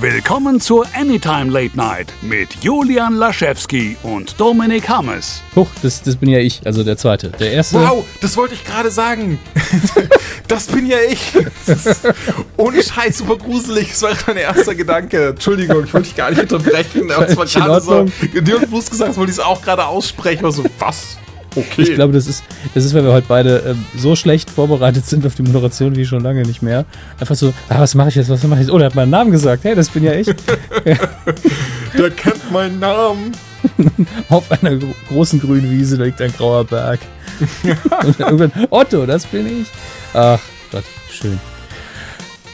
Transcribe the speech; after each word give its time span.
Willkommen 0.00 0.60
zur 0.60 0.86
Anytime 0.92 1.52
Late 1.52 1.76
Night 1.76 2.12
mit 2.20 2.48
Julian 2.60 3.14
Laschewski 3.14 3.96
und 4.02 4.38
Dominik 4.40 4.88
Hammes. 4.88 5.40
Huch, 5.54 5.68
das, 5.82 6.02
das 6.02 6.16
bin 6.16 6.28
ja 6.28 6.40
ich, 6.40 6.60
also 6.64 6.82
der 6.82 6.96
zweite. 6.96 7.28
Der 7.28 7.52
erste. 7.52 7.78
Wow, 7.78 8.04
das 8.20 8.36
wollte 8.36 8.54
ich 8.54 8.64
gerade 8.64 8.90
sagen. 8.90 9.38
das 10.48 10.66
bin 10.66 10.86
ja 10.86 10.96
ich. 11.08 11.32
Ohne 12.56 12.82
Scheiß 12.82 13.18
super 13.18 13.36
gruselig. 13.36 13.90
Das 13.90 14.02
war 14.02 14.10
mein 14.26 14.38
erster 14.38 14.74
Gedanke. 14.74 15.28
Entschuldigung, 15.28 15.84
ich 15.84 15.94
wollte 15.94 16.08
dich 16.08 16.16
gar 16.16 16.30
nicht 16.30 16.42
unterbrechen. 16.42 17.10
Aber 17.12 17.28
es 17.28 17.36
war 17.36 17.46
gerade 17.46 17.80
so. 17.80 18.04
Dir 18.40 18.56
und 18.56 18.68
Fuß 18.68 18.90
gesagt, 18.90 19.16
wollte 19.16 19.30
ich 19.30 19.38
es 19.38 19.44
auch 19.44 19.62
gerade 19.62 19.86
aussprechen. 19.86 20.42
War 20.42 20.52
so, 20.52 20.64
was? 20.80 21.18
Okay. 21.56 21.82
Ich 21.82 21.94
glaube, 21.94 22.12
das 22.12 22.26
ist, 22.26 22.42
das 22.74 22.84
ist, 22.84 22.94
weil 22.94 23.04
wir 23.04 23.12
heute 23.12 23.26
beide 23.28 23.58
ähm, 23.66 23.84
so 23.96 24.16
schlecht 24.16 24.50
vorbereitet 24.50 25.06
sind 25.06 25.24
auf 25.24 25.34
die 25.36 25.42
Moderation 25.42 25.94
wie 25.96 26.04
schon 26.04 26.22
lange 26.22 26.42
nicht 26.42 26.62
mehr. 26.62 26.84
Einfach 27.20 27.36
so, 27.36 27.54
ah, 27.68 27.78
was 27.80 27.94
mache 27.94 28.08
ich 28.08 28.16
jetzt, 28.16 28.28
was 28.28 28.42
mache 28.44 28.60
ich 28.60 28.66
jetzt? 28.66 28.74
Oh, 28.74 28.78
der 28.78 28.86
hat 28.86 28.94
meinen 28.94 29.10
Namen 29.10 29.30
gesagt. 29.30 29.62
Hey, 29.64 29.74
das 29.74 29.88
bin 29.88 30.02
ja 30.04 30.12
ich. 30.14 30.26
der 30.84 32.10
kennt 32.10 32.50
meinen 32.52 32.78
Namen. 32.80 33.32
Auf 34.28 34.50
einer 34.52 34.76
gro- 34.76 34.94
großen 35.08 35.40
grünen 35.40 35.70
Wiese 35.70 36.02
liegt 36.02 36.20
ein 36.20 36.32
grauer 36.36 36.64
Berg. 36.64 37.00
Und 38.04 38.20
irgendwann, 38.20 38.52
Otto, 38.70 39.06
das 39.06 39.24
bin 39.26 39.62
ich. 39.62 39.68
Ach 40.12 40.40
Gott, 40.70 40.84
schön. 41.10 41.38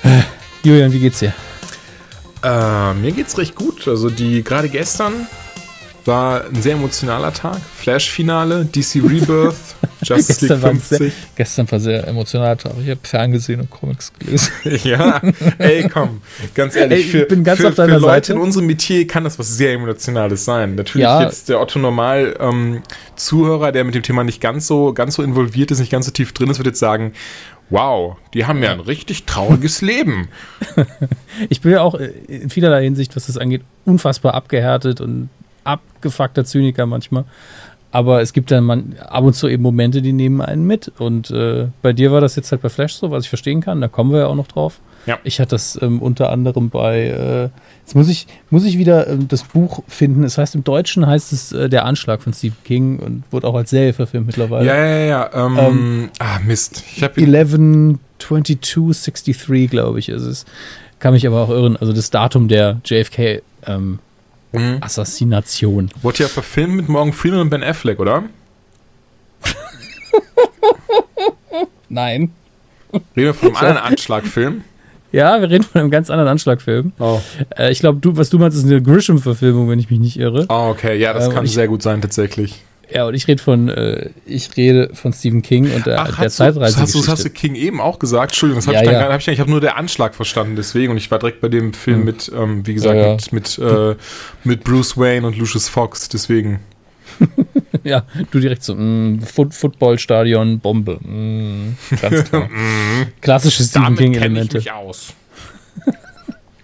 Äh, 0.02 0.20
Julian, 0.62 0.92
wie 0.92 1.00
geht's 1.00 1.18
dir? 1.18 1.32
Äh, 2.42 2.94
mir 2.94 3.12
geht's 3.12 3.36
recht 3.38 3.54
gut. 3.54 3.86
Also 3.88 4.08
die 4.08 4.42
gerade 4.44 4.68
gestern 4.68 5.12
war 6.06 6.44
ein 6.46 6.60
sehr 6.62 6.74
emotionaler 6.74 7.32
Tag. 7.32 7.58
Flash-Finale, 7.76 8.64
DC 8.64 8.96
Rebirth, 8.96 9.54
Justice 10.02 10.46
League 10.46 10.60
Gestern 10.60 10.62
war, 10.62 10.70
ein 10.70 10.80
sehr, 10.80 10.98
50. 10.98 11.12
gestern 11.36 11.70
war 11.70 11.80
sehr 11.80 12.08
emotional. 12.08 12.56
Ich 12.82 12.90
habe 12.90 13.00
ferngesehen 13.02 13.60
und 13.60 13.70
Comics 13.70 14.12
gelesen. 14.18 14.50
Ja, 14.84 15.20
ey, 15.58 15.88
komm, 15.88 16.22
ganz 16.54 16.74
ehrlich, 16.76 17.14
Ey, 17.14 17.22
ich 17.22 17.28
bin 17.28 17.44
ganz 17.44 17.60
für, 17.60 17.68
auf 17.68 17.74
deiner 17.74 17.94
für 17.94 18.00
Leute 18.00 18.12
Seite. 18.28 18.32
in 18.32 18.38
unserem 18.38 18.66
Metier 18.66 19.06
kann 19.06 19.24
das 19.24 19.38
was 19.38 19.48
sehr 19.56 19.72
Emotionales 19.72 20.44
sein. 20.44 20.74
Natürlich 20.74 21.02
Ja. 21.04 21.22
jetzt 21.22 21.48
der 21.48 21.60
Otto 21.60 21.78
Normal 21.78 22.36
ähm, 22.40 22.82
Zuhörer, 23.16 23.72
der 23.72 23.84
mit 23.84 23.94
dem 23.94 24.02
Thema 24.02 24.24
nicht 24.24 24.40
ganz 24.40 24.66
so, 24.66 24.92
ganz 24.94 25.14
so 25.16 25.22
involviert 25.22 25.70
ist, 25.70 25.80
nicht 25.80 25.92
ganz 25.92 26.06
so 26.06 26.12
tief 26.12 26.32
drin 26.32 26.48
ist, 26.50 26.58
wird 26.58 26.66
jetzt 26.66 26.78
sagen, 26.80 27.12
wow, 27.68 28.16
die 28.34 28.46
haben 28.46 28.62
ja 28.62 28.72
ein 28.72 28.80
richtig 28.80 29.24
trauriges 29.26 29.80
Leben. 29.82 30.28
Ich 31.50 31.60
bin 31.60 31.72
ja 31.72 31.82
auch 31.82 31.94
äh, 31.94 32.06
in 32.26 32.50
vielerlei 32.50 32.84
Hinsicht, 32.84 33.14
was 33.16 33.26
das 33.26 33.36
angeht, 33.38 33.62
unfassbar 33.84 34.34
abgehärtet 34.34 35.00
und 35.00 35.28
abgefuckter 35.72 36.44
Zyniker 36.44 36.86
manchmal. 36.86 37.24
Aber 37.92 38.22
es 38.22 38.32
gibt 38.32 38.52
dann 38.52 38.62
man, 38.64 38.94
ab 39.08 39.24
und 39.24 39.34
zu 39.34 39.48
eben 39.48 39.64
Momente, 39.64 40.00
die 40.00 40.12
nehmen 40.12 40.40
einen 40.40 40.64
mit. 40.64 40.92
Und 40.98 41.32
äh, 41.32 41.66
bei 41.82 41.92
dir 41.92 42.12
war 42.12 42.20
das 42.20 42.36
jetzt 42.36 42.52
halt 42.52 42.62
bei 42.62 42.68
Flash 42.68 42.94
so, 42.94 43.10
was 43.10 43.24
ich 43.24 43.28
verstehen 43.28 43.60
kann. 43.60 43.80
Da 43.80 43.88
kommen 43.88 44.12
wir 44.12 44.20
ja 44.20 44.26
auch 44.28 44.36
noch 44.36 44.46
drauf. 44.46 44.78
Ja. 45.06 45.18
Ich 45.24 45.40
hatte 45.40 45.50
das 45.50 45.76
ähm, 45.80 46.00
unter 46.00 46.30
anderem 46.30 46.70
bei, 46.70 47.06
äh, 47.06 47.48
jetzt 47.80 47.96
muss 47.96 48.08
ich, 48.08 48.26
muss 48.50 48.64
ich 48.64 48.78
wieder 48.78 49.08
ähm, 49.08 49.26
das 49.28 49.42
Buch 49.42 49.82
finden. 49.88 50.22
Es 50.24 50.38
heißt 50.38 50.54
im 50.54 50.62
Deutschen 50.62 51.04
heißt 51.06 51.32
es 51.32 51.50
äh, 51.52 51.68
Der 51.68 51.84
Anschlag 51.84 52.22
von 52.22 52.32
Stephen 52.32 52.56
King 52.64 52.98
und 53.00 53.24
wurde 53.30 53.46
auch 53.48 53.54
als 53.54 53.70
Serie 53.70 53.92
verfilmt 53.92 54.26
mittlerweile. 54.26 54.66
Ja, 54.66 54.76
ja, 54.76 55.06
ja. 55.06 55.30
Ähm, 55.46 55.58
Ähm, 55.58 56.10
ah, 56.20 56.38
Mist. 56.46 56.84
Ich 56.94 57.02
habe 57.02 57.20
11-22-63, 57.20 59.68
glaube 59.68 59.98
ich, 59.98 60.10
ist 60.10 60.22
es. 60.22 60.44
Kann 61.00 61.14
mich 61.14 61.26
aber 61.26 61.40
auch 61.40 61.50
irren. 61.50 61.76
Also 61.76 61.92
das 61.92 62.10
Datum 62.10 62.46
der 62.46 62.80
JFK 62.84 63.42
ähm, 63.66 63.98
Mhm. 64.52 64.78
Assassination. 64.80 65.90
Wurde 66.02 66.24
ja 66.24 66.28
verfilmt 66.28 66.74
mit 66.74 66.88
Morgan 66.88 67.12
Freeman 67.12 67.40
und 67.40 67.50
Ben 67.50 67.62
Affleck, 67.62 68.00
oder? 68.00 68.24
Nein. 71.88 72.32
Reden 72.92 73.04
wir 73.14 73.34
von 73.34 73.48
einem 73.48 73.56
anderen 73.56 73.78
Anschlagfilm. 73.78 74.64
Ja, 75.12 75.40
wir 75.40 75.50
reden 75.50 75.64
von 75.64 75.80
einem 75.80 75.90
ganz 75.90 76.08
anderen 76.10 76.30
Anschlagfilm. 76.30 76.92
Oh. 77.00 77.20
Äh, 77.56 77.72
ich 77.72 77.80
glaube, 77.80 77.98
du, 78.00 78.16
was 78.16 78.30
du 78.30 78.38
meinst, 78.38 78.56
ist 78.56 78.64
eine 78.64 78.80
Grisham-Verfilmung, 78.80 79.68
wenn 79.68 79.78
ich 79.80 79.90
mich 79.90 79.98
nicht 79.98 80.16
irre. 80.18 80.46
oh, 80.48 80.68
okay, 80.70 80.96
ja, 80.98 81.12
das 81.12 81.26
Ähm, 81.26 81.32
kann 81.34 81.44
ich- 81.44 81.52
sehr 81.52 81.66
gut 81.68 81.82
sein, 81.82 82.00
tatsächlich. 82.00 82.62
Ja, 82.92 83.06
und 83.06 83.14
ich 83.14 83.28
rede 83.28 83.42
von, 83.42 83.68
äh, 83.68 84.10
ich 84.26 84.56
rede 84.56 84.90
von 84.94 85.12
Stephen 85.12 85.42
King 85.42 85.72
und 85.72 85.86
der, 85.86 86.04
der 86.04 86.18
hast 86.18 86.38
du, 86.40 86.44
Zeitreise. 86.44 86.80
hast, 86.80 86.94
du, 86.94 86.98
das 86.98 87.08
hast 87.08 87.24
du 87.24 87.30
King 87.30 87.54
eben 87.54 87.80
auch 87.80 87.98
gesagt? 87.98 88.32
Entschuldigung, 88.32 88.58
das 88.58 88.66
habe 88.66 88.74
Ja, 88.74 88.80
ich 88.82 88.86
dann 88.86 88.94
ja. 88.94 89.00
gar 89.06 89.12
hab 89.12 89.20
ich, 89.20 89.28
ich 89.28 89.40
habe 89.40 89.50
nur 89.50 89.60
der 89.60 89.76
Anschlag 89.76 90.14
verstanden, 90.14 90.56
deswegen. 90.56 90.90
Und 90.92 90.96
ich 90.98 91.10
war 91.10 91.18
direkt 91.18 91.40
bei 91.40 91.48
dem 91.48 91.72
Film 91.72 91.98
Hm. 91.98 92.04
mit, 92.04 92.32
ähm, 92.34 92.66
wie 92.66 92.74
gesagt, 92.74 92.96
Ja, 92.96 93.12
mit, 93.12 93.32
mit, 93.32 93.58
äh, 93.58 93.94
mit 94.44 94.64
Bruce 94.64 94.96
Wayne 94.96 95.26
und 95.26 95.36
Lucius 95.38 95.68
Fox, 95.68 96.08
deswegen. 96.08 96.60
ja, 97.84 98.04
du 98.30 98.38
direkt 98.40 98.62
so, 98.62 98.76
Foot 99.24 99.52
Footballstadion, 99.54 100.60
Bombe. 100.60 100.98
Mh, 101.02 101.74
ganz 102.00 102.24
klar. 102.30 102.48
Klassische 103.20 103.62
Stephen 103.64 103.84
kenne 103.84 103.94
ich 103.94 104.12
King-Elemente. 104.12 104.58
mich 104.58 104.72
aus. 104.72 105.12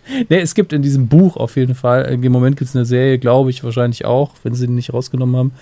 Nee, 0.29 0.39
es 0.39 0.55
gibt 0.55 0.73
in 0.73 0.83
diesem 0.83 1.09
Buch 1.09 1.37
auf 1.37 1.57
jeden 1.57 1.75
Fall, 1.75 2.05
im 2.05 2.33
Moment 2.33 2.57
gibt 2.57 2.69
es 2.69 2.77
eine 2.77 2.85
Serie, 2.85 3.19
glaube 3.19 3.51
ich, 3.51 3.63
wahrscheinlich 3.65 4.05
auch, 4.05 4.33
wenn 4.43 4.55
sie 4.55 4.67
ihn 4.67 4.75
nicht 4.75 4.93
rausgenommen 4.93 5.37
haben, 5.37 5.53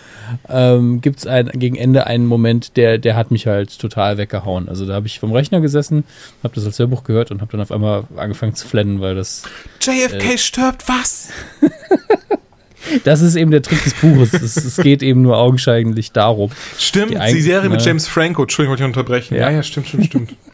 ähm, 0.49 1.01
gibt 1.01 1.21
es 1.21 1.27
ein, 1.27 1.51
gegen 1.55 1.77
Ende 1.77 2.07
einen 2.07 2.27
Moment, 2.27 2.77
der, 2.77 2.99
der 2.99 3.17
hat 3.17 3.31
mich 3.31 3.47
halt 3.47 3.79
total 3.79 4.19
weggehauen. 4.19 4.69
Also 4.69 4.87
da 4.87 4.95
habe 4.95 5.07
ich 5.07 5.19
vom 5.19 5.33
Rechner 5.33 5.61
gesessen, 5.61 6.05
habe 6.43 6.55
das 6.55 6.65
als 6.67 6.79
Hörbuch 6.79 7.05
gehört 7.05 7.31
und 7.31 7.41
habe 7.41 7.53
dann 7.53 7.61
auf 7.61 7.73
einmal 7.73 8.05
angefangen 8.17 8.55
zu 8.55 8.67
flennen, 8.67 9.01
weil 9.01 9.15
das, 9.15 9.43
JFK 9.81 10.39
stirbt, 10.39 10.89
was? 10.89 11.31
das 13.05 13.21
ist 13.23 13.37
eben 13.37 13.51
der 13.51 13.63
Trick 13.63 13.83
des 13.83 13.95
Buches. 13.95 14.33
es, 14.35 14.57
es 14.57 14.77
geht 14.77 15.03
eben 15.03 15.23
nur 15.23 15.39
augenscheinlich 15.39 16.13
darum. 16.13 16.51
Stimmt, 16.79 17.13
Die 17.13 17.35
die, 17.35 17.43
Serie 17.43 17.69
mit 17.69 17.81
ne? 17.81 17.87
James 17.87 18.07
Franco. 18.07 18.43
Entschuldigung, 18.43 18.73
wollte 18.73 18.83
ich 18.83 18.87
unterbrechen. 18.87 19.35
Ja. 19.35 19.51
Ja, 19.51 19.57
ja, 19.57 19.63
stimmt, 19.63 19.89
stimmt, 19.89 20.07
stimmt. 20.07 20.37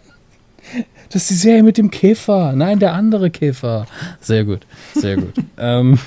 Das 1.11 1.23
ist 1.23 1.31
die 1.31 1.35
Serie 1.35 1.63
mit 1.63 1.79
dem 1.79 1.91
Käfer. 1.91 2.53
Nein, 2.55 2.79
der 2.79 2.93
andere 2.95 3.31
Käfer. 3.31 3.87
Sehr 4.21 4.45
gut, 4.45 4.61
sehr 4.95 5.17
gut. 5.17 5.35
ähm, 5.59 5.99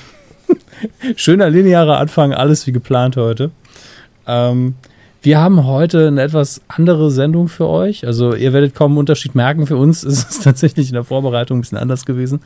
schöner 1.15 1.49
linearer 1.49 1.97
Anfang, 1.97 2.33
alles 2.33 2.65
wie 2.67 2.71
geplant 2.71 3.17
heute. 3.17 3.51
Ähm, 4.27 4.75
wir 5.23 5.39
haben 5.39 5.65
heute 5.65 6.09
eine 6.09 6.21
etwas 6.21 6.59
andere 6.67 7.09
Sendung 7.09 7.47
für 7.47 7.69
euch. 7.69 8.05
Also 8.05 8.35
ihr 8.35 8.51
werdet 8.51 8.75
kaum 8.75 8.91
einen 8.91 8.97
Unterschied 8.97 9.35
merken. 9.35 9.67
Für 9.67 9.77
uns 9.77 10.03
ist 10.03 10.29
es 10.29 10.39
tatsächlich 10.43 10.89
in 10.89 10.95
der 10.95 11.05
Vorbereitung 11.05 11.59
ein 11.59 11.61
bisschen 11.61 11.77
anders 11.77 12.05
gewesen, 12.05 12.41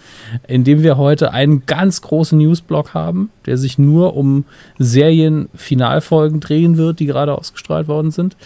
indem 0.47 0.84
wir 0.84 0.95
heute 0.95 1.31
einen 1.34 1.66
ganz 1.66 2.03
großen 2.03 2.38
Newsblock 2.38 2.94
haben, 2.94 3.31
der 3.47 3.57
sich 3.57 3.79
nur 3.79 4.16
um 4.16 4.45
Serien-Finalfolgen 4.78 6.39
drehen 6.39 6.78
wird, 6.78 6.99
die 6.99 7.07
gerade 7.07 7.35
ausgestrahlt 7.35 7.88
worden 7.88 8.11
sind. 8.11 8.38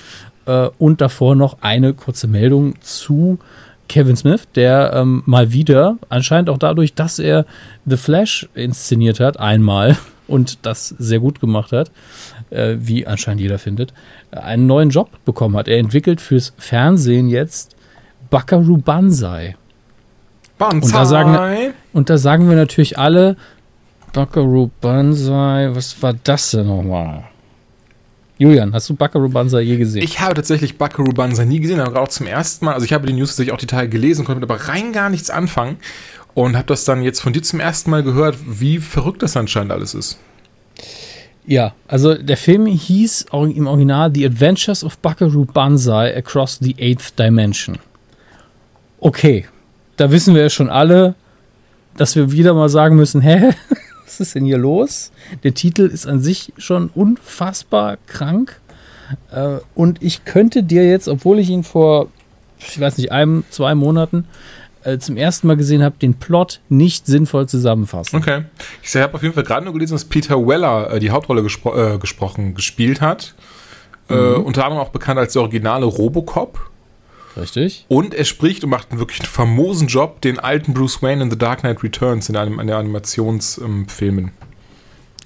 Äh, 0.45 0.69
und 0.77 1.01
davor 1.01 1.35
noch 1.35 1.57
eine 1.61 1.93
kurze 1.93 2.27
Meldung 2.27 2.75
zu 2.81 3.39
Kevin 3.87 4.15
Smith, 4.15 4.47
der 4.55 4.93
ähm, 4.95 5.21
mal 5.25 5.51
wieder, 5.51 5.97
anscheinend 6.09 6.49
auch 6.49 6.57
dadurch, 6.57 6.93
dass 6.93 7.19
er 7.19 7.45
The 7.85 7.97
Flash 7.97 8.47
inszeniert 8.55 9.19
hat, 9.19 9.39
einmal 9.39 9.97
und 10.27 10.65
das 10.65 10.89
sehr 10.89 11.19
gut 11.19 11.41
gemacht 11.41 11.71
hat, 11.73 11.91
äh, 12.51 12.75
wie 12.79 13.05
anscheinend 13.05 13.41
jeder 13.41 13.59
findet, 13.59 13.93
einen 14.31 14.65
neuen 14.65 14.89
Job 14.91 15.09
bekommen 15.25 15.57
hat. 15.57 15.67
Er 15.67 15.77
entwickelt 15.77 16.21
fürs 16.21 16.53
Fernsehen 16.57 17.27
jetzt 17.27 17.75
Buckaroo 18.29 18.77
Banzai. 18.77 19.55
Banzai. 20.57 20.91
da 20.99 21.05
sagen- 21.05 21.73
Und 21.91 22.09
da 22.09 22.17
sagen 22.17 22.47
wir 22.49 22.55
natürlich 22.55 22.97
alle, 22.97 23.35
Buckaroo 24.13 24.69
Banzai, 24.79 25.69
was 25.73 26.01
war 26.01 26.13
das 26.23 26.51
denn 26.51 26.67
nochmal? 26.67 27.23
Julian, 28.41 28.73
hast 28.73 28.89
du 28.89 28.95
Buckaroo 28.95 29.29
Banzai 29.29 29.61
je 29.61 29.77
gesehen? 29.77 30.01
Ich 30.01 30.19
habe 30.19 30.33
tatsächlich 30.33 30.79
Buckaroo 30.79 31.13
Banzai 31.13 31.45
nie 31.45 31.59
gesehen, 31.59 31.79
aber 31.79 32.01
auch 32.01 32.07
zum 32.07 32.25
ersten 32.25 32.65
Mal. 32.65 32.73
Also 32.73 32.85
ich 32.85 32.91
habe 32.91 33.05
die 33.05 33.13
News 33.13 33.29
tatsächlich 33.29 33.53
auch 33.53 33.59
die 33.59 33.67
Tage 33.67 33.87
gelesen, 33.87 34.25
konnte 34.25 34.41
mit 34.41 34.49
aber 34.49 34.67
rein 34.67 34.93
gar 34.93 35.11
nichts 35.11 35.29
anfangen. 35.29 35.77
Und 36.33 36.55
habe 36.55 36.65
das 36.65 36.83
dann 36.83 37.03
jetzt 37.03 37.19
von 37.19 37.33
dir 37.33 37.43
zum 37.43 37.59
ersten 37.59 37.91
Mal 37.91 38.01
gehört, 38.01 38.37
wie 38.47 38.79
verrückt 38.79 39.21
das 39.21 39.37
anscheinend 39.37 39.71
alles 39.71 39.93
ist. 39.93 40.17
Ja, 41.45 41.75
also 41.87 42.15
der 42.15 42.35
Film 42.35 42.65
hieß 42.65 43.27
im 43.31 43.67
Original 43.67 44.11
The 44.11 44.25
Adventures 44.25 44.83
of 44.83 44.97
Buckaroo 44.97 45.45
Banzai 45.45 46.17
Across 46.17 46.61
the 46.61 46.75
Eighth 46.79 47.19
Dimension. 47.19 47.77
Okay, 49.01 49.45
da 49.97 50.09
wissen 50.09 50.33
wir 50.33 50.41
ja 50.41 50.49
schon 50.49 50.71
alle, 50.71 51.13
dass 51.95 52.15
wir 52.15 52.31
wieder 52.31 52.55
mal 52.55 52.69
sagen 52.69 52.95
müssen, 52.95 53.21
hä, 53.21 53.51
was 54.11 54.19
ist 54.19 54.35
denn 54.35 54.43
hier 54.43 54.57
los? 54.57 55.11
Der 55.43 55.53
Titel 55.53 55.83
ist 55.83 56.05
an 56.05 56.19
sich 56.19 56.51
schon 56.57 56.89
unfassbar 56.93 57.97
krank. 58.07 58.59
Äh, 59.31 59.59
und 59.73 60.03
ich 60.03 60.25
könnte 60.25 60.63
dir 60.63 60.85
jetzt, 60.87 61.07
obwohl 61.07 61.39
ich 61.39 61.49
ihn 61.49 61.63
vor, 61.63 62.07
ich 62.59 62.77
weiß 62.79 62.97
nicht, 62.97 63.11
einem, 63.11 63.45
zwei 63.49 63.73
Monaten 63.73 64.25
äh, 64.83 64.97
zum 64.97 65.15
ersten 65.15 65.47
Mal 65.47 65.55
gesehen 65.55 65.81
habe, 65.81 65.95
den 66.01 66.15
Plot 66.15 66.59
nicht 66.67 67.05
sinnvoll 67.05 67.47
zusammenfassen. 67.47 68.17
Okay. 68.17 68.43
Ich 68.83 68.93
habe 68.97 69.13
auf 69.13 69.23
jeden 69.23 69.33
Fall 69.33 69.43
gerade 69.43 69.63
nur 69.63 69.73
gelesen, 69.73 69.93
dass 69.93 70.03
Peter 70.03 70.45
Weller 70.45 70.91
äh, 70.91 70.99
die 70.99 71.11
Hauptrolle 71.11 71.41
gespro 71.41 71.73
äh, 71.75 71.97
gesprochen, 71.97 72.53
gespielt 72.53 72.99
hat. 72.99 73.33
Äh, 74.09 74.13
unter 74.13 74.65
anderem 74.65 74.83
auch 74.83 74.89
bekannt 74.89 75.19
als 75.19 75.33
der 75.33 75.43
originale 75.43 75.85
Robocop. 75.85 76.70
Richtig? 77.37 77.85
Und 77.87 78.13
er 78.13 78.25
spricht 78.25 78.63
und 78.63 78.69
macht 78.69 78.91
einen 78.91 78.99
wirklich 78.99 79.27
famosen 79.27 79.87
Job, 79.87 80.21
den 80.21 80.39
alten 80.39 80.73
Bruce 80.73 81.01
Wayne 81.01 81.23
in 81.23 81.31
The 81.31 81.37
Dark 81.37 81.61
Knight 81.61 81.83
Returns 81.83 82.29
in 82.29 82.35
einem 82.35 82.59
in 82.59 82.67
der 82.67 82.77
Animationsfilmen. 82.77 84.31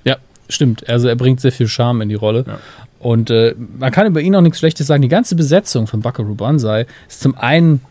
Ja, 0.03 0.17
stimmt. 0.49 0.87
Also 0.87 1.07
er 1.07 1.15
bringt 1.15 1.41
sehr 1.41 1.51
viel 1.51 1.67
Charme 1.67 2.01
in 2.01 2.09
die 2.09 2.15
Rolle. 2.15 2.45
Ja. 2.47 2.59
Und 2.99 3.29
äh, 3.29 3.55
man 3.79 3.91
kann 3.91 4.07
über 4.07 4.21
ihn 4.21 4.35
auch 4.35 4.41
nichts 4.41 4.59
Schlechtes 4.59 4.87
sagen. 4.87 5.01
Die 5.01 5.07
ganze 5.07 5.35
Besetzung 5.35 5.87
von 5.87 6.01
Buckaroo 6.01 6.35
Banzai 6.35 6.85
ist 7.07 7.21
zum 7.21 7.35
einen 7.37 7.81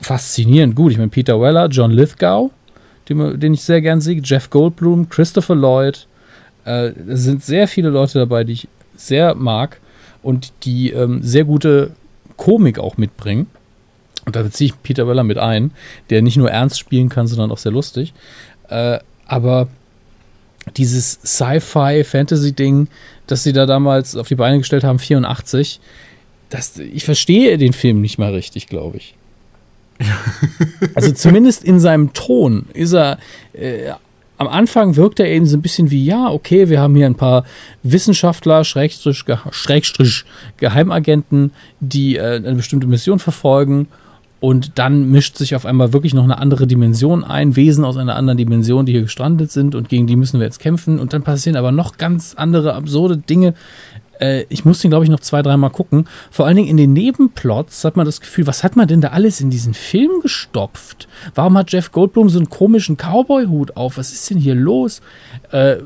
faszinierend 0.00 0.74
gut. 0.74 0.92
Ich 0.92 0.98
meine, 0.98 1.10
Peter 1.10 1.40
Weller, 1.40 1.68
John 1.68 1.90
Lithgow, 1.90 2.50
den, 3.08 3.40
den 3.40 3.54
ich 3.54 3.62
sehr 3.62 3.80
gern 3.80 4.00
sehe. 4.00 4.20
Jeff 4.22 4.50
Goldblum, 4.50 5.08
Christopher 5.08 5.54
Lloyd. 5.54 6.06
Äh, 6.64 6.92
es 7.08 7.22
sind 7.22 7.44
sehr 7.44 7.68
viele 7.68 7.90
Leute 7.90 8.18
dabei, 8.18 8.44
die 8.44 8.52
ich 8.54 8.68
sehr 8.96 9.34
mag 9.34 9.80
und 10.22 10.52
die 10.64 10.90
ähm, 10.90 11.22
sehr 11.22 11.44
gute 11.44 11.92
Komik 12.36 12.78
auch 12.78 12.96
mitbringen. 12.96 13.46
Und 14.24 14.34
da 14.34 14.42
beziehe 14.42 14.70
ich 14.70 14.82
Peter 14.82 15.06
Weller 15.06 15.22
mit 15.22 15.38
ein, 15.38 15.70
der 16.10 16.20
nicht 16.22 16.36
nur 16.36 16.50
ernst 16.50 16.78
spielen 16.78 17.08
kann, 17.08 17.26
sondern 17.26 17.50
auch 17.50 17.58
sehr 17.58 17.72
lustig. 17.72 18.12
Äh, 18.68 18.98
aber 19.26 19.68
dieses 20.76 21.20
Sci-Fi-Fantasy-Ding, 21.24 22.88
das 23.26 23.44
sie 23.44 23.52
da 23.52 23.66
damals 23.66 24.16
auf 24.16 24.28
die 24.28 24.34
Beine 24.34 24.58
gestellt 24.58 24.84
haben, 24.84 24.98
84, 24.98 25.80
das, 26.50 26.78
ich 26.78 27.04
verstehe 27.04 27.58
den 27.58 27.72
Film 27.72 28.00
nicht 28.00 28.18
mal 28.18 28.32
richtig, 28.32 28.66
glaube 28.66 28.96
ich. 28.96 29.14
also 30.94 31.12
zumindest 31.12 31.64
in 31.64 31.80
seinem 31.80 32.12
Ton 32.12 32.66
ist 32.74 32.92
er 32.92 33.18
äh, 33.54 33.92
am 34.38 34.48
Anfang 34.48 34.96
wirkt 34.96 35.20
er 35.20 35.28
eben 35.28 35.46
so 35.46 35.56
ein 35.56 35.62
bisschen 35.62 35.90
wie, 35.90 36.04
ja, 36.04 36.30
okay, 36.30 36.68
wir 36.68 36.80
haben 36.80 36.94
hier 36.94 37.06
ein 37.06 37.14
paar 37.14 37.44
Wissenschaftler, 37.82 38.64
Schrägstrich, 38.64 39.24
Schrägstrich 39.50 40.24
Geheimagenten, 40.58 41.52
die 41.80 42.16
äh, 42.16 42.36
eine 42.36 42.54
bestimmte 42.54 42.86
Mission 42.86 43.18
verfolgen. 43.18 43.88
Und 44.38 44.78
dann 44.78 45.10
mischt 45.10 45.38
sich 45.38 45.54
auf 45.54 45.64
einmal 45.64 45.94
wirklich 45.94 46.12
noch 46.12 46.22
eine 46.22 46.38
andere 46.38 46.66
Dimension 46.66 47.24
ein, 47.24 47.56
Wesen 47.56 47.84
aus 47.84 47.96
einer 47.96 48.16
anderen 48.16 48.36
Dimension, 48.36 48.84
die 48.84 48.92
hier 48.92 49.02
gestrandet 49.02 49.50
sind 49.50 49.74
und 49.74 49.88
gegen 49.88 50.06
die 50.06 50.14
müssen 50.14 50.38
wir 50.38 50.46
jetzt 50.46 50.60
kämpfen. 50.60 50.98
Und 51.00 51.14
dann 51.14 51.22
passieren 51.22 51.56
aber 51.56 51.72
noch 51.72 51.96
ganz 51.96 52.34
andere 52.34 52.74
absurde 52.74 53.16
Dinge. 53.16 53.54
Äh, 54.20 54.44
ich 54.48 54.64
muss 54.64 54.80
den, 54.80 54.90
glaube 54.90 55.04
ich, 55.04 55.10
noch 55.10 55.20
zwei, 55.20 55.42
dreimal 55.42 55.70
gucken. 55.70 56.06
Vor 56.30 56.46
allen 56.46 56.56
Dingen 56.56 56.68
in 56.68 56.76
den 56.76 56.92
Nebenplots 56.92 57.84
hat 57.84 57.96
man 57.96 58.06
das 58.06 58.20
Gefühl, 58.20 58.46
was 58.46 58.64
hat 58.64 58.76
man 58.76 58.88
denn 58.88 59.00
da 59.00 59.08
alles 59.08 59.40
in 59.40 59.50
diesen 59.50 59.74
Film 59.74 60.20
gestopft? 60.22 61.08
Warum 61.34 61.56
hat 61.58 61.72
Jeff 61.72 61.92
Goldblum 61.92 62.28
so 62.28 62.38
einen 62.38 62.50
komischen 62.50 62.96
Cowboy-Hut 62.96 63.76
auf? 63.76 63.98
Was 63.98 64.12
ist 64.12 64.28
denn 64.30 64.38
hier 64.38 64.54
los? 64.54 65.00
Äh, 65.50 65.76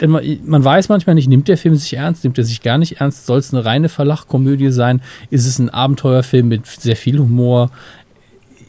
denn 0.00 0.10
man, 0.10 0.24
man, 0.44 0.64
weiß 0.64 0.88
manchmal 0.88 1.14
nicht, 1.14 1.28
nimmt 1.28 1.48
der 1.48 1.58
Film 1.58 1.74
sich 1.74 1.94
ernst, 1.94 2.24
nimmt 2.24 2.38
er 2.38 2.44
sich 2.44 2.62
gar 2.62 2.78
nicht 2.78 3.00
ernst? 3.00 3.26
Soll 3.26 3.38
es 3.38 3.52
eine 3.52 3.64
reine 3.64 3.88
Verlachkomödie 3.88 4.70
sein? 4.70 5.02
Ist 5.28 5.46
es 5.46 5.58
ein 5.58 5.68
Abenteuerfilm 5.68 6.48
mit 6.48 6.66
sehr 6.66 6.96
viel 6.96 7.18
Humor? 7.18 7.70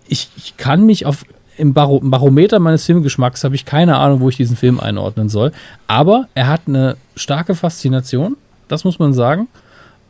Ich, 0.07 0.29
ich 0.35 0.57
kann 0.57 0.85
mich 0.85 1.05
auf 1.05 1.23
im 1.57 1.73
Barometer 1.73 2.59
meines 2.59 2.85
Filmgeschmacks 2.85 3.43
habe 3.43 3.53
ich 3.53 3.65
keine 3.65 3.97
Ahnung, 3.97 4.21
wo 4.21 4.29
ich 4.29 4.37
diesen 4.37 4.55
Film 4.55 4.79
einordnen 4.79 5.29
soll. 5.29 5.51
Aber 5.85 6.27
er 6.33 6.47
hat 6.47 6.61
eine 6.65 6.97
starke 7.15 7.53
Faszination 7.53 8.35
das 8.71 8.83
muss 8.83 8.99
man 8.99 9.13
sagen. 9.13 9.47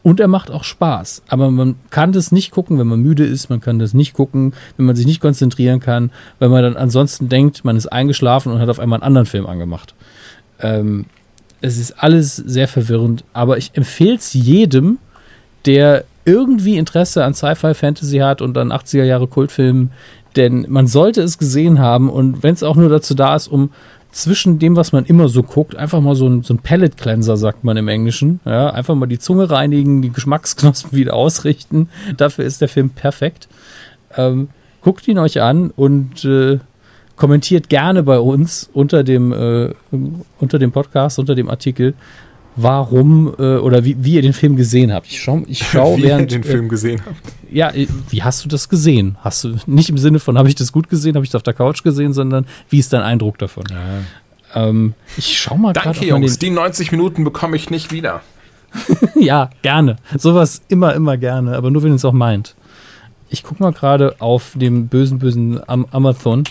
Und 0.04 0.19
er 0.19 0.28
macht 0.28 0.50
auch 0.50 0.63
Spaß. 0.63 1.24
Aber 1.28 1.52
man 1.52 1.75
kann 1.92 2.12
das 2.12 2.31
nicht 2.31 2.52
gucken, 2.52 2.80
wenn 2.80 2.88
man 2.88 3.02
müde 3.02 3.24
ist. 3.24 3.50
Man 3.50 3.62
kann 3.62 3.78
das 3.78 3.94
nicht 3.94 4.13
gucken, 4.13 4.54
wenn 4.78 4.86
man 4.86 4.96
sich 4.96 5.06
nicht 5.06 5.22
konzentrieren 5.22 5.80
kann. 5.80 6.12
Weil 6.40 6.50
man 6.50 6.63
dann 6.63 6.75
ansonsten 6.75 7.30
denkt, 7.30 7.63
man 7.63 7.78
ist 7.78 7.88
eingeschlafen 7.88 8.52
und 8.52 8.60
hat 8.60 8.69
auf 8.69 8.80
einmal 8.80 8.98
einen 8.98 9.08
anderen 9.08 9.28
Film 9.28 9.46
angemacht. 9.46 9.94
Ähm, 10.60 11.06
es 11.62 11.78
ist 11.78 12.04
alles 12.04 12.36
sehr 12.36 12.68
verwirrend. 12.68 13.24
Aber 13.34 13.58
ich 13.58 13.72
empfehle 13.75 14.16
es 14.16 14.34
jedem, 14.34 14.98
der 15.66 16.04
irgendwie 16.25 16.78
Interesse 16.78 17.24
an 17.24 17.36
Sci-Fi-Fantasy 17.36 18.18
hat 18.18 18.42
und 18.42 18.58
an 18.58 18.72
80er 18.72 19.04
Jahre 19.04 19.28
Kultfilmen. 19.28 19.92
Denn 20.36 20.66
man 20.68 20.88
sollte 20.88 21.22
es 21.22 21.38
gesehen 21.38 21.78
haben. 21.78 22.10
Und 22.10 22.42
wenn 22.42 22.56
es 22.56 22.63
auch 22.63 22.75
nur 22.75 22.90
dazu 22.90 23.13
da 23.13 23.36
ist, 23.36 23.48
um 23.48 23.69
zwischen 24.12 24.60
dem, 24.60 24.75
was 24.75 24.92
man 24.92 25.06
immer 25.06 25.30
so 25.30 25.44
guckt, 25.44 25.75
einfach 25.75 26.02
mal 26.02 26.16
so 26.16 26.28
ein, 26.28 26.44
so 26.44 26.54
ein 26.54 26.60
Palette 26.60 26.98
Cleanser, 26.98 27.38
sagt 27.38 27.63
man 27.63 27.78
im 27.78 27.88
Englischen. 27.88 28.40
Ja, 28.46 28.69
einfach 28.69 28.96
mal 28.96 29.06
die 29.06 29.19
Zunge 29.19 29.50
reinigen, 29.50 30.02
die 30.02 30.12
Geschmacksknospen 30.12 30.92
wieder 30.98 31.13
ausrichten. 31.13 31.90
Dafür 32.18 32.46
ist 32.46 32.62
der 32.62 32.69
Film 32.69 32.90
perfekt. 32.90 33.48
Ähm, 34.18 34.50
guckt 34.81 35.08
ihn 35.08 35.18
euch 35.18 35.42
an 35.42 35.72
und 35.72 36.25
äh, 36.25 36.60
kommentiert 37.16 37.69
gerne 37.69 38.04
bei 38.04 38.19
uns 38.19 38.69
unter 38.74 39.04
dem, 39.04 39.31
äh, 39.31 39.74
unter 40.40 40.60
dem 40.60 40.72
Podcast, 40.72 41.19
unter 41.19 41.36
dem 41.36 41.50
Artikel, 41.50 41.94
warum 42.56 43.33
äh, 43.38 43.57
oder 43.57 43.83
wie, 43.86 44.03
wie 44.03 44.15
ihr 44.15 44.21
den 44.21 44.33
Film 44.33 44.56
gesehen 44.56 44.92
habt. 44.92 45.07
Ich 45.07 45.21
schaue 45.21 45.44
ich 45.48 45.65
schau, 45.71 45.98
wie 45.98 46.03
während. 46.03 46.31
ihr 46.31 46.39
den 46.39 46.44
Film 46.44 46.69
gesehen 46.69 47.01
habt. 47.06 47.18
Ja, 47.50 47.69
äh, 47.71 47.88
wie 48.09 48.24
hast 48.24 48.44
du 48.44 48.50
das 48.50 48.69
gesehen? 48.69 49.18
Hast 49.21 49.44
du 49.44 49.56
nicht 49.65 49.89
im 49.89 49.98
Sinne 49.98 50.19
von, 50.19 50.38
habe 50.38 50.50
ich 50.50 50.56
das 50.56 50.71
gut 50.71 50.89
gesehen, 50.89 51.15
habe 51.15 51.25
ich 51.25 51.31
das 51.31 51.39
auf 51.39 51.44
der 51.44 51.53
Couch 51.53 51.83
gesehen, 51.83 52.13
sondern 52.13 52.45
wie 52.69 52.80
ist 52.80 52.94
dein 52.94 53.01
Eindruck 53.01 53.38
davon? 53.38 53.63
Ja. 53.69 54.68
Ähm, 54.68 54.94
ich 55.18 55.39
schau 55.39 55.57
mal 55.57 55.74
gerade. 55.74 55.92
Danke, 55.92 56.06
Jungs. 56.06 56.39
Die 56.39 56.50
90 56.50 56.92
Minuten 56.92 57.24
bekomme 57.24 57.56
ich 57.56 57.69
nicht 57.69 57.92
wieder. 57.92 58.21
ja, 59.15 59.50
gerne. 59.62 59.98
Sowas 60.18 60.62
immer, 60.68 60.94
immer 60.94 61.18
gerne, 61.18 61.56
aber 61.56 61.71
nur 61.71 61.83
wenn 61.83 61.94
es 61.94 62.06
auch 62.06 62.13
meint. 62.13 62.56
Ich 63.30 63.44
gucke 63.44 63.63
mal 63.63 63.71
gerade 63.71 64.15
auf 64.19 64.51
dem 64.56 64.88
bösen, 64.88 65.19
bösen 65.19 65.62
Am 65.68 65.86
Amazon, 65.92 66.44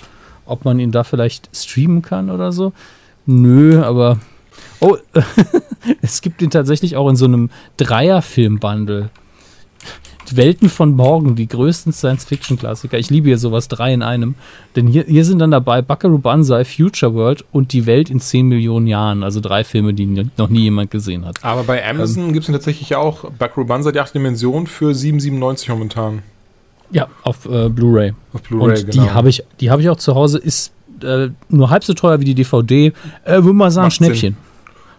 ob 0.47 0.64
man 0.64 0.79
ihn 0.79 0.93
da 0.93 1.05
vielleicht 1.05 1.50
streamen 1.55 2.00
kann 2.00 2.31
oder 2.31 2.52
so. 2.52 2.73
Nö, 3.26 3.82
aber 3.82 4.19
Oh, 4.81 4.97
es 6.03 6.23
gibt 6.23 6.43
ihn 6.43 6.50
tatsächlich 6.50 6.97
auch 6.97 7.09
in 7.09 7.17
so 7.17 7.27
einem 7.27 7.50
Dreier-Film-Bundle. 7.77 9.11
Welten 10.32 10.69
von 10.69 10.94
morgen, 10.94 11.35
die 11.35 11.49
größten 11.49 11.93
Science-Fiction-Klassiker. 11.93 12.99
Ich 12.99 13.11
liebe 13.11 13.29
hier 13.29 13.38
sowas, 13.38 13.69
drei 13.69 13.93
in 13.93 14.03
einem. 14.03 14.35
Denn 14.77 14.87
hier, 14.87 15.05
hier 15.05 15.25
sind 15.25 15.41
dann 15.41 15.50
dabei 15.50 15.82
Buckaroo 15.82 16.19
Banzai, 16.19 16.65
Future 16.65 17.15
World 17.15 17.44
und 17.53 17.73
Die 17.73 17.87
Welt 17.87 18.11
in 18.11 18.21
10 18.21 18.47
Millionen 18.47 18.87
Jahren. 18.87 19.23
Also 19.23 19.41
drei 19.41 19.65
Filme, 19.65 19.94
die 19.94 20.29
noch 20.37 20.49
nie 20.49 20.62
jemand 20.62 20.91
gesehen 20.91 21.25
hat. 21.25 21.44
Aber 21.44 21.65
bei 21.65 21.85
Amazon 21.85 22.26
ähm, 22.26 22.33
gibt 22.33 22.49
es 22.49 22.53
tatsächlich 22.53 22.94
auch 22.94 23.31
Buckaroo 23.31 23.65
Banzai, 23.65 23.93
die 23.93 24.00
8 24.00 24.15
Dimension 24.15 24.67
für 24.67 24.93
7,97 24.93 25.71
momentan. 25.71 26.23
Ja, 26.93 27.09
auf 27.23 27.47
äh, 27.47 27.69
Blu-ray. 27.69 28.15
Auf 28.33 28.43
Blu-ray, 28.43 28.85
genau. 28.85 29.03
Die 29.05 29.11
habe 29.11 29.29
ich, 29.29 29.43
hab 29.62 29.81
ich 29.81 29.88
auch 29.88 29.97
zu 29.97 30.15
Hause. 30.15 30.38
Ist 30.38 30.73
äh, 31.03 31.29
nur 31.49 31.71
halb 31.71 31.85
so 31.85 31.94
teuer 31.94 32.21
wie 32.21 32.25
die 32.25 32.35
DVD. 32.35 32.93
Äh, 33.25 33.43
würde 33.43 33.53
mal 33.53 33.71
sagen, 33.71 33.87
Macht 33.87 33.97
Schnäppchen. 33.97 34.35
Sinn. 34.35 34.50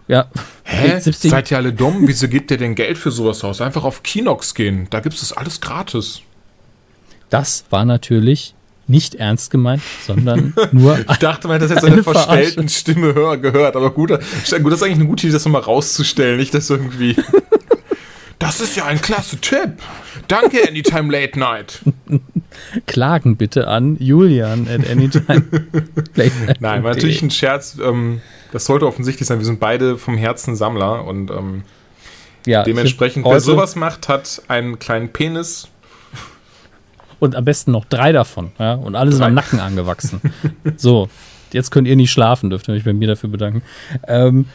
Ja. 0.08 0.26
Hä? 0.64 1.00
Seid 1.00 1.50
ihr 1.50 1.56
alle 1.56 1.72
dumm? 1.72 2.06
Wieso 2.06 2.28
gebt 2.28 2.50
ihr 2.50 2.58
denn 2.58 2.74
Geld 2.74 2.98
für 2.98 3.10
sowas 3.10 3.44
aus? 3.44 3.60
Einfach 3.60 3.84
auf 3.84 4.02
Kinox 4.02 4.54
gehen. 4.54 4.86
Da 4.90 5.00
gibt 5.00 5.14
es 5.14 5.20
das 5.20 5.32
alles 5.32 5.60
gratis. 5.60 6.22
Das 7.30 7.64
war 7.70 7.84
natürlich 7.84 8.54
nicht 8.86 9.14
ernst 9.14 9.50
gemeint, 9.50 9.82
sondern 10.06 10.54
nur. 10.72 10.98
ich 10.98 11.16
dachte, 11.16 11.48
man 11.48 11.54
hat 11.54 11.62
das 11.62 11.70
jetzt 11.70 11.84
eine, 11.84 11.94
eine 11.94 12.02
verstellten 12.02 12.68
Stimme 12.68 13.14
hör, 13.14 13.38
gehört, 13.38 13.76
aber 13.76 13.90
gut, 13.90 14.10
gut, 14.10 14.18
das 14.20 14.26
ist 14.42 14.52
eigentlich 14.52 14.82
eine 14.82 15.06
gute 15.06 15.26
Idee, 15.26 15.32
das 15.32 15.44
nochmal 15.44 15.62
rauszustellen, 15.62 16.36
nicht 16.36 16.52
das 16.52 16.68
irgendwie. 16.68 17.16
das 18.38 18.60
ist 18.60 18.76
ja 18.76 18.84
ein 18.84 19.00
klasse 19.00 19.36
Tipp. 19.38 19.78
Danke, 20.28 20.68
Anytime 20.68 21.10
Late 21.10 21.38
Night. 21.38 21.80
Klagen 22.86 23.36
bitte 23.36 23.68
an 23.68 23.96
Julian 23.98 24.68
at 24.68 24.88
Anytime 24.90 25.44
Late 26.14 26.32
Night. 26.46 26.60
Nein, 26.60 26.82
war 26.82 26.94
natürlich 26.94 27.22
ein 27.22 27.30
Scherz. 27.30 27.78
Ähm, 27.82 28.20
das 28.52 28.66
sollte 28.66 28.86
offensichtlich 28.86 29.26
sein. 29.26 29.38
Wir 29.38 29.46
sind 29.46 29.58
beide 29.58 29.98
vom 29.98 30.16
Herzen 30.16 30.54
Sammler 30.54 31.04
und 31.04 31.30
ähm, 31.30 31.62
ja, 32.46 32.62
dementsprechend, 32.62 33.24
wer 33.24 33.40
sowas 33.40 33.76
macht, 33.76 34.08
hat 34.08 34.42
einen 34.48 34.78
kleinen 34.78 35.08
Penis. 35.08 35.68
Und 37.18 37.36
am 37.36 37.44
besten 37.44 37.70
noch 37.70 37.84
drei 37.84 38.12
davon, 38.12 38.50
ja, 38.58 38.74
und 38.74 38.96
alle 38.96 39.12
sind 39.12 39.22
am 39.22 39.34
Nacken 39.34 39.60
angewachsen. 39.60 40.20
so, 40.76 41.08
jetzt 41.52 41.70
könnt 41.70 41.86
ihr 41.86 41.96
nicht 41.96 42.10
schlafen, 42.10 42.50
dürft 42.50 42.68
ihr 42.68 42.74
euch 42.74 42.84
bei 42.84 42.92
mir 42.92 43.08
dafür 43.08 43.30
bedanken. 43.30 43.62
Ähm, 44.06 44.46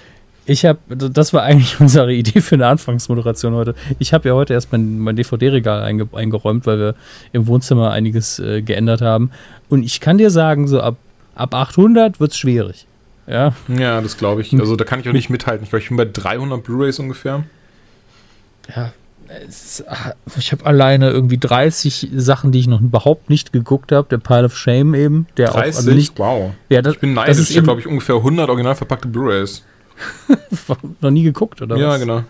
ich 0.45 0.65
habe, 0.65 0.79
das 0.89 1.33
war 1.33 1.43
eigentlich 1.43 1.77
unsere 1.79 2.13
Idee 2.13 2.41
für 2.41 2.55
eine 2.55 2.67
Anfangsmoderation 2.67 3.53
heute. 3.53 3.73
Ich 3.99 4.13
habe 4.13 4.29
ja 4.29 4.35
heute 4.35 4.53
erst 4.53 4.71
mein, 4.71 4.99
mein 4.99 5.15
DVD-Regal 5.15 5.81
einge, 5.81 6.07
eingeräumt, 6.11 6.65
weil 6.65 6.79
wir 6.79 6.95
im 7.31 7.47
Wohnzimmer 7.47 7.91
einiges 7.91 8.39
äh, 8.39 8.61
geändert 8.61 9.01
haben. 9.01 9.31
Und 9.69 9.83
ich 9.83 10.01
kann 10.01 10.17
dir 10.17 10.29
sagen, 10.29 10.67
so 10.67 10.81
ab, 10.81 10.97
ab 11.35 11.55
800 11.55 12.19
wird 12.19 12.31
es 12.31 12.37
schwierig. 12.37 12.85
Ja, 13.27 13.53
ja 13.67 14.01
das 14.01 14.17
glaube 14.17 14.41
ich. 14.41 14.53
Also 14.59 14.75
da 14.75 14.85
kann 14.85 14.99
ich 14.99 15.09
auch 15.09 15.13
nicht 15.13 15.29
mithalten. 15.29 15.63
Ich 15.63 15.69
glaube, 15.69 15.83
ich 15.83 15.89
bin 15.89 15.97
bei 15.97 16.05
300 16.05 16.63
Blu-rays 16.63 16.99
ungefähr. 16.99 17.43
Ja, 18.75 18.93
es, 19.47 19.83
ich 20.37 20.51
habe 20.51 20.65
alleine 20.65 21.09
irgendwie 21.09 21.37
30 21.37 22.09
Sachen, 22.15 22.51
die 22.51 22.59
ich 22.59 22.67
noch 22.67 22.81
überhaupt 22.81 23.29
nicht 23.29 23.51
geguckt 23.51 23.91
habe. 23.91 24.07
Der 24.09 24.17
Pile 24.17 24.45
of 24.45 24.57
Shame 24.57 24.95
eben. 24.95 25.27
Der 25.37 25.49
30? 25.49 25.73
Auch, 25.73 25.77
also 25.77 25.91
nicht, 25.91 26.19
wow. 26.19 26.51
Ja, 26.69 26.81
das, 26.81 26.95
ich 26.95 26.99
bin 26.99 27.13
neidisch. 27.13 27.31
Das 27.31 27.39
ist 27.39 27.49
ich 27.51 27.57
habe, 27.57 27.65
glaube 27.65 27.81
ich, 27.81 27.87
ungefähr 27.87 28.15
100 28.15 28.49
original 28.49 28.75
verpackte 28.75 29.07
Blu-rays. 29.07 29.63
noch 31.01 31.11
nie 31.11 31.23
geguckt, 31.23 31.61
oder 31.61 31.75
ja, 31.75 31.87
was? 31.87 31.93
Ja, 31.93 32.05
genau. 32.05 32.23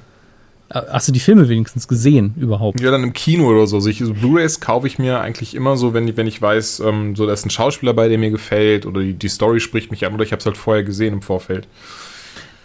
Hast 0.69 1.07
du 1.07 1.13
die 1.13 1.21
Filme 1.21 1.47
wenigstens 1.47 1.88
gesehen 1.88 2.33
überhaupt? 2.36 2.81
Ja, 2.81 2.91
dann 2.91 3.03
im 3.03 3.13
Kino 3.13 3.47
oder 3.47 3.67
so. 3.67 3.77
Also, 3.77 3.89
so 3.89 4.13
Blu-rays 4.13 4.59
kaufe 4.59 4.86
ich 4.86 5.00
mir 5.00 5.21
eigentlich 5.21 5.55
immer 5.55 5.77
so, 5.77 5.93
wenn, 5.93 6.17
wenn 6.17 6.27
ich 6.27 6.41
weiß, 6.41 6.81
ähm, 6.81 7.15
so 7.15 7.25
da 7.25 7.31
ist 7.31 7.45
ein 7.45 7.50
Schauspieler 7.50 7.93
bei, 7.93 8.09
der 8.09 8.17
mir 8.17 8.31
gefällt 8.31 8.86
oder 8.86 9.00
die, 9.00 9.13
die 9.13 9.29
Story 9.29 9.62
spricht 9.62 9.91
mich 9.91 10.05
an 10.05 10.13
oder 10.13 10.24
ich 10.24 10.31
habe 10.33 10.41
es 10.41 10.45
halt 10.45 10.57
vorher 10.57 10.83
gesehen 10.83 11.13
im 11.13 11.21
Vorfeld. 11.21 11.67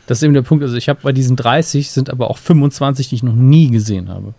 Das 0.07 0.19
ist 0.19 0.25
eben 0.25 0.35
der 0.35 0.43
Punkt. 0.43 0.65
Also 0.65 0.77
ich 0.77 0.89
habe 0.89 0.99
bei 1.03 1.13
diesen 1.13 1.37
30 1.37 1.91
sind 1.91 2.11
aber 2.11 2.29
auch 2.29 2.39
25, 2.39 3.09
die 3.09 3.15
ich 3.15 3.23
noch 3.23 3.35
nie 3.35 3.71
gesehen 3.71 4.09
habe. 4.09 4.35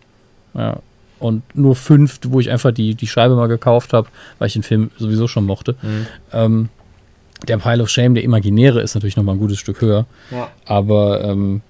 Ja. 0.54 0.80
Und 1.20 1.44
nur 1.56 1.78
fünf, 1.78 2.20
wo 2.28 2.42
ich 2.42 2.52
einfach 2.52 2.74
die, 2.74 2.96
die 2.96 3.08
Scheibe 3.08 3.36
mal 3.36 3.48
gekauft 3.48 3.94
habe, 3.94 4.10
weil 4.40 4.48
ich 4.48 4.54
den 4.54 4.64
Film 4.64 4.92
sowieso 4.98 5.30
schon 5.30 5.46
mochte. 5.46 5.78
Mhm. 5.82 6.08
Ähm, 6.34 6.70
der 7.48 7.58
Pile 7.58 7.82
of 7.82 7.90
Shame, 7.90 8.16
der 8.16 8.24
Imaginäre, 8.26 8.82
ist 8.82 8.94
natürlich 8.96 9.16
noch 9.16 9.24
mal 9.24 9.34
ein 9.34 9.40
gutes 9.40 9.58
Stück 9.58 9.80
höher. 9.80 10.06
Ja. 10.32 10.50
Aber 10.66 11.24
ähm, 11.24 11.62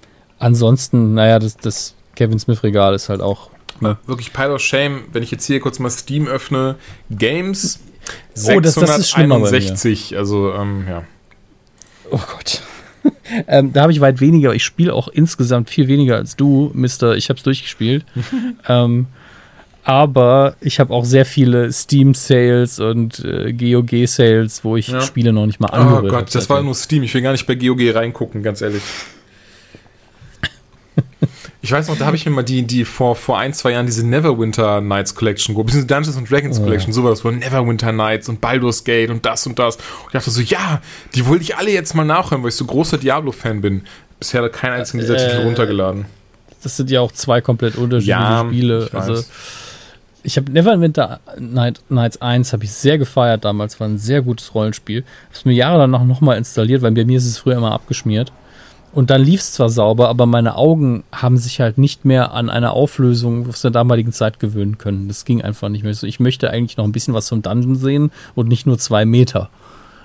ansonsten, 0.43 1.13
naja, 1.13 1.39
das, 1.39 1.57
das 1.57 1.95
Kevin 2.15 2.37
Smith-Regal 2.39 2.93
ist 2.93 3.09
halt 3.09 3.21
auch. 3.21 3.49
Ne? 3.79 3.97
Wirklich 4.05 4.33
Pile 4.33 4.53
of 4.53 4.61
Shame, 4.61 5.01
wenn 5.11 5.23
ich 5.23 5.31
jetzt 5.31 5.45
hier 5.45 5.59
kurz 5.59 5.79
mal 5.79 5.89
Steam 5.89 6.27
öffne, 6.27 6.75
Games 7.09 7.79
Oh, 8.49 8.59
das- 8.59 8.75
das 8.75 8.97
ist 8.97 9.09
schlimmer 9.09 9.35
bei 9.35 9.41
mir. 9.41 9.47
661, 9.47 10.17
also 10.17 10.53
ähm, 10.53 10.85
ja. 10.89 11.03
Oh 12.11 12.19
Gott. 12.19 12.61
ähm, 13.47 13.71
da 13.71 13.83
habe 13.83 13.91
ich 13.93 14.01
weit 14.01 14.19
weniger. 14.19 14.53
Ich 14.53 14.63
spiele 14.65 14.93
auch 14.93 15.07
insgesamt 15.07 15.69
viel 15.69 15.87
weniger 15.87 16.17
als 16.17 16.35
du, 16.35 16.69
Mister. 16.73 17.15
Ich 17.15 17.29
habe 17.29 17.37
es 17.37 17.43
durchgespielt. 17.43 18.05
ähm, 18.67 19.07
aber 19.85 20.55
ich 20.61 20.79
habe 20.79 20.93
auch 20.93 21.03
sehr 21.05 21.25
viele 21.25 21.71
Steam-Sales 21.71 22.79
und 22.79 23.19
äh, 23.23 23.51
GOG-Sales, 23.53 24.63
wo 24.63 24.75
ich 24.77 24.89
Ja. 24.89 25.01
Spiele 25.01 25.31
noch 25.33 25.45
nicht 25.45 25.59
mal 25.59 25.69
Oh 25.71 25.75
angerührt 25.75 26.09
Gott, 26.11 26.21
hab 26.25 26.29
das 26.31 26.49
war 26.49 26.61
nur 26.61 26.75
Steam. 26.75 27.03
Ich 27.03 27.13
will 27.13 27.21
gar 27.21 27.31
nicht 27.33 27.45
bei 27.47 27.55
GOG 27.55 27.93
reingucken, 27.95 28.43
ganz 28.43 28.61
ehrlich. 28.61 28.81
Ich 31.65 31.71
weiß 31.71 31.87
noch, 31.87 31.97
da 31.97 32.05
habe 32.05 32.17
ich 32.17 32.25
mir 32.25 32.31
mal 32.33 32.43
die, 32.43 32.63
die 32.63 32.83
vor, 32.83 33.15
vor 33.15 33.39
ein, 33.39 33.53
zwei 33.53 33.71
Jahren 33.71 33.85
diese 33.85 34.05
Neverwinter 34.05 34.81
Nights 34.81 35.15
Collection, 35.15 35.55
geholt, 35.55 35.67
beziehungsweise 35.67 35.95
Dungeons 35.95 36.17
and 36.17 36.29
Dragons 36.29 36.59
Oh. 36.59 36.63
Collection, 36.63 36.91
sowas, 36.91 37.23
wo 37.23 37.31
Neverwinter 37.31 37.93
Nights 37.93 38.27
und 38.27 38.41
Baldur's 38.41 38.83
Gate 38.83 39.09
und 39.09 39.25
das 39.25 39.47
und 39.47 39.57
das. 39.57 39.77
Und 39.77 39.81
ich 40.07 40.11
dachte 40.11 40.29
so, 40.29 40.41
ja, 40.41 40.81
die 41.15 41.25
wollte 41.25 41.43
ich 41.43 41.55
alle 41.55 41.71
jetzt 41.71 41.95
mal 41.95 42.03
nachhören, 42.03 42.43
weil 42.43 42.49
ich 42.49 42.55
so 42.55 42.65
großer 42.65 42.97
Diablo-Fan 42.97 43.61
bin. 43.61 43.83
Bisher 44.19 44.43
hat 44.43 44.51
kein 44.51 44.73
einzigen 44.73 44.99
dieser 44.99 45.15
Äh, 45.15 45.29
Titel 45.29 45.43
runtergeladen. 45.45 46.05
Das 46.63 46.75
sind 46.75 46.89
ja 46.91 46.99
auch 46.99 47.13
zwei 47.13 47.39
komplett 47.39 47.75
unterschiedliche 47.77 48.09
Ja, 48.19 48.45
Spiele. 48.45 48.85
ich. 48.87 48.93
Also 48.93 49.23
ich 50.21 50.35
habe 50.37 50.51
Neverwinter 50.51 51.21
Night, 51.39 51.81
Nights 51.87 52.21
1 52.21 52.51
habe 52.51 52.65
ich 52.65 52.71
sehr 52.73 52.97
gefeiert 52.97 53.45
damals, 53.45 53.79
war 53.79 53.87
ein 53.87 53.97
sehr 53.97 54.21
gutes 54.21 54.53
Rollenspiel. 54.53 55.03
Habe 55.03 55.33
es 55.33 55.45
mir 55.45 55.53
jahrelang 55.53 55.91
danach 55.93 56.05
nochmal 56.05 56.37
installiert, 56.37 56.81
weil 56.81 56.91
bei 56.91 57.05
mir 57.05 57.17
ist 57.17 57.25
es 57.25 57.37
früher 57.37 57.55
immer 57.55 57.71
abgeschmiert. 57.71 58.33
Und 58.93 59.09
dann 59.09 59.23
lief 59.23 59.41
es 59.41 59.53
zwar 59.53 59.69
sauber, 59.69 60.09
aber 60.09 60.27
meine 60.27 60.55
Augen 60.55 61.03
haben 61.11 61.37
sich 61.37 61.59
halt 61.59 61.79
nicht 61.79 62.05
mehr 62.05 62.31
an 62.33 62.51
eine 62.51 62.71
Auflösung 62.71 63.49
aus 63.49 63.61
der 63.61 63.71
damaligen 63.71 64.11
Zeit 64.11 64.39
gewöhnen 64.39 64.77
können. 64.77 65.07
Das 65.07 65.25
ging 65.25 65.41
einfach 65.41 65.69
nicht 65.69 65.83
mehr. 65.83 65.95
Ich 66.03 66.19
möchte 66.19 66.51
eigentlich 66.51 66.77
noch 66.77 66.85
ein 66.85 66.91
bisschen 66.91 67.15
was 67.15 67.27
vom 67.27 67.41
Dungeon 67.41 67.75
sehen 67.75 68.11
und 68.35 68.47
nicht 68.47 68.67
nur 68.67 68.77
zwei 68.77 69.03
Meter. 69.05 69.49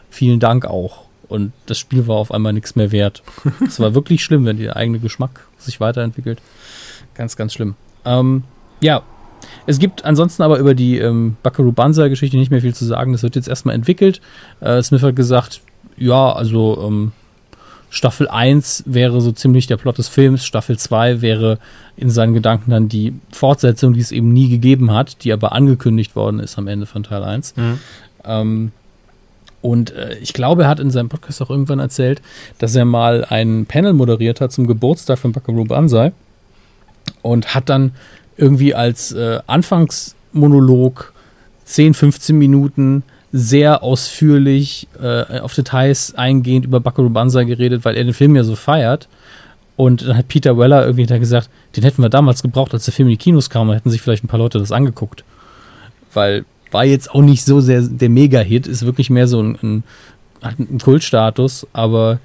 Vielen 0.09 0.41
Dank 0.41 0.65
auch. 0.65 1.03
Und 1.29 1.53
das 1.67 1.79
Spiel 1.79 2.07
war 2.07 2.17
auf 2.17 2.33
einmal 2.33 2.55
nichts 2.55 2.77
mehr 2.77 2.91
wert. 2.91 3.23
Es 3.67 3.79
war 3.79 3.95
wirklich 3.95 4.25
schlimm, 4.25 4.47
wenn 4.47 4.57
der 4.57 4.77
eigene 4.77 4.99
Geschmack 4.99 5.47
sich 5.59 5.81
weiterentwickelt. 5.81 6.41
Ganz, 7.15 7.37
ganz 7.37 7.53
schlimm. 7.53 7.75
Ähm, 8.07 8.45
ja, 8.81 9.03
es 9.67 9.79
gibt 9.79 10.07
ansonsten 10.07 10.43
aber 10.43 10.59
über 10.59 10.75
die 10.75 10.97
ähm, 10.97 11.37
Buckaroo 11.43 11.73
Banzai-Geschichte 11.73 12.39
nicht 12.39 12.51
mehr 12.51 12.63
viel 12.63 12.75
zu 12.75 12.87
sagen. 12.87 13.13
Das 13.13 13.23
wird 13.23 13.37
jetzt 13.37 13.49
erstmal 13.49 13.75
entwickelt. 13.75 14.23
Äh, 14.61 14.83
Smith 14.83 15.03
hat 15.03 15.15
gesagt, 15.15 15.61
ja, 15.99 16.33
also 16.33 16.83
ähm, 16.87 17.13
Staffel 17.91 18.29
1 18.29 18.85
wäre 18.87 19.21
so 19.21 19.33
ziemlich 19.33 19.67
der 19.67 19.77
Plot 19.77 19.99
des 19.99 20.09
Films, 20.09 20.45
Staffel 20.45 20.79
2 20.79 21.23
wäre 21.23 21.59
in 21.97 22.11
seinen 22.11 22.35
Gedanken 22.35 22.71
dann 22.71 22.89
die 22.89 23.15
Fortsetzung, 23.33 23.95
die 23.95 24.01
es 24.01 24.13
eben 24.13 24.33
nie 24.33 24.49
gegeben 24.49 24.93
hat, 24.93 25.25
die 25.25 25.33
aber 25.33 25.53
angekündigt 25.53 26.15
worden 26.15 26.39
ist 26.39 26.59
am 26.59 26.69
Ende 26.69 26.87
von 26.87 27.03
Teil 27.03 27.25
1. 27.25 27.55
Ähm, 28.25 28.73
und 29.61 29.91
äh, 29.91 30.17
ich 30.19 30.33
glaube, 30.33 30.65
er 30.65 30.69
hat 30.69 30.81
in 30.81 30.91
seinem 30.91 31.09
Podcast 31.09 31.43
auch 31.43 31.51
irgendwann 31.51 31.81
erzählt, 31.81 32.23
dass 32.59 32.75
er 32.75 32.85
mal 32.85 33.25
ein 33.25 33.67
Panel 33.67 33.93
moderiert 33.93 34.41
hat 34.41 34.53
zum 34.53 34.67
Geburtstag 34.67 35.19
von 35.19 35.33
Buckaroo 35.33 35.65
Banzai 35.65 36.13
und 37.23 37.55
hat 37.55 37.69
dann 37.69 37.93
irgendwie 38.37 38.75
als 38.75 39.13
äh, 39.13 39.41
Anfangsmonolog 39.47 41.13
10, 41.65 41.95
15 41.95 42.39
Minuten 42.39 43.03
sehr 43.33 43.83
ausführlich 43.83 44.89
äh, 45.01 45.41
auf 45.41 45.55
Details 45.55 46.15
eingehend 46.15 46.65
über 46.65 46.81
Buckaroo 46.81 47.11
Banzai 47.11 47.45
geredet, 47.45 47.85
weil 47.85 47.97
er 47.97 48.05
den 48.05 48.15
Film 48.15 48.37
ja 48.37 48.45
so 48.45 48.57
feiert. 48.57 49.09
Und 49.77 50.07
dann 50.07 50.17
hat 50.17 50.29
Peter 50.29 50.59
Weller 50.59 50.85
irgendwie 50.85 51.07
da 51.07 51.19
gesagt, 51.19 51.51
den 51.77 51.85
hätten 51.85 52.03
wir 52.03 52.09
damals 52.09 52.43
gebraucht, 52.43 52.75
als 52.75 52.85
der 52.85 52.95
Film 52.95 53.09
in 53.09 53.13
die 53.13 53.17
Kinos 53.19 53.49
kam, 53.51 53.69
dann 53.69 53.77
hätten 53.77 53.91
sich 53.91 54.01
vielleicht 54.01 54.25
ein 54.25 54.29
paar 54.29 54.41
Leute 54.41 54.59
das 54.59 54.73
angeguckt. 54.73 55.25
Weil 56.13 56.45
war 56.71 56.85
jetzt 56.85 57.11
auch 57.11 57.23
nicht 57.23 57.45
so 57.45 57.61
sehr 57.61 57.83
der 57.83 58.09
Mega-Hit, 58.09 58.67
ist 58.67 58.85
wirklich 58.85 59.11
mehr 59.11 59.29
so 59.29 59.41
ein, 59.41 59.59
ein, 59.63 59.85
hat 60.43 60.59
einen 60.59 60.81
Kultstatus, 60.81 61.67
aber 61.73 62.19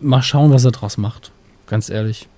mal 0.00 0.22
schauen, 0.22 0.52
was 0.52 0.64
er 0.64 0.72
draus 0.72 0.96
macht. 0.96 1.30
Ganz 1.66 1.88
ehrlich. 1.88 2.28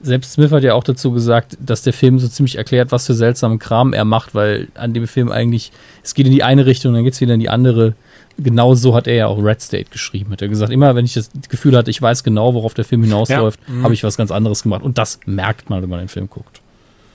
Selbst 0.00 0.32
Smith 0.34 0.52
hat 0.52 0.62
ja 0.62 0.74
auch 0.74 0.84
dazu 0.84 1.10
gesagt, 1.12 1.56
dass 1.58 1.82
der 1.82 1.92
Film 1.92 2.18
so 2.18 2.28
ziemlich 2.28 2.56
erklärt, 2.56 2.92
was 2.92 3.06
für 3.06 3.14
seltsamen 3.14 3.58
Kram 3.58 3.92
er 3.92 4.04
macht, 4.04 4.34
weil 4.34 4.68
an 4.74 4.92
dem 4.92 5.06
Film 5.08 5.32
eigentlich, 5.32 5.72
es 6.02 6.14
geht 6.14 6.26
in 6.26 6.32
die 6.32 6.42
eine 6.42 6.66
Richtung, 6.66 6.92
dann 6.94 7.02
geht 7.04 7.14
es 7.14 7.20
wieder 7.20 7.34
in 7.34 7.40
die 7.40 7.48
andere. 7.48 7.94
Genau 8.38 8.74
so 8.74 8.94
hat 8.94 9.06
er 9.06 9.14
ja 9.14 9.26
auch 9.26 9.42
Red 9.42 9.62
State 9.62 9.90
geschrieben. 9.90 10.32
Hat 10.32 10.42
er 10.42 10.48
gesagt, 10.48 10.70
immer 10.70 10.94
wenn 10.94 11.06
ich 11.06 11.14
das 11.14 11.30
Gefühl 11.48 11.74
hatte, 11.76 11.90
ich 11.90 12.02
weiß 12.02 12.22
genau, 12.24 12.52
worauf 12.52 12.74
der 12.74 12.84
Film 12.84 13.02
hinausläuft, 13.04 13.58
Ja. 13.66 13.74
Mhm. 13.74 13.82
habe 13.84 13.94
ich 13.94 14.04
was 14.04 14.18
ganz 14.18 14.30
anderes 14.30 14.62
gemacht. 14.62 14.82
Und 14.82 14.98
das 14.98 15.18
merkt 15.24 15.70
man, 15.70 15.80
wenn 15.82 15.88
man 15.88 16.00
den 16.00 16.08
Film 16.08 16.28
guckt. 16.28 16.60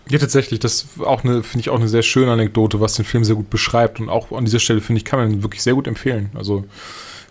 Ja, 0.09 0.17
tatsächlich. 0.17 0.59
Das 0.59 0.87
auch 1.05 1.23
eine, 1.23 1.43
finde 1.43 1.61
ich 1.61 1.69
auch 1.69 1.77
eine 1.77 1.87
sehr 1.87 2.01
schöne 2.01 2.31
Anekdote, 2.31 2.81
was 2.81 2.95
den 2.95 3.05
Film 3.05 3.23
sehr 3.23 3.35
gut 3.35 3.51
beschreibt. 3.51 3.99
Und 3.99 4.09
auch 4.09 4.31
an 4.31 4.45
dieser 4.45 4.59
Stelle, 4.59 4.81
finde 4.81 4.97
ich, 4.97 5.05
kann 5.05 5.19
man 5.19 5.31
ihn 5.31 5.43
wirklich 5.43 5.61
sehr 5.61 5.75
gut 5.75 5.87
empfehlen. 5.87 6.31
Also, 6.33 6.65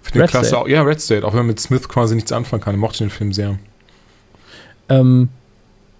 finde 0.02 0.24
ich 0.24 0.30
klasse. 0.30 0.46
State? 0.46 0.62
Auch, 0.62 0.68
ja, 0.68 0.82
Red 0.82 1.00
State. 1.00 1.26
Auch 1.26 1.32
wenn 1.32 1.40
man 1.40 1.48
mit 1.48 1.60
Smith 1.60 1.88
quasi 1.88 2.14
nichts 2.14 2.30
anfangen 2.30 2.62
kann. 2.62 2.76
Ich 2.76 2.80
mochte 2.80 2.98
den 2.98 3.10
Film 3.10 3.32
sehr. 3.32 3.58
Ähm, 4.88 5.28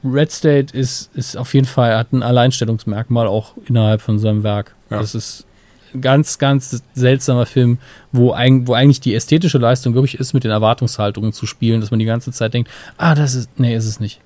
Red 0.05 0.31
State 0.33 0.77
ist, 0.77 1.11
ist 1.15 1.37
auf 1.37 1.53
jeden 1.55 1.67
Fall, 1.67 1.97
hat 1.97 2.13
ein 2.13 2.23
Alleinstellungsmerkmal 2.23 3.27
auch 3.27 3.55
innerhalb 3.67 4.01
von 4.01 4.19
seinem 4.19 4.43
Werk. 4.43 4.75
Ja. 4.91 4.99
Das 4.99 5.15
ist 5.15 5.47
ein 5.95 6.01
ganz, 6.01 6.39
ganz 6.39 6.83
seltsamer 6.95 7.47
Film, 7.47 7.79
wo, 8.13 8.33
eig 8.33 8.67
wo 8.67 8.75
eigentlich 8.75 9.01
die 9.01 9.15
ästhetische 9.15 9.59
Leistung 9.59 9.95
wirklich 9.95 10.19
ist, 10.19 10.33
mit 10.33 10.45
den 10.45 10.51
Erwartungshaltungen 10.53 11.33
zu 11.33 11.47
spielen, 11.47 11.81
dass 11.81 11.91
man 11.91 11.99
die 12.01 12.07
ganze 12.07 12.33
Zeit 12.33 12.55
denkt, 12.55 12.71
ah, 12.97 13.15
das 13.15 13.35
ist, 13.35 13.51
nee, 13.59 13.75
ist 13.77 13.87
es 13.87 14.01
nicht. 14.01 14.21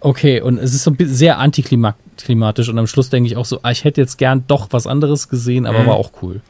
Okay, 0.00 0.40
und 0.40 0.58
es 0.58 0.74
ist 0.74 0.84
so 0.84 0.90
ein 0.90 0.96
sehr 1.00 1.38
antiklimatisch 1.38 2.68
und 2.68 2.78
am 2.78 2.86
Schluss 2.86 3.10
denke 3.10 3.26
ich 3.26 3.36
auch 3.36 3.46
so, 3.46 3.60
ah, 3.62 3.70
ich 3.70 3.84
hätte 3.84 4.00
jetzt 4.00 4.18
gern 4.18 4.44
doch 4.46 4.68
was 4.70 4.86
anderes 4.86 5.28
gesehen, 5.28 5.66
aber 5.66 5.80
Mhm. 5.80 5.86
war 5.86 5.94
auch 5.96 6.12
cool. 6.22 6.40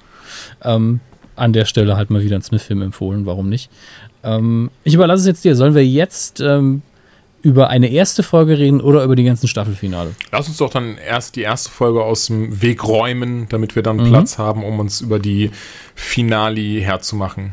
Ähm, 0.62 1.00
an 1.36 1.52
der 1.52 1.64
Stelle 1.64 1.96
halt 1.96 2.10
mal 2.10 2.22
wieder 2.22 2.36
einen 2.36 2.42
Smith-Film 2.42 2.82
empfohlen, 2.82 3.26
warum 3.26 3.48
nicht? 3.48 3.70
Ähm, 4.22 4.70
ich 4.84 4.94
überlasse 4.94 5.20
es 5.22 5.26
jetzt 5.26 5.44
dir. 5.44 5.56
Sollen 5.56 5.74
wir 5.74 5.86
jetzt 5.86 6.40
ähm, 6.40 6.82
über 7.44 7.68
eine 7.68 7.88
erste 7.90 8.22
Folge 8.22 8.58
reden 8.58 8.80
oder 8.80 9.04
über 9.04 9.14
die 9.14 9.22
ganzen 9.24 9.46
Staffelfinale? 9.48 10.14
Lass 10.32 10.48
uns 10.48 10.56
doch 10.56 10.70
dann 10.70 10.96
erst 10.98 11.36
die 11.36 11.42
erste 11.42 11.70
Folge 11.70 12.02
aus 12.02 12.26
dem 12.26 12.60
Weg 12.62 12.82
räumen, 12.84 13.46
damit 13.50 13.76
wir 13.76 13.82
dann 13.82 13.98
Mhm. 13.98 14.08
Platz 14.08 14.38
haben, 14.38 14.64
um 14.64 14.80
uns 14.80 15.00
über 15.02 15.18
die 15.18 15.50
Finali 15.94 16.80
herzumachen. 16.82 17.52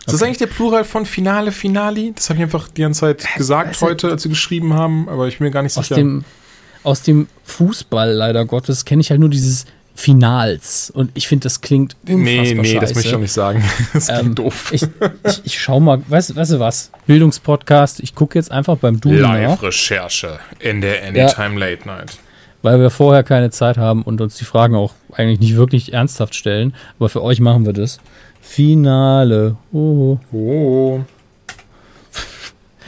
Ist 0.00 0.08
das 0.08 0.14
Okay. 0.16 0.24
eigentlich 0.24 0.38
der 0.38 0.46
Plural 0.46 0.84
von 0.84 1.04
Finale, 1.06 1.52
Finali? 1.52 2.12
Das 2.14 2.30
habe 2.30 2.38
ich 2.38 2.42
einfach 2.42 2.68
die 2.68 2.80
ganze 2.80 3.00
Zeit 3.00 3.26
gesagt 3.36 3.76
du- 3.80 3.86
heute, 3.86 4.10
als 4.10 4.24
wir 4.24 4.30
geschrieben 4.30 4.72
haben, 4.74 5.08
aber 5.08 5.28
ich 5.28 5.38
bin 5.38 5.46
mir 5.46 5.50
gar 5.50 5.62
nicht 5.62 5.76
Aus 5.76 5.84
sicher. 5.88 5.96
dem, 5.96 6.24
aus 6.82 7.02
dem 7.02 7.26
Fußball, 7.44 8.12
leider 8.12 8.44
Gottes, 8.46 8.84
kenne 8.86 9.02
ich 9.02 9.10
halt 9.10 9.20
nur 9.20 9.28
dieses 9.28 9.66
Finals. 10.00 10.90
Und 10.90 11.10
ich 11.14 11.26
finde, 11.26 11.42
das 11.42 11.60
klingt 11.60 11.96
unfassbar 12.02 12.22
nee, 12.24 12.54
nee, 12.54 12.64
scheiße. 12.64 12.78
das 12.80 12.94
möchte 12.94 13.08
ich 13.08 13.14
auch 13.16 13.20
nicht 13.20 13.32
sagen. 13.32 13.64
Das 13.92 14.06
klingt 14.06 14.22
Ähm, 14.22 14.34
doof. 14.36 14.70
Ich, 14.72 14.82
ich, 14.82 15.40
ich 15.44 15.60
schau 15.60 15.80
mal, 15.80 16.00
weißt, 16.06 16.36
weißt 16.36 16.52
du 16.52 16.60
was? 16.60 16.92
Bildungspodcast, 17.08 17.98
ich 17.98 18.14
gucke 18.14 18.38
jetzt 18.38 18.52
einfach 18.52 18.76
beim 18.76 19.00
Du 19.00 19.08
nach, 19.10 19.32
Live-Recherche 19.34 20.38
in 20.60 20.80
der 20.82 21.02
Anytime 21.04 21.58
Late 21.58 21.84
Night. 21.88 22.16
weil 22.62 22.78
wir 22.78 22.90
vorher 22.90 23.24
keine 23.24 23.50
Zeit 23.50 23.76
haben 23.76 24.02
und 24.04 24.20
uns 24.20 24.36
die 24.36 24.44
Fragen 24.44 24.76
auch 24.76 24.94
eigentlich 25.14 25.40
nicht 25.40 25.56
wirklich 25.56 25.92
ernsthaft 25.92 26.36
stellen. 26.36 26.74
Aber 27.00 27.08
für 27.08 27.22
euch 27.22 27.40
machen 27.40 27.66
wir 27.66 27.72
das. 27.72 27.98
Finale. 28.40 29.56
Oh. 29.72 30.18
Oh. 30.32 31.00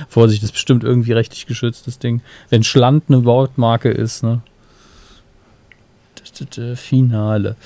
Vorsicht, 0.09 0.43
das 0.43 0.51
ist 0.51 0.53
bestimmt 0.53 0.85
irgendwie 0.85 1.13
rechtlich 1.13 1.47
geschützt, 1.47 1.89
das 1.89 1.99
Ding. 1.99 2.23
Wenn 2.51 2.63
Schland 2.63 3.05
eine 3.09 3.25
Wortmarke 3.25 3.91
ist, 3.91 4.23
ne? 4.23 4.43
Das- 6.41 6.49
das- 6.57 6.67
das 6.71 6.81
Finale. 6.81 7.57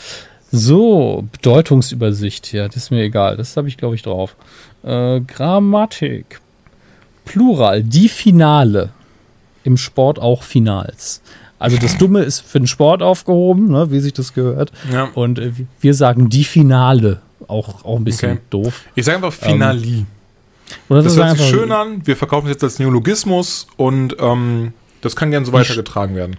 So, 0.51 1.25
Bedeutungsübersicht, 1.33 2.53
ja, 2.53 2.67
das 2.69 2.77
ist 2.77 2.91
mir 2.91 3.03
egal. 3.03 3.37
Das 3.37 3.57
habe 3.57 3.67
ich, 3.69 3.77
glaube 3.77 3.95
ich, 3.97 4.03
drauf. 4.03 4.37
Äh, 4.85 5.21
Grammatik. 5.21 6.41
Plural, 7.25 7.83
die 7.83 8.09
Finale. 8.09 8.91
Im 9.65 9.77
Sport 9.79 10.19
auch 10.19 10.43
Finals. 10.43 11.23
Also 11.59 11.79
das 11.79 11.97
Dumme 11.97 12.21
ist 12.21 12.41
für 12.41 12.61
den 12.61 12.67
Sport 12.67 13.03
aufgehoben, 13.03 13.69
ne, 13.71 13.91
wie 13.91 13.99
sich 14.01 14.13
das 14.13 14.35
gehört. 14.35 14.71
Ja. 14.93 15.05
Und 15.15 15.39
äh, 15.39 15.53
wir 15.81 15.95
sagen 15.95 16.29
die 16.29 16.45
Finale. 16.45 17.21
Auch, 17.49 17.85
auch 17.85 17.97
ein 17.97 18.05
bisschen 18.05 18.33
Okay. 18.33 18.41
doof. 18.51 18.83
Ich 18.95 19.05
sage 19.07 19.17
einfach 19.17 19.33
Finali. 19.33 20.05
Oder 20.91 21.03
das 21.03 21.17
wir 21.17 21.25
hört 21.27 21.39
sich 21.39 21.47
schön 21.49 21.73
an. 21.73 22.07
Wir 22.07 22.17
verkaufen 22.17 22.47
es 22.47 22.53
jetzt 22.53 22.65
als 22.65 22.79
Neologismus 22.79 23.67
und 23.77 24.17
ähm, 24.21 24.73
das 25.01 25.17
kann 25.17 25.31
gern 25.31 25.45
so 25.47 25.53
weitergetragen 25.53 26.15
werden. 26.15 26.37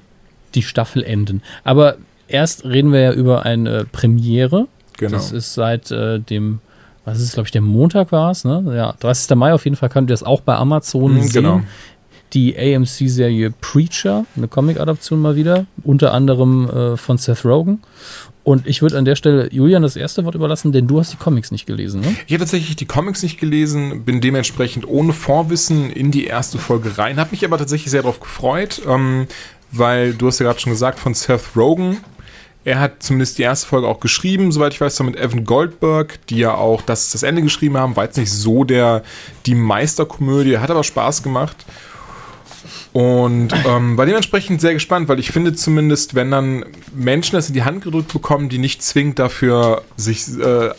die 0.54 0.62
Staffel 0.63 1.04
enden. 1.04 1.42
Aber 1.63 1.98
erst 2.27 2.65
reden 2.65 2.91
wir 2.91 3.00
ja 3.01 3.13
über 3.13 3.46
eine 3.46 3.86
Premiere. 3.91 4.67
Genau. 4.98 5.12
Das 5.12 5.32
ist 5.32 5.53
seit 5.53 5.91
äh, 5.91 6.20
dem, 6.20 6.60
was 7.03 7.17
ist 7.20 7.25
es, 7.25 7.34
glaube 7.34 7.48
ich, 7.48 7.51
der 7.51 7.62
Montag 7.62 8.12
war 8.12 8.32
es, 8.32 8.46
ne? 8.46 8.63
Ja, 8.75 8.94
30. 9.00 9.36
Mai 9.36 9.53
auf 9.53 9.65
jeden 9.65 9.75
Fall 9.77 9.89
könnt 9.89 10.10
ihr 10.10 10.13
das 10.13 10.24
auch 10.24 10.41
bei 10.41 10.55
Amazon 10.55 11.13
Mhm, 11.15 11.22
sehen. 11.22 11.32
genau. 11.34 11.62
Die 12.34 12.58
AMC-Serie 12.58 13.51
Preacher, 13.62 14.25
eine 14.36 14.48
Comic-Adaption 14.48 15.22
mal 15.22 15.36
wieder, 15.36 15.65
unter 15.84 16.13
anderem 16.13 16.70
äh, 16.70 16.98
von 16.98 17.17
Seth 17.17 17.46
Rogen. 17.46 17.79
Und 18.44 18.67
ich 18.67 18.82
würde 18.82 18.98
an 18.98 19.05
der 19.05 19.15
Stelle 19.15 19.51
Julian 19.53 19.82
das 19.84 19.96
erste 19.96 20.24
Wort 20.25 20.36
überlassen, 20.36 20.72
denn 20.72 20.86
du 20.88 21.00
hast 21.00 21.13
die 21.13 21.17
Comics 21.17 21.51
nicht 21.51 21.65
gelesen, 21.65 22.01
ne? 22.01 22.08
Ich 22.27 22.34
habe 22.34 22.39
tatsächlich 22.39 22.75
die 22.75 22.86
Comics 22.86 23.24
nicht 23.24 23.39
gelesen, 23.39 24.03
bin 24.03 24.22
dementsprechend 24.22 24.88
ohne 24.88 25.13
Vorwissen 25.13 25.89
in 25.91 26.12
die 26.12 26.25
erste 26.25 26.58
Folge 26.58 26.98
rein, 26.98 27.17
habe 27.20 27.32
mich 27.32 27.46
aber 27.46 27.58
tatsächlich 27.58 27.89
sehr 27.91 28.01
darauf 28.01 28.20
gefreut, 28.20 28.82
ähm, 28.88 29.27
weil 29.72 30.13
du 30.13 30.27
hast 30.27 30.39
ja 30.39 30.46
gerade 30.46 30.60
schon 30.60 30.72
gesagt, 30.74 31.00
von 31.00 31.13
Seth 31.13 31.55
Rogen 31.55 31.98
er 32.66 32.80
hat 32.80 33.04
zumindest 33.04 33.38
die 33.38 33.44
erste 33.44 33.68
Folge 33.68 33.88
auch 33.88 34.00
geschrieben, 34.00 34.52
soweit 34.52 34.74
ich 34.74 34.82
weiß, 34.82 35.00
mit 35.04 35.16
Evan 35.16 35.46
Goldberg, 35.46 36.20
die 36.28 36.40
ja 36.40 36.56
auch 36.56 36.82
das, 36.82 37.12
das 37.12 37.22
Ende 37.22 37.44
geschrieben 37.44 37.78
haben. 37.78 37.96
War 37.96 38.06
jetzt 38.06 38.18
nicht 38.18 38.32
so 38.32 38.64
der, 38.64 39.04
die 39.46 39.54
Meisterkomödie, 39.54 40.58
hat 40.58 40.72
aber 40.72 40.84
Spaß 40.84 41.22
gemacht. 41.22 41.64
Und 42.92 43.50
ähm, 43.68 43.98
war 43.98 44.06
dementsprechend 44.08 44.62
sehr 44.62 44.74
gespannt, 44.74 45.08
weil 45.10 45.20
ich 45.20 45.30
finde 45.30 45.54
zumindest, 45.54 46.16
wenn 46.16 46.32
dann 46.32 46.66
Menschen 46.96 47.36
das 47.36 47.50
in 47.50 47.54
die 47.54 47.64
Hand 47.64 47.84
gedrückt 47.84 48.12
bekommen, 48.12 48.50
die 48.50 48.58
nicht 48.58 48.82
zwingend 48.82 49.20
dafür 49.20 49.84
sich, 49.96 50.28
äh, 50.40 50.70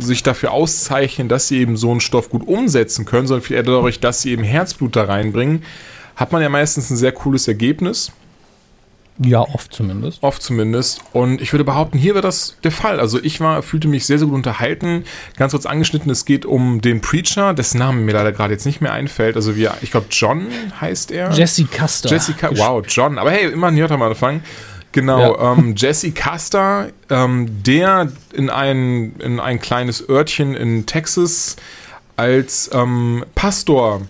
sich 0.00 0.22
dafür 0.22 0.50
auszeichnen, 0.50 1.28
dass 1.28 1.48
sie 1.48 1.60
eben 1.60 1.78
so 1.78 1.92
einen 1.92 2.00
Stoff 2.00 2.28
gut 2.28 2.46
umsetzen 2.46 3.06
können, 3.06 3.26
sondern 3.26 3.44
viel 3.44 3.56
eher 3.56 3.62
dadurch, 3.62 4.00
dass 4.00 4.20
sie 4.20 4.32
eben 4.32 4.42
Herzblut 4.42 4.96
da 4.96 5.04
reinbringen, 5.04 5.62
hat 6.14 6.32
man 6.32 6.42
ja 6.42 6.50
meistens 6.50 6.90
ein 6.90 6.96
sehr 6.96 7.12
cooles 7.12 7.48
Ergebnis. 7.48 8.12
Ja, 9.18 9.40
oft 9.40 9.72
zumindest. 9.72 10.22
Oft 10.22 10.42
zumindest. 10.42 11.00
Und 11.12 11.40
ich 11.40 11.52
würde 11.52 11.64
behaupten, 11.64 11.98
hier 11.98 12.14
wäre 12.14 12.22
das 12.22 12.56
der 12.64 12.70
Fall. 12.70 13.00
Also 13.00 13.22
ich 13.22 13.40
war, 13.40 13.62
fühlte 13.62 13.88
mich 13.88 14.04
sehr, 14.04 14.18
sehr 14.18 14.26
gut 14.26 14.34
unterhalten. 14.34 15.04
Ganz 15.36 15.52
kurz 15.52 15.64
angeschnitten, 15.64 16.10
es 16.10 16.24
geht 16.24 16.44
um 16.44 16.80
den 16.80 17.00
Preacher, 17.00 17.54
dessen 17.54 17.78
Name 17.78 18.00
mir 18.00 18.12
leider 18.12 18.32
gerade 18.32 18.52
jetzt 18.52 18.66
nicht 18.66 18.80
mehr 18.80 18.92
einfällt. 18.92 19.36
Also 19.36 19.56
wie, 19.56 19.68
ich 19.80 19.90
glaube, 19.90 20.06
John 20.10 20.46
heißt 20.80 21.10
er. 21.10 21.32
Jesse 21.32 21.64
Custer. 21.64 22.10
Jessica, 22.10 22.50
wow, 22.56 22.84
John. 22.86 23.18
Aber 23.18 23.30
hey, 23.30 23.50
immer 23.50 23.68
ein 23.68 23.76
J 23.76 23.90
am 23.90 24.02
Anfang. 24.02 24.42
Genau, 24.92 25.36
ja. 25.36 25.52
ähm, 25.52 25.74
Jesse 25.76 26.12
Custer, 26.12 26.88
ähm, 27.10 27.62
der 27.62 28.10
in 28.32 28.50
ein, 28.50 29.14
in 29.18 29.40
ein 29.40 29.60
kleines 29.60 30.06
Örtchen 30.08 30.54
in 30.54 30.86
Texas 30.86 31.56
als 32.16 32.70
ähm, 32.72 33.24
Pastor 33.34 34.02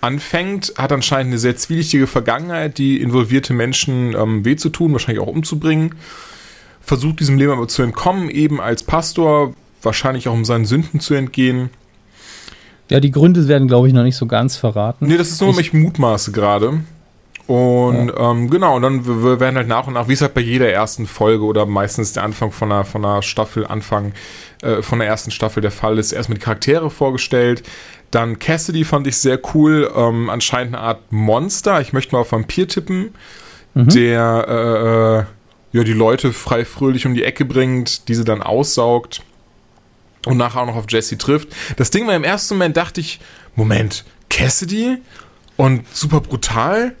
anfängt, 0.00 0.74
hat 0.76 0.92
anscheinend 0.92 1.32
eine 1.32 1.38
sehr 1.38 1.56
zwielichtige 1.56 2.06
Vergangenheit, 2.06 2.78
die 2.78 3.00
involvierte 3.00 3.52
Menschen 3.52 4.14
ähm, 4.14 4.44
weh 4.44 4.56
zu 4.56 4.68
tun, 4.68 4.92
wahrscheinlich 4.92 5.22
auch 5.22 5.28
umzubringen. 5.28 5.94
Versucht 6.80 7.20
diesem 7.20 7.36
Leben 7.36 7.52
aber 7.52 7.68
zu 7.68 7.82
entkommen, 7.82 8.30
eben 8.30 8.60
als 8.60 8.82
Pastor, 8.82 9.54
wahrscheinlich 9.82 10.28
auch 10.28 10.32
um 10.32 10.44
seinen 10.44 10.64
Sünden 10.64 11.00
zu 11.00 11.14
entgehen. 11.14 11.70
Ja, 12.90 13.00
die 13.00 13.10
Gründe 13.10 13.48
werden, 13.48 13.68
glaube 13.68 13.88
ich, 13.88 13.94
noch 13.94 14.02
nicht 14.02 14.16
so 14.16 14.26
ganz 14.26 14.56
verraten. 14.56 15.06
Nee, 15.06 15.18
das 15.18 15.30
ist 15.30 15.40
nur, 15.40 15.50
ich, 15.50 15.58
ich 15.58 15.72
mutmaße 15.74 16.32
gerade. 16.32 16.80
Und 17.46 18.08
ja. 18.08 18.30
ähm, 18.30 18.50
genau, 18.50 18.76
und 18.76 18.82
dann 18.82 19.06
wir 19.06 19.40
werden 19.40 19.56
halt 19.56 19.68
nach 19.68 19.86
und 19.86 19.94
nach, 19.94 20.06
wie 20.06 20.12
es 20.12 20.20
halt 20.20 20.34
bei 20.34 20.42
jeder 20.42 20.70
ersten 20.70 21.06
Folge 21.06 21.44
oder 21.44 21.64
meistens 21.64 22.12
der 22.12 22.22
Anfang 22.22 22.52
von 22.52 22.70
einer, 22.70 22.84
von 22.84 23.04
einer 23.04 23.22
Staffel, 23.22 23.66
Anfang 23.66 24.12
äh, 24.62 24.82
von 24.82 24.98
der 24.98 25.08
ersten 25.08 25.30
Staffel 25.30 25.60
der 25.60 25.70
Fall 25.70 25.98
ist, 25.98 26.12
erstmal 26.12 26.38
die 26.38 26.44
Charaktere 26.44 26.90
vorgestellt. 26.90 27.62
Dann 28.10 28.38
Cassidy 28.38 28.84
fand 28.84 29.06
ich 29.06 29.18
sehr 29.18 29.38
cool. 29.54 29.90
Ähm, 29.94 30.30
anscheinend 30.30 30.74
eine 30.74 30.82
Art 30.82 31.12
Monster. 31.12 31.80
Ich 31.80 31.92
möchte 31.92 32.14
mal 32.14 32.22
auf 32.22 32.32
Vampir 32.32 32.66
tippen, 32.66 33.14
mhm. 33.74 33.88
der 33.88 34.46
äh, 34.48 35.18
äh, 35.18 35.24
ja, 35.72 35.84
die 35.84 35.92
Leute 35.92 36.32
frei 36.32 36.64
fröhlich 36.64 37.06
um 37.06 37.14
die 37.14 37.24
Ecke 37.24 37.44
bringt, 37.44 38.08
diese 38.08 38.24
dann 38.24 38.42
aussaugt 38.42 39.22
und 40.26 40.36
nachher 40.36 40.62
auch 40.62 40.66
noch 40.66 40.76
auf 40.76 40.86
Jesse 40.88 41.18
trifft. 41.18 41.48
Das 41.76 41.90
Ding 41.90 42.06
war 42.06 42.16
im 42.16 42.24
ersten 42.24 42.54
Moment, 42.54 42.76
dachte 42.76 43.00
ich, 43.00 43.20
Moment, 43.54 44.04
Cassidy? 44.30 44.98
Und 45.56 45.84
super 45.94 46.20
brutal? 46.20 46.94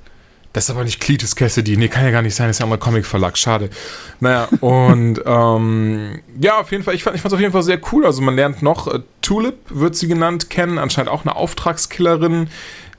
Das 0.58 0.64
ist 0.64 0.70
aber 0.70 0.82
nicht 0.82 0.98
Cletus 0.98 1.36
Cassidy. 1.36 1.76
Nee, 1.76 1.86
kann 1.86 2.02
ja 2.04 2.10
gar 2.10 2.20
nicht 2.20 2.34
sein. 2.34 2.48
Das 2.48 2.56
ist 2.56 2.58
ja 2.58 2.66
auch 2.66 2.70
mal 2.70 2.78
Comic-Verlag. 2.78 3.38
Schade. 3.38 3.70
Naja, 4.18 4.48
und 4.58 5.22
ähm, 5.24 6.20
ja, 6.40 6.58
auf 6.58 6.72
jeden 6.72 6.82
Fall. 6.82 6.96
Ich 6.96 7.04
fand 7.04 7.16
es 7.16 7.32
auf 7.32 7.38
jeden 7.38 7.52
Fall 7.52 7.62
sehr 7.62 7.80
cool. 7.92 8.04
Also 8.04 8.22
man 8.22 8.34
lernt 8.34 8.60
noch, 8.60 8.92
äh, 8.92 8.98
Tulip 9.22 9.54
wird 9.68 9.94
sie 9.94 10.08
genannt, 10.08 10.50
kennen. 10.50 10.78
Anscheinend 10.78 11.12
auch 11.12 11.24
eine 11.24 11.36
Auftragskillerin, 11.36 12.48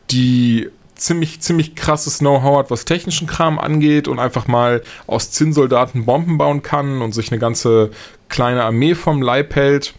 die 0.10 0.70
ziemlich, 0.96 1.42
ziemlich 1.42 1.76
krasses 1.76 2.20
Know-how 2.20 2.60
hat, 2.60 2.72
was 2.72 2.86
technischen 2.86 3.28
Kram 3.28 3.60
angeht 3.60 4.08
und 4.08 4.20
einfach 4.20 4.48
mal 4.48 4.82
aus 5.06 5.32
Zinnsoldaten 5.32 6.06
Bomben 6.06 6.38
bauen 6.38 6.64
kann 6.64 7.02
und 7.02 7.12
sich 7.12 7.30
eine 7.30 7.40
ganze 7.40 7.92
kleine 8.30 8.64
Armee 8.64 8.96
vom 8.96 9.22
Leib 9.22 9.54
hält. 9.58 9.96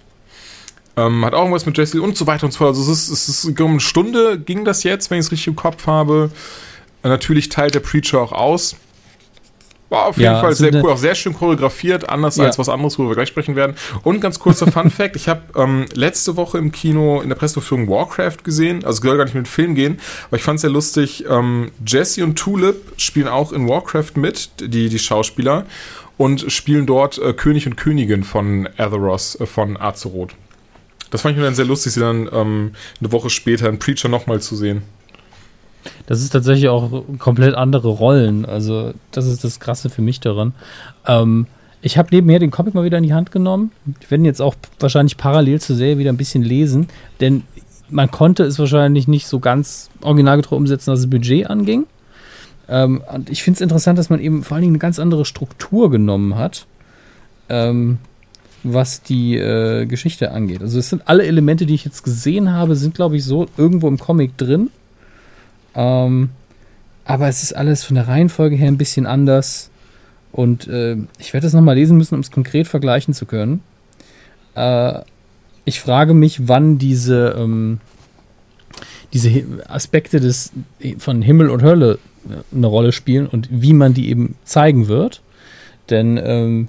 Ähm, 0.96 1.26
hat 1.26 1.34
auch 1.34 1.40
irgendwas 1.40 1.66
mit 1.66 1.76
Jesse 1.76 2.00
und 2.00 2.16
so 2.16 2.26
weiter 2.26 2.46
und 2.46 2.52
so 2.52 2.58
fort. 2.58 2.68
Also 2.68 2.90
es 2.90 3.10
ist, 3.10 3.28
es 3.28 3.44
ist 3.44 3.60
um 3.60 3.72
eine 3.72 3.80
Stunde 3.80 4.38
ging 4.38 4.64
das 4.64 4.82
jetzt, 4.82 5.10
wenn 5.10 5.18
ich 5.18 5.26
es 5.26 5.32
richtig 5.32 5.48
im 5.48 5.56
Kopf 5.56 5.86
habe. 5.86 6.30
Natürlich 7.02 7.48
teilt 7.48 7.74
der 7.74 7.80
Preacher 7.80 8.20
auch 8.20 8.32
aus. 8.32 8.76
War 9.90 10.06
auf 10.06 10.18
jeden 10.18 10.32
ja, 10.32 10.40
Fall 10.40 10.54
sehr 10.54 10.72
cool, 10.72 10.92
auch 10.92 10.98
sehr 10.98 11.16
schön 11.16 11.34
choreografiert, 11.34 12.08
anders 12.08 12.36
ja. 12.36 12.44
als 12.44 12.60
was 12.60 12.68
anderes, 12.68 12.96
worüber 12.96 13.10
wir 13.10 13.16
gleich 13.16 13.28
sprechen 13.28 13.56
werden. 13.56 13.74
Und 14.04 14.20
ganz 14.20 14.38
kurzer 14.38 14.66
Fun 14.72 14.88
Fact: 14.88 15.16
Ich 15.16 15.28
habe 15.28 15.42
ähm, 15.56 15.86
letzte 15.94 16.36
Woche 16.36 16.58
im 16.58 16.70
Kino 16.70 17.20
in 17.20 17.28
der 17.28 17.34
Pressevorführung 17.34 17.88
Warcraft 17.88 18.44
gesehen. 18.44 18.84
Also, 18.84 19.02
soll 19.02 19.16
gar 19.16 19.24
nicht 19.24 19.34
mit 19.34 19.46
dem 19.46 19.50
Film 19.50 19.74
gehen, 19.74 19.98
aber 20.28 20.36
ich 20.36 20.44
fand 20.44 20.56
es 20.56 20.60
sehr 20.62 20.70
lustig. 20.70 21.24
Ähm, 21.28 21.72
Jesse 21.84 22.22
und 22.22 22.38
Tulip 22.38 22.76
spielen 22.98 23.26
auch 23.26 23.52
in 23.52 23.68
Warcraft 23.68 24.12
mit, 24.14 24.50
die, 24.60 24.88
die 24.88 24.98
Schauspieler, 25.00 25.66
und 26.16 26.52
spielen 26.52 26.86
dort 26.86 27.18
äh, 27.18 27.32
König 27.32 27.66
und 27.66 27.76
Königin 27.76 28.22
von 28.22 28.68
Azeroth, 28.76 29.40
äh, 29.40 29.46
von 29.46 29.76
Azeroth. 29.76 30.34
Das 31.10 31.22
fand 31.22 31.32
ich 31.32 31.38
mir 31.38 31.46
dann 31.46 31.56
sehr 31.56 31.64
lustig, 31.64 31.94
sie 31.94 32.00
dann 32.00 32.28
ähm, 32.32 32.72
eine 33.00 33.10
Woche 33.10 33.30
später 33.30 33.68
in 33.68 33.80
Preacher 33.80 34.08
nochmal 34.08 34.40
zu 34.40 34.54
sehen. 34.54 34.82
Das 36.06 36.20
ist 36.20 36.30
tatsächlich 36.30 36.68
auch 36.68 37.04
komplett 37.18 37.54
andere 37.54 37.88
Rollen. 37.88 38.44
Also, 38.44 38.92
das 39.12 39.26
ist 39.26 39.44
das 39.44 39.60
Krasse 39.60 39.90
für 39.90 40.02
mich 40.02 40.20
daran. 40.20 40.54
Ähm, 41.06 41.46
ich 41.82 41.96
habe 41.96 42.08
nebenher 42.12 42.38
den 42.38 42.50
Comic 42.50 42.74
mal 42.74 42.84
wieder 42.84 42.98
in 42.98 43.04
die 43.04 43.14
Hand 43.14 43.32
genommen. 43.32 43.72
Ich 44.00 44.10
werde 44.10 44.24
jetzt 44.24 44.42
auch 44.42 44.54
wahrscheinlich 44.78 45.16
parallel 45.16 45.60
zur 45.60 45.76
Serie 45.76 45.98
wieder 45.98 46.12
ein 46.12 46.18
bisschen 46.18 46.42
lesen, 46.42 46.88
denn 47.20 47.44
man 47.88 48.10
konnte 48.10 48.44
es 48.44 48.58
wahrscheinlich 48.58 49.08
nicht 49.08 49.26
so 49.26 49.40
ganz 49.40 49.90
originalgetreu 50.02 50.56
umsetzen, 50.56 50.92
was 50.92 51.00
das 51.00 51.10
Budget 51.10 51.48
anging. 51.48 51.86
Ähm, 52.68 53.02
und 53.12 53.30
ich 53.30 53.42
finde 53.42 53.56
es 53.56 53.60
interessant, 53.62 53.98
dass 53.98 54.10
man 54.10 54.20
eben 54.20 54.44
vor 54.44 54.54
allen 54.54 54.62
Dingen 54.62 54.74
eine 54.74 54.78
ganz 54.78 54.98
andere 54.98 55.24
Struktur 55.24 55.90
genommen 55.90 56.36
hat, 56.36 56.66
ähm, 57.48 57.98
was 58.62 59.02
die 59.02 59.36
äh, 59.36 59.86
Geschichte 59.86 60.30
angeht. 60.32 60.62
Also 60.62 60.78
es 60.78 60.90
sind 60.90 61.08
alle 61.08 61.24
Elemente, 61.24 61.66
die 61.66 61.74
ich 61.74 61.84
jetzt 61.84 62.04
gesehen 62.04 62.52
habe, 62.52 62.76
sind 62.76 62.94
glaube 62.94 63.16
ich 63.16 63.24
so 63.24 63.48
irgendwo 63.56 63.88
im 63.88 63.98
Comic 63.98 64.36
drin. 64.36 64.70
Ähm, 65.74 66.30
aber 67.04 67.28
es 67.28 67.42
ist 67.42 67.54
alles 67.54 67.84
von 67.84 67.96
der 67.96 68.08
Reihenfolge 68.08 68.56
her 68.56 68.68
ein 68.68 68.78
bisschen 68.78 69.06
anders. 69.06 69.70
Und 70.32 70.68
äh, 70.68 70.96
ich 71.18 71.32
werde 71.32 71.46
das 71.46 71.54
nochmal 71.54 71.74
lesen 71.74 71.96
müssen, 71.96 72.14
um 72.14 72.20
es 72.20 72.30
konkret 72.30 72.68
vergleichen 72.68 73.14
zu 73.14 73.26
können. 73.26 73.62
Äh, 74.54 75.00
ich 75.64 75.80
frage 75.80 76.14
mich, 76.14 76.48
wann 76.48 76.78
diese, 76.78 77.34
ähm, 77.36 77.80
diese 79.12 79.44
Aspekte 79.68 80.20
des, 80.20 80.52
von 80.98 81.22
Himmel 81.22 81.50
und 81.50 81.62
Hölle 81.62 81.98
äh, 82.28 82.56
eine 82.56 82.66
Rolle 82.66 82.92
spielen 82.92 83.26
und 83.26 83.48
wie 83.50 83.72
man 83.72 83.94
die 83.94 84.08
eben 84.08 84.36
zeigen 84.44 84.88
wird. 84.88 85.22
Denn 85.90 86.20
ähm, 86.22 86.68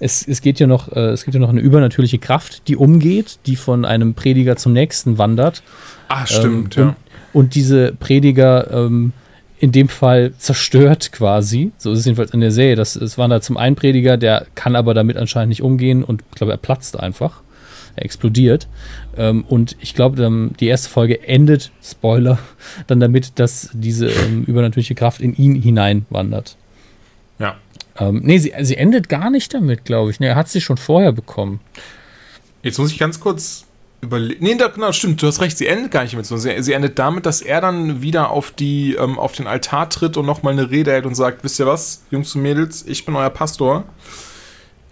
es, 0.00 0.26
es, 0.26 0.40
geht 0.40 0.58
ja 0.58 0.66
noch, 0.66 0.90
äh, 0.92 1.10
es 1.10 1.24
gibt 1.24 1.34
ja 1.34 1.40
noch 1.40 1.50
eine 1.50 1.60
übernatürliche 1.60 2.18
Kraft, 2.18 2.66
die 2.66 2.76
umgeht, 2.76 3.38
die 3.46 3.56
von 3.56 3.84
einem 3.84 4.14
Prediger 4.14 4.56
zum 4.56 4.72
nächsten 4.72 5.18
wandert. 5.18 5.62
Ah, 6.08 6.26
stimmt, 6.26 6.76
ähm, 6.76 6.88
ja. 6.88 6.96
Und 7.32 7.54
diese 7.54 7.92
Prediger 7.92 8.70
ähm, 8.70 9.12
in 9.58 9.70
dem 9.70 9.88
Fall 9.88 10.32
zerstört 10.38 11.12
quasi. 11.12 11.70
So 11.78 11.92
ist 11.92 12.00
es 12.00 12.04
jedenfalls 12.04 12.32
in 12.32 12.40
der 12.40 12.50
Serie. 12.50 12.74
Das, 12.74 12.96
es 12.96 13.16
war 13.16 13.28
da 13.28 13.40
zum 13.40 13.56
einen 13.56 13.76
Prediger, 13.76 14.16
der 14.16 14.46
kann 14.56 14.74
aber 14.74 14.92
damit 14.92 15.16
anscheinend 15.16 15.50
nicht 15.50 15.62
umgehen 15.62 16.02
und 16.02 16.22
ich 16.30 16.36
glaube, 16.36 16.52
er 16.52 16.58
platzt 16.58 16.98
einfach. 16.98 17.42
Er 17.94 18.04
explodiert. 18.04 18.66
Ähm, 19.16 19.44
und 19.44 19.76
ich 19.80 19.94
glaube, 19.94 20.50
die 20.58 20.66
erste 20.66 20.88
Folge 20.88 21.28
endet, 21.28 21.70
Spoiler, 21.82 22.38
dann 22.88 22.98
damit, 22.98 23.38
dass 23.38 23.70
diese 23.72 24.08
ähm, 24.08 24.42
übernatürliche 24.44 24.96
Kraft 24.96 25.20
in 25.20 25.32
ihn 25.36 25.54
hineinwandert. 25.54 26.56
Ja. 27.38 27.56
Ähm, 27.98 28.20
nee, 28.24 28.38
sie, 28.38 28.52
sie 28.62 28.76
endet 28.76 29.08
gar 29.08 29.30
nicht 29.30 29.54
damit, 29.54 29.84
glaube 29.84 30.10
ich. 30.10 30.18
Nee, 30.18 30.26
er 30.26 30.36
hat 30.36 30.48
sie 30.48 30.60
schon 30.60 30.76
vorher 30.76 31.12
bekommen. 31.12 31.60
Jetzt 32.62 32.78
muss 32.78 32.90
ich 32.90 32.98
ganz 32.98 33.20
kurz 33.20 33.66
überlegen. 34.02 34.44
Nee, 34.44 34.56
da, 34.56 34.68
genau, 34.68 34.92
stimmt, 34.92 35.22
du 35.22 35.26
hast 35.26 35.40
recht, 35.40 35.56
sie 35.56 35.66
endet 35.66 35.90
gar 35.90 36.02
nicht 36.02 36.16
mit 36.16 36.26
so. 36.26 36.36
Sie, 36.36 36.62
sie 36.62 36.72
endet 36.72 36.98
damit, 36.98 37.24
dass 37.24 37.40
er 37.40 37.60
dann 37.60 38.02
wieder 38.02 38.30
auf, 38.30 38.50
die, 38.50 38.94
ähm, 38.94 39.18
auf 39.18 39.32
den 39.32 39.46
Altar 39.46 39.88
tritt 39.88 40.16
und 40.16 40.26
nochmal 40.26 40.52
eine 40.52 40.70
Rede 40.70 40.90
hält 40.92 41.06
und 41.06 41.14
sagt: 41.14 41.44
Wisst 41.44 41.58
ihr 41.58 41.66
was, 41.66 42.02
Jungs 42.10 42.34
und 42.34 42.42
Mädels, 42.42 42.84
ich 42.86 43.06
bin 43.06 43.16
euer 43.16 43.30
Pastor. 43.30 43.84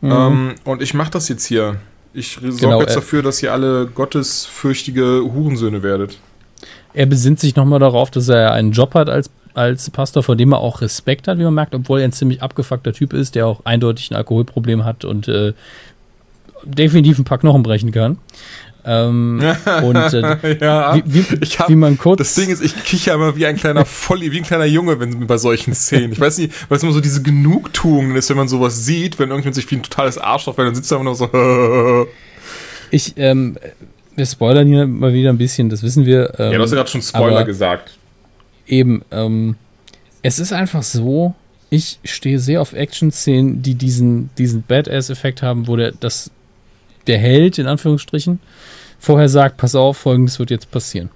Mhm. 0.00 0.10
Ähm, 0.10 0.54
und 0.64 0.80
ich 0.80 0.94
mache 0.94 1.10
das 1.10 1.28
jetzt 1.28 1.44
hier. 1.44 1.76
Ich 2.14 2.38
sorge 2.40 2.56
genau, 2.56 2.80
jetzt 2.80 2.96
dafür, 2.96 3.22
dass 3.22 3.42
ihr 3.42 3.52
alle 3.52 3.86
gottesfürchtige 3.86 5.22
Hurensöhne 5.32 5.82
werdet. 5.82 6.18
Er 6.92 7.06
besinnt 7.06 7.38
sich 7.38 7.54
nochmal 7.54 7.78
darauf, 7.78 8.10
dass 8.10 8.28
er 8.28 8.52
einen 8.52 8.72
Job 8.72 8.94
hat 8.94 9.08
als, 9.08 9.30
als 9.54 9.90
Pastor, 9.90 10.24
vor 10.24 10.34
dem 10.34 10.52
er 10.52 10.58
auch 10.58 10.80
Respekt 10.80 11.28
hat, 11.28 11.38
wie 11.38 11.44
man 11.44 11.54
merkt, 11.54 11.74
obwohl 11.74 12.00
er 12.00 12.04
ein 12.04 12.12
ziemlich 12.12 12.42
abgefuckter 12.42 12.92
Typ 12.92 13.12
ist, 13.12 13.36
der 13.36 13.46
auch 13.46 13.64
eindeutig 13.64 14.10
ein 14.10 14.16
Alkoholproblem 14.16 14.84
hat 14.84 15.04
und 15.04 15.28
äh, 15.28 15.52
definitiv 16.64 17.18
ein 17.18 17.24
paar 17.24 17.38
Knochen 17.38 17.62
brechen 17.62 17.92
kann. 17.92 18.18
Ähm, 18.84 19.40
und 19.82 19.96
äh, 19.96 20.58
ja, 20.60 20.96
wie, 21.04 21.24
wie, 21.30 21.46
hab, 21.46 21.68
wie, 21.68 21.76
man 21.76 21.98
kurz. 21.98 22.18
Das 22.18 22.34
Ding 22.34 22.50
ist, 22.50 22.62
ich 22.62 22.74
kicher 22.84 23.14
immer 23.14 23.36
wie 23.36 23.46
ein 23.46 23.56
kleiner 23.56 23.84
Volli, 23.84 24.32
wie 24.32 24.38
ein 24.38 24.44
kleiner 24.44 24.64
Junge, 24.64 24.98
wenn 25.00 25.26
bei 25.26 25.38
solchen 25.38 25.74
Szenen. 25.74 26.12
Ich 26.12 26.20
weiß 26.20 26.38
nicht, 26.38 26.52
weil 26.68 26.76
es 26.76 26.82
immer 26.82 26.92
so 26.92 27.00
diese 27.00 27.22
Genugtuung 27.22 28.14
ist, 28.16 28.30
wenn 28.30 28.36
man 28.36 28.48
sowas 28.48 28.84
sieht, 28.84 29.18
wenn 29.18 29.28
irgendjemand 29.30 29.56
sich 29.56 29.70
wie 29.70 29.76
ein 29.76 29.82
totales 29.82 30.18
Arschloch, 30.18 30.56
weil 30.56 30.66
dann 30.66 30.74
sitzt 30.74 30.90
er 30.90 31.00
immer 31.00 31.10
noch 31.10 31.14
so. 31.14 31.28
ich, 32.90 33.14
ähm, 33.16 33.58
wir 34.16 34.26
spoilern 34.26 34.66
hier 34.66 34.86
mal 34.86 35.12
wieder 35.12 35.30
ein 35.30 35.38
bisschen, 35.38 35.68
das 35.68 35.82
wissen 35.82 36.06
wir. 36.06 36.38
Ähm, 36.38 36.52
ja, 36.52 36.58
du 36.58 36.62
hast 36.62 36.70
ja 36.70 36.76
gerade 36.76 36.90
schon 36.90 37.02
Spoiler 37.02 37.44
gesagt. 37.44 37.96
Eben, 38.66 39.02
ähm, 39.10 39.56
es 40.22 40.38
ist 40.38 40.52
einfach 40.52 40.82
so, 40.82 41.34
ich 41.70 41.98
stehe 42.04 42.38
sehr 42.38 42.60
auf 42.60 42.72
Action-Szenen, 42.72 43.62
die 43.62 43.74
diesen, 43.74 44.30
diesen 44.36 44.62
Badass-Effekt 44.62 45.42
haben, 45.42 45.66
wo 45.68 45.76
der, 45.76 45.92
das, 45.92 46.30
der 47.06 47.18
Held, 47.18 47.58
in 47.58 47.66
Anführungsstrichen, 47.66 48.40
vorher 49.00 49.28
sagt, 49.28 49.56
pass 49.56 49.74
auf, 49.74 49.96
folgendes 49.96 50.38
wird 50.38 50.50
jetzt 50.50 50.70
passieren. 50.70 51.10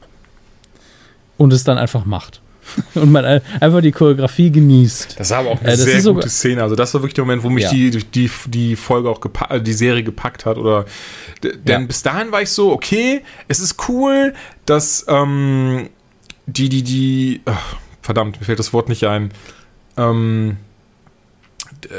Und 1.36 1.52
es 1.52 1.62
dann 1.62 1.78
einfach 1.78 2.04
macht. 2.04 2.40
Und 2.94 3.12
man 3.12 3.24
einfach 3.24 3.80
die 3.82 3.92
Choreografie 3.92 4.50
genießt. 4.50 5.16
Das 5.18 5.30
war 5.30 5.40
aber 5.40 5.50
auch 5.50 5.60
eine 5.60 5.72
äh, 5.72 5.76
sehr 5.76 5.94
gute 5.94 6.02
sogar, 6.02 6.28
Szene. 6.28 6.62
Also 6.62 6.74
das 6.74 6.94
war 6.94 7.02
wirklich 7.02 7.14
der 7.14 7.24
Moment, 7.24 7.42
wo 7.42 7.50
mich 7.50 7.64
ja. 7.64 7.70
die, 7.70 7.90
die, 7.90 8.30
die 8.46 8.76
Folge 8.76 9.10
auch 9.10 9.20
äh, 9.50 9.60
die 9.60 9.72
Serie 9.72 10.02
gepackt 10.02 10.46
hat. 10.46 10.56
Oder 10.56 10.86
denn 11.42 11.82
ja. 11.82 11.86
bis 11.86 12.02
dahin 12.02 12.32
war 12.32 12.42
ich 12.42 12.50
so, 12.50 12.72
okay, 12.72 13.22
es 13.48 13.60
ist 13.60 13.88
cool, 13.88 14.32
dass 14.64 15.04
ähm, 15.08 15.90
die, 16.46 16.70
die, 16.70 16.82
die, 16.82 17.42
ach, 17.44 17.76
verdammt, 18.00 18.40
mir 18.40 18.46
fällt 18.46 18.58
das 18.58 18.72
Wort 18.72 18.88
nicht 18.88 19.04
ein. 19.04 19.30
Ähm, 19.96 20.56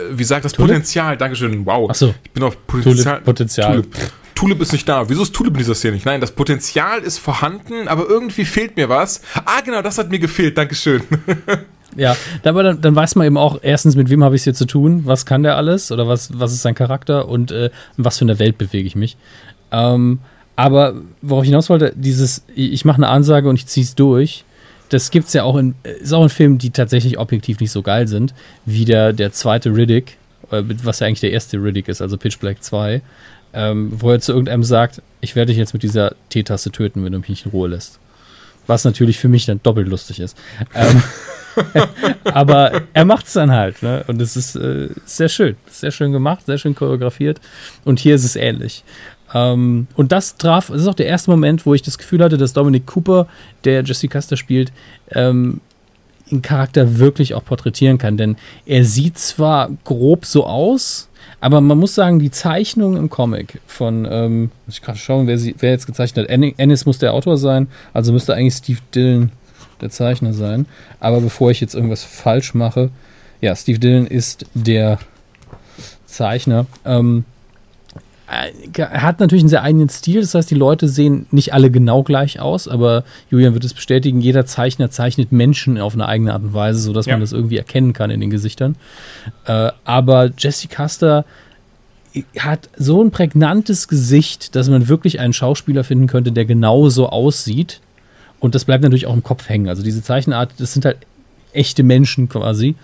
wie 0.09 0.23
sagt 0.23 0.45
das 0.45 0.53
Tulip? 0.53 0.71
Potenzial? 0.71 1.17
Dankeschön. 1.17 1.65
Wow. 1.65 1.89
Achso. 1.89 2.15
Ich 2.23 2.31
bin 2.31 2.43
auf 2.43 2.57
Potenzial. 2.65 3.15
Tulip, 3.15 3.25
Potenzial. 3.25 3.81
Tulip. 3.81 3.95
Tulip 4.45 4.61
ist 4.61 4.73
nicht 4.73 4.87
da. 4.87 5.09
Wieso 5.09 5.23
ist 5.23 5.33
Tulip 5.33 5.53
in 5.53 5.57
dieser 5.57 5.73
Szene 5.73 5.95
nicht? 5.95 6.05
Nein, 6.05 6.21
das 6.21 6.29
Potenzial 6.29 6.99
ist 6.99 7.17
vorhanden, 7.17 7.87
aber 7.87 8.07
irgendwie 8.07 8.45
fehlt 8.45 8.77
mir 8.77 8.89
was. 8.89 9.21
Ah, 9.33 9.61
genau, 9.65 9.81
das 9.81 9.97
hat 9.97 10.11
mir 10.11 10.19
gefehlt. 10.19 10.55
Dankeschön. 10.55 11.01
ja, 11.95 12.15
aber 12.43 12.61
dann, 12.61 12.79
dann, 12.79 12.95
weiß 12.95 13.15
man 13.15 13.25
eben 13.25 13.37
auch 13.37 13.57
erstens, 13.63 13.95
mit 13.95 14.11
wem 14.11 14.23
habe 14.23 14.35
ich 14.35 14.41
es 14.41 14.43
hier 14.43 14.53
zu 14.53 14.67
tun, 14.67 15.01
was 15.05 15.25
kann 15.25 15.41
der 15.41 15.57
alles 15.57 15.91
oder 15.91 16.07
was, 16.07 16.37
was 16.37 16.53
ist 16.53 16.61
sein 16.61 16.75
Charakter 16.75 17.27
und 17.27 17.49
äh, 17.49 17.71
in 17.97 18.05
was 18.05 18.19
für 18.19 18.25
eine 18.25 18.37
Welt 18.37 18.59
bewege 18.59 18.85
ich 18.85 18.95
mich. 18.95 19.17
Ähm, 19.71 20.19
aber 20.55 20.93
worauf 21.23 21.43
ich 21.43 21.49
hinaus 21.49 21.71
wollte, 21.71 21.93
dieses, 21.95 22.45
ich 22.53 22.85
mache 22.85 22.97
eine 22.97 23.07
Ansage 23.07 23.49
und 23.49 23.55
ich 23.55 23.65
ziehe 23.65 23.83
es 23.83 23.95
durch, 23.95 24.45
das 24.89 25.09
gibt 25.09 25.25
es 25.25 25.33
ja 25.33 25.41
auch 25.41 25.55
in, 25.55 25.73
ist 26.01 26.13
auch 26.13 26.21
in 26.21 26.29
Filmen, 26.29 26.59
die 26.59 26.69
tatsächlich 26.69 27.17
objektiv 27.17 27.59
nicht 27.59 27.71
so 27.71 27.81
geil 27.81 28.07
sind, 28.07 28.35
wie 28.63 28.85
der, 28.85 29.11
der 29.11 29.31
zweite 29.31 29.75
Riddick, 29.75 30.17
äh, 30.51 30.61
was 30.83 30.99
ja 30.99 31.07
eigentlich 31.07 31.21
der 31.21 31.31
erste 31.31 31.57
Riddick 31.57 31.87
ist, 31.87 32.03
also 32.03 32.15
Pitch 32.15 32.37
Black 32.37 32.63
2 32.63 33.01
ähm, 33.55 33.91
wo 33.95 34.11
er 34.11 34.19
zu 34.19 34.33
irgendeinem 34.33 34.63
sagt, 34.63 35.01
ich 35.21 35.35
werde 35.35 35.47
dich 35.47 35.57
jetzt 35.57 35.73
mit 35.73 35.81
dieser 35.81 36.13
T-Taste 36.29 36.71
töten, 36.71 37.03
wenn 37.03 37.13
du 37.13 37.19
mich 37.19 37.29
nicht 37.29 37.45
in 37.45 37.51
Ruhe 37.51 37.69
lässt. 37.69 37.99
Was 38.67 38.83
natürlich 38.83 39.17
für 39.17 39.29
mich 39.29 39.45
dann 39.45 39.61
doppelt 39.63 39.87
lustig 39.87 40.19
ist. 40.19 40.37
Ähm, 40.73 41.01
aber 42.25 42.81
er 42.93 43.05
macht 43.05 43.27
es 43.27 43.33
dann 43.33 43.51
halt, 43.51 43.81
ne? 43.81 44.03
Und 44.07 44.21
es 44.21 44.35
ist 44.35 44.55
äh, 44.55 44.89
sehr 45.05 45.29
schön. 45.29 45.55
Sehr 45.71 45.91
schön 45.91 46.11
gemacht, 46.11 46.45
sehr 46.45 46.57
schön 46.57 46.75
choreografiert. 46.75 47.39
Und 47.85 47.99
hier 47.99 48.15
ist 48.15 48.25
es 48.25 48.35
ähnlich. 48.35 48.83
Ähm, 49.33 49.87
und 49.95 50.11
das 50.11 50.35
traf, 50.35 50.67
das 50.67 50.81
ist 50.81 50.87
auch 50.87 50.95
der 50.95 51.07
erste 51.07 51.31
Moment, 51.31 51.65
wo 51.65 51.73
ich 51.73 51.81
das 51.81 51.97
Gefühl 51.97 52.23
hatte, 52.23 52.37
dass 52.37 52.53
Dominic 52.53 52.85
Cooper, 52.85 53.27
der 53.63 53.83
Jesse 53.83 54.09
Custer 54.09 54.35
spielt, 54.35 54.73
ähm, 55.11 55.61
den 56.29 56.41
Charakter 56.41 56.97
wirklich 56.97 57.35
auch 57.35 57.45
porträtieren 57.45 57.97
kann. 57.97 58.17
Denn 58.17 58.35
er 58.65 58.83
sieht 58.83 59.17
zwar 59.17 59.69
grob 59.85 60.25
so 60.25 60.45
aus, 60.45 61.07
aber 61.39 61.61
man 61.61 61.77
muss 61.77 61.95
sagen, 61.95 62.19
die 62.19 62.31
Zeichnung 62.31 62.97
im 62.97 63.09
Comic 63.09 63.61
von, 63.67 64.07
ähm, 64.09 64.51
muss 64.65 64.77
ich 64.77 64.81
gerade 64.81 64.97
schauen, 64.97 65.27
wer, 65.27 65.37
sie, 65.37 65.55
wer 65.59 65.71
jetzt 65.71 65.85
gezeichnet 65.85 66.29
hat. 66.29 66.53
Ennis 66.57 66.85
muss 66.85 66.99
der 66.99 67.13
Autor 67.13 67.37
sein, 67.37 67.67
also 67.93 68.11
müsste 68.11 68.33
eigentlich 68.33 68.55
Steve 68.55 68.79
Dillon 68.93 69.31
der 69.81 69.89
Zeichner 69.89 70.33
sein. 70.33 70.65
Aber 70.99 71.21
bevor 71.21 71.51
ich 71.51 71.61
jetzt 71.61 71.75
irgendwas 71.75 72.03
falsch 72.03 72.53
mache, 72.53 72.89
ja, 73.41 73.55
Steve 73.55 73.79
Dillon 73.79 74.07
ist 74.07 74.45
der 74.53 74.99
Zeichner. 76.05 76.65
Ähm, 76.85 77.25
er 78.27 79.01
hat 79.03 79.19
natürlich 79.19 79.43
einen 79.43 79.49
sehr 79.49 79.61
eigenen 79.61 79.89
Stil, 79.89 80.21
das 80.21 80.33
heißt, 80.33 80.49
die 80.49 80.55
Leute 80.55 80.87
sehen 80.87 81.27
nicht 81.31 81.53
alle 81.53 81.69
genau 81.69 82.01
gleich 82.01 82.39
aus, 82.39 82.67
aber 82.67 83.03
Julian 83.29 83.53
wird 83.53 83.63
es 83.63 83.73
bestätigen, 83.73 84.19
jeder 84.19 84.45
Zeichner 84.45 84.89
zeichnet 84.89 85.31
Menschen 85.31 85.79
auf 85.79 85.93
eine 85.93 86.07
eigene 86.07 86.33
Art 86.33 86.41
und 86.41 86.53
Weise, 86.53 86.79
sodass 86.79 87.05
ja. 87.05 87.13
man 87.13 87.21
das 87.21 87.33
irgendwie 87.33 87.57
erkennen 87.57 87.93
kann 87.93 88.09
in 88.09 88.19
den 88.19 88.31
Gesichtern. 88.31 88.77
Äh, 89.45 89.71
aber 89.83 90.31
Jesse 90.37 90.67
Custer 90.67 91.25
hat 92.39 92.69
so 92.77 93.03
ein 93.03 93.11
prägnantes 93.11 93.87
Gesicht, 93.87 94.55
dass 94.55 94.69
man 94.69 94.87
wirklich 94.87 95.19
einen 95.19 95.33
Schauspieler 95.33 95.83
finden 95.83 96.07
könnte, 96.07 96.31
der 96.31 96.45
genau 96.45 96.89
so 96.89 97.09
aussieht. 97.09 97.81
Und 98.39 98.55
das 98.55 98.65
bleibt 98.65 98.83
natürlich 98.83 99.07
auch 99.07 99.13
im 99.13 99.23
Kopf 99.23 99.49
hängen. 99.49 99.69
Also 99.69 99.83
diese 99.83 100.01
Zeichenart, 100.01 100.53
das 100.57 100.73
sind 100.73 100.85
halt 100.85 100.97
echte 101.55 101.83
Menschen 101.83 102.29
quasi. 102.29 102.75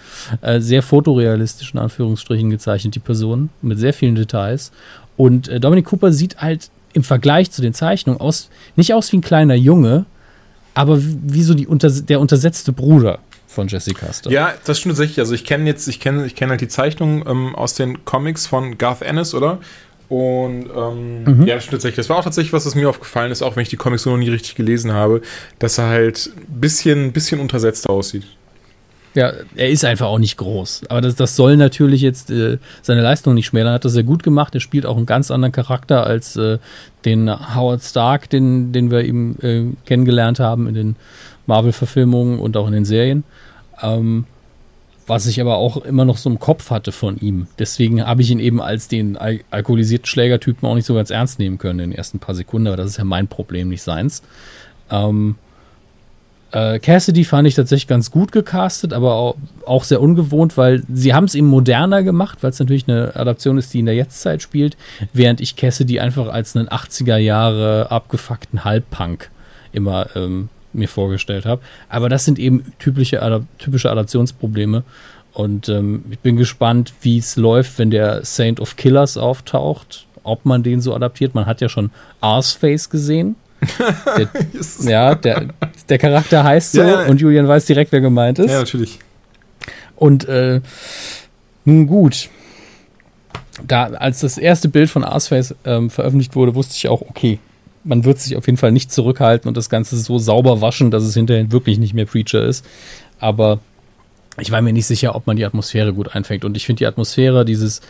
Äh, 0.42 0.60
sehr 0.62 0.82
fotorealistisch 0.82 1.74
in 1.74 1.80
Anführungsstrichen 1.80 2.50
gezeichnet, 2.50 2.96
die 2.96 3.00
Personen, 3.00 3.50
mit 3.62 3.78
sehr 3.78 3.94
vielen 3.94 4.16
Details. 4.16 4.72
Und 5.22 5.50
äh, 5.50 5.60
Dominic 5.60 5.86
Cooper 5.86 6.12
sieht 6.12 6.38
halt 6.38 6.72
im 6.94 7.04
Vergleich 7.04 7.52
zu 7.52 7.62
den 7.62 7.76
Zeichnungen 7.76 8.20
aus, 8.20 8.50
nicht 8.76 8.96
aus 8.96 9.12
wie 9.12 9.18
ein 9.18 9.22
kleiner 9.22 9.54
Junge, 9.54 10.06
aber 10.74 11.00
wie, 11.00 11.16
wie 11.26 11.44
so 11.44 11.54
die 11.54 11.68
unter, 11.68 11.92
der 11.92 12.20
untersetzte 12.20 12.74
Bruder 12.74 13.20
von 13.46 13.68
Jesse 13.68 13.94
Custer. 13.94 14.32
Ja, 14.32 14.56
das 14.66 14.80
stimmt 14.80 14.94
tatsächlich. 14.94 15.20
Also 15.20 15.36
ich 15.36 15.46
kenne 15.46 15.68
jetzt, 15.68 15.88
ich 15.88 16.00
kenne, 16.00 16.26
ich 16.26 16.34
kenne 16.34 16.50
halt 16.50 16.62
die 16.62 16.68
Zeichnungen 16.68 17.24
ähm, 17.28 17.56
aus 17.56 17.76
den 17.76 18.04
Comics 18.04 18.48
von 18.48 18.80
Garth 18.80 19.04
Ennis, 19.04 19.36
oder? 19.36 19.60
Und 20.10 20.72
ähm, 20.76 21.24
mhm. 21.24 21.46
ja, 21.46 21.54
das 21.54 21.66
stimmt 21.66 21.74
tatsächlich. 21.74 21.98
Das 21.98 22.10
war 22.10 22.18
auch 22.18 22.24
tatsächlich 22.24 22.52
was, 22.52 22.66
was 22.66 22.74
mir 22.74 22.90
aufgefallen 22.90 23.32
ist, 23.32 23.44
auch 23.44 23.56
wenn 23.56 23.62
ich 23.62 23.70
die 23.70 23.78
Comics 23.78 24.02
so 24.02 24.10
noch 24.10 24.18
nie 24.18 24.30
richtig 24.30 24.56
gelesen 24.56 24.92
habe, 24.92 25.22
dass 25.60 25.78
er 25.78 25.86
halt 25.86 26.32
ein 26.36 26.60
bisschen, 26.60 27.12
bisschen 27.12 27.40
untersetzt 27.40 27.88
aussieht. 27.88 28.26
Ja, 29.14 29.34
er 29.56 29.70
ist 29.70 29.84
einfach 29.84 30.08
auch 30.08 30.20
nicht 30.20 30.38
groß. 30.38 30.84
Aber 30.90 31.02
das, 31.02 31.16
das 31.16 31.36
soll 31.36 31.58
natürlich 31.58 32.02
jetzt 32.02 32.32
äh, 32.32 32.60
seine 32.82 33.02
Leistung 33.02 33.34
nicht 33.34 33.48
schmälern. 33.48 33.74
Hat 33.74 33.84
das 33.84 33.94
sehr 33.94 34.04
gut 34.04 34.24
gemacht. 34.24 34.54
Er 34.56 34.62
spielt 34.62 34.86
auch 34.86 34.96
einen 34.96 35.06
ganz 35.06 35.32
anderen 35.32 35.52
Charakter 35.52 36.06
als 36.06 36.38
äh, 36.38 36.60
den 37.04 37.30
Howard 37.56 37.82
Stark, 37.82 38.30
den, 38.30 38.72
den 38.72 38.90
wir 38.90 39.04
eben 39.04 39.38
äh, 39.42 39.66
kennengelernt 39.86 40.40
haben 40.40 40.68
in 40.68 40.76
den 40.76 40.96
Marvel-Verfilmungen 41.46 42.40
und 42.40 42.56
auch 42.56 42.68
in 42.68 42.74
den 42.74 42.86
Serien. 42.86 43.26
Ähm, 43.82 44.26
was 45.08 45.26
ich 45.26 45.42
aber 45.42 45.58
auch 45.58 45.78
immer 45.78 46.06
noch 46.06 46.16
so 46.16 46.30
im 46.30 46.40
Kopf 46.40 46.70
hatte 46.70 46.94
von 46.94 47.18
ihm. 47.18 47.48
Deswegen 47.60 48.06
habe 48.06 48.22
ich 48.22 48.32
ihn 48.32 48.40
eben 48.40 48.62
als 48.62 48.88
den 48.88 49.18
al 49.18 49.42
alkoholisierten 49.50 50.06
Schlägertypen 50.06 50.68
auch 50.68 50.76
nicht 50.76 50.86
so 50.86 50.94
ganz 50.94 51.10
ernst 51.10 51.38
nehmen 51.38 51.58
können 51.58 51.80
in 51.80 51.90
den 51.90 51.98
ersten 51.98 52.20
paar 52.20 52.36
Sekunden. 52.36 52.68
Aber 52.68 52.78
das 52.78 52.92
ist 52.92 52.98
ja 52.98 53.04
mein 53.04 53.28
Problem, 53.28 53.68
nicht 53.68 53.82
seins. 53.82 54.22
Ähm, 54.90 55.36
äh, 56.52 56.80
Cassidy 56.80 57.24
fand 57.24 57.48
ich 57.48 57.56
tatsächlich 57.56 57.88
ganz 57.88 58.12
gut 58.12 58.32
gecastet, 58.32 58.94
aber 58.94 59.14
auch, 59.14 59.36
auch 59.66 59.84
sehr 59.84 60.02
ungewohnt, 60.02 60.58
weil 60.58 60.84
sie 60.92 61.14
haben 61.14 61.26
es 61.26 61.36
eben 61.36 61.48
moderner 61.48 62.04
gemacht, 62.04 62.40
weil 62.42 62.52
es 62.52 62.60
natürlich 62.60 62.88
eine 62.88 63.16
Adaption 63.16 63.58
ist, 63.58 63.74
die 63.74 63.80
in 63.80 63.86
der 63.86 63.96
Jetztzeit 63.96 64.42
spielt, 64.42 64.76
während 65.14 65.40
ich 65.40 65.56
Cassidy 65.56 66.00
einfach 66.00 66.28
als 66.28 66.56
einen 66.56 66.68
80er 66.68 67.18
Jahre 67.18 67.90
abgefuckten 67.90 68.66
Halbpunk 68.66 69.30
immer 69.72 70.08
ähm, 70.16 70.50
mir 70.74 70.90
vorgestellt 70.90 71.46
habe. 71.46 71.62
Aber 71.90 72.10
das 72.10 72.26
sind 72.26 72.40
eben 72.40 72.74
typische, 72.80 73.22
Adap 73.22 73.44
typische 73.58 73.90
Adaptionsprobleme. 73.90 74.84
Und 75.34 75.70
ähm, 75.70 76.04
ich 76.10 76.20
bin 76.20 76.36
gespannt, 76.36 76.94
wie 77.02 77.18
es 77.18 77.38
läuft, 77.38 77.80
wenn 77.80 77.90
der 77.90 78.26
Saint 78.26 78.60
of 78.60 78.76
Killers 78.76 79.16
auftaucht, 79.16 80.06
ob 80.24 80.46
man 80.46 80.64
den 80.64 80.82
so 80.82 80.94
adaptiert. 80.94 81.34
Man 81.34 81.46
hat 81.46 81.62
ja 81.62 81.70
schon 81.70 81.92
Arseface 82.20 82.90
gesehen 82.90 83.36
der, 84.18 84.30
ja, 84.92 85.16
der, 85.16 85.48
der 85.88 85.98
Charakter 85.98 86.44
heißt 86.44 86.74
so 86.74 86.82
ja, 86.82 87.04
ja. 87.04 87.08
und 87.08 87.22
Julian 87.22 87.48
weiß 87.48 87.66
direkt, 87.66 87.92
wer 87.92 88.02
gemeint 88.02 88.40
ist. 88.40 88.52
Ja, 88.52 88.60
natürlich. 88.60 89.00
Und 89.96 90.28
äh, 90.28 90.62
nun 91.66 91.88
gut, 91.88 92.30
da 93.68 93.86
als 93.86 94.22
das 94.22 94.38
erste 94.38 94.70
Bild 94.70 94.90
von 94.90 95.04
Arseface 95.04 95.56
ähm, 95.66 95.90
veröffentlicht 95.90 96.36
wurde, 96.36 96.56
wusste 96.56 96.76
ich 96.76 96.88
auch, 96.88 97.02
okay, 97.02 97.40
man 97.84 98.04
wird 98.04 98.20
sich 98.20 98.36
auf 98.36 98.46
jeden 98.46 98.58
Fall 98.58 98.72
nicht 98.72 98.92
zurückhalten 98.92 99.48
und 99.48 99.58
das 99.58 99.70
Ganze 99.70 99.98
so 99.98 100.18
sauber 100.18 100.62
waschen, 100.62 100.92
dass 100.92 101.04
es 101.04 101.14
hinterher 101.14 101.52
wirklich 101.52 101.78
nicht 101.80 101.94
mehr 101.94 102.06
Preacher 102.06 102.44
ist. 102.44 102.66
Aber 103.20 103.60
ich 104.40 104.52
war 104.52 104.62
mir 104.62 104.74
nicht 104.74 104.86
sicher, 104.86 105.16
ob 105.16 105.28
man 105.28 105.36
die 105.36 105.46
Atmosphäre 105.46 105.94
gut 105.94 106.16
einfängt. 106.16 106.46
Und 106.46 106.56
ich 106.56 106.66
finde 106.66 106.80
die 106.80 106.86
Atmosphäre 106.86 107.46
dieses 107.46 107.82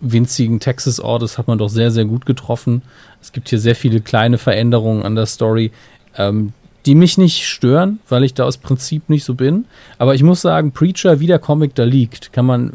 winzigen 0.00 0.58
Texas-Ortes 0.58 1.38
hat 1.38 1.46
man 1.46 1.58
doch 1.58 1.68
sehr, 1.68 1.90
sehr 1.90 2.04
gut 2.04 2.26
getroffen. 2.26 2.82
Es 3.22 3.32
gibt 3.32 3.48
hier 3.48 3.58
sehr 3.58 3.76
viele 3.76 4.00
kleine 4.00 4.36
Veränderungen 4.36 5.04
an 5.04 5.14
der 5.14 5.26
Story, 5.26 5.70
ähm, 6.18 6.52
die 6.84 6.94
mich 6.96 7.16
nicht 7.16 7.46
stören, 7.46 8.00
weil 8.08 8.24
ich 8.24 8.34
da 8.34 8.44
aus 8.44 8.58
Prinzip 8.58 9.08
nicht 9.08 9.24
so 9.24 9.34
bin. 9.34 9.66
Aber 9.98 10.14
ich 10.14 10.22
muss 10.22 10.42
sagen, 10.42 10.72
Preacher, 10.72 11.20
wie 11.20 11.28
der 11.28 11.38
Comic 11.38 11.74
da 11.76 11.84
liegt, 11.84 12.32
kann 12.32 12.44
man, 12.44 12.72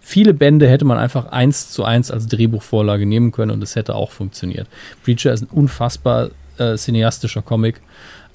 viele 0.00 0.32
Bände 0.32 0.68
hätte 0.68 0.86
man 0.86 0.98
einfach 0.98 1.26
eins 1.26 1.70
zu 1.70 1.84
eins 1.84 2.10
als 2.10 2.26
Drehbuchvorlage 2.26 3.04
nehmen 3.04 3.32
können 3.32 3.50
und 3.50 3.62
es 3.62 3.76
hätte 3.76 3.94
auch 3.94 4.10
funktioniert. 4.10 4.66
Preacher 5.04 5.32
ist 5.32 5.42
ein 5.42 5.48
unfassbar 5.50 6.30
äh, 6.56 6.76
cineastischer 6.76 7.42
Comic, 7.42 7.80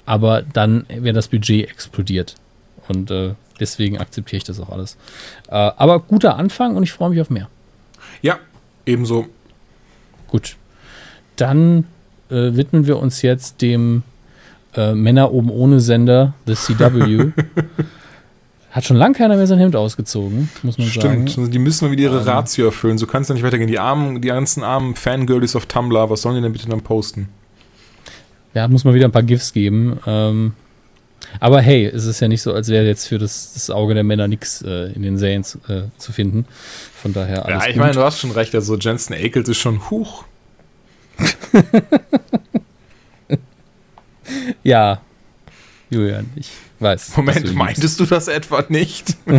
aber 0.04 0.42
dann 0.42 0.86
wäre 0.88 1.14
das 1.14 1.28
Budget 1.28 1.68
explodiert. 1.68 2.36
Und 2.86 3.10
äh, 3.10 3.34
deswegen 3.58 3.98
akzeptiere 3.98 4.38
ich 4.38 4.44
das 4.44 4.60
auch 4.60 4.70
alles. 4.70 4.96
Äh, 5.48 5.54
aber 5.54 5.98
guter 5.98 6.36
Anfang 6.36 6.76
und 6.76 6.84
ich 6.84 6.92
freue 6.92 7.10
mich 7.10 7.20
auf 7.20 7.30
mehr. 7.30 7.48
Ja, 8.22 8.38
ebenso. 8.84 9.26
Gut. 10.28 10.56
Dann 11.36 11.84
äh, 12.30 12.56
widmen 12.56 12.86
wir 12.86 12.98
uns 12.98 13.22
jetzt 13.22 13.62
dem 13.62 14.02
äh, 14.74 14.94
Männer 14.94 15.32
oben 15.32 15.50
ohne 15.50 15.80
Sender, 15.80 16.34
The 16.46 16.54
CW. 16.54 17.32
Hat 18.70 18.84
schon 18.84 18.98
lange 18.98 19.14
keiner 19.14 19.36
mehr 19.36 19.46
sein 19.46 19.58
Hemd 19.58 19.74
ausgezogen, 19.74 20.50
muss 20.62 20.76
man 20.76 20.86
Stimmt. 20.88 21.02
sagen. 21.02 21.28
Stimmt, 21.28 21.54
die 21.54 21.58
müssen 21.58 21.86
mal 21.86 21.92
wieder 21.92 22.02
ihre 22.02 22.18
ähm. 22.20 22.28
Ratio 22.28 22.66
erfüllen. 22.66 22.98
So 22.98 23.06
kann 23.06 23.22
es 23.22 23.28
ja 23.28 23.34
nicht 23.34 23.42
weitergehen. 23.44 23.68
Die 23.68 23.78
armen, 23.78 24.20
die 24.20 24.28
ganzen 24.28 24.62
armen 24.62 24.94
Fangirlies 24.94 25.56
auf 25.56 25.64
Tumblr, 25.64 26.10
was 26.10 26.20
sollen 26.20 26.36
die 26.36 26.42
denn 26.42 26.52
bitte 26.52 26.68
dann 26.68 26.82
posten? 26.82 27.28
Ja, 28.52 28.68
muss 28.68 28.84
man 28.84 28.92
wieder 28.92 29.06
ein 29.06 29.12
paar 29.12 29.22
GIFs 29.22 29.54
geben. 29.54 29.98
Ähm, 30.06 30.52
Aber 31.40 31.62
hey, 31.62 31.86
es 31.86 32.04
ist 32.04 32.20
ja 32.20 32.28
nicht 32.28 32.42
so, 32.42 32.52
als 32.52 32.68
wäre 32.68 32.84
jetzt 32.84 33.06
für 33.08 33.18
das, 33.18 33.54
das 33.54 33.70
Auge 33.70 33.94
der 33.94 34.04
Männer 34.04 34.28
nichts 34.28 34.60
äh, 34.62 34.92
in 34.92 35.02
den 35.02 35.16
Serien 35.16 35.42
zu, 35.42 35.58
äh, 35.68 35.84
zu 35.96 36.12
finden. 36.12 36.44
Von 36.94 37.14
daher 37.14 37.46
alles 37.46 37.64
Ja, 37.64 37.70
ich 37.70 37.76
meine, 37.76 37.92
du 37.92 38.02
hast 38.02 38.18
schon 38.20 38.30
recht. 38.30 38.54
Also 38.54 38.76
Jensen 38.76 39.14
Ackles 39.14 39.48
ist 39.48 39.58
schon 39.58 39.88
huch. 39.90 40.24
ja, 44.62 45.00
Julian, 45.90 46.30
ich 46.36 46.50
weiß. 46.80 47.16
Moment, 47.16 47.48
du 47.48 47.52
meintest 47.52 48.00
du 48.00 48.06
das 48.06 48.28
etwa 48.28 48.64
nicht? 48.68 49.16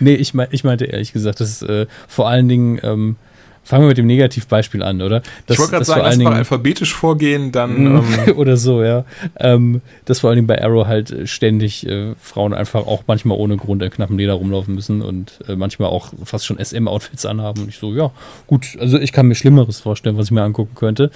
nee, 0.00 0.14
ich, 0.14 0.34
mein, 0.34 0.48
ich 0.50 0.64
meinte 0.64 0.84
ehrlich 0.84 1.12
gesagt, 1.12 1.40
dass 1.40 1.62
äh, 1.62 1.86
vor 2.06 2.28
allen 2.28 2.48
Dingen 2.48 2.80
ähm, 2.82 3.16
Fangen 3.64 3.84
wir 3.84 3.88
mit 3.88 3.98
dem 3.98 4.06
Negativbeispiel 4.06 4.82
an, 4.82 5.00
oder? 5.02 5.20
Das, 5.46 5.54
ich 5.54 5.58
wollte 5.60 5.72
gerade 5.72 5.84
sagen, 5.84 6.02
lass 6.02 6.18
mal 6.18 6.34
alphabetisch 6.34 6.92
vorgehen, 6.94 7.52
dann. 7.52 7.92
Mhm. 7.92 8.04
Ähm 8.26 8.32
oder 8.36 8.56
so, 8.56 8.82
ja. 8.82 9.04
Ähm, 9.38 9.82
dass 10.04 10.20
vor 10.20 10.30
allen 10.30 10.38
Dingen 10.38 10.48
bei 10.48 10.60
Arrow 10.60 10.86
halt 10.86 11.12
äh, 11.12 11.26
ständig 11.28 11.86
äh, 11.86 12.14
Frauen 12.20 12.54
einfach 12.54 12.86
auch 12.86 13.04
manchmal 13.06 13.38
ohne 13.38 13.56
Grund 13.56 13.82
in 13.82 13.90
knappen 13.90 14.18
Leder 14.18 14.32
rumlaufen 14.32 14.74
müssen 14.74 15.00
und 15.00 15.38
äh, 15.48 15.54
manchmal 15.54 15.90
auch 15.90 16.12
fast 16.24 16.44
schon 16.44 16.58
SM-Outfits 16.58 17.24
anhaben. 17.24 17.62
Und 17.62 17.68
ich 17.68 17.78
so, 17.78 17.94
ja, 17.94 18.10
gut, 18.48 18.76
also 18.80 18.98
ich 18.98 19.12
kann 19.12 19.28
mir 19.28 19.36
Schlimmeres 19.36 19.78
vorstellen, 19.78 20.18
was 20.18 20.26
ich 20.26 20.32
mir 20.32 20.42
angucken 20.42 20.74
könnte. 20.74 21.12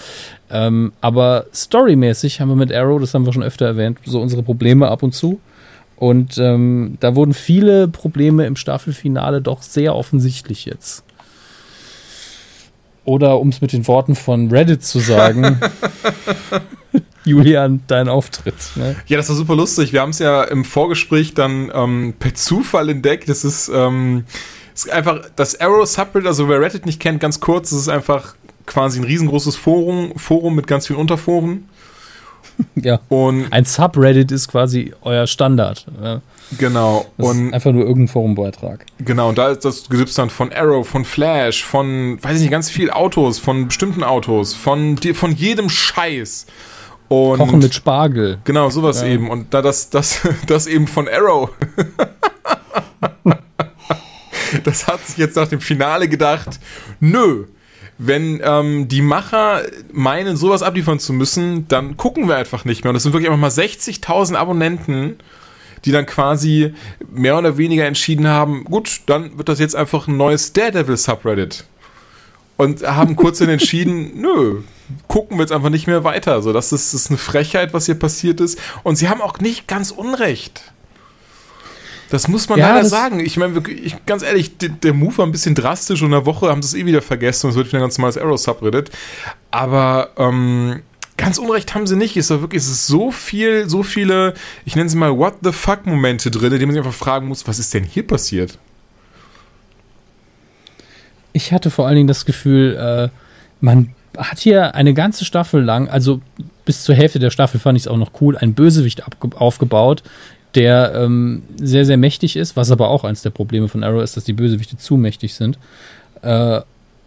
Ähm, 0.49 0.93
aber 1.01 1.47
storymäßig 1.53 2.41
haben 2.41 2.49
wir 2.49 2.57
mit 2.57 2.73
Arrow, 2.73 3.01
das 3.01 3.13
haben 3.13 3.27
wir 3.27 3.33
schon 3.33 3.43
öfter 3.43 3.67
erwähnt, 3.67 3.99
so 4.05 4.21
unsere 4.21 4.45
Probleme 4.45 4.89
ab 4.89 5.03
und 5.03 5.13
zu. 5.13 5.41
Und 5.97 6.39
ähm, 6.39 6.99
da 7.01 7.17
wurden 7.17 7.35
viele 7.35 7.89
Probleme 7.89 8.47
im 8.47 8.55
Staffelfinale 8.55 9.41
doch 9.41 9.63
sehr 9.63 9.97
offensichtlich 9.97 10.67
jetzt. 10.67 11.06
Oder 13.07 13.39
um 13.39 13.49
es 13.49 13.61
mit 13.61 13.73
den 13.73 13.87
Worten 13.87 14.17
von 14.17 14.51
Reddit 14.51 14.83
zu 14.85 14.99
sagen, 14.99 15.61
Julian, 17.25 17.81
dein 17.87 18.09
Auftritt. 18.09 18.55
Ne? 18.75 18.97
Ja, 19.07 19.17
das 19.17 19.29
war 19.29 19.37
super 19.37 19.55
lustig. 19.55 19.93
Wir 19.93 20.01
haben 20.01 20.11
es 20.11 20.19
ja 20.19 20.43
im 20.43 20.65
Vorgespräch 20.65 21.33
dann 21.33 21.71
ähm, 21.73 22.15
per 22.19 22.35
Zufall 22.35 22.89
entdeckt. 22.89 23.29
Das 23.29 23.45
ist, 23.45 23.71
ähm, 23.73 24.25
ist 24.75 24.91
einfach 24.91 25.21
das 25.37 25.61
Arrow 25.61 25.87
Subreddit, 25.87 26.27
also 26.27 26.49
wer 26.49 26.61
Reddit 26.61 26.85
nicht 26.85 27.01
kennt, 27.01 27.21
ganz 27.21 27.39
kurz, 27.39 27.71
das 27.71 27.79
ist 27.79 27.89
einfach 27.89 28.35
quasi 28.67 28.99
ein 28.99 29.05
riesengroßes 29.05 29.55
Forum, 29.55 30.13
Forum 30.17 30.57
mit 30.57 30.67
ganz 30.67 30.89
vielen 30.89 30.99
Unterforen. 30.99 31.69
Ja. 32.75 32.99
Und 33.09 33.53
ein 33.53 33.65
Subreddit 33.65 34.33
ist 34.33 34.49
quasi 34.49 34.93
euer 35.03 35.29
Standard. 35.29 35.87
Ja. 36.03 36.23
Genau. 36.59 37.07
Das 37.17 37.29
und 37.29 37.49
ist 37.49 37.55
einfach 37.55 37.73
nur 37.73 37.83
irgendein 37.83 38.09
Forumbeitrag. 38.09 38.87
Genau, 38.99 39.31
und 39.31 39.39
da 39.39 39.49
ist 39.49 39.65
das 39.65 39.89
es 39.91 40.15
dann 40.15 40.31
von 40.31 40.53
Arrow, 40.53 40.87
von 40.87 41.05
Flash, 41.05 41.65
von, 41.65 42.23
weiß 42.23 42.37
ich 42.37 42.43
nicht, 42.43 42.51
ganz 42.51 42.71
viel 42.71 42.91
Autos, 42.91 43.39
von 43.39 43.67
bestimmten 43.67 44.05
Autos, 44.05 44.55
von, 44.55 44.97
von 44.97 45.33
jedem 45.33 45.69
Scheiß. 45.69 46.47
Und 47.09 47.39
Kochen 47.39 47.61
mit 47.61 47.75
Spargel. 47.75 48.39
Genau, 48.45 48.69
sowas 48.71 49.03
ja. 49.03 49.09
eben. 49.09 49.31
Und 49.31 49.55
da 49.55 49.63
das, 49.63 49.91
das, 49.91 50.21
das 50.47 50.67
eben 50.67 50.87
von 50.87 51.09
Arrow. 51.09 51.51
das 54.65 54.87
hat 54.87 55.07
sich 55.07 55.17
jetzt 55.17 55.37
nach 55.37 55.49
dem 55.49 55.61
Finale 55.61 56.09
gedacht, 56.09 56.61
nö, 57.01 57.45
wenn 57.99 58.41
ähm, 58.45 58.89
die 58.89 59.03
Macher 59.03 59.63
meinen, 59.93 60.37
sowas 60.37 60.63
abliefern 60.63 60.99
zu 60.99 61.13
müssen, 61.13 61.67
dann 61.69 61.97
gucken 61.97 62.29
wir 62.29 62.37
einfach 62.37 62.65
nicht 62.65 62.85
mehr. 62.85 62.91
Und 62.91 62.95
das 62.95 63.05
sind 63.05 63.13
wirklich 63.13 63.31
einfach 63.31 63.41
mal 63.41 63.51
60.000 63.51 64.35
Abonnenten, 64.35 65.17
die 65.87 65.93
dann 65.93 66.05
quasi 66.05 66.75
mehr 67.11 67.39
oder 67.39 67.57
weniger 67.57 67.87
entschieden 67.87 68.27
haben, 68.27 68.65
gut, 68.65 69.01
dann 69.07 69.39
wird 69.39 69.49
das 69.49 69.61
jetzt 69.61 69.77
einfach 69.77 70.09
ein 70.09 70.17
neues 70.17 70.53
Daredevil-Subreddit. 70.53 71.65
Und 72.59 72.83
haben 72.83 73.17
kurz 73.17 73.39
dann 73.39 73.49
entschieden, 73.49 74.13
nö, 74.21 74.63
gucken 75.09 75.39
wir 75.39 75.43
jetzt 75.43 75.53
einfach 75.53 75.71
nicht 75.71 75.87
mehr 75.87 76.05
weiter. 76.05 76.33
Also 76.33 76.53
das 76.53 76.73
ist, 76.73 76.93
das 76.93 77.03
ist 77.03 77.11
eine 77.11 77.19
Frechheit, 77.19 77.73
was 77.73 77.87
hier 77.87 77.95
passiert 77.95 78.41
ist. 78.41 78.59
Und 78.83 78.97
sie 78.97 79.09
haben 79.09 79.21
auch 79.21 79.39
nicht 79.39 79.69
ganz 79.69 79.91
Unrecht. 79.91 80.73
Das 82.11 82.29
muss 82.29 82.49
man 82.49 82.59
ja, 82.59 82.75
leider 82.75 82.89
sagen. 82.89 83.21
Ich 83.21 83.37
meine, 83.37 83.63
ich, 83.69 84.05
ganz 84.07 84.23
ehrlich, 84.23 84.59
der, 84.59 84.71
der, 84.71 84.95
Move 84.95 85.19
war 85.19 85.27
ein 85.27 85.33
bisschen 85.33 85.55
drastisch 85.55 86.03
und 86.03 86.09
in 86.09 86.15
einer 86.15 86.27
Woche 86.27 86.49
haben 86.49 86.63
sie 86.63 86.77
es 86.77 86.83
eh 86.83 86.87
wieder 86.87 87.03
vergessen 87.03 87.47
und 87.47 87.51
es 87.51 87.57
wird 87.57 87.67
wieder 87.69 87.79
ein 87.79 87.83
ganz 87.83 87.99
normales 87.99 88.17
Arrow-Subreddit. 88.17 88.91
Aber 89.51 90.11
ähm, 90.17 90.83
ganz 91.17 91.39
unrecht 91.39 91.75
haben 91.75 91.87
sie 91.87 91.97
nicht. 91.97 92.17
Es 92.17 92.31
ist 92.31 92.41
wirklich, 92.41 92.63
es 92.63 92.71
ist 92.71 92.87
so 92.87 93.11
viel, 93.11 93.69
so 93.69 93.83
viele, 93.83 94.35
ich 94.65 94.77
nenne 94.77 94.89
sie 94.89 94.97
mal 94.97 95.17
What 95.17 95.37
the 95.43 95.53
fuck-Momente 95.53 96.31
drin, 96.31 96.53
in 96.53 96.59
denen 96.59 96.67
man 96.67 96.75
sich 96.75 96.85
einfach 96.85 96.99
fragen 96.99 97.29
muss, 97.29 97.47
was 97.47 97.59
ist 97.59 97.73
denn 97.75 97.85
hier 97.85 98.07
passiert? 98.07 98.59
Ich 101.33 101.53
hatte 101.53 101.71
vor 101.71 101.87
allen 101.87 101.97
Dingen 101.97 102.09
das 102.09 102.25
Gefühl, 102.25 102.77
äh, 102.77 103.09
man 103.61 103.95
hat 104.17 104.39
hier 104.39 104.75
eine 104.75 104.95
ganze 104.95 105.25
Staffel 105.25 105.63
lang, 105.63 105.89
also 105.89 106.21
bis 106.65 106.83
zur 106.83 106.95
Hälfte 106.95 107.19
der 107.19 107.31
Staffel 107.31 107.61
fand 107.61 107.77
ich 107.77 107.85
es 107.85 107.89
auch 107.89 107.99
noch 107.99 108.13
cool, 108.21 108.37
ein 108.37 108.55
Bösewicht 108.55 109.03
aufgebaut, 109.37 110.03
der 110.55 110.95
ähm, 110.95 111.43
sehr, 111.57 111.85
sehr 111.85 111.99
mächtig 111.99 112.37
ist, 112.37 112.57
was 112.57 112.71
aber 112.71 112.89
auch 112.89 113.05
eines 113.05 113.23
der 113.23 113.31
Probleme 113.31 113.69
von 113.69 113.85
Arrow 113.85 114.03
ist, 114.03 114.17
dass 114.17 114.25
die 114.25 114.33
Bösewichte 114.33 114.79
zu 114.79 114.97
mächtig 114.97 115.35
sind. 115.35 115.59
Äh, 116.23 116.63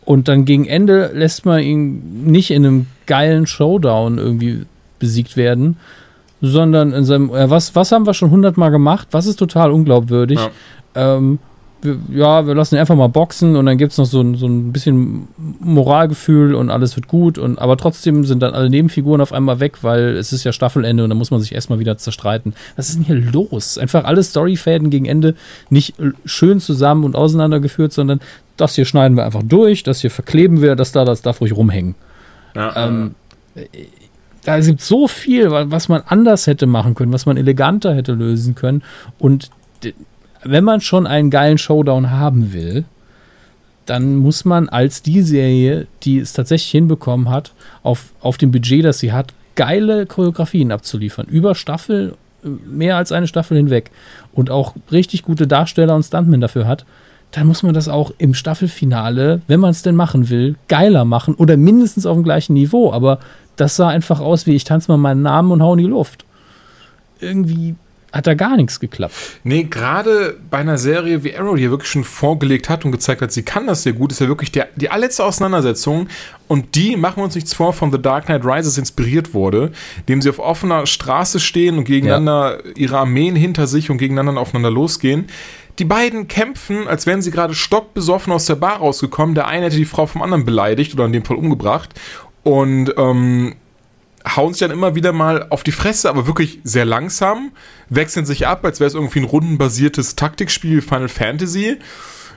und 0.10 0.28
dann 0.28 0.43
gegen 0.43 0.65
Ende 0.65 1.12
lässt 1.13 1.45
man 1.45 1.62
ihn 1.62 2.24
nicht 2.26 2.50
in 2.50 2.65
einem 2.65 2.88
geilen 3.06 3.45
Showdown 3.45 4.17
irgendwie 4.17 4.65
besiegt 4.98 5.38
werden, 5.38 5.78
sondern 6.41 6.93
in 6.93 7.06
seinem, 7.06 7.30
äh, 7.30 7.48
was, 7.48 7.76
was 7.76 7.91
haben 7.91 8.08
wir 8.08 8.15
schon 8.15 8.32
hundertmal 8.32 8.72
gemacht? 8.72 9.10
Was 9.12 9.28
ist 9.28 9.36
total 9.36 9.69
unglaubwürdig? 9.69 10.39
Ja. 10.95 11.17
Ähm, 11.17 11.38
wir, 11.84 12.00
ja, 12.12 12.48
wir 12.48 12.56
lassen 12.56 12.76
ihn 12.76 12.82
einfach 12.82 12.95
mal 12.95 13.08
boxen 13.08 13.56
und 13.56 13.67
dann 13.67 13.78
gibt 13.78 13.91
es 13.91 14.00
noch 14.00 14.06
so, 14.06 14.36
so 14.36 14.48
ein 14.48 14.74
bisschen 14.74 15.28
Moralgefühl 15.38 16.56
und 16.56 16.72
alles 16.72 16.95
wird 16.95 17.08
gut. 17.08 17.38
Und, 17.38 17.60
aber 17.60 17.78
trotzdem 17.78 18.26
sind 18.26 18.41
dann 18.41 18.56
alle 18.56 18.72
Nebenfiguren 18.72 19.22
auf 19.22 19.32
einmal 19.32 19.60
weg, 19.60 19.84
weil 19.84 20.17
es 20.17 20.34
ist 20.34 20.43
ja 20.43 20.52
Staffelende 20.52 21.04
und 21.04 21.10
dann 21.10 21.19
muss 21.19 21.30
man 21.30 21.39
sich 21.39 21.54
erstmal 21.54 21.78
wieder 21.78 21.98
zerstreiten. 21.98 22.56
Was 22.76 22.89
ist 22.89 22.98
denn 22.98 23.06
hier 23.06 23.15
los? 23.15 23.78
Einfach 23.78 24.06
alle 24.06 24.24
Storyfäden 24.24 24.89
gegen 24.89 25.06
Ende 25.06 25.36
nicht 25.69 25.93
schön 26.26 26.60
zusammen 26.60 27.04
und 27.04 27.15
auseinandergeführt, 27.15 27.93
sondern 27.93 28.19
das 28.60 28.76
hier 28.76 28.86
schneiden 28.86 29.17
wir 29.17 29.26
einfach 29.26 29.43
durch, 29.43 29.84
das 29.84 30.02
hier 30.02 30.12
verkleben 30.12 30.62
wir, 30.62 30.76
das 30.76 30.91
da, 30.91 31.06
das 31.06 31.22
darf 31.22 31.41
ruhig 31.41 31.56
rumhängen. 31.56 31.95
Ja, 32.56 32.88
ähm, 32.88 33.15
da 34.43 34.60
gibt 34.60 34.82
so 34.82 35.08
viel, 35.08 35.52
was 35.52 35.89
man 35.89 36.02
anders 36.08 36.48
hätte 36.48 36.65
machen 36.65 36.95
können, 36.95 37.13
was 37.13 37.26
man 37.26 37.38
eleganter 37.38 37.93
hätte 37.93 38.13
lösen 38.13 38.56
können. 38.56 38.84
Und 39.17 39.50
wenn 40.43 40.63
man 40.63 40.82
schon 40.82 41.08
einen 41.08 41.30
geilen 41.30 41.58
Showdown 41.58 42.12
haben 42.12 42.54
will, 42.54 42.86
dann 43.86 44.17
muss 44.17 44.45
man 44.45 44.69
als 44.69 45.02
die 45.02 45.22
Serie, 45.22 45.88
die 46.04 46.19
es 46.19 46.34
tatsächlich 46.34 46.72
hinbekommen 46.72 47.30
hat, 47.30 47.54
auf, 47.84 48.13
auf 48.22 48.38
dem 48.38 48.52
Budget, 48.52 48.86
das 48.86 49.00
sie 49.00 49.12
hat, 49.12 49.34
geile 49.56 50.06
Choreografien 50.06 50.72
abzuliefern. 50.72 51.26
Über 51.28 51.56
Staffel, 51.56 52.15
mehr 52.43 52.98
als 52.98 53.12
eine 53.12 53.28
Staffel 53.28 53.58
hinweg. 53.58 53.91
Und 54.32 54.52
auch 54.52 54.76
richtig 54.91 55.24
gute 55.24 55.48
Darsteller 55.48 55.95
und 55.95 56.04
Stuntmen 56.04 56.39
dafür 56.39 56.67
hat. 56.67 56.86
Dann 57.32 57.48
muss 57.48 57.62
man 57.62 57.74
das 57.74 57.88
auch 57.88 58.12
im 58.18 58.34
Staffelfinale, 58.34 59.42
wenn 59.48 59.60
man 59.60 59.70
es 59.70 59.84
denn 59.84 59.96
machen 59.96 60.30
will, 60.30 60.56
geiler 60.68 61.06
machen 61.06 61.36
oder 61.36 61.58
mindestens 61.58 62.06
auf 62.06 62.15
dem 62.15 62.24
gleichen 62.24 62.54
Niveau. 62.54 62.92
Aber 62.92 63.20
das 63.56 63.76
sah 63.76 63.89
einfach 63.89 64.20
aus 64.20 64.46
wie 64.48 64.56
ich 64.56 64.63
tanze 64.63 64.92
mal 64.92 64.98
meinen 64.98 65.22
Namen 65.22 65.52
und 65.52 65.62
hau 65.62 65.74
in 65.74 65.80
die 65.80 65.86
Luft. 65.86 66.26
Irgendwie 67.20 67.76
hat 68.12 68.28
da 68.28 68.34
gar 68.34 68.56
nichts 68.58 68.80
geklappt. 68.80 69.13
Nee, 69.44 69.63
gerade 69.63 70.38
bei 70.50 70.58
einer 70.58 70.78
Serie 70.78 71.24
wie 71.24 71.36
Arrow, 71.36 71.56
die 71.56 71.63
ja 71.63 71.70
wirklich 71.70 71.92
schon 71.92 72.04
vorgelegt 72.04 72.70
hat 72.70 72.86
und 72.86 72.92
gezeigt 72.92 73.22
hat, 73.22 73.32
sie 73.32 73.44
kann 73.44 73.68
das 73.68 73.84
sehr 73.84 73.94
gut, 73.94 74.12
ist 74.12 74.22
ja 74.22 74.28
wirklich 74.28 74.52
der, 74.52 74.70
die 74.76 74.89
allerletzte 74.89 75.24
Auseinandersetzung 75.24 76.08
und 76.48 76.76
die, 76.76 76.96
machen 76.96 77.18
wir 77.18 77.26
uns 77.26 77.36
nichts 77.36 77.54
vor, 77.54 77.74
von 77.74 77.92
The 77.92 78.02
Dark 78.02 78.26
Knight 78.26 78.46
Rises 78.46 78.78
inspiriert 78.78 79.34
wurde, 79.34 79.72
indem 80.00 80.22
sie 80.22 80.30
auf 80.30 80.39
offener 80.39 80.86
Straße 80.86 81.39
stehen 81.39 81.78
und 81.78 81.84
gegeneinander 81.84 82.65
ja. 82.65 82.72
ihre 82.76 82.98
Armeen 82.98 83.36
hinter 83.36 83.68
sich 83.68 83.92
und 83.92 83.98
gegeneinander 83.98 84.42
aufeinander 84.42 84.72
losgehen. 84.72 85.26
Die 85.80 85.86
beiden 85.86 86.28
kämpfen, 86.28 86.88
als 86.88 87.06
wären 87.06 87.22
sie 87.22 87.32
gerade 87.32 87.56
stockbesoffen 87.56 88.34
aus 88.34 88.46
der 88.46 88.56
Bar 88.56 88.78
rausgekommen. 88.78 89.34
Der 89.34 89.48
eine 89.48 89.68
hätte 89.68 89.78
die 89.78 89.86
Frau 89.86 90.06
vom 90.06 90.22
anderen 90.22 90.44
beleidigt 90.46 90.94
oder 90.94 91.06
in 91.06 91.13
dem 91.13 91.24
Fall 91.24 91.38
umgebracht. 91.38 91.89
Und 92.44 92.94
ähm, 92.98 93.56
hauen 94.36 94.54
sich 94.54 94.60
dann 94.60 94.72
immer 94.72 94.96
wieder 94.96 95.13
mal 95.13 95.48
auf 95.50 95.63
die 95.63 95.72
Fresse, 95.72 96.10
aber 96.10 96.28
wirklich 96.28 96.60
sehr 96.63 96.86
langsam, 96.86 97.52
wechseln 97.89 98.26
sich 98.26 98.48
ab, 98.48 98.65
als 98.65 98.80
wäre 98.80 98.89
es 98.89 98.94
irgendwie 98.94 99.20
ein 99.20 99.26
rundenbasiertes 99.26 100.15
Taktikspiel 100.15 100.82
Final 100.82 101.08
Fantasy. 101.08 101.78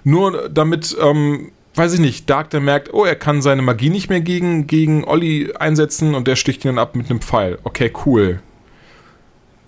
Nur 0.04 0.48
damit, 0.48 0.96
ähm, 1.00 1.50
weiß 1.74 1.94
ich 1.94 2.00
nicht, 2.00 2.30
Dark 2.30 2.50
der 2.50 2.60
merkt, 2.60 2.94
oh, 2.94 3.04
er 3.04 3.16
kann 3.16 3.42
seine 3.42 3.62
Magie 3.62 3.90
nicht 3.90 4.08
mehr 4.08 4.20
gegen, 4.20 4.68
gegen 4.68 5.04
Olli 5.04 5.52
einsetzen 5.58 6.14
und 6.14 6.28
der 6.28 6.36
sticht 6.36 6.64
ihn 6.64 6.68
dann 6.68 6.78
ab 6.78 6.94
mit 6.94 7.10
einem 7.10 7.20
Pfeil. 7.20 7.58
Okay, 7.64 7.92
cool. 8.06 8.40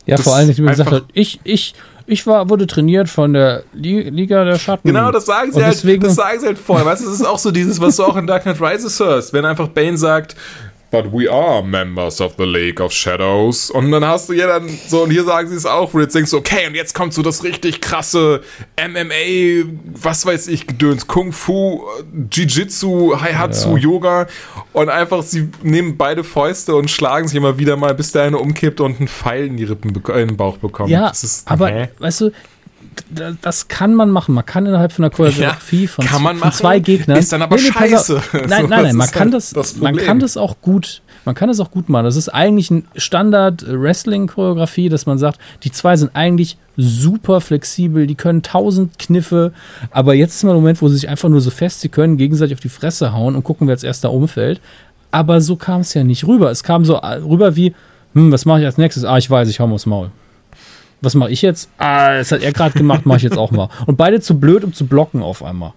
Ja, 0.06 0.16
das 0.16 0.24
vor 0.24 0.36
allem, 0.36 0.54
wie 0.56 0.60
man 0.60 0.72
gesagt 0.72 0.90
hat, 0.90 1.04
ich, 1.14 1.40
ich, 1.44 1.74
ich 2.06 2.26
war, 2.26 2.48
wurde 2.50 2.66
trainiert 2.66 3.08
von 3.08 3.32
der 3.32 3.64
Liga 3.72 4.44
der 4.44 4.58
Schatten. 4.58 4.88
Genau, 4.88 5.10
das 5.10 5.26
sagen 5.26 5.52
sie, 5.52 5.64
halt, 5.64 6.02
das 6.02 6.14
sagen 6.14 6.40
sie 6.40 6.46
halt 6.46 6.58
vorher. 6.58 6.84
Weißt 6.84 7.02
du, 7.02 7.06
das 7.06 7.20
ist 7.20 7.26
auch 7.26 7.38
so 7.38 7.50
dieses, 7.50 7.80
was 7.80 7.96
du 7.96 8.04
auch 8.04 8.16
in 8.16 8.26
Dark 8.26 8.42
Knight 8.42 8.60
Rises 8.60 8.98
hörst. 9.00 9.32
Wenn 9.32 9.44
einfach 9.44 9.68
Bane 9.68 9.96
sagt, 9.96 10.36
but 10.94 11.12
we 11.12 11.28
are 11.28 11.60
members 11.60 12.20
of 12.20 12.34
the 12.36 12.44
League 12.44 12.80
of 12.80 12.92
Shadows. 12.92 13.68
Und 13.68 13.90
dann 13.90 14.04
hast 14.04 14.28
du 14.28 14.32
ja 14.32 14.46
dann 14.46 14.68
so, 14.86 15.02
und 15.02 15.10
hier 15.10 15.24
sagen 15.24 15.48
sie 15.48 15.56
es 15.56 15.66
auch, 15.66 15.92
wo 15.92 15.98
du 15.98 16.04
jetzt 16.04 16.14
denkst, 16.14 16.32
okay, 16.32 16.68
und 16.68 16.76
jetzt 16.76 16.94
kommt 16.94 17.12
so 17.12 17.22
das 17.22 17.42
richtig 17.42 17.80
krasse 17.80 18.42
MMA, 18.78 19.68
was 20.00 20.24
weiß 20.24 20.46
ich, 20.48 20.68
Gedöns, 20.68 21.08
Kung 21.08 21.32
Fu, 21.32 21.82
Jiu-Jitsu, 22.30 23.20
Haihatsu, 23.20 23.76
ja. 23.76 23.82
Yoga. 23.82 24.26
Und 24.72 24.88
einfach, 24.88 25.24
sie 25.24 25.48
nehmen 25.64 25.96
beide 25.96 26.22
Fäuste 26.22 26.76
und 26.76 26.88
schlagen 26.90 27.26
sich 27.26 27.36
immer 27.36 27.58
wieder 27.58 27.76
mal, 27.76 27.94
bis 27.94 28.12
der 28.12 28.22
eine 28.22 28.38
umkippt 28.38 28.80
und 28.80 28.98
einen 28.98 29.08
Pfeil 29.08 29.46
in 29.46 29.56
die 29.56 29.64
Rippen, 29.64 29.90
in 29.90 30.28
den 30.28 30.36
Bauch 30.36 30.58
bekommt. 30.58 30.90
Ja, 30.90 31.08
ist, 31.08 31.50
aber, 31.50 31.70
hä? 31.70 31.88
weißt 31.98 32.20
du, 32.20 32.30
das 33.42 33.68
kann 33.68 33.94
man 33.94 34.10
machen. 34.10 34.34
Man 34.34 34.44
kann 34.44 34.66
innerhalb 34.66 34.92
von 34.92 35.04
einer 35.04 35.14
Choreografie 35.14 35.82
ja, 35.82 35.88
von, 35.88 36.06
von 36.36 36.52
zwei 36.52 36.78
Gegnern. 36.78 37.18
Ist 37.18 37.32
dann 37.32 37.42
aber 37.42 37.56
nee, 37.56 37.62
scheiße. 37.62 38.22
Nein, 38.32 38.66
nein, 38.68 38.68
nein, 38.68 38.96
man 38.96 39.10
kann 39.10 39.24
halt 39.24 39.34
das, 39.34 39.50
das 39.50 39.76
man 39.76 39.96
kann 39.96 40.20
das 40.20 40.36
auch 40.36 40.56
gut. 40.60 41.02
Man 41.24 41.34
kann 41.34 41.48
das 41.48 41.60
auch 41.60 41.70
gut 41.70 41.88
machen. 41.88 42.04
Das 42.04 42.16
ist 42.16 42.28
eigentlich 42.28 42.70
ein 42.70 42.86
Standard-Wrestling-Choreografie, 42.96 44.88
dass 44.88 45.06
man 45.06 45.18
sagt, 45.18 45.40
die 45.62 45.72
zwei 45.72 45.96
sind 45.96 46.14
eigentlich 46.14 46.58
super 46.76 47.40
flexibel, 47.40 48.06
die 48.06 48.14
können 48.14 48.42
tausend 48.42 48.98
Kniffe, 48.98 49.52
aber 49.90 50.14
jetzt 50.14 50.34
ist 50.34 50.42
mal 50.42 50.50
der 50.50 50.60
Moment, 50.60 50.82
wo 50.82 50.88
sie 50.88 50.96
sich 50.96 51.08
einfach 51.08 51.28
nur 51.28 51.40
so 51.40 51.50
fest 51.50 51.80
sie 51.80 51.88
können, 51.88 52.16
gegenseitig 52.16 52.54
auf 52.54 52.60
die 52.60 52.68
Fresse 52.68 53.12
hauen 53.12 53.36
und 53.36 53.44
gucken, 53.44 53.68
wer 53.68 53.72
als 53.72 53.84
erster 53.84 54.12
umfällt. 54.12 54.60
Aber 55.12 55.40
so 55.40 55.56
kam 55.56 55.82
es 55.82 55.94
ja 55.94 56.02
nicht 56.02 56.26
rüber. 56.26 56.50
Es 56.50 56.64
kam 56.64 56.84
so 56.84 56.96
rüber 56.96 57.56
wie, 57.56 57.74
hm, 58.14 58.32
was 58.32 58.44
mache 58.44 58.60
ich 58.60 58.66
als 58.66 58.78
nächstes? 58.78 59.04
Ah, 59.04 59.16
ich 59.16 59.30
weiß, 59.30 59.48
ich 59.48 59.60
hau 59.60 59.66
mal 59.66 59.74
aufs 59.74 59.86
Maul 59.86 60.10
was 61.04 61.14
mache 61.14 61.30
ich 61.30 61.42
jetzt? 61.42 61.68
Ah, 61.78 62.16
das 62.16 62.32
hat 62.32 62.42
er 62.42 62.52
gerade 62.52 62.76
gemacht, 62.78 63.06
mache 63.06 63.18
ich 63.18 63.22
jetzt 63.22 63.38
auch 63.38 63.50
mal. 63.50 63.68
Und 63.86 63.96
beide 63.96 64.20
zu 64.20 64.38
blöd, 64.38 64.64
um 64.64 64.72
zu 64.72 64.86
blocken 64.86 65.22
auf 65.22 65.42
einmal. 65.42 65.72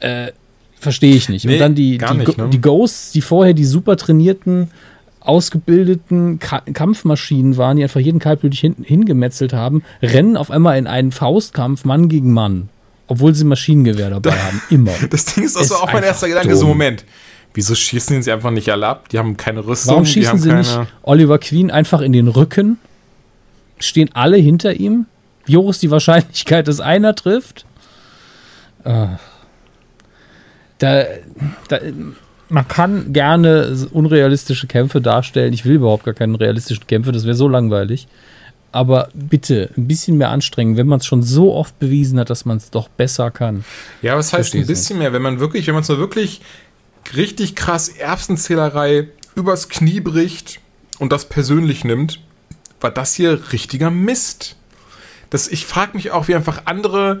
Äh, 0.00 0.32
verstehe 0.78 1.14
ich 1.14 1.28
nicht. 1.28 1.44
Nee, 1.44 1.54
und 1.54 1.58
dann 1.60 1.74
die, 1.74 1.98
die, 1.98 2.14
nicht, 2.14 2.38
ne? 2.38 2.48
die, 2.48 2.60
Ghosts, 2.60 3.12
die 3.12 3.20
vorher 3.20 3.54
die 3.54 3.64
super 3.64 3.96
trainierten, 3.96 4.70
ausgebildeten 5.20 6.38
Ka 6.38 6.60
Kampfmaschinen 6.72 7.56
waren, 7.56 7.76
die 7.76 7.82
einfach 7.82 8.00
jeden 8.00 8.18
kaltblütig 8.18 8.60
hin 8.60 8.76
hingemetzelt 8.82 9.52
haben, 9.52 9.82
rennen 10.02 10.36
auf 10.36 10.50
einmal 10.50 10.78
in 10.78 10.86
einen 10.86 11.12
Faustkampf 11.12 11.84
Mann 11.84 12.08
gegen 12.08 12.32
Mann. 12.32 12.68
Obwohl 13.08 13.34
sie 13.34 13.44
Maschinengewehr 13.44 14.10
dabei 14.10 14.32
haben. 14.38 14.62
Immer. 14.70 14.92
Das 15.10 15.24
Ding 15.24 15.44
ist 15.44 15.56
also 15.56 15.76
auch 15.76 15.92
mein 15.92 16.02
erster 16.02 16.28
Gedanke, 16.28 16.50
dumm. 16.50 16.58
so 16.58 16.66
Moment. 16.66 17.04
Wieso 17.54 17.74
schießen 17.74 18.22
sie 18.22 18.30
einfach 18.30 18.50
nicht 18.50 18.68
alle 18.70 18.86
ab? 18.86 19.08
Die 19.08 19.18
haben 19.18 19.36
keine 19.36 19.66
Rüstung. 19.66 19.92
Warum 19.92 20.06
schießen 20.06 20.38
sie 20.38 20.48
keine... 20.48 20.60
nicht 20.60 20.78
Oliver 21.02 21.38
Queen 21.38 21.70
einfach 21.70 22.02
in 22.02 22.12
den 22.12 22.28
Rücken? 22.28 22.78
Stehen 23.80 24.10
alle 24.14 24.36
hinter 24.36 24.74
ihm. 24.74 25.06
Wie 25.46 25.56
hoch 25.56 25.70
ist 25.70 25.82
die 25.82 25.90
Wahrscheinlichkeit, 25.90 26.68
dass 26.68 26.80
einer 26.80 27.14
trifft? 27.14 27.64
Ah. 28.84 29.18
Da, 30.78 31.04
da, 31.68 31.78
man 32.48 32.68
kann 32.68 33.12
gerne 33.12 33.88
unrealistische 33.92 34.66
Kämpfe 34.66 35.00
darstellen. 35.00 35.52
Ich 35.52 35.64
will 35.64 35.74
überhaupt 35.74 36.04
gar 36.04 36.14
keine 36.14 36.38
realistischen 36.38 36.86
Kämpfe, 36.86 37.12
das 37.12 37.24
wäre 37.24 37.34
so 37.34 37.48
langweilig. 37.48 38.08
Aber 38.70 39.08
bitte 39.14 39.70
ein 39.76 39.88
bisschen 39.88 40.18
mehr 40.18 40.30
anstrengen, 40.30 40.76
wenn 40.76 40.86
man 40.86 41.00
es 41.00 41.06
schon 41.06 41.22
so 41.22 41.54
oft 41.54 41.78
bewiesen 41.78 42.18
hat, 42.20 42.28
dass 42.30 42.44
man 42.44 42.58
es 42.58 42.70
doch 42.70 42.88
besser 42.88 43.30
kann. 43.30 43.64
Ja, 44.02 44.16
was 44.16 44.32
heißt 44.32 44.54
ein 44.54 44.66
bisschen 44.66 44.98
mehr, 44.98 45.12
wenn 45.12 45.22
man 45.22 45.40
wirklich, 45.40 45.66
wenn 45.66 45.74
man 45.74 45.82
es 45.82 45.88
wirklich 45.88 46.42
richtig 47.16 47.56
krass 47.56 47.88
Erbsenzählerei 47.88 49.08
übers 49.34 49.68
Knie 49.68 50.00
bricht 50.00 50.60
und 50.98 51.12
das 51.12 51.24
persönlich 51.26 51.84
nimmt, 51.84 52.20
war 52.80 52.90
das 52.90 53.14
hier 53.14 53.52
richtiger 53.52 53.90
Mist. 53.90 54.56
Das, 55.30 55.48
ich 55.48 55.66
frage 55.66 55.96
mich 55.96 56.10
auch, 56.10 56.28
wie 56.28 56.34
einfach 56.34 56.62
andere 56.64 57.20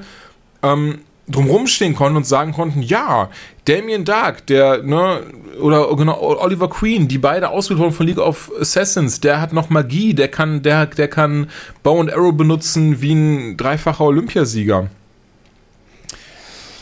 ähm, 0.62 1.00
drumrum 1.28 1.66
stehen 1.66 1.94
konnten 1.94 2.16
und 2.16 2.26
sagen 2.26 2.52
konnten, 2.52 2.82
ja, 2.82 3.28
Damien 3.66 4.04
Dark, 4.04 4.46
der, 4.46 4.82
ne, 4.82 5.20
oder 5.60 5.94
genau, 5.94 6.18
Oliver 6.20 6.70
Queen, 6.70 7.06
die 7.06 7.18
beide 7.18 7.50
ausgebildet 7.50 7.84
wurden 7.84 7.96
von 7.96 8.06
League 8.06 8.18
of 8.18 8.50
Assassins, 8.60 9.20
der 9.20 9.40
hat 9.40 9.52
noch 9.52 9.68
Magie, 9.68 10.14
der 10.14 10.28
kann, 10.28 10.62
der, 10.62 10.86
der 10.86 11.08
kann 11.08 11.50
Bow 11.82 12.00
and 12.00 12.12
Arrow 12.12 12.34
benutzen 12.34 13.02
wie 13.02 13.12
ein 13.12 13.56
dreifacher 13.56 14.04
Olympiasieger. 14.04 14.88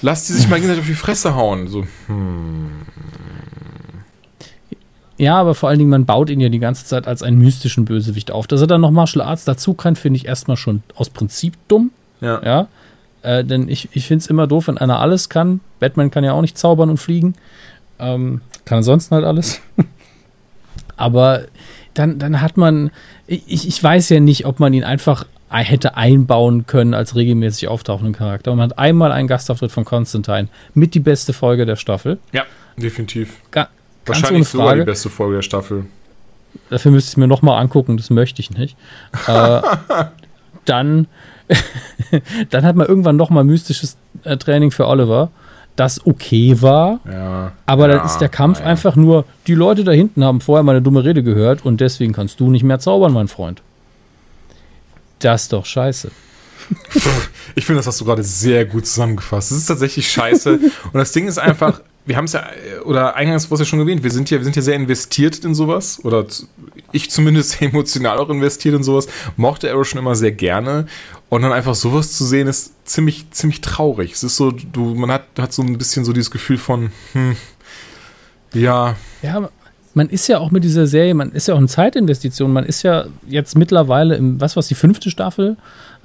Lasst 0.03 0.27
sie 0.27 0.35
sich 0.35 0.49
mal 0.49 0.57
gegenseitig 0.57 0.83
auf 0.83 0.89
die 0.89 0.95
Fresse 0.95 1.35
hauen. 1.35 1.69
So, 1.69 1.87
hm. 2.07 2.83
Ja, 5.18 5.37
aber 5.37 5.55
vor 5.55 5.68
allen 5.68 5.79
Dingen, 5.79 5.90
man 5.90 6.05
baut 6.05 6.29
ihn 6.29 6.40
ja 6.40 6.48
die 6.48 6.59
ganze 6.59 6.85
Zeit 6.85 7.07
als 7.07 7.22
einen 7.22 7.38
mystischen 7.38 7.85
Bösewicht 7.85 8.31
auf. 8.31 8.46
Dass 8.46 8.61
er 8.61 8.66
dann 8.66 8.83
noch 8.83 8.90
Martial 8.90 9.24
Arts 9.24 9.44
dazu 9.44 9.74
kann, 9.74 9.96
finde 9.96 10.18
ich 10.18 10.26
erstmal 10.26 10.57
schon 10.57 10.83
aus 10.94 11.11
Prinzip 11.11 11.55
dumm. 11.68 11.90
Ja. 12.20 12.42
ja? 12.44 12.68
Äh, 13.22 13.44
denn 13.44 13.68
ich, 13.68 13.88
ich 13.92 14.07
finde 14.07 14.22
es 14.22 14.26
immer 14.26 14.46
doof, 14.46 14.68
wenn 14.68 14.79
einer 14.79 15.00
alles 15.00 15.29
kann. 15.29 15.61
Batman 15.81 16.11
kann 16.11 16.24
ja 16.24 16.33
auch 16.33 16.42
nicht 16.42 16.59
zaubern 16.59 16.90
und 16.90 16.98
fliegen. 16.98 17.35
Ähm, 17.98 18.42
kann 18.64 18.79
ansonsten 18.79 19.14
halt 19.14 19.24
alles. 19.24 19.61
aber 20.96 21.42
dann, 21.94 22.18
dann 22.18 22.42
hat 22.42 22.57
man. 22.57 22.90
Ich, 23.26 23.66
ich 23.66 23.83
weiß 23.83 24.11
ja 24.11 24.20
nicht, 24.20 24.44
ob 24.44 24.61
man 24.61 24.74
ihn 24.74 24.85
einfach 24.85 25.26
hätte 25.48 25.96
einbauen 25.96 26.66
können 26.66 26.92
als 26.92 27.16
regelmäßig 27.16 27.68
auftauchenden 27.68 28.14
Charakter. 28.14 28.52
Und 28.52 28.59
man 28.59 28.70
hat 28.70 28.79
einmal 28.79 29.12
einen 29.12 29.29
Gastauftritt 29.29 29.72
von 29.72 29.85
Constantine 29.85 30.48
mit 30.74 30.94
die 30.94 31.00
beste 31.00 31.33
Folge 31.33 31.64
der 31.66 31.76
Staffel. 31.76 32.18
Ja, 32.33 32.44
definitiv. 32.76 33.40
Ga 33.50 33.68
Wahrscheinlich 34.07 34.49
sogar 34.49 34.75
die 34.77 34.85
beste 34.85 35.11
Folge 35.11 35.37
der 35.37 35.42
Staffel. 35.42 35.87
Dafür 36.71 36.90
müsste 36.90 37.09
ich 37.09 37.12
es 37.12 37.16
mir 37.16 37.27
nochmal 37.27 37.61
angucken, 37.61 37.97
das 37.97 38.11
möchte 38.11 38.40
ich 38.40 38.51
nicht. 38.51 38.77
äh, 39.27 39.61
dann, 40.64 41.07
dann 42.51 42.64
hat 42.64 42.77
man 42.77 42.87
irgendwann 42.87 43.16
nochmal 43.16 43.45
mystisches 43.45 43.97
äh, 44.25 44.37
Training 44.37 44.71
für 44.71 44.87
Oliver, 44.87 45.31
das 45.77 46.07
okay 46.07 46.61
war. 46.62 47.01
Ja, 47.05 47.53
aber 47.66 47.88
ja, 47.88 47.97
dann 47.97 48.07
ist 48.07 48.19
der 48.19 48.29
Kampf 48.29 48.61
ja. 48.61 48.66
einfach 48.66 48.97
nur, 48.97 49.25
die 49.47 49.55
Leute 49.55 49.85
da 49.85 49.92
hinten 49.92 50.25
haben 50.25 50.40
vorher 50.40 50.62
meine 50.62 50.83
dumme 50.83 51.05
Rede 51.05 51.23
gehört 51.23 51.64
und 51.64 51.81
deswegen 51.81 52.12
kannst 52.12 52.40
du 52.40 52.51
nicht 52.51 52.64
mehr 52.64 52.79
zaubern, 52.79 53.12
mein 53.12 53.29
Freund. 53.29 53.62
Das 55.19 55.42
ist 55.42 55.53
doch 55.53 55.66
scheiße. 55.66 56.11
Ich 57.59 57.64
finde, 57.64 57.79
das 57.79 57.87
hast 57.87 57.99
du 58.03 58.05
gerade 58.05 58.23
sehr 58.23 58.66
gut 58.66 58.87
zusammengefasst. 58.87 59.51
Es 59.51 59.57
ist 59.57 59.66
tatsächlich 59.66 60.11
scheiße. 60.11 60.59
und 60.59 60.95
das 60.95 61.12
Ding 61.12 61.27
ist 61.27 61.38
einfach, 61.38 61.81
wir 62.07 62.16
haben 62.16 62.27
es 62.27 62.33
ja, 62.33 62.45
oder 62.85 63.16
eingangs 63.16 63.51
wurde 63.51 63.62
es 63.62 63.69
ja 63.69 63.71
schon 63.71 63.81
erwähnt, 63.81 64.03
wir 64.05 64.12
sind 64.12 64.31
ja, 64.31 64.38
wir 64.38 64.45
sind 64.45 64.55
ja 64.55 64.62
sehr 64.62 64.77
investiert 64.77 65.45
in 65.45 65.55
sowas, 65.55 66.01
oder 66.05 66.25
ich 66.92 67.11
zumindest 67.11 67.61
emotional 67.62 68.19
auch 68.19 68.31
investiert 68.31 68.75
in 68.75 68.83
sowas, 68.83 69.09
mochte 69.37 69.71
Arrow 69.71 69.87
schon 69.87 69.99
immer 69.99 70.14
sehr 70.14 70.33
gerne. 70.33 70.87
Und 71.29 71.42
dann 71.42 71.53
einfach 71.53 71.75
sowas 71.75 72.12
zu 72.12 72.25
sehen, 72.25 72.47
ist 72.47 72.73
ziemlich, 72.85 73.29
ziemlich 73.33 73.61
traurig. 73.61 74.12
Es 74.12 74.23
ist 74.23 74.37
so, 74.37 74.53
du, 74.53 74.95
man 74.95 75.11
hat, 75.11 75.25
hat 75.38 75.53
so 75.53 75.62
ein 75.62 75.77
bisschen 75.77 76.05
so 76.05 76.12
dieses 76.12 76.31
Gefühl 76.31 76.57
von, 76.57 76.92
hm, 77.12 77.37
ja. 78.55 78.95
Ja, 79.23 79.51
man 79.95 80.09
ist 80.09 80.29
ja 80.29 80.38
auch 80.38 80.51
mit 80.51 80.62
dieser 80.62 80.87
Serie, 80.87 81.14
man 81.14 81.33
ist 81.33 81.49
ja 81.49 81.55
auch 81.55 81.59
eine 81.59 81.69
Zeitinvestition, 81.69 82.53
man 82.53 82.64
ist 82.64 82.83
ja 82.83 83.07
jetzt 83.27 83.57
mittlerweile 83.57 84.14
im, 84.14 84.40
was 84.40 84.55
was 84.55 84.69
die 84.69 84.75
fünfte 84.75 85.11
Staffel, 85.11 85.57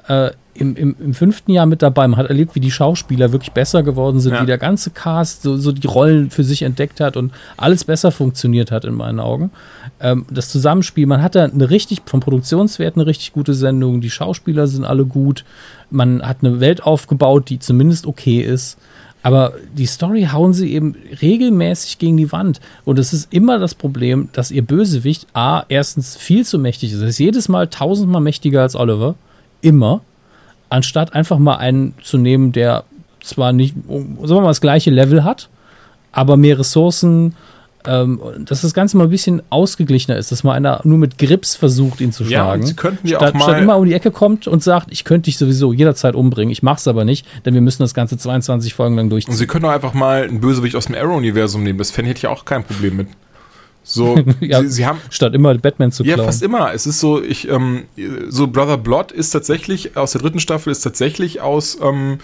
äh, 0.07 0.31
im, 0.53 0.75
im, 0.75 0.95
im, 0.99 1.13
fünften 1.13 1.51
Jahr 1.51 1.65
mit 1.65 1.81
dabei. 1.81 2.07
Man 2.07 2.17
hat 2.17 2.27
erlebt, 2.27 2.55
wie 2.55 2.59
die 2.59 2.71
Schauspieler 2.71 3.31
wirklich 3.31 3.51
besser 3.51 3.83
geworden 3.83 4.19
sind, 4.19 4.33
ja. 4.33 4.41
wie 4.41 4.45
der 4.45 4.57
ganze 4.57 4.91
Cast 4.91 5.43
so, 5.43 5.55
so, 5.55 5.71
die 5.71 5.87
Rollen 5.87 6.29
für 6.29 6.43
sich 6.43 6.63
entdeckt 6.63 6.99
hat 6.99 7.15
und 7.15 7.31
alles 7.57 7.85
besser 7.85 8.11
funktioniert 8.11 8.69
hat 8.71 8.85
in 8.85 8.93
meinen 8.93 9.19
Augen. 9.19 9.51
Ähm, 9.99 10.25
das 10.29 10.49
Zusammenspiel, 10.49 11.07
man 11.07 11.21
hat 11.21 11.35
da 11.35 11.45
eine 11.45 11.69
richtig, 11.69 12.01
vom 12.05 12.19
Produktionswert 12.19 12.95
eine 12.95 13.05
richtig 13.05 13.33
gute 13.33 13.53
Sendung, 13.53 14.01
die 14.01 14.09
Schauspieler 14.09 14.67
sind 14.67 14.83
alle 14.83 15.05
gut, 15.05 15.45
man 15.89 16.21
hat 16.21 16.37
eine 16.41 16.59
Welt 16.59 16.83
aufgebaut, 16.83 17.49
die 17.49 17.59
zumindest 17.59 18.05
okay 18.05 18.41
ist. 18.41 18.77
Aber 19.23 19.53
die 19.77 19.85
Story 19.85 20.29
hauen 20.31 20.53
sie 20.53 20.73
eben 20.73 20.95
regelmäßig 21.21 21.99
gegen 21.99 22.17
die 22.17 22.31
Wand. 22.31 22.59
Und 22.85 22.97
es 22.97 23.13
ist 23.13 23.31
immer 23.31 23.59
das 23.59 23.75
Problem, 23.75 24.29
dass 24.33 24.49
ihr 24.49 24.63
Bösewicht 24.63 25.27
A, 25.33 25.63
erstens 25.69 26.17
viel 26.17 26.43
zu 26.43 26.57
mächtig 26.57 26.93
ist. 26.93 27.01
Er 27.01 27.07
ist 27.07 27.19
jedes 27.19 27.47
Mal 27.47 27.67
tausendmal 27.67 28.21
mächtiger 28.21 28.63
als 28.63 28.75
Oliver. 28.75 29.15
Immer 29.61 30.01
anstatt 30.69 31.13
einfach 31.13 31.37
mal 31.37 31.57
einen 31.57 31.93
zu 32.01 32.17
nehmen, 32.17 32.51
der 32.51 32.85
zwar 33.21 33.53
nicht, 33.53 33.75
sagen 33.87 34.17
wir 34.19 34.41
mal, 34.41 34.47
das 34.47 34.61
gleiche 34.61 34.89
Level 34.89 35.23
hat, 35.23 35.49
aber 36.11 36.37
mehr 36.37 36.57
Ressourcen, 36.57 37.35
ähm, 37.85 38.21
dass 38.39 38.61
das 38.61 38.73
Ganze 38.73 38.95
mal 38.97 39.05
ein 39.05 39.09
bisschen 39.09 39.41
ausgeglichener 39.49 40.17
ist, 40.17 40.31
dass 40.31 40.43
mal 40.43 40.53
einer 40.53 40.81
nur 40.83 40.97
mit 40.97 41.17
Grips 41.17 41.55
versucht, 41.55 41.99
ihn 41.99 42.11
zu 42.11 42.25
schlagen. 42.25 42.61
Ja, 42.61 42.67
sie 42.67 42.75
könnten 42.75 43.07
ja 43.07 43.17
statt, 43.17 43.35
auch 43.35 43.39
mal 43.39 43.43
statt 43.45 43.61
immer 43.61 43.77
um 43.77 43.85
die 43.85 43.93
Ecke 43.93 44.11
kommt 44.11 44.47
und 44.47 44.63
sagt, 44.63 44.91
ich 44.91 45.03
könnte 45.03 45.25
dich 45.25 45.37
sowieso 45.37 45.73
jederzeit 45.73 46.15
umbringen, 46.15 46.51
ich 46.51 46.63
mach's 46.63 46.87
aber 46.87 47.05
nicht, 47.05 47.25
denn 47.45 47.53
wir 47.53 47.61
müssen 47.61 47.81
das 47.81 47.93
Ganze 47.93 48.17
22 48.17 48.73
Folgen 48.73 48.95
lang 48.95 49.09
durchziehen. 49.09 49.31
Und 49.31 49.37
sie 49.37 49.47
können 49.47 49.65
auch 49.65 49.71
einfach 49.71 49.93
mal 49.93 50.23
einen 50.23 50.39
Bösewicht 50.39 50.75
aus 50.75 50.85
dem 50.85 50.95
Arrow-Universum 50.95 51.63
nehmen, 51.63 51.79
das 51.79 51.91
fände 51.91 52.11
ich 52.11 52.21
ja 52.21 52.29
auch 52.29 52.45
kein 52.45 52.63
Problem 52.63 52.97
mit. 52.97 53.07
So, 53.83 54.23
ja, 54.39 54.61
sie, 54.61 54.69
sie, 54.69 54.85
haben 54.85 54.99
statt 55.09 55.33
immer 55.33 55.55
Batman 55.57 55.91
zu 55.91 56.03
klauen. 56.03 56.19
Ja, 56.19 56.25
fast 56.25 56.43
immer. 56.43 56.73
Es 56.73 56.85
ist 56.85 56.99
so, 56.99 57.21
ich 57.21 57.49
ähm, 57.49 57.85
so 58.29 58.47
Brother 58.47 58.77
Blood 58.77 59.11
ist 59.11 59.31
tatsächlich 59.31 59.97
aus 59.97 60.11
der 60.11 60.21
dritten 60.21 60.39
Staffel 60.39 60.71
ist 60.71 60.81
tatsächlich 60.81 61.41
aus 61.41 61.77
ähm, 61.81 62.19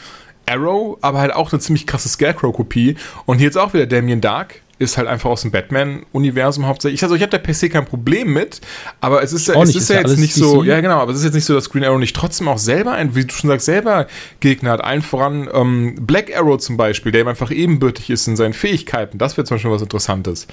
Arrow, 0.45 0.97
aber 1.01 1.19
halt 1.19 1.33
auch 1.33 1.51
eine 1.51 1.59
ziemlich 1.59 1.87
krasse 1.87 2.09
Scarecrow-Kopie. 2.09 2.95
Und 3.25 3.37
hier 3.37 3.45
jetzt 3.45 3.57
auch 3.57 3.73
wieder 3.73 3.85
Damien 3.85 4.21
Dark 4.21 4.61
ist 4.79 4.97
halt 4.97 5.07
einfach 5.07 5.29
aus 5.29 5.41
dem 5.41 5.51
Batman-Universum 5.51 6.67
hauptsächlich. 6.67 7.01
Also 7.01 7.15
ich 7.15 7.21
habe 7.21 7.31
da 7.31 7.39
per 7.39 7.53
se 7.53 7.69
kein 7.69 7.85
Problem 7.85 8.31
mit, 8.31 8.61
aber 9.01 9.23
es 9.23 9.33
ist, 9.33 9.47
ja, 9.47 9.61
es 9.61 9.75
ist, 9.75 9.89
ja 9.89 10.01
jetzt 10.01 10.19
nicht 10.19 10.35
DC. 10.35 10.39
so, 10.39 10.63
ja 10.63 10.79
genau, 10.81 10.99
aber 10.99 11.11
es 11.11 11.17
ist 11.17 11.23
jetzt 11.23 11.33
nicht 11.33 11.45
so, 11.45 11.55
dass 11.55 11.69
Green 11.69 11.83
Arrow 11.83 11.97
nicht 11.97 12.15
trotzdem 12.15 12.47
auch 12.47 12.59
selber 12.59 12.91
ein, 12.91 13.15
wie 13.15 13.25
du 13.25 13.33
schon 13.33 13.49
sagst, 13.49 13.65
selber 13.65 14.07
Gegner 14.39 14.71
hat. 14.71 14.83
Allen 14.83 15.01
voran 15.01 15.49
ähm, 15.51 15.95
Black 16.01 16.35
Arrow 16.35 16.59
zum 16.59 16.77
Beispiel, 16.77 17.11
der 17.11 17.21
ihm 17.21 17.27
einfach 17.27 17.49
ebenbürtig 17.49 18.09
ist 18.11 18.27
in 18.27 18.35
seinen 18.35 18.53
Fähigkeiten. 18.53 19.17
Das 19.17 19.35
wäre 19.35 19.45
zum 19.45 19.55
Beispiel 19.55 19.71
was 19.71 19.81
Interessantes. 19.81 20.47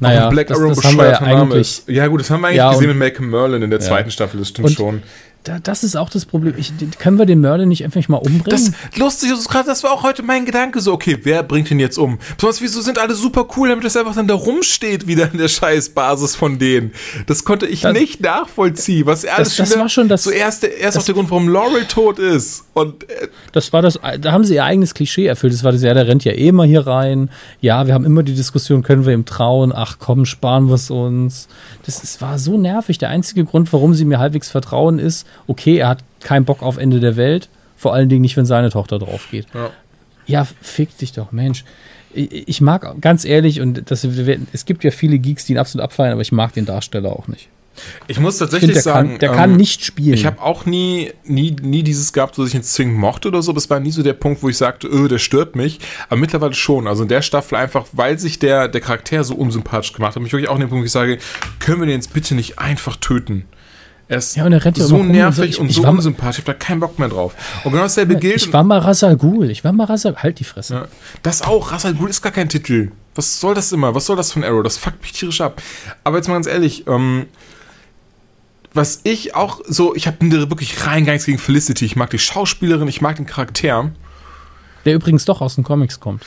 Naja, 0.00 0.28
Black 0.30 0.46
das, 0.48 0.58
Arrow 0.58 0.74
das 0.74 0.84
haben 0.84 0.96
wir 0.96 1.10
ja 1.10 1.20
eigentlich. 1.20 1.60
ist. 1.60 1.88
Ja, 1.88 2.06
gut, 2.06 2.20
das 2.20 2.30
haben 2.30 2.40
wir 2.40 2.48
eigentlich 2.48 2.56
Ja, 2.58 2.72
gesehen 2.72 2.88
mit 2.88 2.96
Malcolm 2.98 3.30
Merlin 3.30 3.62
in 3.62 3.70
der 3.70 3.78
Ja. 3.80 3.86
zweiten 3.86 4.10
Staffel, 4.10 4.40
das 4.40 4.48
stimmt 4.48 4.68
Und- 4.68 4.74
schon. 4.76 5.02
Da, 5.44 5.58
das 5.58 5.84
ist 5.84 5.96
auch 5.96 6.10
das 6.10 6.26
Problem. 6.26 6.52
Ich, 6.58 6.70
können 6.98 7.18
wir 7.18 7.24
den 7.24 7.40
Merlin 7.40 7.70
nicht 7.70 7.82
einfach 7.82 8.06
mal 8.08 8.18
umbringen? 8.18 8.44
Das 8.44 8.72
lustig 8.98 9.30
ist 9.32 9.48
gerade, 9.48 9.66
das 9.66 9.82
war 9.82 9.92
auch 9.92 10.02
heute 10.02 10.22
mein 10.22 10.44
Gedanke 10.44 10.80
so, 10.82 10.92
okay, 10.92 11.18
wer 11.22 11.42
bringt 11.42 11.70
ihn 11.70 11.80
jetzt 11.80 11.96
um? 11.96 12.18
Besonders 12.36 12.60
wieso 12.60 12.82
sind 12.82 12.98
alle 12.98 13.14
super 13.14 13.46
cool, 13.56 13.70
damit 13.70 13.84
das 13.84 13.96
einfach 13.96 14.14
dann 14.14 14.28
da 14.28 14.34
rumsteht 14.34 15.06
wieder 15.06 15.32
in 15.32 15.38
der 15.38 15.48
Scheißbasis 15.48 16.36
von 16.36 16.58
denen. 16.58 16.92
Das 17.26 17.44
konnte 17.44 17.66
ich 17.66 17.80
Das- 17.80 17.94
nicht 17.94 18.20
nachvollziehen, 18.20 19.06
was 19.06 19.24
er 19.24 19.36
alles 19.38 19.56
das 19.56 19.70
wieder 19.70 19.80
war 19.80 19.88
schon 19.88 20.08
das- 20.08 20.24
zuerst 20.24 20.62
erst 20.64 20.96
das- 20.96 20.98
auch 20.98 21.06
der 21.06 21.14
Grund, 21.14 21.30
warum 21.30 21.48
Laurel 21.48 21.86
tot 21.86 22.18
ist. 22.18 22.64
Und 22.74 23.04
äh, 23.10 23.28
Das 23.52 23.72
war 23.72 23.80
das, 23.80 23.98
da 24.20 24.32
haben 24.32 24.44
sie 24.44 24.56
ihr 24.56 24.64
eigenes 24.64 24.92
Klischee 24.92 25.24
erfüllt. 25.26 25.54
Das 25.54 25.64
war 25.64 25.72
das, 25.72 25.82
ja, 25.82 25.94
der 25.94 26.06
rennt 26.06 26.22
ja 26.24 26.32
eh 26.32 26.48
immer 26.48 26.64
hier 26.64 26.86
rein. 26.86 27.30
Ja, 27.62 27.86
wir 27.86 27.94
haben 27.94 28.04
immer 28.04 28.22
die 28.22 28.34
Diskussion, 28.34 28.82
können 28.82 29.06
wir 29.06 29.14
ihm 29.14 29.24
trauen? 29.24 29.72
Ach 29.74 29.96
komm, 29.98 30.26
sparen 30.26 30.68
wir 30.68 30.74
es 30.74 30.90
uns. 30.90 31.48
Das 31.86 32.04
ist, 32.04 32.20
war 32.20 32.38
so 32.38 32.58
nervig. 32.58 32.98
Der 32.98 33.08
einzige 33.08 33.44
Grund, 33.46 33.72
warum 33.72 33.94
sie 33.94 34.04
mir 34.04 34.18
halbwegs 34.18 34.50
vertrauen, 34.50 34.98
ist, 34.98 35.26
okay, 35.46 35.78
er 35.78 35.88
hat 35.88 36.04
keinen 36.20 36.44
Bock 36.44 36.62
auf 36.62 36.76
Ende 36.76 37.00
der 37.00 37.16
Welt. 37.16 37.48
Vor 37.76 37.94
allen 37.94 38.08
Dingen 38.08 38.20
nicht, 38.20 38.36
wenn 38.36 38.46
seine 38.46 38.70
Tochter 38.70 38.98
drauf 38.98 39.28
geht. 39.30 39.46
Ja. 39.54 39.70
Ja, 40.26 40.46
fick 40.60 40.96
dich 40.98 41.12
doch, 41.12 41.32
Mensch. 41.32 41.64
Ich, 42.12 42.48
ich 42.48 42.60
mag 42.60 43.00
ganz 43.00 43.24
ehrlich, 43.24 43.60
und 43.60 43.90
das, 43.90 44.04
es 44.04 44.64
gibt 44.64 44.84
ja 44.84 44.90
viele 44.90 45.18
Geeks, 45.18 45.46
die 45.46 45.52
ihn 45.52 45.58
absolut 45.58 45.84
abfeiern, 45.84 46.12
aber 46.12 46.20
ich 46.20 46.30
mag 46.30 46.52
den 46.52 46.66
Darsteller 46.66 47.10
auch 47.10 47.26
nicht. 47.26 47.48
ich 48.06 48.20
muss 48.20 48.34
Ich 48.34 48.40
tatsächlich 48.40 48.72
finde, 48.72 48.74
der, 48.74 48.82
sagen, 48.82 49.08
kann, 49.10 49.18
der 49.18 49.30
ähm, 49.30 49.36
kann 49.36 49.56
nicht 49.56 49.84
spielen. 49.84 50.14
Ich 50.14 50.26
habe 50.26 50.40
auch 50.40 50.66
nie, 50.66 51.12
nie, 51.24 51.56
nie 51.62 51.82
dieses 51.82 52.12
gehabt, 52.12 52.38
dass 52.38 52.48
ich 52.48 52.54
ihn 52.54 52.62
zwingend 52.62 52.98
mochte 52.98 53.28
oder 53.28 53.42
so. 53.42 53.52
Das 53.52 53.70
war 53.70 53.80
nie 53.80 53.90
so 53.90 54.02
der 54.02 54.12
Punkt, 54.12 54.42
wo 54.42 54.48
ich 54.48 54.56
sagte, 54.56 54.86
öh, 54.86 55.08
der 55.08 55.18
stört 55.18 55.56
mich. 55.56 55.80
Aber 56.08 56.20
mittlerweile 56.20 56.54
schon. 56.54 56.86
Also 56.86 57.02
in 57.02 57.08
der 57.08 57.22
Staffel 57.22 57.56
einfach, 57.56 57.86
weil 57.92 58.18
sich 58.18 58.38
der, 58.38 58.68
der 58.68 58.80
Charakter 58.80 59.24
so 59.24 59.34
unsympathisch 59.34 59.92
gemacht 59.92 60.14
hat, 60.14 60.22
mich 60.22 60.32
wirklich 60.32 60.48
auch 60.48 60.54
an 60.54 60.60
den 60.60 60.68
Punkt, 60.68 60.82
wo 60.82 60.86
ich 60.86 60.92
sage, 60.92 61.18
können 61.60 61.80
wir 61.80 61.86
den 61.86 61.96
jetzt 61.96 62.12
bitte 62.12 62.34
nicht 62.34 62.58
einfach 62.58 62.96
töten? 62.96 63.46
Er 64.10 64.18
ist 64.18 64.34
Ja, 64.34 64.44
und 64.44 64.52
er 64.52 64.64
rennt 64.64 64.76
ja 64.76 64.84
so 64.84 64.96
rum 64.96 65.06
und 65.06 65.12
nervig 65.12 65.36
so. 65.36 65.44
Ich- 65.44 65.60
und 65.60 65.72
so 65.72 65.86
unsympathisch. 65.86 66.40
Ich 66.40 66.48
habe 66.48 66.58
da 66.58 66.64
keinen 66.64 66.80
Bock 66.80 66.98
mehr 66.98 67.08
drauf. 67.08 67.32
Und 67.62 67.70
genau 67.70 67.84
dasselbe 67.84 68.16
gilt. 68.16 68.36
ich 68.38 68.52
war 68.52 68.64
mal 68.64 68.80
Rasal 68.80 69.16
Ghul. 69.16 69.50
Ich 69.52 69.62
war 69.62 69.70
mal 69.70 69.84
Rasal. 69.84 70.16
Halt 70.16 70.40
die 70.40 70.44
Fresse. 70.44 70.74
Ja, 70.74 70.88
das 71.22 71.42
auch. 71.42 71.70
Ra's 71.70 71.86
al 71.86 71.94
Ghul 71.94 72.10
ist 72.10 72.20
gar 72.20 72.32
kein 72.32 72.48
Titel. 72.48 72.90
Was 73.14 73.38
soll 73.38 73.54
das 73.54 73.70
immer? 73.70 73.94
Was 73.94 74.06
soll 74.06 74.16
das 74.16 74.32
von 74.32 74.42
Arrow? 74.42 74.64
Das 74.64 74.78
fuckt 74.78 75.00
mich 75.00 75.12
tierisch 75.12 75.40
ab. 75.40 75.62
Aber 76.02 76.16
jetzt 76.16 76.26
mal 76.26 76.34
ganz 76.34 76.48
ehrlich, 76.48 76.88
ähm, 76.88 77.26
was 78.74 79.00
ich 79.04 79.36
auch 79.36 79.60
so, 79.68 79.94
ich 79.94 80.08
habe 80.08 80.16
wirklich 80.20 80.84
rein 80.84 81.04
gar 81.04 81.12
nichts 81.12 81.26
gegen 81.26 81.38
Felicity. 81.38 81.84
Ich 81.84 81.94
mag 81.94 82.10
die 82.10 82.18
Schauspielerin, 82.18 82.88
ich 82.88 83.00
mag 83.00 83.14
den 83.14 83.26
Charakter. 83.26 83.92
Der 84.84 84.94
übrigens 84.94 85.24
doch 85.24 85.40
aus 85.40 85.54
den 85.54 85.62
Comics 85.62 86.00
kommt. 86.00 86.24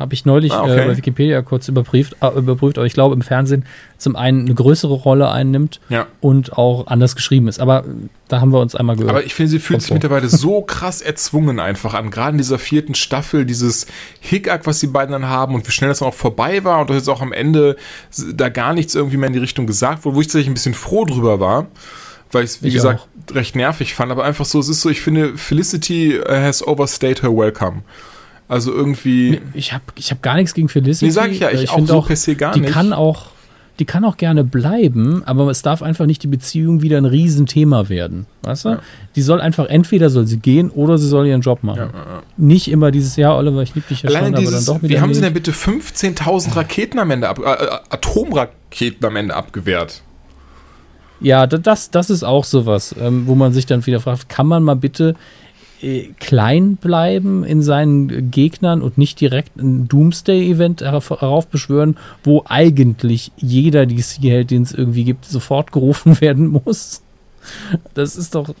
Habe 0.00 0.14
ich 0.14 0.24
neulich 0.24 0.50
Ah, 0.52 0.62
okay. 0.62 0.80
äh, 0.80 0.86
bei 0.86 0.96
Wikipedia 0.96 1.42
kurz 1.42 1.68
überprüft, 1.68 2.16
äh, 2.22 2.28
überprüft, 2.36 2.78
aber 2.78 2.86
ich 2.86 2.94
glaube 2.94 3.14
im 3.14 3.20
Fernsehen 3.20 3.64
zum 3.98 4.16
einen 4.16 4.46
eine 4.46 4.54
größere 4.54 4.94
Rolle 4.94 5.30
einnimmt 5.30 5.78
Ja. 5.90 6.06
und 6.20 6.56
auch 6.56 6.86
anders 6.86 7.14
geschrieben 7.14 7.48
ist. 7.48 7.60
Aber 7.60 7.80
äh, 7.84 7.88
da 8.28 8.40
haben 8.40 8.50
wir 8.50 8.60
uns 8.60 8.74
einmal 8.74 8.96
gehört. 8.96 9.10
Aber 9.14 9.24
ich 9.24 9.34
finde, 9.34 9.50
sie 9.50 9.58
fühlt 9.58 9.82
sich 9.82 9.92
mittlerweile 9.92 10.28
so 10.30 10.62
krass 10.62 11.02
erzwungen 11.02 11.60
einfach 11.60 11.92
an. 11.94 12.10
Gerade 12.10 12.32
in 12.32 12.38
dieser 12.38 12.58
vierten 12.58 12.94
Staffel, 12.94 13.44
dieses 13.44 13.86
Hickhack, 14.20 14.66
was 14.66 14.80
die 14.80 14.86
beiden 14.86 15.12
dann 15.12 15.26
haben 15.28 15.54
und 15.54 15.68
wie 15.68 15.70
schnell 15.72 15.90
das 15.90 15.98
dann 15.98 16.08
auch 16.08 16.14
vorbei 16.14 16.64
war 16.64 16.80
und 16.80 16.88
dass 16.90 16.96
jetzt 16.96 17.08
auch 17.08 17.20
am 17.20 17.32
Ende 17.34 17.76
da 18.34 18.48
gar 18.48 18.72
nichts 18.72 18.94
irgendwie 18.94 19.18
mehr 19.18 19.26
in 19.26 19.34
die 19.34 19.38
Richtung 19.38 19.66
gesagt 19.66 20.04
wurde, 20.06 20.16
wo 20.16 20.20
ich 20.22 20.26
tatsächlich 20.28 20.48
ein 20.48 20.54
bisschen 20.54 20.74
froh 20.74 21.04
drüber 21.04 21.38
war. 21.40 21.66
Weil 22.32 22.44
ich 22.44 22.50
es, 22.52 22.62
wie 22.62 22.68
Ich 22.68 22.74
gesagt, 22.74 23.06
recht 23.32 23.54
nervig 23.54 23.92
fand. 23.94 24.10
Aber 24.12 24.24
einfach 24.24 24.44
so, 24.46 24.60
es 24.60 24.68
ist 24.68 24.80
so, 24.80 24.88
ich 24.88 25.00
finde, 25.02 25.36
Felicity 25.36 26.18
uh, 26.20 26.30
has 26.30 26.66
overstayed 26.66 27.22
her 27.22 27.36
welcome. 27.36 27.82
Also 28.50 28.72
irgendwie. 28.74 29.40
ich 29.54 29.72
habe 29.72 29.84
ich 29.94 30.10
hab 30.10 30.22
gar 30.22 30.34
nichts 30.34 30.52
gegen 30.54 30.68
Felicity. 30.68 31.04
Nee, 31.06 31.10
sag 31.12 31.30
ich 31.30 31.38
ja, 31.38 31.48
Äh, 31.48 31.62
ich 31.62 31.70
auch 31.70 31.86
so 31.86 32.02
per 32.02 32.16
se 32.16 32.34
gar 32.34 32.52
die 32.52 32.60
nicht. 32.60 32.72
Kann 32.72 32.92
auch, 32.92 33.26
die 33.78 33.84
kann 33.84 34.04
auch 34.04 34.16
gerne 34.16 34.42
bleiben, 34.44 35.22
aber 35.24 35.48
es 35.50 35.62
darf 35.62 35.82
einfach 35.82 36.04
nicht 36.06 36.22
die 36.24 36.26
Beziehung 36.26 36.82
wieder 36.82 36.98
ein 36.98 37.04
Riesenthema 37.04 37.88
werden. 37.88 38.26
Weißt 38.42 38.64
du? 38.64 38.68
Ja. 38.70 38.78
Die 39.14 39.22
soll 39.22 39.40
einfach, 39.40 39.66
entweder 39.66 40.10
soll 40.10 40.26
sie 40.26 40.38
gehen 40.38 40.68
oder 40.68 40.98
sie 40.98 41.06
soll 41.06 41.28
ihren 41.28 41.42
Job 41.42 41.62
machen. 41.62 41.78
Ja, 41.78 41.84
ja. 41.86 42.22
Nicht 42.36 42.68
immer 42.68 42.90
dieses, 42.90 43.14
ja, 43.16 43.34
Oliver, 43.36 43.62
ich 43.62 43.74
liebe 43.76 43.86
dich 43.88 44.02
ja 44.02 44.08
Alleine 44.10 44.26
schon, 44.26 44.34
aber 44.34 44.40
dieses, 44.42 44.64
dann 44.66 44.74
doch 44.76 44.82
wieder 44.82 44.94
wie 44.96 45.00
haben 45.00 45.14
sie 45.14 45.20
denn 45.20 45.32
bitte 45.32 45.52
15.000 45.52 46.56
Raketen 46.56 46.98
am 46.98 47.10
Ende 47.12 47.28
ab, 47.28 47.38
äh, 47.38 47.42
äh, 47.52 47.68
Atomraketen 47.90 49.06
am 49.06 49.14
Ende 49.16 49.34
abgewehrt? 49.36 50.02
Ja, 51.20 51.46
da- 51.46 51.58
das, 51.58 51.90
das 51.90 52.10
ist 52.10 52.24
auch 52.24 52.44
sowas, 52.44 52.94
ähm, 53.00 53.26
wo 53.26 53.34
man 53.34 53.52
sich 53.52 53.66
dann 53.66 53.84
wieder 53.86 54.00
fragt, 54.00 54.28
kann 54.28 54.46
man 54.46 54.62
mal 54.62 54.74
bitte 54.76 55.14
klein 56.18 56.76
bleiben 56.76 57.42
in 57.44 57.62
seinen 57.62 58.30
Gegnern 58.30 58.82
und 58.82 58.98
nicht 58.98 59.20
direkt 59.20 59.56
ein 59.56 59.88
Doomsday-Event 59.88 60.82
herauf- 60.82 61.10
heraufbeschwören, 61.10 61.96
wo 62.22 62.44
eigentlich 62.46 63.32
jeder 63.36 63.86
DC-Held, 63.86 64.50
den 64.50 64.62
es 64.62 64.72
irgendwie 64.72 65.04
gibt, 65.04 65.24
sofort 65.24 65.72
gerufen 65.72 66.20
werden 66.20 66.48
muss? 66.48 67.02
Das 67.94 68.16
ist 68.16 68.34
doch, 68.34 68.54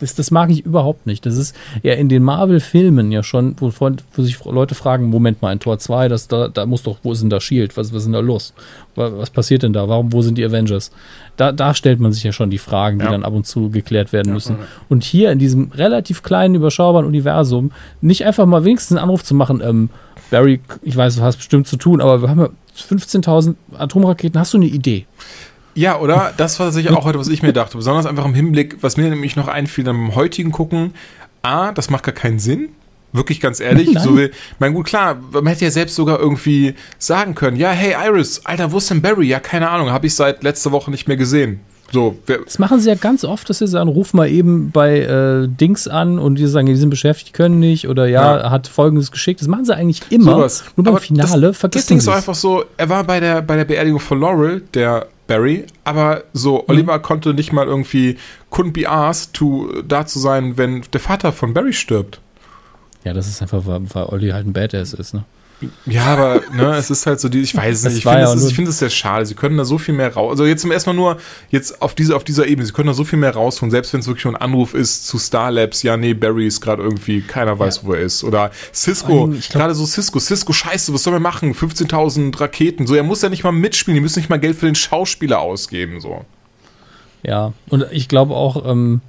das, 0.00 0.14
das 0.14 0.30
mag 0.30 0.50
ich 0.50 0.64
überhaupt 0.64 1.06
nicht. 1.06 1.24
Das 1.26 1.36
ist 1.36 1.54
ja 1.82 1.94
in 1.94 2.08
den 2.08 2.22
Marvel-Filmen 2.22 3.12
ja 3.12 3.22
schon, 3.22 3.54
wo, 3.58 3.72
wo 3.78 4.22
sich 4.22 4.44
Leute 4.44 4.74
fragen, 4.74 5.06
Moment 5.10 5.42
mal, 5.42 5.50
ein 5.50 5.60
Tor 5.60 5.78
2, 5.78 6.08
das, 6.08 6.28
da, 6.28 6.48
da 6.48 6.66
muss 6.66 6.82
doch, 6.82 6.98
wo 7.02 7.12
ist 7.12 7.22
denn 7.22 7.30
da 7.30 7.40
Shield? 7.40 7.76
Was, 7.76 7.90
was 7.92 7.98
ist 7.98 8.04
denn 8.06 8.12
da 8.12 8.20
los? 8.20 8.52
Was, 8.94 9.12
was 9.16 9.30
passiert 9.30 9.62
denn 9.62 9.72
da? 9.72 9.88
Warum, 9.88 10.12
wo 10.12 10.22
sind 10.22 10.36
die 10.38 10.44
Avengers? 10.44 10.90
Da, 11.36 11.52
da 11.52 11.74
stellt 11.74 12.00
man 12.00 12.12
sich 12.12 12.22
ja 12.24 12.32
schon 12.32 12.50
die 12.50 12.58
Fragen, 12.58 12.98
die 12.98 13.04
Ja. 13.04 13.10
dann 13.10 13.22
ab 13.24 13.32
und 13.34 13.46
zu 13.46 13.70
geklärt 13.70 14.12
werden 14.12 14.32
müssen. 14.32 14.56
ja. 14.58 14.64
Und 14.88 15.04
hier 15.04 15.30
in 15.30 15.38
diesem 15.38 15.70
relativ 15.72 16.22
kleinen, 16.22 16.54
überschaubaren 16.54 17.06
Universum 17.06 17.72
nicht 18.00 18.24
einfach 18.24 18.46
mal 18.46 18.64
wenigstens 18.64 18.96
einen 18.96 19.04
Anruf 19.04 19.22
zu 19.24 19.34
machen, 19.34 19.60
ähm, 19.64 19.90
Barry, 20.30 20.60
ich 20.82 20.96
weiß, 20.96 21.16
du 21.16 21.22
hast 21.22 21.36
bestimmt 21.36 21.68
zu 21.68 21.76
tun, 21.76 22.00
aber 22.00 22.20
wir 22.20 22.28
haben 22.28 22.40
ja 22.40 22.48
15.000 22.76 23.54
Atomraketen, 23.78 24.40
hast 24.40 24.54
du 24.54 24.58
eine 24.58 24.66
Idee? 24.66 25.06
Ja, 25.76 26.00
oder? 26.00 26.32
Das 26.36 26.58
war 26.58 26.66
tatsächlich 26.66 26.92
auch 26.96 27.04
heute, 27.04 27.18
was 27.18 27.28
ich 27.28 27.42
mir 27.42 27.52
dachte. 27.52 27.76
Besonders 27.76 28.06
einfach 28.06 28.24
im 28.24 28.34
Hinblick, 28.34 28.78
was 28.80 28.96
mir 28.96 29.08
nämlich 29.08 29.36
noch 29.36 29.46
einfiel, 29.46 29.84
beim 29.84 30.14
heutigen 30.14 30.50
Gucken. 30.50 30.92
A, 31.42 31.70
das 31.72 31.90
macht 31.90 32.02
gar 32.04 32.14
keinen 32.14 32.38
Sinn. 32.38 32.70
Wirklich 33.12 33.40
ganz 33.40 33.60
ehrlich. 33.60 33.90
Nein. 33.92 34.02
so 34.02 34.16
wie, 34.18 34.30
mein 34.58 34.74
gut, 34.74 34.86
klar, 34.86 35.16
man 35.32 35.46
hätte 35.46 35.64
ja 35.64 35.70
selbst 35.70 35.94
sogar 35.94 36.18
irgendwie 36.18 36.74
sagen 36.98 37.34
können, 37.34 37.56
ja, 37.56 37.70
hey 37.70 37.94
Iris, 38.08 38.40
Alter, 38.44 38.72
wo 38.72 38.78
ist 38.78 38.90
denn 38.90 39.00
Barry? 39.02 39.26
Ja, 39.28 39.38
keine 39.38 39.70
Ahnung, 39.70 39.90
habe 39.90 40.06
ich 40.06 40.14
seit 40.14 40.42
letzter 40.42 40.72
Woche 40.72 40.90
nicht 40.90 41.06
mehr 41.08 41.16
gesehen. 41.16 41.60
So, 41.92 42.18
Das 42.26 42.58
machen 42.58 42.80
sie 42.80 42.88
ja 42.88 42.96
ganz 42.96 43.24
oft, 43.24 43.48
dass 43.48 43.58
sie 43.58 43.68
sagen, 43.68 43.88
ruf 43.88 44.12
mal 44.12 44.28
eben 44.28 44.72
bei 44.72 44.98
äh, 45.02 45.46
Dings 45.46 45.86
an 45.86 46.18
und 46.18 46.34
die 46.34 46.46
sagen, 46.48 46.66
die 46.66 46.74
sind 46.74 46.90
beschäftigt, 46.90 47.32
können 47.32 47.60
nicht 47.60 47.86
oder 47.88 48.06
ja, 48.08 48.38
Ja. 48.38 48.50
hat 48.50 48.66
folgendes 48.66 49.12
geschickt. 49.12 49.40
Das 49.40 49.46
machen 49.46 49.64
sie 49.64 49.74
eigentlich 49.76 50.02
immer. 50.10 50.32
sowas. 50.32 50.64
Nur 50.74 50.82
beim 50.84 50.94
Aber 50.94 51.00
Finale 51.00 51.28
das, 51.28 51.40
das 51.52 51.56
vergessen 51.58 51.88
Ding 51.90 51.98
ist 51.98 52.08
einfach 52.08 52.34
so, 52.34 52.64
er 52.76 52.88
war 52.88 53.04
bei 53.04 53.20
der, 53.20 53.40
bei 53.40 53.54
der 53.54 53.64
Beerdigung 53.66 54.00
von 54.00 54.18
Laurel, 54.20 54.62
der 54.74 55.06
Barry, 55.26 55.66
aber 55.84 56.24
so, 56.32 56.58
Mhm. 56.58 56.64
Oliver 56.68 56.98
konnte 57.00 57.34
nicht 57.34 57.52
mal 57.52 57.66
irgendwie, 57.66 58.16
couldn't 58.50 58.72
be 58.72 58.88
asked, 58.88 59.34
to, 59.34 59.82
da 59.82 60.06
zu 60.06 60.18
sein, 60.18 60.56
wenn 60.56 60.82
der 60.92 61.00
Vater 61.00 61.32
von 61.32 61.52
Barry 61.54 61.72
stirbt. 61.72 62.20
Ja, 63.04 63.12
das 63.12 63.28
ist 63.28 63.42
einfach, 63.42 63.66
weil, 63.66 63.82
weil 63.94 64.04
Olli 64.04 64.30
halt 64.30 64.46
ein 64.46 64.52
Badass 64.52 64.92
ist, 64.92 65.14
ne? 65.14 65.24
Ja, 65.86 66.04
aber 66.04 66.42
ne, 66.52 66.74
es 66.76 66.90
ist 66.90 67.06
halt 67.06 67.18
so 67.18 67.30
die, 67.30 67.40
ich 67.40 67.56
weiß 67.56 67.78
es 67.78 67.84
nicht, 67.84 67.96
ich 67.98 68.02
finde 68.02 68.20
ja 68.20 68.32
es, 68.32 68.52
finde 68.52 68.70
es 68.70 68.78
sehr 68.78 68.90
schade. 68.90 69.24
Sie 69.24 69.34
können 69.34 69.56
da 69.56 69.64
so 69.64 69.78
viel 69.78 69.94
mehr 69.94 70.12
raus. 70.12 70.32
Also 70.32 70.44
jetzt 70.44 70.60
zum 70.60 70.70
ersten 70.70 70.90
Mal 70.90 70.94
nur 70.94 71.16
jetzt 71.50 71.80
auf 71.80 71.94
dieser 71.94 72.16
auf 72.16 72.24
dieser 72.24 72.46
Ebene, 72.46 72.66
sie 72.66 72.72
können 72.72 72.88
da 72.88 72.92
so 72.92 73.04
viel 73.04 73.18
mehr 73.18 73.34
rausholen, 73.34 73.70
selbst 73.70 73.92
wenn 73.94 74.00
es 74.00 74.06
wirklich 74.06 74.26
nur 74.26 74.34
ein 74.34 74.40
Anruf 74.40 74.74
ist 74.74 75.06
zu 75.06 75.16
Star 75.16 75.50
Labs, 75.50 75.82
ja, 75.82 75.96
nee, 75.96 76.12
Barry 76.12 76.46
ist 76.46 76.60
gerade 76.60 76.82
irgendwie, 76.82 77.22
keiner 77.22 77.58
weiß, 77.58 77.84
wo 77.84 77.94
er 77.94 78.02
ist. 78.02 78.22
Oder 78.22 78.50
Cisco, 78.74 79.32
gerade 79.50 79.74
so 79.74 79.86
Cisco, 79.86 80.18
Cisco, 80.18 80.52
scheiße, 80.52 80.92
was 80.92 81.02
soll 81.02 81.14
er 81.14 81.20
machen? 81.20 81.54
15.000 81.54 82.38
Raketen. 82.38 82.86
So, 82.86 82.94
er 82.94 83.02
muss 83.02 83.22
ja 83.22 83.30
nicht 83.30 83.42
mal 83.42 83.52
mitspielen, 83.52 83.94
die 83.94 84.02
müssen 84.02 84.18
nicht 84.18 84.28
mal 84.28 84.38
Geld 84.38 84.56
für 84.56 84.66
den 84.66 84.74
Schauspieler 84.74 85.40
ausgeben, 85.40 86.00
so. 86.00 86.24
Ja, 87.22 87.54
und 87.70 87.86
ich 87.92 88.08
glaube 88.08 88.34
auch, 88.34 88.70
ähm, 88.70 89.00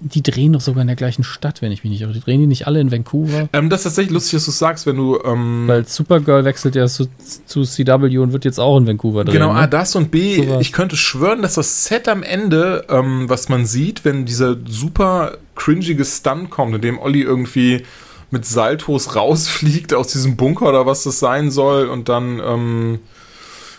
die 0.00 0.22
drehen 0.22 0.52
doch 0.52 0.60
sogar 0.60 0.82
in 0.82 0.86
der 0.86 0.96
gleichen 0.96 1.24
Stadt, 1.24 1.62
wenn 1.62 1.72
ich 1.72 1.82
mich 1.82 1.90
nicht 1.90 2.02
irre. 2.02 2.12
Die 2.12 2.20
drehen 2.20 2.40
die 2.40 2.46
nicht 2.46 2.66
alle 2.66 2.80
in 2.80 2.92
Vancouver? 2.92 3.48
Ähm, 3.52 3.68
das 3.70 3.80
ist 3.80 3.84
tatsächlich 3.84 4.12
lustig, 4.12 4.32
dass 4.32 4.44
du 4.44 4.50
es 4.50 4.58
sagst, 4.58 4.86
wenn 4.86 4.96
du, 4.96 5.18
ähm, 5.24 5.64
Weil 5.66 5.86
Supergirl 5.86 6.44
wechselt 6.44 6.74
ja 6.76 6.86
zu, 6.86 7.08
zu 7.46 7.62
CW 7.62 8.18
und 8.18 8.32
wird 8.32 8.44
jetzt 8.44 8.60
auch 8.60 8.78
in 8.78 8.86
Vancouver 8.86 9.24
drehen. 9.24 9.34
Genau, 9.34 9.50
A, 9.50 9.62
ne? 9.62 9.68
das 9.68 9.96
und 9.96 10.10
B, 10.10 10.36
Sowas. 10.36 10.60
ich 10.60 10.72
könnte 10.72 10.96
schwören, 10.96 11.42
dass 11.42 11.54
das 11.54 11.84
Set 11.84 12.08
am 12.08 12.22
Ende, 12.22 12.86
ähm, 12.88 13.28
was 13.28 13.48
man 13.48 13.66
sieht, 13.66 14.04
wenn 14.04 14.24
dieser 14.24 14.56
super 14.66 15.38
cringige 15.54 16.04
Stunt 16.04 16.50
kommt, 16.50 16.74
in 16.74 16.80
dem 16.80 16.98
Olli 16.98 17.22
irgendwie 17.22 17.82
mit 18.30 18.44
Saltos 18.44 19.16
rausfliegt 19.16 19.94
aus 19.94 20.08
diesem 20.08 20.36
Bunker 20.36 20.68
oder 20.68 20.86
was 20.86 21.02
das 21.02 21.18
sein 21.18 21.50
soll 21.50 21.88
und 21.88 22.08
dann, 22.08 22.40
ähm, 22.44 22.98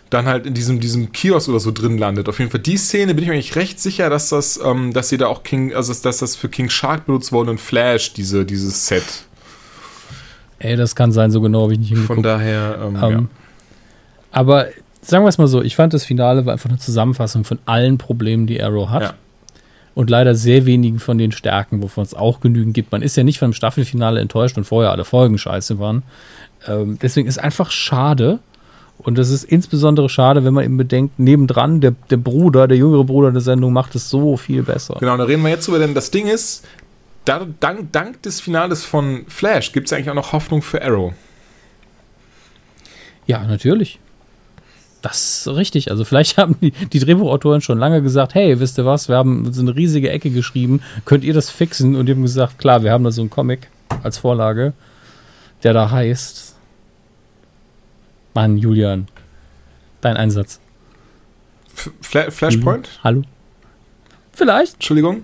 dann 0.10 0.26
halt 0.26 0.46
in 0.46 0.54
diesem, 0.54 0.80
diesem 0.80 1.12
Kiosk 1.12 1.50
oder 1.50 1.60
so 1.60 1.72
drin 1.72 1.98
landet. 1.98 2.28
Auf 2.30 2.40
jeden 2.40 2.52
Fall 2.52 2.62
die 2.62 2.78
Szene 2.78 3.14
bin 3.14 3.24
ich 3.24 3.30
mir 3.30 3.36
eigentlich 3.36 3.56
recht 3.56 3.80
sicher, 3.80 4.10
dass 4.10 4.30
das, 4.30 4.60
ähm, 4.64 4.94
dass 4.94 5.10
sie 5.10 5.18
da 5.18 5.28
auch 5.28 5.44
King, 5.44 5.74
also 5.74 5.94
dass 5.94 6.18
das 6.18 6.36
für 6.36 6.50
King 6.50 6.70
Shark 6.70 7.06
benutzt 7.06 7.32
wurde 7.32 7.52
und 7.52 7.60
Flash, 7.60 8.14
diese, 8.14 8.46
dieses 8.46 8.88
Set. 8.88 9.04
Ey, 10.60 10.76
das 10.76 10.96
kann 10.96 11.12
sein, 11.12 11.32
so 11.32 11.42
genau 11.42 11.64
habe 11.64 11.74
ich 11.74 11.80
nicht 11.80 11.90
hingeguckt. 11.90 12.16
Von 12.16 12.24
daher, 12.24 12.80
ähm, 12.84 12.98
Ähm, 13.02 13.30
Aber 14.32 14.68
sagen 15.02 15.24
wir 15.24 15.30
es 15.30 15.38
mal 15.38 15.48
so, 15.48 15.62
ich 15.62 15.76
fand 15.76 15.94
das 15.94 16.04
Finale 16.04 16.46
war 16.46 16.54
einfach 16.54 16.70
eine 16.70 16.80
Zusammenfassung 16.80 17.44
von 17.44 17.60
allen 17.66 17.98
Problemen, 17.98 18.48
die 18.48 18.62
Arrow 18.62 18.90
hat. 18.90 19.02
Ja. 19.02 19.14
Und 19.96 20.10
leider 20.10 20.36
sehr 20.36 20.66
wenigen 20.66 21.00
von 21.00 21.18
den 21.18 21.32
Stärken, 21.32 21.82
wovon 21.82 22.04
es 22.04 22.14
auch 22.14 22.40
genügend 22.40 22.74
gibt. 22.74 22.92
Man 22.92 23.02
ist 23.02 23.18
ja 23.18 23.24
nicht 23.24 23.40
vom 23.40 23.54
Staffelfinale 23.54 24.22
enttäuscht 24.22 24.58
und 24.58 24.64
vorher 24.64 24.92
alle 24.92 25.04
Folgen 25.04 25.38
scheiße 25.38 25.80
waren. 25.80 26.04
Ähm, 26.68 26.98
deswegen 27.02 27.28
ist 27.28 27.38
einfach 27.38 27.72
schade. 27.72 28.40
Und 29.00 29.18
das 29.18 29.30
ist 29.30 29.46
insbesondere 29.46 30.10
schade, 30.10 30.44
wenn 30.44 30.54
man 30.54 30.66
eben 30.66 30.78
bedenkt, 30.78 31.20
nebendran, 31.20 31.80
der, 31.80 31.96
der 32.10 32.18
Bruder, 32.18 32.68
der 32.68 32.78
jüngere 32.78 33.06
Bruder 33.06 33.32
der 33.32 33.42
Sendung 33.42 33.72
macht 33.72 33.96
es 33.96 34.10
so 34.10 34.36
viel 34.36 34.64
besser. 34.64 34.98
Genau, 35.00 35.16
da 35.16 35.24
reden 35.24 35.42
wir 35.42 35.50
jetzt 35.50 35.68
drüber, 35.68 35.80
denn 35.80 35.94
das 35.94 36.12
Ding 36.12 36.28
ist, 36.28 36.68
da, 37.24 37.48
dank, 37.60 37.92
dank 37.94 38.22
des 38.24 38.42
Finales 38.42 38.84
von 38.84 39.26
Flash 39.28 39.72
gibt 39.72 39.88
es 39.88 39.94
eigentlich 39.94 40.10
auch 40.10 40.16
noch 40.16 40.34
Hoffnung 40.34 40.62
für 40.62 40.84
Arrow. 40.84 41.14
Ja, 43.26 43.46
natürlich. 43.46 44.00
Das 45.02 45.46
ist 45.46 45.56
richtig. 45.56 45.92
Also 45.92 46.04
vielleicht 46.04 46.38
haben 46.38 46.56
die, 46.60 46.72
die 46.72 47.00
Drehbuchautoren 47.00 47.62
schon 47.62 47.78
lange 47.78 48.02
gesagt, 48.02 48.36
hey, 48.36 48.60
wisst 48.60 48.78
ihr 48.78 48.86
was, 48.86 49.08
wir 49.08 49.16
haben 49.16 49.54
so 49.54 49.62
eine 49.62 49.76
riesige 49.76 50.10
Ecke 50.10 50.30
geschrieben, 50.30 50.82
könnt 51.06 51.24
ihr 51.24 51.34
das 51.34 51.50
fixen? 51.50 51.96
Und 51.96 52.08
die 52.08 52.12
haben 52.12 52.22
gesagt, 52.22 52.58
klar, 52.58 52.84
wir 52.84 52.92
haben 52.92 53.06
da 53.06 53.12
so 53.12 53.22
einen 53.22 53.30
Comic 53.30 53.70
als 54.04 54.18
Vorlage, 54.18 54.74
der 55.64 55.74
da 55.74 55.90
heißt. 55.90 56.49
Mann, 58.34 58.58
Julian, 58.58 59.08
dein 60.02 60.18
Einsatz. 60.18 60.60
F 61.76 61.92
Fla 62.02 62.32
Flashpoint? 62.32 62.88
Mhm. 62.88 63.04
Hallo? 63.04 63.22
Vielleicht? 64.34 64.76
Entschuldigung? 64.76 65.24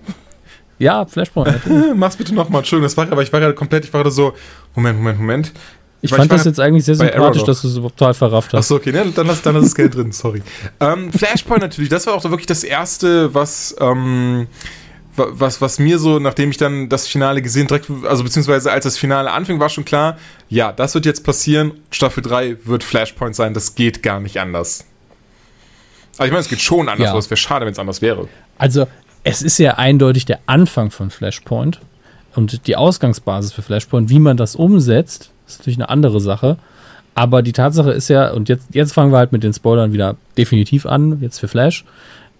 Ja, 0.78 1.06
Flashpoint. 1.06 1.60
Mach's 1.96 2.16
bitte 2.16 2.34
nochmal. 2.34 2.60
Entschuldigung, 2.60 2.86
das 2.86 2.96
war 2.96 3.10
aber 3.10 3.22
ich 3.22 3.32
war 3.32 3.40
gerade 3.40 3.54
komplett, 3.54 3.84
ich 3.84 3.92
war 3.92 4.02
gerade 4.02 4.14
so, 4.14 4.34
Moment, 4.74 4.98
Moment, 4.98 5.18
Moment. 5.18 5.52
Ich 6.02 6.10
fand 6.10 6.30
das 6.30 6.44
jetzt 6.44 6.60
eigentlich 6.60 6.84
sehr 6.84 6.94
sympathisch, 6.94 7.42
dass 7.44 7.62
du 7.62 7.68
es 7.68 7.74
total 7.74 8.14
verrafft 8.14 8.52
hast. 8.52 8.66
Achso, 8.66 8.76
okay, 8.76 8.92
ne, 8.92 9.06
dann, 9.14 9.26
lass, 9.26 9.42
dann 9.42 9.54
lass 9.54 9.64
das 9.64 9.74
Geld 9.74 9.94
drin, 9.94 10.12
sorry. 10.12 10.42
Ähm, 10.78 11.10
Flashpoint 11.10 11.62
natürlich, 11.62 11.88
das 11.88 12.06
war 12.06 12.14
auch 12.14 12.22
wirklich 12.24 12.46
das 12.46 12.62
erste, 12.62 13.34
was, 13.34 13.74
ähm, 13.80 14.46
was, 15.16 15.60
was 15.60 15.78
mir 15.78 15.98
so, 15.98 16.18
nachdem 16.18 16.50
ich 16.50 16.56
dann 16.56 16.88
das 16.88 17.06
Finale 17.06 17.42
gesehen, 17.42 17.66
direkt, 17.66 17.90
also 18.04 18.24
beziehungsweise 18.24 18.70
als 18.70 18.84
das 18.84 18.98
Finale 18.98 19.30
anfing, 19.30 19.58
war 19.60 19.68
schon 19.68 19.84
klar, 19.84 20.18
ja, 20.48 20.72
das 20.72 20.94
wird 20.94 21.06
jetzt 21.06 21.24
passieren. 21.24 21.72
Staffel 21.90 22.22
3 22.22 22.58
wird 22.64 22.84
Flashpoint 22.84 23.34
sein, 23.34 23.54
das 23.54 23.74
geht 23.74 24.02
gar 24.02 24.20
nicht 24.20 24.38
anders. 24.38 24.84
Also 26.18 26.24
ich 26.24 26.30
meine, 26.30 26.40
es 26.40 26.48
geht 26.48 26.60
schon 26.60 26.88
anders, 26.88 27.04
ja. 27.04 27.10
aber 27.10 27.18
es 27.18 27.30
wäre 27.30 27.36
schade, 27.36 27.66
wenn 27.66 27.72
es 27.72 27.78
anders 27.78 28.02
wäre. 28.02 28.28
Also, 28.58 28.86
es 29.22 29.42
ist 29.42 29.58
ja 29.58 29.74
eindeutig 29.74 30.24
der 30.24 30.40
Anfang 30.46 30.90
von 30.90 31.10
Flashpoint 31.10 31.80
und 32.34 32.66
die 32.66 32.76
Ausgangsbasis 32.76 33.52
für 33.52 33.62
Flashpoint, 33.62 34.08
wie 34.08 34.20
man 34.20 34.36
das 34.36 34.56
umsetzt, 34.56 35.30
ist 35.46 35.58
natürlich 35.60 35.78
eine 35.78 35.88
andere 35.88 36.20
Sache. 36.20 36.56
Aber 37.14 37.42
die 37.42 37.52
Tatsache 37.52 37.92
ist 37.92 38.08
ja, 38.08 38.30
und 38.32 38.48
jetzt, 38.48 38.68
jetzt 38.72 38.92
fangen 38.92 39.12
wir 39.12 39.18
halt 39.18 39.32
mit 39.32 39.42
den 39.42 39.52
Spoilern 39.52 39.92
wieder 39.92 40.16
definitiv 40.36 40.84
an, 40.84 41.18
jetzt 41.22 41.38
für 41.38 41.48
Flash. 41.48 41.84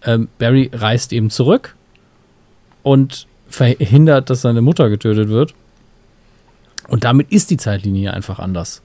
Ähm, 0.04 0.28
Barry 0.38 0.70
reist 0.72 1.12
eben 1.12 1.30
zurück 1.30 1.75
und 2.86 3.26
verhindert, 3.48 4.30
dass 4.30 4.42
seine 4.42 4.62
Mutter 4.62 4.88
getötet 4.88 5.28
wird. 5.28 5.54
Und 6.86 7.02
damit 7.02 7.32
ist 7.32 7.50
die 7.50 7.56
Zeitlinie 7.56 8.14
einfach 8.14 8.38
anders. 8.38 8.80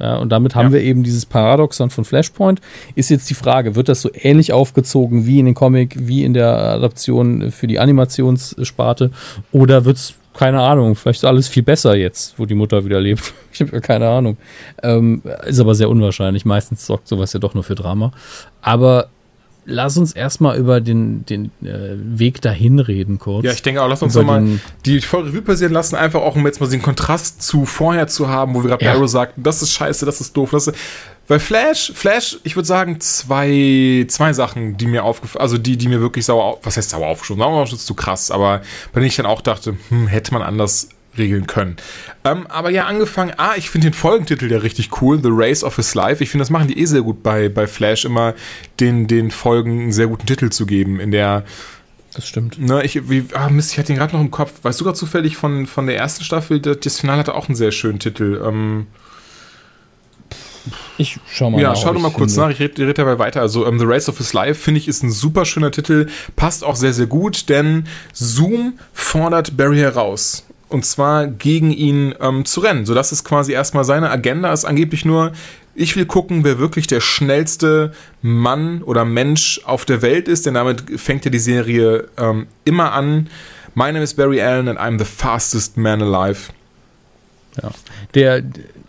Ja, 0.00 0.16
und 0.16 0.30
damit 0.30 0.56
haben 0.56 0.68
ja. 0.68 0.72
wir 0.72 0.82
eben 0.82 1.04
dieses 1.04 1.24
Paradoxon 1.24 1.90
von 1.90 2.04
Flashpoint. 2.04 2.60
Ist 2.96 3.08
jetzt 3.10 3.30
die 3.30 3.34
Frage, 3.34 3.76
wird 3.76 3.88
das 3.88 4.02
so 4.02 4.10
ähnlich 4.12 4.52
aufgezogen 4.52 5.24
wie 5.24 5.38
in 5.38 5.46
den 5.46 5.54
Comic, 5.54 5.94
wie 6.00 6.24
in 6.24 6.34
der 6.34 6.56
Adaption 6.56 7.52
für 7.52 7.68
die 7.68 7.78
Animationssparte? 7.78 9.12
Oder 9.52 9.84
wird 9.84 9.98
es 9.98 10.14
keine 10.34 10.60
Ahnung, 10.60 10.96
vielleicht 10.96 11.20
ist 11.20 11.24
alles 11.24 11.48
viel 11.48 11.62
besser 11.62 11.94
jetzt, 11.96 12.38
wo 12.38 12.46
die 12.46 12.54
Mutter 12.54 12.84
wieder 12.84 13.00
lebt. 13.00 13.32
Ich 13.52 13.60
habe 13.60 13.80
keine 13.80 14.08
Ahnung. 14.08 14.36
Ähm, 14.82 15.22
ist 15.44 15.60
aber 15.60 15.74
sehr 15.74 15.90
unwahrscheinlich. 15.90 16.44
Meistens 16.44 16.86
sorgt 16.86 17.08
sowas 17.08 17.32
ja 17.32 17.40
doch 17.40 17.52
nur 17.52 17.64
für 17.64 17.74
Drama. 17.74 18.12
Aber 18.62 19.10
lass 19.70 19.96
uns 19.96 20.12
erstmal 20.12 20.58
über 20.58 20.80
den, 20.80 21.24
den 21.26 21.46
äh, 21.62 21.96
Weg 21.96 22.40
dahin 22.40 22.78
reden 22.78 23.18
kurz. 23.18 23.44
Ja, 23.44 23.52
ich 23.52 23.62
denke 23.62 23.82
auch, 23.82 23.88
lass 23.88 24.02
uns 24.02 24.14
nochmal 24.14 24.60
die 24.84 25.00
voll 25.00 25.24
Revue 25.24 25.42
passieren 25.42 25.72
lassen, 25.72 25.96
einfach 25.96 26.20
auch 26.20 26.36
um 26.36 26.46
jetzt 26.46 26.60
mal 26.60 26.68
den 26.68 26.82
Kontrast 26.82 27.42
zu 27.42 27.64
vorher 27.64 28.06
zu 28.06 28.28
haben, 28.28 28.54
wo 28.54 28.62
wir 28.62 28.70
gerade 28.70 28.84
ja. 28.84 28.92
Arrow 28.92 29.08
sagten, 29.08 29.42
das 29.42 29.62
ist 29.62 29.72
scheiße, 29.72 30.04
das 30.04 30.20
ist 30.20 30.36
doof, 30.36 30.50
das 30.50 30.68
ist, 30.68 30.76
weil 31.28 31.38
Flash, 31.38 31.92
Flash, 31.94 32.38
ich 32.42 32.56
würde 32.56 32.66
sagen, 32.66 33.00
zwei, 33.00 34.04
zwei 34.08 34.32
Sachen, 34.32 34.76
die 34.76 34.86
mir 34.86 35.04
aufgefallen, 35.04 35.42
also 35.42 35.58
die, 35.58 35.76
die 35.76 35.88
mir 35.88 36.00
wirklich 36.00 36.24
sauer, 36.24 36.58
was 36.62 36.76
heißt 36.76 36.90
sauer 36.90 37.06
aufgestoßen? 37.06 37.40
Sauer 37.40 37.52
aufgestoßen 37.52 37.78
ist 37.82 37.86
zu 37.86 37.94
krass, 37.94 38.30
aber 38.30 38.62
bei 38.92 39.00
denen 39.00 39.06
ich 39.06 39.16
dann 39.16 39.26
auch 39.26 39.40
dachte, 39.40 39.76
hm, 39.90 40.08
hätte 40.08 40.34
man 40.34 40.42
anders 40.42 40.88
regeln 41.18 41.46
können. 41.46 41.76
Ähm, 42.24 42.46
aber 42.48 42.70
ja, 42.70 42.86
angefangen, 42.86 43.32
ah, 43.36 43.52
ich 43.56 43.70
finde 43.70 43.88
den 43.88 43.94
Folgentitel 43.94 44.50
ja 44.50 44.58
richtig 44.58 45.02
cool, 45.02 45.20
The 45.22 45.30
Race 45.30 45.64
of 45.64 45.76
His 45.76 45.94
Life. 45.94 46.22
Ich 46.22 46.30
finde, 46.30 46.42
das 46.42 46.50
machen 46.50 46.68
die 46.68 46.78
eh 46.78 46.84
sehr 46.84 47.02
gut 47.02 47.22
bei, 47.22 47.48
bei 47.48 47.66
Flash, 47.66 48.04
immer 48.04 48.34
den, 48.78 49.06
den 49.06 49.30
Folgen 49.30 49.80
einen 49.80 49.92
sehr 49.92 50.06
guten 50.06 50.26
Titel 50.26 50.50
zu 50.50 50.66
geben, 50.66 51.00
in 51.00 51.10
der 51.10 51.44
das 52.14 52.26
stimmt. 52.26 52.58
Ne, 52.58 52.82
ich, 52.84 53.08
wie, 53.08 53.24
ah, 53.34 53.48
Mist, 53.48 53.72
ich 53.72 53.78
hatte 53.78 53.92
ihn 53.92 53.98
gerade 53.98 54.14
noch 54.14 54.20
im 54.20 54.32
Kopf. 54.32 54.52
Weißt 54.62 54.80
du 54.80 54.84
gerade 54.84 54.98
zufällig 54.98 55.36
von, 55.36 55.66
von 55.66 55.86
der 55.86 55.96
ersten 55.96 56.24
Staffel? 56.24 56.60
Das 56.60 56.98
Finale 56.98 57.20
hatte 57.20 57.34
auch 57.34 57.48
einen 57.48 57.54
sehr 57.54 57.70
schönen 57.70 58.00
Titel. 58.00 58.42
Ähm, 58.44 58.88
ich 60.98 61.18
schau 61.30 61.50
mal 61.50 61.60
Ja, 61.60 61.70
nach, 61.70 61.76
schau 61.76 61.92
doch 61.92 62.00
mal 62.00 62.10
kurz 62.10 62.34
finde. 62.34 62.48
nach. 62.48 62.54
Ich 62.54 62.60
rede 62.60 62.86
red 62.86 62.98
dabei 62.98 63.18
weiter. 63.18 63.40
Also, 63.40 63.66
um, 63.66 63.78
The 63.78 63.84
Race 63.86 64.08
of 64.08 64.18
His 64.18 64.32
Life, 64.32 64.60
finde 64.60 64.78
ich, 64.78 64.88
ist 64.88 65.02
ein 65.02 65.10
super 65.12 65.44
schöner 65.44 65.70
Titel. 65.70 66.08
Passt 66.36 66.64
auch 66.64 66.76
sehr, 66.76 66.92
sehr 66.92 67.06
gut, 67.06 67.48
denn 67.48 67.86
Zoom 68.12 68.74
fordert 68.92 69.56
Barry 69.56 69.78
heraus. 69.78 70.44
Und 70.70 70.86
zwar 70.86 71.26
gegen 71.26 71.72
ihn 71.72 72.14
ähm, 72.20 72.44
zu 72.44 72.60
rennen. 72.60 72.86
So, 72.86 72.94
das 72.94 73.12
ist 73.12 73.24
quasi 73.24 73.52
erstmal 73.52 73.84
seine 73.84 74.10
Agenda, 74.10 74.52
ist 74.52 74.64
angeblich 74.64 75.04
nur, 75.04 75.32
ich 75.74 75.96
will 75.96 76.06
gucken, 76.06 76.44
wer 76.44 76.58
wirklich 76.58 76.86
der 76.86 77.00
schnellste 77.00 77.92
Mann 78.22 78.82
oder 78.82 79.04
Mensch 79.04 79.60
auf 79.64 79.84
der 79.84 80.00
Welt 80.00 80.28
ist, 80.28 80.46
denn 80.46 80.54
damit 80.54 80.84
fängt 80.96 81.24
ja 81.24 81.30
die 81.30 81.38
Serie 81.38 82.08
ähm, 82.16 82.46
immer 82.64 82.92
an. 82.92 83.28
My 83.74 83.92
name 83.92 84.02
is 84.02 84.14
Barry 84.14 84.40
Allen 84.40 84.68
and 84.68 84.78
I'm 84.78 84.98
the 84.98 85.04
fastest 85.04 85.76
man 85.76 86.02
alive. 86.02 86.52
Ja. 87.60 87.70
Der, 88.14 88.42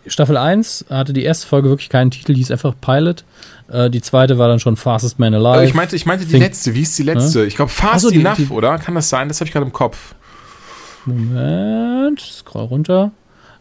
Staffel 0.06 0.36
1 0.36 0.86
hatte 0.90 1.12
die 1.12 1.22
erste 1.22 1.46
Folge 1.46 1.68
wirklich 1.68 1.88
keinen 1.88 2.10
Titel, 2.10 2.34
die 2.34 2.40
hieß 2.40 2.50
einfach 2.50 2.74
Pilot. 2.80 3.24
Äh, 3.70 3.90
die 3.90 4.02
zweite 4.02 4.38
war 4.38 4.48
dann 4.48 4.58
schon 4.58 4.76
Fastest 4.76 5.18
Man 5.18 5.34
Alive. 5.34 5.62
Äh, 5.62 5.66
ich 5.66 5.74
meinte, 5.74 5.96
ich 5.96 6.06
meinte 6.06 6.24
die 6.24 6.32
Think 6.32 6.42
letzte. 6.42 6.74
Wie 6.74 6.82
ist 6.82 6.98
die 6.98 7.04
letzte? 7.04 7.44
Ich 7.44 7.56
glaube 7.56 7.70
Fast 7.70 8.02
so, 8.02 8.10
Enough, 8.10 8.36
die, 8.36 8.48
oder? 8.48 8.78
Kann 8.78 8.94
das 8.94 9.08
sein? 9.08 9.28
Das 9.28 9.40
habe 9.40 9.46
ich 9.46 9.52
gerade 9.52 9.66
im 9.66 9.72
Kopf. 9.72 10.14
Moment, 11.06 12.20
scroll 12.20 12.64
runter. 12.64 13.12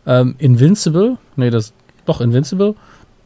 Ähm, 0.06 0.36
Invincible. 0.38 1.18
Nee, 1.36 1.50
das. 1.50 1.74
Doch, 2.06 2.22
Invincible. 2.22 2.76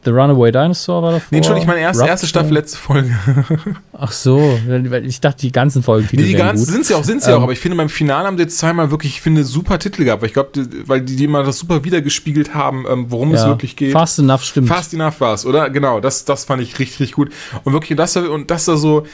The 0.06 0.12
Runaway 0.12 0.52
Dinosaur 0.52 1.02
war 1.02 1.12
davor. 1.12 1.26
Nee, 1.32 1.42
schon, 1.42 1.56
ich 1.56 1.66
meine 1.66 1.80
erste, 1.80 2.06
erste 2.06 2.28
Staffel, 2.28 2.52
letzte 2.52 2.78
Folge. 2.78 3.10
Ach 3.92 4.12
so, 4.12 4.56
ich 5.02 5.20
dachte, 5.20 5.40
die 5.40 5.50
ganzen 5.50 5.82
Folgen. 5.82 6.06
Nee, 6.12 6.22
die 6.22 6.34
ganzen 6.34 6.64
sind 6.64 6.86
sie 6.86 6.94
auch, 6.94 7.02
sind 7.02 7.22
sie 7.22 7.32
ähm, 7.32 7.38
auch, 7.38 7.42
aber 7.42 7.50
ich 7.50 7.58
finde, 7.58 7.76
beim 7.76 7.88
Finale 7.88 8.28
haben 8.28 8.36
sie 8.36 8.44
jetzt 8.44 8.56
zweimal 8.58 8.92
wirklich, 8.92 9.14
ich 9.14 9.20
finde, 9.20 9.42
super 9.42 9.80
Titel 9.80 10.04
gehabt, 10.04 10.22
weil 10.22 10.28
ich 10.28 10.34
glaube, 10.34 10.50
weil 10.86 11.00
die, 11.00 11.16
die 11.16 11.24
immer 11.24 11.42
das 11.42 11.58
super 11.58 11.82
wiedergespiegelt 11.82 12.54
haben, 12.54 12.84
ähm, 12.88 13.06
worum 13.08 13.32
ja, 13.32 13.40
es 13.40 13.46
wirklich 13.46 13.74
geht. 13.74 13.92
Fast 13.92 14.20
Enough 14.20 14.44
stimmt. 14.44 14.68
Fast 14.68 14.94
Enough 14.94 15.20
war 15.20 15.34
es, 15.34 15.44
oder? 15.44 15.70
Genau, 15.70 15.98
das, 15.98 16.24
das 16.24 16.44
fand 16.44 16.62
ich 16.62 16.78
richtig, 16.78 17.00
richtig 17.00 17.16
gut. 17.16 17.32
Und 17.64 17.72
wirklich, 17.72 17.96
das, 17.96 18.16
und 18.16 18.48
das 18.52 18.66
da 18.66 18.76
so, 18.76 19.06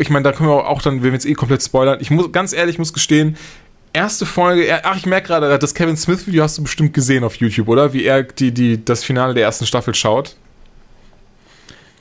ich 0.00 0.10
meine, 0.10 0.24
da 0.24 0.32
können 0.32 0.48
wir 0.48 0.66
auch 0.66 0.82
dann, 0.82 0.96
wenn 0.96 1.04
wir 1.04 1.12
jetzt 1.12 1.26
eh 1.26 1.34
komplett 1.34 1.62
spoilern, 1.62 1.98
ich 2.00 2.10
muss, 2.10 2.32
ganz 2.32 2.52
ehrlich, 2.52 2.76
muss 2.80 2.92
gestehen, 2.92 3.36
erste 3.94 4.26
Folge, 4.26 4.84
ach, 4.84 4.96
ich 4.96 5.06
merke 5.06 5.28
gerade, 5.28 5.58
das 5.58 5.74
Kevin 5.74 5.96
Smith-Video 5.96 6.42
hast 6.42 6.58
du 6.58 6.62
bestimmt 6.62 6.92
gesehen 6.92 7.24
auf 7.24 7.36
YouTube, 7.36 7.68
oder? 7.68 7.92
Wie 7.92 8.04
er 8.04 8.24
die, 8.24 8.52
die, 8.52 8.84
das 8.84 9.04
Finale 9.04 9.32
der 9.32 9.44
ersten 9.44 9.66
Staffel 9.66 9.94
schaut. 9.94 10.36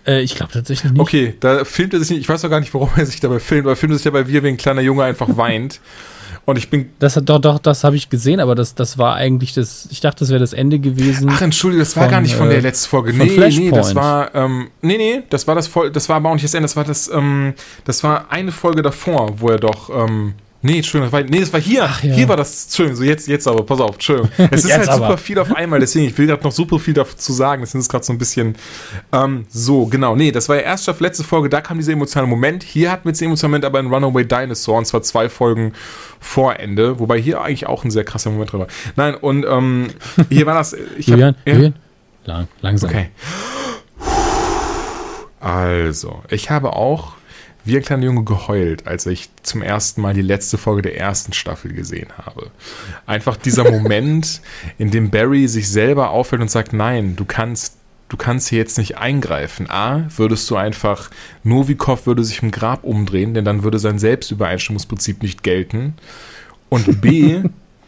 Äh, 0.06 0.22
ich 0.22 0.36
glaube 0.36 0.52
tatsächlich 0.52 0.92
nicht. 0.92 1.02
Okay, 1.02 1.36
da 1.40 1.64
filmt 1.64 1.94
er 1.94 2.00
sich 2.00 2.10
nicht. 2.10 2.22
Ich 2.22 2.30
weiß 2.30 2.44
auch 2.44 2.50
gar 2.50 2.60
nicht, 2.60 2.74
warum 2.74 2.90
er 2.98 3.06
sich 3.06 3.20
dabei 3.20 3.40
filmt, 3.40 3.64
aber 3.64 3.74
er 3.74 3.76
filmt 3.78 3.94
sich 3.96 4.04
dabei, 4.04 4.28
wie 4.28 4.36
er 4.36 4.44
wie 4.44 4.50
ein 4.50 4.58
kleiner 4.58 4.82
Junge 4.82 5.04
einfach 5.04 5.30
weint. 5.38 5.80
Und 6.46 6.58
ich 6.58 6.70
bin. 6.70 6.90
Das 7.00 7.16
hat 7.16 7.30
doch, 7.30 7.40
doch, 7.40 7.58
das 7.58 7.86
habe 7.86 7.96
ich 7.96 8.10
gesehen, 8.10 8.42
aber 8.42 8.54
das, 8.54 8.76
das 8.76 8.98
war 8.98 9.16
eigentlich 9.16 9.54
das. 9.54 9.88
Ich 9.92 10.02
dachte, 10.02 10.20
das 10.20 10.30
wäre 10.30 10.42
das 10.42 10.52
Ende 10.52 10.80
gewesen. 10.80 11.30
Ach, 11.32 11.42
entschuldige, 11.42 11.82
das 11.82 11.94
von, 11.94 12.04
war 12.04 12.10
gar 12.10 12.20
nicht 12.20 12.36
von 12.36 12.50
der 12.50 12.58
äh, 12.58 12.62
letzten 12.62 12.90
Folge. 12.90 13.14
Nee, 13.14 13.38
nee, 13.38 13.72
das 13.72 13.96
war. 13.96 14.36
Ähm, 14.36 14.68
nee, 14.82 14.98
nee, 14.98 15.24
das 15.30 15.48
war 15.48 15.56
das 15.56 15.68
voll. 15.68 15.90
Das 15.90 16.10
war 16.10 16.18
aber 16.18 16.30
auch 16.30 16.34
nicht 16.34 16.44
das 16.44 16.54
Ende. 16.54 16.66
Das 16.66 16.76
war 16.76 16.84
das. 16.84 17.08
Ähm, 17.08 17.54
das 17.86 18.04
war 18.04 18.30
eine 18.30 18.52
Folge 18.52 18.82
davor, 18.82 19.40
wo 19.40 19.50
er 19.50 19.60
doch. 19.60 19.90
Ähm, 19.90 20.34
Nee, 20.66 20.78
Entschuldigung, 20.78 21.12
das 21.12 21.20
war, 21.20 21.30
nee, 21.30 21.42
das 21.42 21.52
war 21.52 21.60
hier. 21.60 21.84
Ach, 21.84 22.02
ja. 22.02 22.14
Hier 22.14 22.30
war 22.30 22.38
das, 22.38 22.64
Entschuldigung, 22.64 22.96
so 22.96 23.04
jetzt, 23.04 23.28
jetzt 23.28 23.50
aber, 23.50 23.66
pass 23.66 23.82
auf, 23.82 23.96
Entschuldigung. 23.96 24.32
Es 24.50 24.64
ist 24.64 24.72
halt 24.72 24.88
aber. 24.88 25.08
super 25.08 25.18
viel 25.18 25.38
auf 25.38 25.54
einmal, 25.54 25.82
deswegen, 25.82 26.08
ich 26.08 26.18
will 26.18 26.26
gerade 26.26 26.42
noch 26.42 26.54
super 26.54 26.80
viel 26.80 26.94
dazu 26.94 27.34
sagen, 27.34 27.64
deswegen 27.64 27.80
ist 27.80 27.88
es 27.88 27.90
gerade 27.90 28.06
so 28.06 28.14
ein 28.14 28.18
bisschen, 28.18 28.56
ähm, 29.12 29.46
so, 29.50 29.88
genau, 29.88 30.16
nee, 30.16 30.32
das 30.32 30.48
war 30.48 30.56
ja 30.56 30.62
erst 30.62 30.88
auf 30.88 31.02
letzte 31.02 31.26
Folge, 31.26 31.50
da 31.50 31.60
kam 31.60 31.80
dieser 31.80 31.92
emotionale 31.92 32.30
Moment. 32.30 32.64
Hier 32.64 32.94
hat 32.94 33.04
mit 33.04 33.16
diesem 33.16 33.28
emotionalen 33.28 33.52
Moment 33.52 33.66
aber 33.66 33.80
ein 33.80 33.88
Runaway 33.88 34.24
Dinosaur, 34.24 34.78
und 34.78 34.86
zwar 34.86 35.02
zwei 35.02 35.28
Folgen 35.28 35.74
vor 36.22 36.58
Ende, 36.58 36.98
wobei 36.98 37.20
hier 37.20 37.42
eigentlich 37.42 37.68
auch 37.68 37.84
ein 37.84 37.92
sehr 37.92 38.06
krasser 38.06 38.30
Moment 38.30 38.54
drin 38.54 38.62
war. 38.62 38.68
Nein, 38.96 39.16
und, 39.16 39.46
ähm, 39.46 39.88
hier 40.30 40.46
war 40.46 40.56
das, 40.56 40.72
ich 40.98 41.08
hab, 41.08 41.16
Julian, 41.18 41.36
ja? 41.46 41.54
Julian? 41.54 41.76
Lang, 42.24 42.48
langsam. 42.62 42.90
Okay. 42.90 43.10
Also, 45.42 46.24
ich 46.30 46.50
habe 46.50 46.72
auch 46.72 47.16
wie 47.66 47.78
ein 47.78 47.84
kleiner 47.84 48.06
Junge 48.06 48.24
geheult, 48.24 48.88
als 48.88 49.06
ich 49.06 49.30
zum 49.42 49.62
ersten 49.62 50.02
Mal 50.02 50.14
die 50.14 50.22
letzte 50.22 50.58
Folge 50.58 50.82
der 50.82 50.98
ersten 50.98 51.34
Staffel 51.34 51.74
gesehen 51.74 52.10
habe. 52.18 52.52
Einfach 53.06 53.38
dieser 53.38 53.70
Moment, 53.72 54.42
in 54.78 54.92
dem 54.92 55.10
Barry 55.10 55.48
sich 55.48 55.70
selber 55.70 56.10
auffällt 56.10 56.42
und 56.42 56.52
sagt, 56.52 56.74
nein, 56.74 57.16
du 57.16 57.26
kannst 57.26 57.78
du 58.10 58.18
kannst 58.18 58.50
hier 58.50 58.60
jetzt 58.60 58.78
nicht 58.78 58.98
eingreifen. 59.00 59.70
A, 59.72 60.06
würdest 60.16 60.48
du 60.52 60.56
einfach, 60.56 61.10
Novikov 61.44 62.06
würde 62.06 62.24
sich 62.24 62.44
im 62.44 62.52
Grab 62.52 62.84
umdrehen, 62.84 63.34
denn 63.34 63.44
dann 63.44 63.64
würde 63.64 63.80
sein 63.80 63.98
Selbstübereinstimmungsprinzip 63.98 65.24
nicht 65.24 65.42
gelten. 65.42 65.96
Und 66.70 67.02
B, 67.02 67.42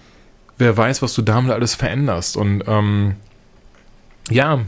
wer 0.57 0.75
weiß, 0.75 1.03
was 1.03 1.13
du 1.13 1.21
damit 1.21 1.51
alles 1.51 1.75
veränderst. 1.75 2.37
Und 2.37 2.63
ähm, 2.65 3.17
ja, 4.31 4.61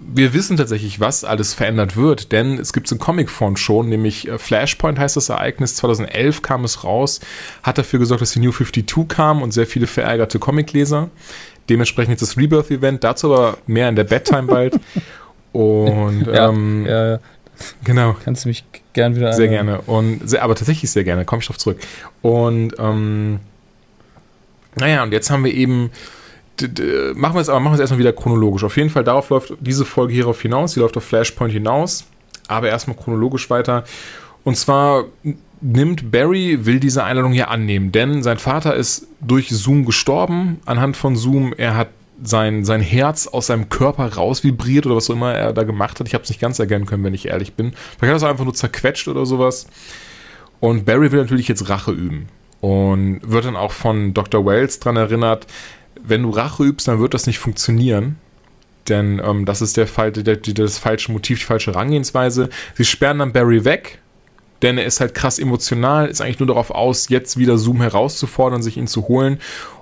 wir 0.00 0.32
wissen 0.32 0.56
tatsächlich, 0.56 1.00
was 1.00 1.24
alles 1.24 1.54
verändert 1.54 1.96
wird, 1.96 2.32
denn 2.32 2.58
es 2.58 2.72
gibt 2.72 2.86
es 2.86 2.92
in 2.92 2.98
Comicform 2.98 3.56
schon, 3.56 3.88
nämlich 3.88 4.28
äh, 4.28 4.38
Flashpoint 4.38 4.98
heißt 4.98 5.16
das 5.16 5.28
Ereignis, 5.28 5.76
2011 5.76 6.42
kam 6.42 6.64
es 6.64 6.84
raus, 6.84 7.20
hat 7.62 7.78
dafür 7.78 7.98
gesorgt, 7.98 8.22
dass 8.22 8.32
die 8.32 8.40
New 8.40 8.52
52 8.52 9.08
kam 9.08 9.42
und 9.42 9.52
sehr 9.52 9.66
viele 9.66 9.86
verärgerte 9.86 10.38
Comicleser. 10.38 11.10
Dementsprechend 11.68 12.12
jetzt 12.12 12.22
das 12.22 12.36
Rebirth-Event, 12.36 13.02
dazu 13.04 13.32
aber 13.32 13.58
mehr 13.66 13.88
in 13.88 13.96
der 13.96 14.04
Bedtime 14.04 14.44
bald. 14.44 14.78
Und 15.52 16.26
ja, 16.26 16.50
ähm, 16.50 16.84
ja, 16.86 17.12
ja. 17.12 17.18
genau. 17.82 18.14
Kannst 18.22 18.44
du 18.44 18.48
mich 18.48 18.62
gern 18.92 19.16
wieder 19.16 19.32
Sehr 19.32 19.48
gerne. 19.48 19.80
Und 19.80 20.28
sehr, 20.28 20.42
aber 20.42 20.54
tatsächlich 20.54 20.90
sehr 20.90 21.02
gerne, 21.02 21.24
komme 21.24 21.40
ich 21.40 21.46
drauf 21.46 21.56
zurück. 21.56 21.78
Und 22.20 22.74
ähm, 22.78 23.40
naja, 24.74 25.02
und 25.02 25.12
jetzt 25.12 25.30
haben 25.30 25.44
wir 25.44 25.54
eben. 25.54 25.90
Machen 27.14 27.34
wir 27.34 27.40
es 27.40 27.48
aber 27.48 27.60
machen 27.60 27.72
wir 27.72 27.76
es 27.76 27.80
erstmal 27.80 27.98
wieder 27.98 28.12
chronologisch. 28.12 28.64
Auf 28.64 28.76
jeden 28.76 28.90
Fall, 28.90 29.04
darauf 29.04 29.30
läuft 29.30 29.54
diese 29.60 29.84
Folge 29.84 30.14
hierauf 30.14 30.40
hinaus. 30.40 30.74
Die 30.74 30.80
läuft 30.80 30.96
auf 30.96 31.04
Flashpoint 31.04 31.52
hinaus, 31.52 32.06
aber 32.48 32.68
erstmal 32.68 32.96
chronologisch 32.96 33.50
weiter. 33.50 33.84
Und 34.44 34.56
zwar 34.56 35.04
nimmt 35.60 36.10
Barry, 36.10 36.64
will 36.66 36.80
diese 36.80 37.04
Einladung 37.04 37.32
hier 37.32 37.50
annehmen, 37.50 37.92
denn 37.92 38.22
sein 38.22 38.38
Vater 38.38 38.74
ist 38.74 39.08
durch 39.20 39.48
Zoom 39.48 39.84
gestorben. 39.84 40.60
Anhand 40.66 40.96
von 40.96 41.16
Zoom, 41.16 41.52
er 41.56 41.76
hat 41.76 41.88
sein, 42.22 42.64
sein 42.64 42.80
Herz 42.80 43.26
aus 43.26 43.48
seinem 43.48 43.68
Körper 43.68 44.14
raus 44.14 44.42
vibriert 44.44 44.86
oder 44.86 44.96
was 44.96 45.10
auch 45.10 45.14
immer 45.14 45.34
er 45.34 45.52
da 45.52 45.64
gemacht 45.64 46.00
hat. 46.00 46.06
Ich 46.06 46.14
habe 46.14 46.24
es 46.24 46.30
nicht 46.30 46.40
ganz 46.40 46.58
erkennen 46.58 46.86
können, 46.86 47.04
wenn 47.04 47.14
ich 47.14 47.26
ehrlich 47.26 47.54
bin. 47.54 47.72
Vielleicht 47.72 48.00
hat 48.02 48.08
er 48.10 48.16
es 48.16 48.22
einfach 48.22 48.44
nur 48.44 48.54
zerquetscht 48.54 49.08
oder 49.08 49.26
sowas. 49.26 49.66
Und 50.60 50.84
Barry 50.86 51.12
will 51.12 51.20
natürlich 51.20 51.48
jetzt 51.48 51.68
Rache 51.68 51.92
üben. 51.92 52.28
Und 52.60 53.20
wird 53.22 53.44
dann 53.44 53.56
auch 53.56 53.72
von 53.72 54.14
Dr. 54.14 54.46
Wells 54.46 54.80
dran 54.80 54.96
erinnert, 54.96 55.46
wenn 56.06 56.22
du 56.22 56.30
Rache 56.30 56.64
übst, 56.64 56.88
dann 56.88 57.00
wird 57.00 57.14
das 57.14 57.26
nicht 57.26 57.38
funktionieren. 57.38 58.16
Denn 58.88 59.20
ähm, 59.24 59.44
das 59.44 59.62
ist 59.62 59.76
der, 59.76 59.86
Fall- 59.86 60.12
der, 60.12 60.36
der, 60.36 60.54
das 60.54 60.78
falsche 60.78 61.12
Motiv, 61.12 61.40
die 61.40 61.44
falsche 61.44 61.72
Herangehensweise. 61.72 62.48
Sie 62.76 62.84
sperren 62.84 63.18
dann 63.18 63.32
Barry 63.32 63.64
weg, 63.64 63.98
denn 64.62 64.78
er 64.78 64.86
ist 64.86 65.00
halt 65.00 65.14
krass 65.14 65.38
emotional, 65.38 66.06
ist 66.06 66.20
eigentlich 66.20 66.38
nur 66.38 66.46
darauf 66.46 66.70
aus, 66.70 67.08
jetzt 67.08 67.36
wieder 67.36 67.58
Zoom 67.58 67.82
herauszufordern, 67.82 68.62
sich 68.62 68.76
ihn 68.76 68.86
zu 68.86 69.08
holen 69.08 69.38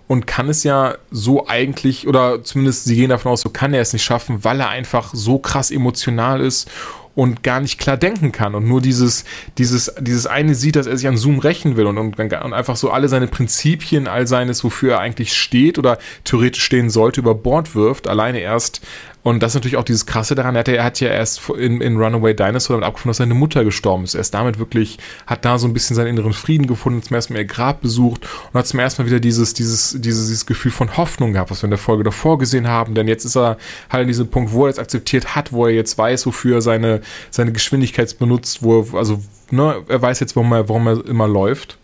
und 0.07 0.27
kann 0.27 0.49
es 0.49 0.64
ja 0.64 0.97
so 1.11 1.47
eigentlich, 1.47 2.07
oder 2.09 2.43
zumindest 2.43 2.85
sie 2.85 2.97
gehen 2.97 3.11
davon 3.11 3.33
aus, 3.33 3.43
so 3.43 3.51
kann 3.51 3.72
er 3.75 3.81
es 3.81 3.93
nicht 3.93 4.05
schaffen, 4.05 4.43
weil 4.43 4.61
er 4.61 4.68
einfach 4.68 5.11
so 5.14 5.39
krass 5.39 5.70
emotional 5.70 6.41
ist 6.41 6.70
und 7.14 7.42
gar 7.42 7.60
nicht 7.60 7.78
klar 7.78 7.96
denken 7.96 8.32
kann 8.32 8.54
und 8.54 8.66
nur 8.66 8.80
dieses, 8.80 9.24
dieses, 9.58 9.94
dieses 10.00 10.26
eine 10.26 10.54
sieht, 10.54 10.76
dass 10.76 10.86
er 10.86 10.96
sich 10.96 11.06
an 11.06 11.16
Zoom 11.16 11.38
rächen 11.38 11.76
will 11.76 11.86
und, 11.86 11.98
und, 11.98 12.18
und 12.18 12.52
einfach 12.52 12.76
so 12.76 12.90
alle 12.90 13.08
seine 13.08 13.28
Prinzipien, 13.28 14.08
all 14.08 14.26
seines, 14.26 14.64
wofür 14.64 14.94
er 14.94 15.00
eigentlich 15.00 15.36
steht 15.36 15.78
oder 15.78 15.98
theoretisch 16.24 16.64
stehen 16.64 16.90
sollte, 16.90 17.20
über 17.20 17.34
Bord 17.34 17.74
wirft, 17.74 18.08
alleine 18.08 18.40
erst. 18.40 18.80
Und 19.25 19.43
das 19.43 19.53
ist 19.53 19.55
natürlich 19.57 19.77
auch 19.79 19.85
dieses 19.85 20.05
Krasse 20.07 20.35
daran, 20.35 20.55
er 20.55 20.61
hat, 20.61 20.68
ja- 20.68 20.75
er 20.75 20.85
hat 20.85 21.01
ja 21.01 21.09
erst 21.09 21.49
in, 21.49 21.81
in 21.81 21.97
Runaway 21.97 22.35
Dinosaur 22.35 22.77
damit 22.77 22.87
abgefunden, 22.87 23.09
dass 23.11 23.16
seine 23.16 23.35
Mutter 23.35 23.64
gestorben 23.64 24.05
ist. 24.05 24.14
Er 24.14 24.20
ist 24.20 24.35
damit 24.35 24.59
wirklich, 24.59 24.99
hat 25.27 25.45
da 25.47 25.59
so 25.59 25.66
ein 25.66 25.72
bisschen 25.72 25.97
seinen 25.97 26.09
inneren 26.09 26.35
Frieden 26.35 26.66
gefunden, 26.66 27.03
zum 27.03 27.14
ersten 27.16 27.33
Mal 27.33 27.39
ihr 27.41 27.45
Grab 27.47 27.81
besucht 27.81 28.29
und 28.53 28.59
hat 28.59 28.66
zum 28.66 28.79
ersten 28.81 29.03
Mal 29.03 29.07
wieder 29.07 29.20
dieses, 29.20 29.55
dieses, 29.55 29.97
dieses, 29.99 30.27
dieses 30.27 30.45
Gefühl 30.47 30.70
von 30.70 30.97
Hoffnung 30.99 31.33
gehabt, 31.33 31.51
was 31.51 31.62
wir 31.62 31.68
in 31.68 31.70
der 31.70 31.79
Folge 31.79 32.05
davor 32.05 32.39
gesehen 32.39 32.68
haben. 32.68 32.95
Denn 32.95 33.09
jetzt 33.09 33.25
ist 33.25 33.35
er 33.37 33.57
halt 33.91 34.03
an 34.03 34.07
diesem 34.09 34.29
Punkt, 34.29 34.53
wo 34.53 34.64
er 34.66 34.68
jetzt 34.68 34.79
akzeptiert 34.79 35.35
hat, 35.35 35.53
wo 35.53 35.66
er 35.66 35.72
jetzt 35.72 35.97
weiß, 35.97 36.27
wofür 36.27 36.57
er 36.57 36.62
seine, 36.62 37.01
seine 37.31 37.51
Geschwindigkeit 37.53 38.18
benutzt, 38.18 38.62
wo 38.62 38.81
er, 38.83 38.95
also, 38.95 39.22
ne, 39.51 39.77
er 39.89 40.03
weiß 40.03 40.20
jetzt, 40.20 40.37
warum 40.37 40.53
er, 40.53 40.68
warum 40.68 40.87
er 40.87 41.03
immer 41.07 41.27
läuft. 41.27 41.79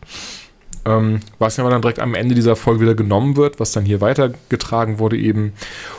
Ähm, 0.87 1.21
was 1.39 1.59
ja 1.59 1.69
dann 1.69 1.83
direkt 1.83 1.99
am 1.99 2.15
Ende 2.15 2.35
dieser 2.35 2.57
Folge 2.57 2.81
wieder 2.81 2.95
genommen 2.95 3.37
wird, 3.37 3.61
was 3.61 3.73
dann 3.73 3.85
hier 3.85 4.01
weitergetragen 4.01 4.99
wurde 4.99 5.19
eben. 5.19 5.53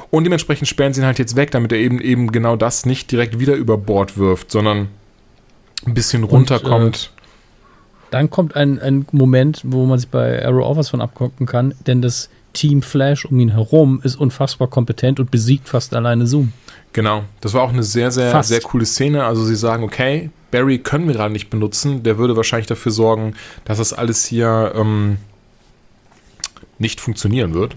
Und 0.09 0.23
dementsprechend 0.23 0.67
sperren 0.67 0.93
sie 0.93 1.01
ihn 1.01 1.05
halt 1.05 1.19
jetzt 1.19 1.35
weg, 1.35 1.51
damit 1.51 1.71
er 1.71 1.77
eben 1.77 2.01
eben 2.01 2.31
genau 2.31 2.55
das 2.55 2.85
nicht 2.85 3.11
direkt 3.11 3.39
wieder 3.39 3.53
über 3.53 3.77
Bord 3.77 4.17
wirft, 4.17 4.51
sondern 4.51 4.87
ein 5.85 5.93
bisschen 5.93 6.23
runterkommt. 6.23 7.11
Dann 8.09 8.29
kommt 8.29 8.55
ein, 8.55 8.79
ein 8.79 9.05
Moment, 9.11 9.61
wo 9.63 9.85
man 9.85 9.99
sich 9.99 10.09
bei 10.09 10.43
Arrow 10.45 10.65
auch 10.65 10.77
was 10.77 10.89
von 10.89 10.99
abgucken 10.99 11.45
kann, 11.45 11.73
denn 11.87 12.01
das 12.01 12.29
Team 12.53 12.81
Flash 12.81 13.25
um 13.25 13.39
ihn 13.39 13.49
herum 13.49 14.01
ist 14.03 14.15
unfassbar 14.15 14.67
kompetent 14.67 15.19
und 15.19 15.31
besiegt 15.31 15.69
fast 15.69 15.93
alleine 15.95 16.27
Zoom. 16.27 16.51
Genau. 16.93 17.23
Das 17.39 17.53
war 17.53 17.63
auch 17.63 17.71
eine 17.71 17.83
sehr, 17.83 18.11
sehr, 18.11 18.31
Fast. 18.31 18.49
sehr 18.49 18.59
coole 18.61 18.85
Szene. 18.85 19.23
Also 19.23 19.45
sie 19.45 19.55
sagen, 19.55 19.83
okay, 19.83 20.29
Barry 20.51 20.79
können 20.79 21.07
wir 21.07 21.15
gerade 21.15 21.33
nicht 21.33 21.49
benutzen. 21.49 22.03
Der 22.03 22.17
würde 22.17 22.35
wahrscheinlich 22.35 22.67
dafür 22.67 22.91
sorgen, 22.91 23.33
dass 23.65 23.77
das 23.77 23.93
alles 23.93 24.25
hier 24.25 24.73
ähm, 24.75 25.17
nicht 26.77 26.99
funktionieren 26.99 27.53
wird. 27.53 27.75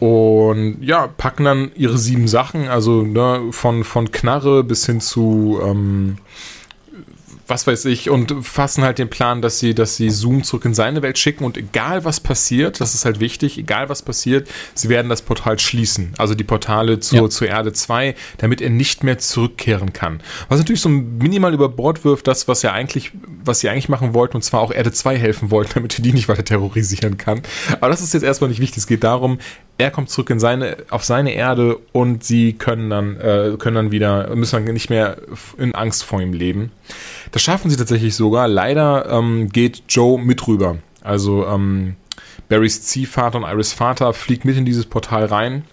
Und 0.00 0.78
ja, 0.82 1.06
packen 1.06 1.44
dann 1.44 1.70
ihre 1.74 1.98
sieben 1.98 2.28
Sachen, 2.28 2.68
also 2.68 3.02
ne, 3.02 3.48
von, 3.50 3.84
von 3.84 4.10
Knarre 4.10 4.64
bis 4.64 4.86
hin 4.86 5.00
zu 5.00 5.60
ähm, 5.62 6.18
was 7.48 7.66
weiß 7.66 7.86
ich, 7.86 8.10
und 8.10 8.34
fassen 8.44 8.84
halt 8.84 8.98
den 8.98 9.08
Plan, 9.08 9.40
dass 9.42 9.58
sie, 9.58 9.74
dass 9.74 9.96
sie 9.96 10.10
Zoom 10.10 10.44
zurück 10.44 10.66
in 10.66 10.74
seine 10.74 11.00
Welt 11.02 11.18
schicken 11.18 11.44
und 11.44 11.56
egal 11.56 12.04
was 12.04 12.20
passiert, 12.20 12.80
das 12.80 12.94
ist 12.94 13.04
halt 13.06 13.20
wichtig, 13.20 13.56
egal 13.58 13.88
was 13.88 14.02
passiert, 14.02 14.48
sie 14.74 14.90
werden 14.90 15.08
das 15.08 15.22
Portal 15.22 15.58
schließen. 15.58 16.12
Also 16.18 16.34
die 16.34 16.44
Portale 16.44 17.00
zur, 17.00 17.22
Ja. 17.22 17.28
zur 17.30 17.48
Erde 17.48 17.72
2, 17.72 18.14
damit 18.36 18.60
er 18.60 18.70
nicht 18.70 19.02
mehr 19.02 19.18
zurückkehren 19.18 19.92
kann. 19.94 20.20
Was 20.48 20.58
natürlich 20.58 20.82
so 20.82 20.90
minimal 20.90 21.54
über 21.54 21.68
Bord 21.70 22.04
wirft, 22.04 22.26
das, 22.26 22.48
was 22.48 22.62
er 22.62 22.74
eigentlich, 22.74 23.12
was 23.44 23.60
sie 23.60 23.70
eigentlich 23.70 23.88
machen 23.88 24.12
wollten, 24.14 24.36
und 24.36 24.42
zwar 24.42 24.60
auch 24.60 24.70
Erde 24.72 24.92
2 24.92 25.16
helfen 25.18 25.50
wollten, 25.50 25.72
damit 25.74 25.98
er 25.98 26.02
die 26.02 26.12
nicht 26.12 26.28
weiter 26.28 26.44
terrorisieren 26.44 27.16
kann. 27.16 27.40
Aber 27.80 27.88
das 27.88 28.02
ist 28.02 28.12
jetzt 28.14 28.22
erstmal 28.24 28.50
nicht 28.50 28.60
wichtig. 28.60 28.78
Es 28.78 28.86
geht 28.86 29.04
darum, 29.04 29.38
er 29.78 29.90
kommt 29.90 30.10
zurück 30.10 30.28
in 30.30 30.40
seine, 30.40 30.76
auf 30.90 31.04
seine 31.04 31.32
Erde 31.32 31.78
und 31.92 32.24
sie 32.24 32.52
können 32.52 32.90
dann, 32.90 33.16
äh, 33.16 33.56
können 33.58 33.76
dann 33.76 33.90
wieder, 33.90 34.34
müssen 34.34 34.64
dann 34.64 34.74
nicht 34.74 34.90
mehr 34.90 35.18
in 35.56 35.74
Angst 35.74 36.04
vor 36.04 36.20
ihm 36.20 36.32
leben. 36.32 36.72
Das 37.30 37.42
schaffen 37.42 37.70
sie 37.70 37.76
tatsächlich 37.76 38.14
sogar. 38.14 38.48
Leider 38.48 39.08
ähm, 39.10 39.48
geht 39.50 39.82
Joe 39.88 40.20
mit 40.20 40.46
rüber. 40.46 40.78
Also 41.02 41.46
ähm, 41.46 41.96
Barrys 42.48 42.82
Ziehvater 42.82 43.38
und 43.38 43.44
Iris 43.44 43.72
Vater 43.72 44.12
fliegt 44.12 44.44
mit 44.44 44.56
in 44.56 44.64
dieses 44.64 44.86
Portal 44.86 45.26
rein. 45.26 45.64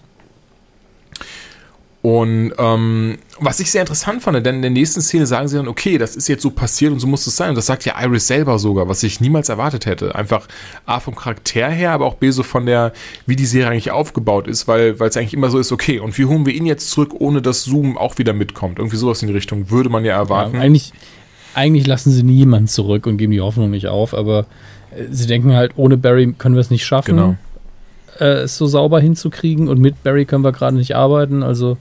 Und 2.06 2.52
ähm, 2.58 3.18
was 3.40 3.58
ich 3.58 3.68
sehr 3.72 3.80
interessant 3.80 4.22
fand, 4.22 4.46
denn 4.46 4.54
in 4.56 4.62
der 4.62 4.70
nächsten 4.70 5.02
Szene 5.02 5.26
sagen 5.26 5.48
sie 5.48 5.56
dann, 5.56 5.66
okay, 5.66 5.98
das 5.98 6.14
ist 6.14 6.28
jetzt 6.28 6.42
so 6.42 6.50
passiert 6.50 6.92
und 6.92 7.00
so 7.00 7.08
muss 7.08 7.26
es 7.26 7.36
sein. 7.36 7.48
Und 7.48 7.56
das 7.56 7.66
sagt 7.66 7.84
ja 7.84 8.00
Iris 8.00 8.28
selber 8.28 8.60
sogar, 8.60 8.88
was 8.88 9.02
ich 9.02 9.20
niemals 9.20 9.48
erwartet 9.48 9.86
hätte. 9.86 10.14
Einfach 10.14 10.46
A 10.84 11.00
vom 11.00 11.16
Charakter 11.16 11.68
her, 11.68 11.90
aber 11.90 12.06
auch 12.06 12.14
B 12.14 12.30
so 12.30 12.44
von 12.44 12.64
der, 12.64 12.92
wie 13.26 13.34
die 13.34 13.44
Serie 13.44 13.72
eigentlich 13.72 13.90
aufgebaut 13.90 14.46
ist, 14.46 14.68
weil 14.68 14.94
es 15.00 15.16
eigentlich 15.16 15.34
immer 15.34 15.50
so 15.50 15.58
ist, 15.58 15.72
okay, 15.72 15.98
und 15.98 16.16
wie 16.16 16.26
holen 16.26 16.46
wir 16.46 16.54
ihn 16.54 16.64
jetzt 16.64 16.90
zurück, 16.90 17.12
ohne 17.18 17.42
dass 17.42 17.64
Zoom 17.64 17.98
auch 17.98 18.18
wieder 18.18 18.34
mitkommt? 18.34 18.78
Irgendwie 18.78 18.98
sowas 18.98 19.20
in 19.22 19.26
die 19.26 19.34
Richtung 19.34 19.70
würde 19.70 19.90
man 19.90 20.04
ja 20.04 20.14
erwarten. 20.14 20.54
Ja, 20.54 20.60
eigentlich, 20.60 20.92
eigentlich 21.56 21.86
lassen 21.86 22.12
sie 22.12 22.22
niemanden 22.22 22.68
zurück 22.68 23.06
und 23.06 23.16
geben 23.16 23.32
die 23.32 23.40
Hoffnung 23.40 23.70
nicht 23.70 23.88
auf, 23.88 24.14
aber 24.14 24.46
äh, 24.94 25.04
sie 25.10 25.26
denken 25.26 25.54
halt, 25.54 25.72
ohne 25.76 25.96
Barry 25.96 26.32
können 26.38 26.54
wir 26.54 26.60
es 26.60 26.70
nicht 26.70 26.84
schaffen, 26.84 27.16
Genau. 27.16 27.36
äh, 28.20 28.42
es 28.44 28.56
so 28.56 28.66
sauber 28.66 29.00
hinzukriegen 29.00 29.68
und 29.68 29.80
mit 29.80 30.02
Barry 30.04 30.24
können 30.26 30.44
wir 30.44 30.52
gerade 30.52 30.76
nicht 30.76 30.94
arbeiten, 30.94 31.42
also 31.42 31.76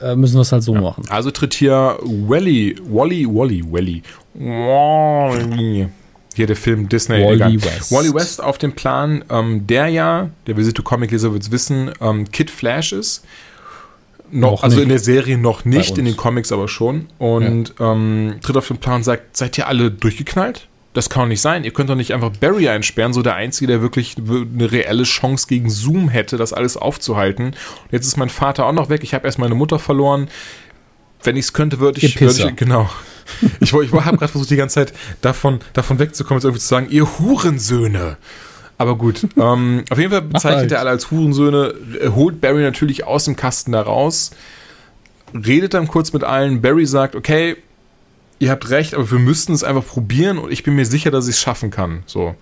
äh, 0.00 0.14
müssen 0.16 0.36
wir 0.36 0.42
es 0.42 0.52
halt 0.52 0.62
so 0.62 0.74
machen. 0.74 1.04
Also 1.10 1.30
tritt 1.30 1.54
hier 1.54 1.98
Wally, 2.02 2.76
Wally, 2.88 3.26
Wally, 3.26 3.62
Wally, 3.70 4.02
Wally. 4.34 5.88
Hier 6.34 6.46
der 6.46 6.56
Film 6.56 6.88
Disney. 6.88 7.24
Wally. 7.24 7.62
West. 7.62 7.90
Wally 7.92 8.14
West 8.14 8.42
auf 8.42 8.56
dem 8.56 8.72
Plan, 8.72 9.24
ähm, 9.30 9.66
der 9.66 9.88
ja, 9.88 10.30
der 10.46 10.56
Visito 10.56 10.82
Comic 10.82 11.10
Leser 11.10 11.32
wird 11.32 11.42
es 11.42 11.50
wissen, 11.50 11.90
ähm, 12.00 12.30
Kid 12.30 12.50
Flash 12.50 12.92
ist. 12.92 13.24
Noch, 14.32 14.52
Noch 14.52 14.62
also 14.62 14.76
nicht. 14.76 14.84
in 14.84 14.88
der 14.90 14.98
Serie 14.98 15.38
noch 15.38 15.64
nicht, 15.64 15.98
in 15.98 16.04
den 16.04 16.16
Comics 16.16 16.52
aber 16.52 16.68
schon. 16.68 17.06
Und 17.18 17.74
ähm, 17.80 18.36
tritt 18.42 18.56
auf 18.56 18.68
den 18.68 18.78
Plan 18.78 18.96
und 18.96 19.02
sagt, 19.04 19.36
seid 19.36 19.58
ihr 19.58 19.66
alle 19.66 19.90
durchgeknallt? 19.90 20.68
Das 20.92 21.08
kann 21.08 21.22
doch 21.22 21.28
nicht 21.28 21.40
sein. 21.40 21.62
Ihr 21.62 21.72
könnt 21.72 21.88
doch 21.88 21.94
nicht 21.94 22.12
einfach 22.12 22.30
Barry 22.30 22.68
einsperren, 22.68 23.12
so 23.12 23.22
der 23.22 23.36
Einzige, 23.36 23.68
der 23.68 23.80
wirklich 23.80 24.16
eine 24.18 24.72
reelle 24.72 25.04
Chance 25.04 25.46
gegen 25.48 25.70
Zoom 25.70 26.08
hätte, 26.08 26.36
das 26.36 26.52
alles 26.52 26.76
aufzuhalten. 26.76 27.46
Und 27.46 27.92
jetzt 27.92 28.06
ist 28.06 28.16
mein 28.16 28.28
Vater 28.28 28.66
auch 28.66 28.72
noch 28.72 28.88
weg. 28.88 29.04
Ich 29.04 29.14
habe 29.14 29.26
erst 29.26 29.38
meine 29.38 29.54
Mutter 29.54 29.78
verloren. 29.78 30.28
Wenn 31.22 31.36
ich 31.36 31.44
es 31.44 31.52
könnte, 31.52 31.78
würde 31.78 32.00
ich, 32.00 32.16
Pisser. 32.16 32.48
ich. 32.48 32.56
Genau. 32.56 32.90
Ich, 33.60 33.72
ich 33.72 33.92
habe 33.92 34.16
gerade 34.18 34.28
versucht, 34.28 34.50
die 34.50 34.56
ganze 34.56 34.74
Zeit 34.74 34.92
davon, 35.20 35.60
davon 35.72 36.00
wegzukommen, 36.00 36.38
jetzt 36.38 36.44
irgendwie 36.44 36.60
zu 36.60 36.66
sagen, 36.66 36.88
ihr 36.90 37.06
Hurensöhne. 37.18 38.16
Aber 38.80 38.96
gut. 38.96 39.26
ähm, 39.36 39.84
auf 39.90 39.98
jeden 39.98 40.10
Fall 40.10 40.22
bezeichnet 40.22 40.60
halt. 40.60 40.72
er 40.72 40.80
alle 40.80 40.88
als 40.88 41.10
Hurensöhne, 41.10 41.74
holt 42.14 42.40
Barry 42.40 42.62
natürlich 42.62 43.04
aus 43.04 43.26
dem 43.26 43.36
Kasten 43.36 43.72
da 43.72 43.82
raus, 43.82 44.30
redet 45.34 45.74
dann 45.74 45.86
kurz 45.86 46.14
mit 46.14 46.24
allen. 46.24 46.62
Barry 46.62 46.86
sagt, 46.86 47.14
okay, 47.14 47.58
ihr 48.38 48.50
habt 48.50 48.70
recht, 48.70 48.94
aber 48.94 49.10
wir 49.10 49.18
müssten 49.18 49.52
es 49.52 49.64
einfach 49.64 49.86
probieren 49.86 50.38
und 50.38 50.50
ich 50.50 50.62
bin 50.62 50.76
mir 50.76 50.86
sicher, 50.86 51.10
dass 51.10 51.28
ich 51.28 51.34
es 51.34 51.40
schaffen 51.42 51.70
kann. 51.70 52.04
So. 52.06 52.34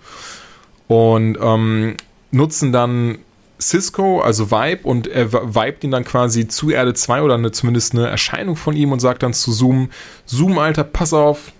Und 0.87 1.37
ähm, 1.41 1.97
nutzen 2.31 2.71
dann 2.71 3.17
Cisco, 3.61 4.21
also 4.21 4.49
Vibe, 4.49 4.87
und 4.87 5.07
er 5.07 5.33
vibet 5.33 5.83
ihn 5.83 5.91
dann 5.91 6.05
quasi 6.05 6.47
zu 6.47 6.69
Erde 6.69 6.93
2 6.93 7.21
oder 7.21 7.33
eine, 7.33 7.51
zumindest 7.51 7.95
eine 7.95 8.07
Erscheinung 8.07 8.55
von 8.55 8.77
ihm 8.77 8.93
und 8.93 9.01
sagt 9.01 9.23
dann 9.23 9.33
zu 9.33 9.51
Zoom, 9.51 9.89
Zoom, 10.25 10.57
Alter, 10.57 10.85
pass 10.85 11.11
auf, 11.11 11.51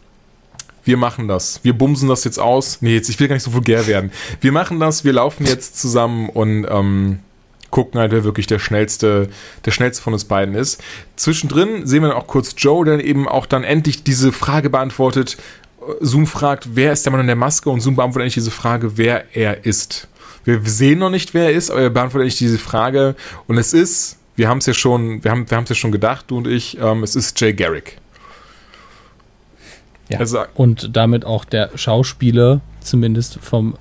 wir 0.83 0.97
machen 0.97 1.27
das. 1.27 1.59
Wir 1.63 1.73
bumsen 1.73 2.09
das 2.09 2.23
jetzt 2.23 2.39
aus. 2.39 2.79
Nee, 2.81 2.95
jetzt, 2.95 3.09
ich 3.09 3.19
will 3.19 3.27
gar 3.27 3.35
nicht 3.35 3.43
so 3.43 3.53
vulgär 3.53 3.87
werden. 3.87 4.11
Wir 4.41 4.51
machen 4.51 4.79
das, 4.79 5.03
wir 5.03 5.13
laufen 5.13 5.45
jetzt 5.45 5.79
zusammen 5.79 6.29
und 6.29 6.65
ähm, 6.69 7.19
gucken 7.71 7.99
halt, 7.99 8.11
wer 8.11 8.23
wirklich 8.23 8.47
der 8.47 8.59
schnellste, 8.59 9.29
der 9.65 9.71
schnellste 9.71 10.01
von 10.01 10.13
uns 10.13 10.25
beiden 10.25 10.55
ist. 10.55 10.81
Zwischendrin 11.15 11.85
sehen 11.85 12.01
wir 12.01 12.09
dann 12.09 12.17
auch 12.17 12.27
kurz 12.27 12.55
Joe, 12.57 12.85
der 12.85 13.03
eben 13.03 13.27
auch 13.27 13.45
dann 13.45 13.63
endlich 13.63 14.03
diese 14.03 14.31
Frage 14.31 14.69
beantwortet. 14.69 15.37
Zoom 16.01 16.27
fragt, 16.27 16.69
wer 16.75 16.91
ist 16.91 17.05
der 17.05 17.11
Mann 17.11 17.21
in 17.21 17.27
der 17.27 17.35
Maske? 17.35 17.69
Und 17.69 17.81
Zoom 17.81 17.95
beantwortet 17.95 18.23
eigentlich 18.23 18.33
diese 18.35 18.51
Frage, 18.51 18.97
wer 18.97 19.35
er 19.35 19.65
ist. 19.65 20.07
Wir 20.43 20.61
sehen 20.63 20.99
noch 20.99 21.09
nicht, 21.09 21.33
wer 21.33 21.45
er 21.45 21.51
ist, 21.51 21.69
aber 21.69 21.81
er 21.81 21.89
beantwortet 21.89 22.25
eigentlich 22.25 22.37
diese 22.37 22.57
Frage. 22.57 23.15
Und 23.47 23.57
es 23.57 23.73
ist, 23.73 24.17
wir 24.35 24.47
haben 24.47 24.59
es 24.59 24.65
ja 24.65 24.73
schon, 24.73 25.23
wir 25.23 25.31
haben, 25.31 25.49
wir 25.49 25.57
es 25.59 25.69
ja 25.69 25.75
schon 25.75 25.91
gedacht, 25.91 26.25
du 26.27 26.37
und 26.37 26.47
ich, 26.47 26.77
ähm, 26.79 27.03
es 27.03 27.15
ist 27.15 27.39
Jay 27.39 27.53
Garrick. 27.53 27.97
Ja. 30.09 30.47
und 30.55 30.95
damit 30.95 31.23
auch 31.23 31.45
der 31.45 31.69
Schauspieler, 31.75 32.61
zumindest 32.81 33.39
vom 33.41 33.75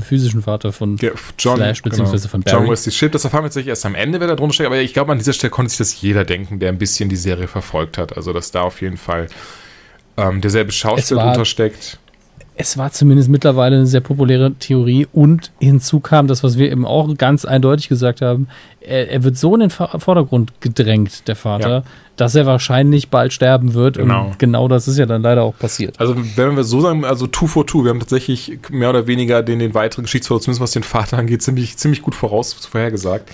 physischen 0.00 0.42
Vater 0.42 0.72
von 0.72 0.96
ja, 0.96 1.10
John, 1.38 1.56
Flash 1.56 1.82
beziehungsweise 1.82 2.28
genau. 2.28 2.30
von 2.30 2.40
Barry. 2.42 2.56
John 2.56 2.70
Wesley 2.70 2.92
Shipp, 2.92 3.12
das 3.12 3.24
erfahren 3.24 3.44
wir 3.44 3.50
jetzt 3.50 3.68
erst 3.68 3.84
am 3.84 3.94
Ende, 3.94 4.20
wer 4.20 4.26
da 4.26 4.34
drunter 4.34 4.54
steckt, 4.54 4.68
aber 4.68 4.78
ich 4.78 4.94
glaube, 4.94 5.12
an 5.12 5.18
dieser 5.18 5.34
Stelle 5.34 5.50
konnte 5.50 5.68
sich 5.68 5.78
das 5.78 6.00
jeder 6.00 6.24
denken, 6.24 6.58
der 6.60 6.70
ein 6.70 6.78
bisschen 6.78 7.10
die 7.10 7.16
Serie 7.16 7.46
verfolgt 7.46 7.98
hat. 7.98 8.16
Also, 8.16 8.32
dass 8.32 8.50
da 8.50 8.62
auf 8.62 8.80
jeden 8.80 8.96
Fall 8.96 9.26
ähm, 10.16 10.40
derselbe 10.40 10.72
Schauspieler 10.72 11.24
drunter 11.24 11.44
steckt 11.44 11.98
es 12.58 12.78
war 12.78 12.90
zumindest 12.90 13.28
mittlerweile 13.28 13.76
eine 13.76 13.86
sehr 13.86 14.00
populäre 14.00 14.54
Theorie 14.54 15.06
und 15.12 15.52
hinzu 15.60 16.00
kam 16.00 16.26
das, 16.26 16.42
was 16.42 16.56
wir 16.56 16.70
eben 16.70 16.86
auch 16.86 17.14
ganz 17.16 17.44
eindeutig 17.44 17.88
gesagt 17.88 18.22
haben, 18.22 18.48
er, 18.80 19.10
er 19.10 19.24
wird 19.24 19.36
so 19.36 19.54
in 19.54 19.60
den 19.60 19.70
Vordergrund 19.70 20.60
gedrängt, 20.60 21.28
der 21.28 21.36
Vater, 21.36 21.68
ja. 21.68 21.82
dass 22.16 22.34
er 22.34 22.46
wahrscheinlich 22.46 23.10
bald 23.10 23.34
sterben 23.34 23.74
wird 23.74 23.98
genau. 23.98 24.26
und 24.26 24.38
genau 24.38 24.68
das 24.68 24.88
ist 24.88 24.96
ja 24.96 25.04
dann 25.04 25.22
leider 25.22 25.42
auch 25.42 25.58
passiert. 25.58 26.00
Also 26.00 26.16
wenn 26.16 26.56
wir 26.56 26.64
so 26.64 26.80
sagen, 26.80 27.04
also 27.04 27.26
two 27.26 27.46
for 27.46 27.66
two, 27.66 27.84
wir 27.84 27.90
haben 27.90 28.00
tatsächlich 28.00 28.58
mehr 28.70 28.88
oder 28.88 29.06
weniger 29.06 29.42
den, 29.42 29.58
den 29.58 29.74
weiteren 29.74 30.04
Geschichtsverlauf, 30.04 30.42
zumindest 30.42 30.62
was 30.62 30.70
den 30.70 30.82
Vater 30.82 31.18
angeht, 31.18 31.42
ziemlich, 31.42 31.76
ziemlich 31.76 32.00
gut 32.00 32.14
voraus 32.14 32.54
vorhergesagt. 32.54 33.30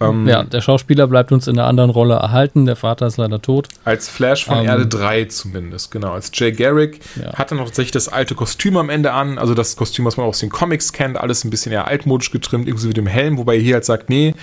Ähm, 0.00 0.26
ja, 0.26 0.42
der 0.42 0.60
Schauspieler 0.60 1.06
bleibt 1.06 1.32
uns 1.32 1.46
in 1.46 1.58
einer 1.58 1.68
anderen 1.68 1.90
Rolle 1.90 2.14
erhalten. 2.14 2.66
Der 2.66 2.76
Vater 2.76 3.06
ist 3.06 3.16
leider 3.16 3.40
tot. 3.40 3.68
Als 3.84 4.08
Flash 4.08 4.44
von 4.44 4.58
ähm, 4.58 4.66
Erde 4.66 4.86
3 4.86 5.26
zumindest, 5.26 5.90
genau. 5.90 6.12
Als 6.12 6.30
Jay 6.34 6.52
Garrick 6.52 7.00
ja. 7.20 7.32
hat 7.34 7.52
er 7.52 7.56
noch 7.56 7.66
tatsächlich 7.66 7.92
das 7.92 8.08
alte 8.08 8.34
Kostüm 8.34 8.76
am 8.76 8.90
Ende 8.90 9.12
an. 9.12 9.38
Also 9.38 9.54
das 9.54 9.76
Kostüm, 9.76 10.04
was 10.04 10.16
man 10.16 10.26
aus 10.26 10.40
den 10.40 10.50
Comics 10.50 10.92
kennt. 10.92 11.16
Alles 11.16 11.44
ein 11.44 11.50
bisschen 11.50 11.72
eher 11.72 11.86
altmodisch 11.86 12.30
getrimmt, 12.30 12.66
inklusive 12.66 12.94
dem 12.94 13.06
Helm. 13.06 13.38
Wobei 13.38 13.56
er 13.56 13.62
hier 13.62 13.74
halt 13.74 13.84
sagt, 13.84 14.10
nee, 14.10 14.34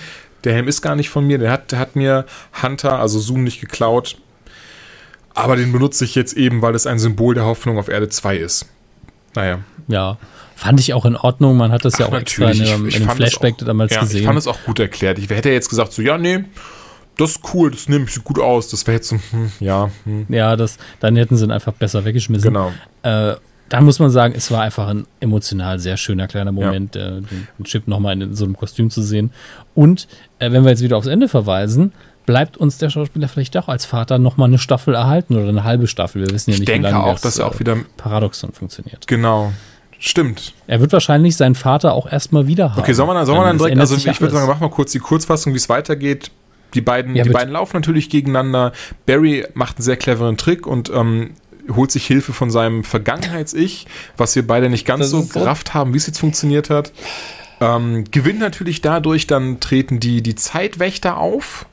der 0.44 0.54
Helm 0.54 0.68
ist 0.68 0.82
gar 0.82 0.96
nicht 0.96 1.10
von 1.10 1.26
mir. 1.26 1.38
Der 1.38 1.50
hat, 1.50 1.72
der 1.72 1.78
hat 1.78 1.96
mir 1.96 2.24
Hunter, 2.62 2.98
also 2.98 3.18
Zoom, 3.18 3.44
nicht 3.44 3.60
geklaut. 3.60 4.16
Aber 5.34 5.56
den 5.56 5.72
benutze 5.72 6.04
ich 6.04 6.14
jetzt 6.14 6.34
eben, 6.34 6.62
weil 6.62 6.74
es 6.74 6.86
ein 6.86 6.98
Symbol 6.98 7.34
der 7.34 7.44
Hoffnung 7.44 7.78
auf 7.78 7.88
Erde 7.88 8.08
2 8.08 8.36
ist. 8.36 8.66
Naja. 9.34 9.60
Ja, 9.88 10.18
Fand 10.62 10.78
ich 10.78 10.94
auch 10.94 11.04
in 11.04 11.16
Ordnung. 11.16 11.56
Man 11.56 11.72
hat 11.72 11.84
das 11.84 11.94
Ach, 11.94 12.00
ja 12.00 12.06
auch 12.06 12.14
extra 12.14 12.52
in, 12.52 12.62
einem, 12.62 12.88
in 12.88 12.94
einem 12.94 13.10
Flashback 13.10 13.54
auch, 13.54 13.66
damals 13.66 13.92
ja, 13.92 14.00
gesehen. 14.00 14.20
Ich 14.20 14.26
fand 14.26 14.38
es 14.38 14.46
auch 14.46 14.62
gut 14.64 14.78
erklärt. 14.78 15.18
Ich 15.18 15.28
hätte 15.28 15.50
jetzt 15.50 15.68
gesagt, 15.68 15.92
so, 15.92 16.02
ja, 16.02 16.18
nee, 16.18 16.44
das 17.16 17.32
ist 17.32 17.40
cool, 17.52 17.72
das 17.72 17.88
nimmt 17.88 18.08
sich 18.08 18.22
gut 18.22 18.38
aus. 18.38 18.68
Das 18.68 18.86
wäre 18.86 18.98
jetzt 18.98 19.08
so, 19.08 19.16
hm, 19.16 19.50
ja. 19.58 19.90
Hm. 20.04 20.26
Ja, 20.28 20.54
das, 20.54 20.78
dann 21.00 21.16
hätten 21.16 21.36
sie 21.36 21.46
ihn 21.46 21.50
einfach 21.50 21.72
besser 21.72 22.04
weggeschmissen. 22.04 22.52
Genau. 22.52 22.72
Äh, 23.02 23.34
da 23.70 23.80
muss 23.80 23.98
man 23.98 24.10
sagen, 24.10 24.34
es 24.36 24.52
war 24.52 24.62
einfach 24.62 24.86
ein 24.86 25.08
emotional 25.18 25.80
sehr 25.80 25.96
schöner 25.96 26.28
kleiner 26.28 26.52
Moment, 26.52 26.94
ja. 26.94 27.08
äh, 27.08 27.10
den, 27.22 27.48
den 27.58 27.64
Chip 27.64 27.88
nochmal 27.88 28.22
in 28.22 28.36
so 28.36 28.44
einem 28.44 28.56
Kostüm 28.56 28.88
zu 28.88 29.02
sehen. 29.02 29.32
Und 29.74 30.06
äh, 30.38 30.52
wenn 30.52 30.62
wir 30.62 30.70
jetzt 30.70 30.82
wieder 30.82 30.96
aufs 30.96 31.08
Ende 31.08 31.26
verweisen, 31.26 31.92
bleibt 32.24 32.56
uns 32.56 32.78
der 32.78 32.88
Schauspieler 32.88 33.26
vielleicht 33.26 33.56
auch 33.56 33.66
als 33.66 33.84
Vater 33.84 34.20
nochmal 34.20 34.46
eine 34.46 34.58
Staffel 34.58 34.94
erhalten 34.94 35.34
oder 35.34 35.48
eine 35.48 35.64
halbe 35.64 35.88
Staffel. 35.88 36.24
Wir 36.24 36.32
wissen 36.32 36.52
ja 36.52 36.58
nicht, 36.60 36.68
ich 36.68 36.78
wie 36.78 36.82
lange 36.82 37.02
auch, 37.02 37.14
das, 37.14 37.22
dass 37.22 37.38
er 37.38 37.48
auch 37.48 37.58
wieder 37.58 37.76
Paradoxon 37.96 38.52
funktioniert. 38.52 39.08
Genau. 39.08 39.52
Stimmt. 40.04 40.52
Er 40.66 40.80
wird 40.80 40.92
wahrscheinlich 40.92 41.36
seinen 41.36 41.54
Vater 41.54 41.94
auch 41.94 42.10
erstmal 42.10 42.48
wieder 42.48 42.72
haben. 42.72 42.80
Okay, 42.80 42.92
soll 42.92 43.06
man, 43.06 43.24
soll 43.24 43.36
man 43.36 43.46
dann 43.46 43.58
direkt, 43.58 43.78
also 43.78 43.94
ich 43.94 44.20
würde 44.20 44.34
sagen, 44.34 44.48
mach 44.48 44.58
mal 44.58 44.68
kurz 44.68 44.90
die 44.90 44.98
Kurzfassung, 44.98 45.52
wie 45.52 45.58
es 45.58 45.68
weitergeht. 45.68 46.32
Die 46.74 46.80
beiden, 46.80 47.14
ja, 47.14 47.22
die 47.22 47.30
beiden 47.30 47.52
laufen 47.52 47.76
natürlich 47.76 48.10
gegeneinander. 48.10 48.72
Barry 49.06 49.46
macht 49.54 49.76
einen 49.76 49.84
sehr 49.84 49.96
cleveren 49.96 50.36
Trick 50.36 50.66
und 50.66 50.90
ähm, 50.90 51.34
holt 51.70 51.92
sich 51.92 52.04
Hilfe 52.04 52.32
von 52.32 52.50
seinem 52.50 52.82
Vergangenheits-Ich, 52.82 53.86
was 54.16 54.34
wir 54.34 54.44
beide 54.44 54.68
nicht 54.70 54.84
ganz 54.84 55.08
so 55.08 55.24
gerafft 55.24 55.68
so. 55.68 55.74
haben, 55.74 55.92
wie 55.94 55.98
es 55.98 56.08
jetzt 56.08 56.18
funktioniert 56.18 56.68
hat. 56.68 56.92
Ähm, 57.60 58.02
gewinnt 58.10 58.40
natürlich 58.40 58.80
dadurch, 58.80 59.28
dann 59.28 59.60
treten 59.60 60.00
die, 60.00 60.20
die 60.20 60.34
Zeitwächter 60.34 61.18
auf, 61.18 61.66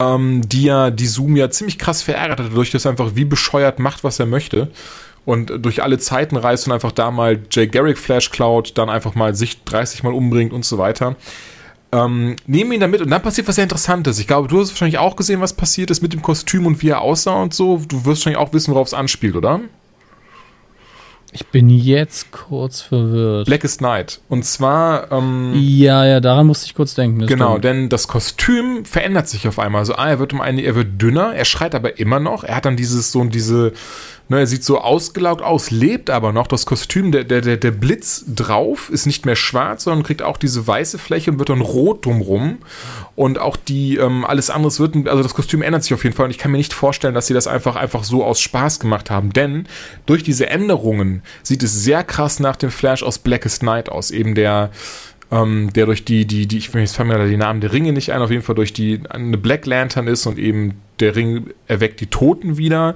ähm, 0.00 0.48
die 0.48 0.64
ja 0.64 0.90
die 0.90 1.06
Zoom 1.06 1.36
ja 1.36 1.48
ziemlich 1.48 1.78
krass 1.78 2.02
verärgert 2.02 2.40
hat, 2.40 2.48
dadurch, 2.48 2.72
dass 2.72 2.86
er 2.86 2.90
einfach 2.90 3.12
wie 3.14 3.24
bescheuert 3.24 3.78
macht, 3.78 4.02
was 4.02 4.18
er 4.18 4.26
möchte 4.26 4.68
und 5.26 5.52
durch 5.64 5.82
alle 5.82 5.98
Zeiten 5.98 6.36
reist 6.36 6.66
und 6.66 6.72
einfach 6.72 6.92
da 6.92 7.10
mal 7.10 7.40
Jay 7.50 7.66
Garrick 7.66 7.98
Flash 7.98 8.30
klaut, 8.30 8.78
dann 8.78 8.88
einfach 8.88 9.14
mal 9.14 9.34
sich 9.34 9.62
30 9.64 10.04
Mal 10.04 10.14
umbringt 10.14 10.54
und 10.54 10.64
so 10.64 10.78
weiter. 10.78 11.16
Ähm, 11.92 12.36
nehmen 12.46 12.72
ihn 12.72 12.80
damit 12.80 13.02
und 13.02 13.10
dann 13.10 13.22
passiert 13.22 13.46
was 13.48 13.56
sehr 13.56 13.64
Interessantes. 13.64 14.18
Ich 14.18 14.26
glaube, 14.26 14.48
du 14.48 14.60
hast 14.60 14.70
wahrscheinlich 14.70 14.98
auch 14.98 15.16
gesehen, 15.16 15.40
was 15.40 15.52
passiert 15.52 15.90
ist 15.90 16.00
mit 16.00 16.12
dem 16.12 16.22
Kostüm 16.22 16.64
und 16.66 16.80
wie 16.80 16.88
er 16.88 17.00
aussah 17.00 17.42
und 17.42 17.54
so. 17.54 17.82
Du 17.88 18.04
wirst 18.04 18.24
wahrscheinlich 18.24 18.38
auch 18.38 18.52
wissen, 18.52 18.72
worauf 18.72 18.86
es 18.86 18.94
anspielt, 18.94 19.36
oder? 19.36 19.60
Ich 21.32 21.46
bin 21.48 21.68
jetzt 21.68 22.30
kurz 22.30 22.80
verwirrt. 22.80 23.46
Blackest 23.46 23.80
Night. 23.82 24.20
Und 24.28 24.44
zwar. 24.44 25.12
Ähm, 25.12 25.52
ja, 25.54 26.06
ja, 26.06 26.20
daran 26.20 26.46
musste 26.46 26.66
ich 26.66 26.74
kurz 26.74 26.94
denken. 26.94 27.26
Genau, 27.26 27.50
stimmt. 27.50 27.64
denn 27.64 27.88
das 27.88 28.08
Kostüm 28.08 28.84
verändert 28.84 29.28
sich 29.28 29.46
auf 29.46 29.58
einmal. 29.58 29.80
Also, 29.80 29.96
ah, 29.96 30.08
er 30.08 30.18
wird 30.18 30.32
um 30.32 30.40
eine, 30.40 30.62
er 30.62 30.74
wird 30.76 31.00
dünner, 31.00 31.34
er 31.34 31.44
schreit 31.44 31.74
aber 31.74 31.98
immer 31.98 32.20
noch. 32.20 32.42
Er 32.44 32.56
hat 32.56 32.64
dann 32.64 32.76
dieses 32.76 33.12
so 33.12 33.22
diese 33.24 33.72
Ne, 34.28 34.40
er 34.40 34.46
sieht 34.48 34.64
so 34.64 34.80
ausgelaugt 34.80 35.40
aus, 35.40 35.70
lebt 35.70 36.10
aber 36.10 36.32
noch. 36.32 36.48
Das 36.48 36.66
Kostüm, 36.66 37.12
der, 37.12 37.22
der, 37.22 37.56
der, 37.56 37.70
Blitz 37.70 38.24
drauf 38.26 38.90
ist 38.90 39.06
nicht 39.06 39.24
mehr 39.24 39.36
schwarz, 39.36 39.84
sondern 39.84 40.02
kriegt 40.02 40.20
auch 40.20 40.36
diese 40.36 40.66
weiße 40.66 40.98
Fläche 40.98 41.30
und 41.30 41.38
wird 41.38 41.48
dann 41.48 41.60
rot 41.60 42.04
drumrum. 42.04 42.58
Und 43.14 43.38
auch 43.38 43.56
die, 43.56 43.96
ähm, 43.98 44.24
alles 44.24 44.50
andere 44.50 44.76
wird, 44.78 45.06
also 45.06 45.22
das 45.22 45.34
Kostüm 45.34 45.62
ändert 45.62 45.84
sich 45.84 45.94
auf 45.94 46.02
jeden 46.02 46.16
Fall. 46.16 46.24
Und 46.24 46.32
ich 46.32 46.38
kann 46.38 46.50
mir 46.50 46.58
nicht 46.58 46.72
vorstellen, 46.72 47.14
dass 47.14 47.28
sie 47.28 47.34
das 47.34 47.46
einfach, 47.46 47.76
einfach 47.76 48.02
so 48.02 48.24
aus 48.24 48.40
Spaß 48.40 48.80
gemacht 48.80 49.10
haben. 49.10 49.32
Denn 49.32 49.68
durch 50.06 50.24
diese 50.24 50.50
Änderungen 50.50 51.22
sieht 51.44 51.62
es 51.62 51.84
sehr 51.84 52.02
krass 52.02 52.40
nach 52.40 52.56
dem 52.56 52.72
Flash 52.72 53.04
aus 53.04 53.20
Blackest 53.20 53.62
Night 53.62 53.88
aus. 53.88 54.10
Eben 54.10 54.34
der, 54.34 54.70
ähm, 55.30 55.72
der 55.72 55.86
durch 55.86 56.04
die, 56.04 56.26
die, 56.26 56.46
die, 56.46 56.58
ich 56.58 56.68
fange 56.68 57.12
mir 57.12 57.18
da 57.18 57.26
die 57.26 57.36
Namen 57.36 57.60
der 57.60 57.72
Ringe 57.72 57.92
nicht 57.92 58.12
ein, 58.12 58.22
auf 58.22 58.30
jeden 58.30 58.42
Fall 58.42 58.54
durch 58.54 58.72
die, 58.72 59.00
eine 59.08 59.38
Black 59.38 59.66
Lantern 59.66 60.06
ist 60.06 60.26
und 60.26 60.38
eben 60.38 60.80
der 61.00 61.14
Ring 61.16 61.50
erweckt 61.66 62.00
die 62.00 62.06
Toten 62.06 62.56
wieder 62.56 62.94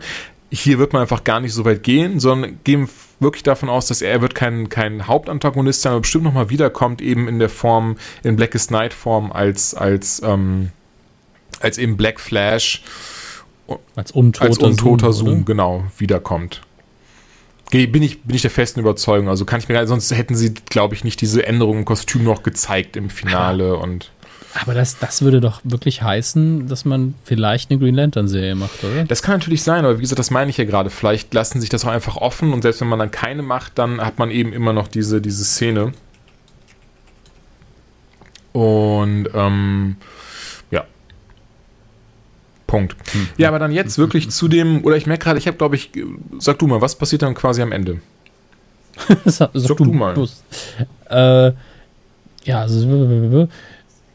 hier 0.51 0.79
wird 0.79 0.93
man 0.93 1.03
einfach 1.03 1.25
gar 1.25 1.41
nicht 1.41 1.53
so 1.53 1.65
weit 1.65 1.83
gehen, 1.83 2.21
sondern 2.21 2.59
gehen 2.65 2.89
wirklich 3.21 3.43
davon 3.43 3.69
aus, 3.69 3.87
dass 3.87 4.03
er 4.03 4.21
wird 4.21 4.35
kein, 4.35 4.69
kein 4.69 5.07
Hauptantagonist 5.07 5.83
sein, 5.83 5.93
aber 5.93 6.01
bestimmt 6.01 6.25
nochmal 6.25 6.51
wiederkommt, 6.51 7.01
eben 7.01 7.29
in 7.29 7.39
der 7.39 7.49
Form, 7.49 7.97
in 8.23 8.37
Blackest 8.37 8.71
Night 8.71 8.93
Form 8.93 9.31
als, 9.31 9.75
als, 9.75 10.23
ähm, 10.25 10.71
als 11.61 11.79
eben 11.79 11.97
Black 11.97 12.19
Flash. 12.19 12.83
Als 13.95 14.11
untoter, 14.11 14.47
als 14.47 14.59
untoter 14.59 15.13
Zoom, 15.13 15.29
Zoom 15.29 15.45
genau, 15.45 15.85
wiederkommt. 15.99 16.63
Bin 17.71 18.03
ich, 18.03 18.23
bin 18.23 18.35
ich 18.35 18.43
der 18.43 18.51
festen 18.51 18.81
Überzeugung. 18.81 19.29
Also 19.29 19.45
kann 19.45 19.61
ich 19.61 19.69
mir, 19.69 19.87
sonst 19.87 20.11
hätten 20.11 20.35
sie, 20.35 20.55
glaube 20.55 20.97
ich, 20.97 21.05
nicht 21.05 21.21
diese 21.21 21.47
Änderungen 21.47 21.81
im 21.81 21.85
Kostüm 21.85 22.25
noch 22.25 22.43
gezeigt 22.43 22.97
im 22.97 23.11
Finale 23.11 23.77
und. 23.77 24.11
Aber 24.55 24.75
das, 24.75 24.99
das 24.99 25.23
würde 25.23 25.41
doch 25.41 25.61
wirklich 25.63 26.03
heißen, 26.03 26.67
dass 26.67 26.85
man 26.85 27.15
vielleicht 27.25 27.71
eine 27.71 27.79
Green 27.79 27.95
Lantern-Serie 27.95 28.57
macht, 28.57 28.83
oder? 28.83 29.05
Das 29.05 29.23
kann 29.23 29.39
natürlich 29.39 29.63
sein, 29.63 29.85
aber 29.85 29.99
wie 29.99 30.03
gesagt, 30.03 30.19
das 30.19 30.31
meine 30.31 30.51
ich 30.51 30.57
ja 30.57 30.65
gerade. 30.65 30.91
Vielleicht 30.91 31.33
lassen 31.35 31.61
sich 31.61 31.71
das 31.71 31.85
auch 31.85 31.91
einfach 31.91 32.17
offen 32.17 32.53
und 32.53 32.63
selbst 32.63 32.81
wenn 32.81 32.89
man 32.89 32.99
dann 32.99 33.11
keine 33.13 33.43
macht, 33.43 33.79
dann 33.79 34.01
hat 34.01 34.19
man 34.19 34.31
eben 34.31 34.53
immer 34.53 34.73
noch 34.73 34.89
diese, 34.89 35.21
diese 35.21 35.45
Szene. 35.45 35.93
Und 38.53 39.29
ähm, 39.35 39.97
ja. 40.73 40.85
Punkt. 42.67 42.97
Hm. 43.13 43.29
Ja, 43.37 43.49
aber 43.49 43.61
dann 43.61 43.71
jetzt 43.71 43.99
wirklich 43.99 44.31
zu 44.31 44.49
dem, 44.49 44.85
oder 44.85 44.97
ich 44.97 45.07
merke 45.07 45.25
gerade, 45.25 45.39
ich 45.39 45.47
habe, 45.47 45.57
glaube 45.57 45.77
ich, 45.77 45.93
sag 46.41 46.59
du 46.59 46.67
mal, 46.67 46.81
was 46.81 46.97
passiert 46.97 47.23
dann 47.23 47.35
quasi 47.35 47.63
am 47.63 47.71
Ende? 47.71 48.01
sag, 49.25 49.51
sag, 49.55 49.77
du, 49.77 49.85
du 49.85 49.93
mal. 49.93 50.17
Äh, 51.09 51.53
ja, 52.45 52.61
also 52.63 53.49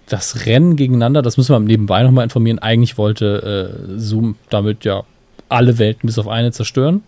das 0.08 0.46
Rennen 0.46 0.76
gegeneinander, 0.76 1.22
das 1.22 1.38
müssen 1.38 1.54
wir 1.54 1.60
nebenbei 1.60 2.04
nochmal 2.04 2.24
informieren. 2.24 2.60
Eigentlich 2.60 2.98
wollte 2.98 3.74
äh, 3.90 4.00
Zoom 4.00 4.36
damit 4.50 4.86
ja 4.86 5.04
alle 5.50 5.78
Welten 5.80 6.08
bis 6.08 6.20
auf 6.20 6.28
eine 6.28 6.52
zerstören. 6.52 7.04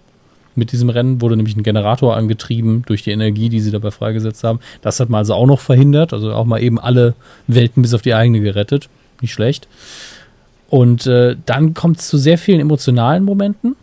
Mit 0.55 0.71
diesem 0.71 0.89
Rennen 0.89 1.21
wurde 1.21 1.37
nämlich 1.37 1.55
ein 1.55 1.61
Generator 1.61 2.17
angetrieben 2.17 2.83
durch 2.87 3.03
die 3.03 3.11
Energie, 3.11 3.49
die 3.49 3.59
sie 3.59 3.69
dabei 3.69 3.91
freigesetzt 3.91 4.43
haben. 4.43 4.59
Das 4.81 4.99
hat 4.99 5.09
man 5.09 5.19
also 5.19 5.35
auch 5.35 5.45
noch 5.45 5.59
verhindert. 5.59 6.13
Also 6.13 6.33
auch 6.33 6.45
mal 6.45 6.61
eben 6.61 6.79
alle 6.79 7.13
Welten 7.45 7.83
bis 7.83 7.93
auf 7.93 8.01
die 8.01 8.15
eigene 8.15 8.39
gerettet. 8.39 8.89
Nicht 9.21 9.33
schlecht. 9.33 9.67
Und 10.69 11.05
äh, 11.05 11.35
dann 11.45 11.75
kommt 11.75 11.99
es 11.99 12.07
zu 12.07 12.17
sehr 12.17 12.39
vielen 12.39 12.59
emotionalen 12.59 13.23
Momenten. 13.23 13.75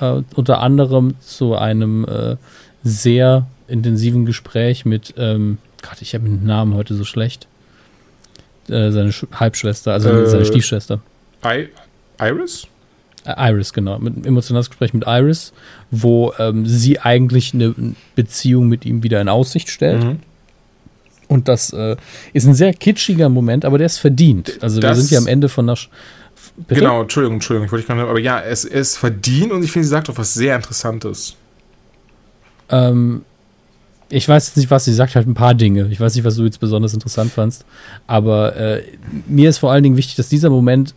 Äh, 0.00 0.22
unter 0.34 0.60
anderem 0.60 1.16
zu 1.20 1.54
einem 1.54 2.06
äh, 2.06 2.36
sehr 2.82 3.46
intensiven 3.68 4.24
Gespräch 4.24 4.86
mit, 4.86 5.12
ähm, 5.18 5.58
Gott, 5.82 6.00
ich 6.00 6.14
habe 6.14 6.24
den 6.24 6.46
Namen 6.46 6.74
heute 6.74 6.94
so 6.94 7.04
schlecht. 7.04 7.46
Äh, 8.68 8.90
seine 8.90 9.12
Sch 9.12 9.26
Halbschwester, 9.34 9.92
also 9.92 10.10
äh, 10.10 10.26
seine 10.26 10.44
Stiefschwester. 10.44 11.00
I 11.44 11.68
Iris? 12.20 12.66
Äh, 13.24 13.50
Iris, 13.50 13.72
genau. 13.72 13.98
Mit 13.98 14.14
einem 14.16 14.24
emotionales 14.24 14.70
Gespräch 14.70 14.94
mit 14.94 15.04
Iris, 15.06 15.52
wo 15.90 16.32
ähm, 16.38 16.66
sie 16.66 16.98
eigentlich 17.00 17.52
eine 17.54 17.74
Beziehung 18.14 18.68
mit 18.68 18.84
ihm 18.86 19.02
wieder 19.02 19.20
in 19.20 19.28
Aussicht 19.28 19.68
stellt. 19.70 20.02
Mhm. 20.04 20.20
Und 21.28 21.48
das 21.48 21.72
äh, 21.72 21.96
ist 22.32 22.46
ein 22.46 22.54
sehr 22.54 22.72
kitschiger 22.74 23.28
Moment, 23.28 23.64
aber 23.64 23.78
der 23.78 23.86
ist 23.86 23.98
verdient. 23.98 24.58
Also 24.62 24.80
Das- 24.80 24.96
wir 24.96 25.02
sind 25.02 25.10
ja 25.10 25.18
am 25.18 25.26
Ende 25.26 25.48
von 25.48 25.66
der. 25.66 25.76
Sch 25.76 25.88
Bitte? 26.56 26.80
Genau, 26.82 27.02
Entschuldigung, 27.02 27.34
Entschuldigung, 27.36 27.66
ich 27.66 27.72
wollte 27.72 27.92
nicht, 27.94 28.02
aber 28.08 28.20
ja, 28.20 28.40
es 28.40 28.64
es 28.64 28.90
ist 28.92 28.96
verdient 28.98 29.50
und 29.50 29.64
ich 29.64 29.72
finde, 29.72 29.84
sie 29.86 29.90
sagt 29.90 30.08
auch 30.08 30.16
was 30.18 30.34
sehr 30.34 30.54
Interessantes. 30.54 31.34
Ähm, 32.70 33.22
ich 34.10 34.28
weiß 34.28 34.48
jetzt 34.48 34.56
nicht, 34.56 34.70
was 34.70 34.84
sie 34.84 34.92
sagt, 34.94 35.16
halt 35.16 35.26
ein 35.26 35.34
paar 35.34 35.54
Dinge. 35.54 35.88
Ich 35.90 36.00
weiß 36.00 36.14
nicht, 36.14 36.24
was 36.24 36.36
du 36.36 36.44
jetzt 36.44 36.60
besonders 36.60 36.94
interessant 36.94 37.32
fandst. 37.32 37.64
Aber 38.06 38.54
äh, 38.56 38.82
mir 39.26 39.48
ist 39.50 39.58
vor 39.58 39.72
allen 39.72 39.82
Dingen 39.82 39.96
wichtig, 39.96 40.16
dass 40.16 40.28
dieser 40.28 40.50
Moment 40.50 40.94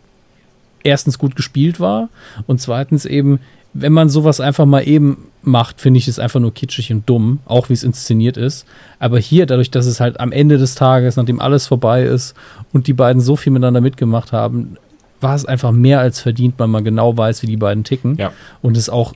erstens 0.84 1.18
gut 1.18 1.34
gespielt 1.34 1.80
war 1.80 2.08
und 2.46 2.60
zweitens 2.60 3.04
eben, 3.04 3.40
wenn 3.74 3.92
man 3.92 4.08
sowas 4.08 4.40
einfach 4.40 4.64
mal 4.66 4.86
eben 4.86 5.26
macht, 5.42 5.80
finde 5.80 5.98
ich 5.98 6.08
es 6.08 6.18
einfach 6.18 6.40
nur 6.40 6.54
kitschig 6.54 6.92
und 6.92 7.08
dumm, 7.08 7.40
auch 7.46 7.68
wie 7.68 7.72
es 7.74 7.84
inszeniert 7.84 8.36
ist. 8.36 8.64
Aber 8.98 9.18
hier, 9.18 9.46
dadurch, 9.46 9.70
dass 9.70 9.86
es 9.86 10.00
halt 10.00 10.20
am 10.20 10.32
Ende 10.32 10.56
des 10.58 10.74
Tages, 10.74 11.16
nachdem 11.16 11.40
alles 11.40 11.66
vorbei 11.66 12.04
ist 12.04 12.34
und 12.72 12.86
die 12.86 12.92
beiden 12.92 13.20
so 13.20 13.36
viel 13.36 13.52
miteinander 13.52 13.80
mitgemacht 13.80 14.32
haben, 14.32 14.76
war 15.20 15.34
es 15.34 15.44
einfach 15.44 15.72
mehr 15.72 16.00
als 16.00 16.20
verdient, 16.20 16.54
weil 16.58 16.68
man 16.68 16.84
genau 16.84 17.16
weiß, 17.16 17.42
wie 17.42 17.46
die 17.46 17.56
beiden 17.56 17.82
ticken 17.84 18.16
Ja. 18.16 18.32
und 18.62 18.76
es 18.76 18.88
auch 18.88 19.14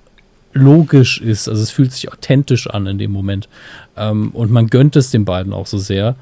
logisch 0.53 1.20
ist. 1.20 1.48
Also 1.48 1.62
es 1.62 1.70
fühlt 1.70 1.92
sich 1.92 2.12
authentisch 2.12 2.68
an 2.68 2.86
in 2.86 2.98
dem 2.98 3.12
Moment. 3.12 3.48
Ähm, 3.96 4.30
und 4.30 4.50
man 4.50 4.68
gönnt 4.68 4.96
es 4.96 5.11
den 5.11 5.24
beiden 5.24 5.53
auch 5.53 5.66
so 5.66 5.78
sehr. 5.78 6.16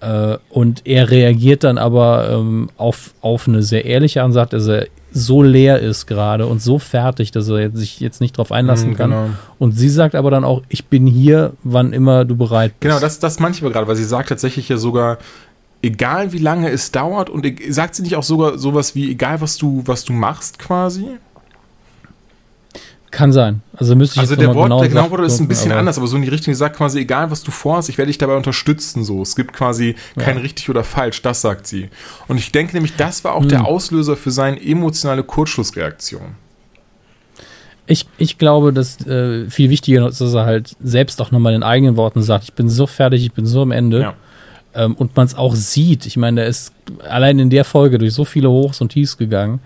Äh, 0.00 0.38
und 0.50 0.86
er 0.86 1.10
reagiert 1.10 1.64
dann 1.64 1.78
aber 1.78 2.30
ähm, 2.30 2.70
auf, 2.76 3.14
auf 3.20 3.48
eine 3.48 3.62
sehr 3.62 3.84
ehrliche 3.84 4.24
sagt, 4.32 4.52
dass 4.52 4.66
er 4.66 4.86
so 5.16 5.42
leer 5.42 5.78
ist 5.78 6.06
gerade 6.06 6.46
und 6.46 6.60
so 6.60 6.80
fertig, 6.80 7.30
dass 7.30 7.48
er 7.48 7.60
jetzt, 7.60 7.76
sich 7.76 8.00
jetzt 8.00 8.20
nicht 8.20 8.36
drauf 8.36 8.50
einlassen 8.50 8.96
kann. 8.96 9.10
genau. 9.10 9.26
Und 9.60 9.72
sie 9.72 9.88
sagt 9.88 10.16
aber 10.16 10.30
dann 10.30 10.44
auch, 10.44 10.62
ich 10.68 10.86
bin 10.86 11.06
hier, 11.06 11.52
wann 11.62 11.92
immer 11.92 12.24
du 12.24 12.36
bereit 12.36 12.72
bist. 12.72 12.80
Genau, 12.80 12.98
das, 12.98 13.20
das 13.20 13.38
manchmal 13.38 13.70
gerade, 13.70 13.86
weil 13.86 13.94
sie 13.96 14.04
sagt 14.04 14.28
tatsächlich 14.28 14.68
ja 14.68 14.76
sogar, 14.76 15.18
egal 15.82 16.32
wie 16.32 16.38
lange 16.38 16.68
es 16.70 16.90
dauert 16.90 17.30
und 17.30 17.46
e- 17.46 17.70
sagt 17.70 17.94
sie 17.94 18.02
nicht 18.02 18.16
auch 18.16 18.24
sogar 18.24 18.58
sowas 18.58 18.96
wie, 18.96 19.10
egal 19.10 19.40
was 19.40 19.56
du, 19.56 19.82
was 19.86 20.04
du 20.04 20.12
machst 20.12 20.58
quasi? 20.58 21.06
Kann 23.14 23.32
sein. 23.32 23.62
Also 23.76 23.94
müsste 23.94 24.16
ich 24.16 24.20
Also 24.22 24.32
jetzt 24.34 24.40
der 24.40 24.54
Wort, 24.54 24.64
genau 24.66 24.80
der 24.80 24.88
genau 24.88 25.02
sagen, 25.02 25.12
Wort 25.12 25.20
ist 25.24 25.38
ein 25.40 25.46
bisschen 25.46 25.70
aber- 25.70 25.80
anders, 25.80 25.98
aber 25.98 26.06
so 26.08 26.16
in 26.16 26.22
die 26.22 26.28
Richtung, 26.28 26.52
sagt 26.54 26.76
quasi, 26.76 26.98
egal 27.00 27.30
was 27.30 27.42
du 27.44 27.50
vorhast, 27.52 27.88
ich 27.88 27.96
werde 27.96 28.08
dich 28.08 28.18
dabei 28.18 28.36
unterstützen, 28.36 29.04
so. 29.04 29.22
Es 29.22 29.36
gibt 29.36 29.52
quasi 29.52 29.94
kein 30.18 30.36
richtig 30.38 30.68
oder 30.68 30.82
falsch, 30.82 31.22
das 31.22 31.40
sagt 31.40 31.66
sie. 31.68 31.90
Und 32.26 32.38
ich 32.38 32.50
denke 32.50 32.72
nämlich, 32.74 32.96
das 32.96 33.22
war 33.22 33.34
auch 33.34 33.42
Hm. 33.42 33.48
der 33.50 33.66
Auslöser 33.66 34.16
für 34.16 34.30
seine 34.32 34.60
emotionale 34.60 35.22
Kurzschlussreaktion. 35.22 36.34
Ich, 37.86 38.06
ich 38.16 38.38
glaube, 38.38 38.72
dass 38.72 39.06
äh, 39.06 39.48
viel 39.50 39.68
wichtiger 39.70 40.08
ist, 40.08 40.20
dass 40.20 40.32
er 40.34 40.46
halt 40.46 40.74
selbst 40.82 41.20
auch 41.20 41.30
nochmal 41.30 41.52
in 41.54 41.62
eigenen 41.62 41.96
Worten 41.96 42.22
sagt, 42.22 42.44
ich 42.44 42.54
bin 42.54 42.68
so 42.68 42.86
fertig, 42.86 43.22
ich 43.24 43.32
bin 43.32 43.44
so 43.46 43.62
am 43.62 43.70
Ende. 43.72 44.00
Ja. 44.00 44.14
Ähm, 44.74 44.94
und 44.94 45.14
man 45.16 45.26
es 45.26 45.34
auch 45.36 45.54
sieht. 45.54 46.06
Ich 46.06 46.16
meine, 46.16 46.40
der 46.40 46.46
ist 46.48 46.72
allein 47.08 47.38
in 47.38 47.50
der 47.50 47.64
Folge 47.64 47.98
durch 47.98 48.12
so 48.14 48.24
viele 48.24 48.50
Hochs 48.50 48.80
und 48.80 48.88
Tiefs 48.88 49.16
gegangen, 49.18 49.60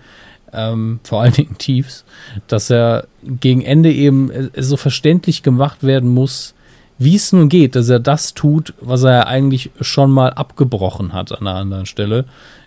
ähm, 0.53 0.99
vor 1.03 1.21
allen 1.21 1.33
Dingen 1.33 1.57
Tiefs, 1.57 2.03
dass 2.47 2.69
er 2.69 3.05
gegen 3.23 3.61
Ende 3.61 3.91
eben 3.91 4.29
äh, 4.31 4.49
so 4.61 4.77
verständlich 4.77 5.43
gemacht 5.43 5.83
werden 5.83 6.09
muss, 6.09 6.53
wie 6.97 7.15
es 7.15 7.31
nun 7.31 7.47
geht, 7.49 7.75
dass 7.75 7.87
er 7.89 7.99
das 7.99 8.33
tut, 8.33 8.73
was 8.81 9.03
er 9.03 9.11
ja 9.13 9.25
eigentlich 9.27 9.71
schon 9.79 10.11
mal 10.11 10.31
abgebrochen 10.31 11.13
hat 11.13 11.31
an 11.31 11.47
einer 11.47 11.55
anderen 11.57 11.85
Stelle, 11.85 12.25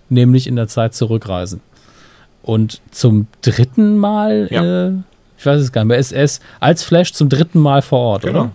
nämlich 0.09 0.47
in 0.47 0.57
der 0.57 0.68
Zeit 0.68 0.95
zurückreisen. 0.95 1.61
Und 2.43 2.80
zum 2.91 3.26
dritten 3.43 3.99
Mal, 3.99 4.49
Ja. 4.51 4.87
äh, 4.89 4.93
ich 5.39 5.45
weiß 5.47 5.61
es 5.61 5.72
gar 5.72 5.85
nicht, 5.85 5.91
bei 5.91 5.97
SS, 5.97 6.41
als 6.61 6.83
Flash 6.83 7.12
zum 7.12 7.28
dritten 7.28 7.59
Mal 7.61 7.83
vor 7.83 7.99
Ort, 8.01 8.22
Genau. 8.22 8.41
oder? 8.41 8.51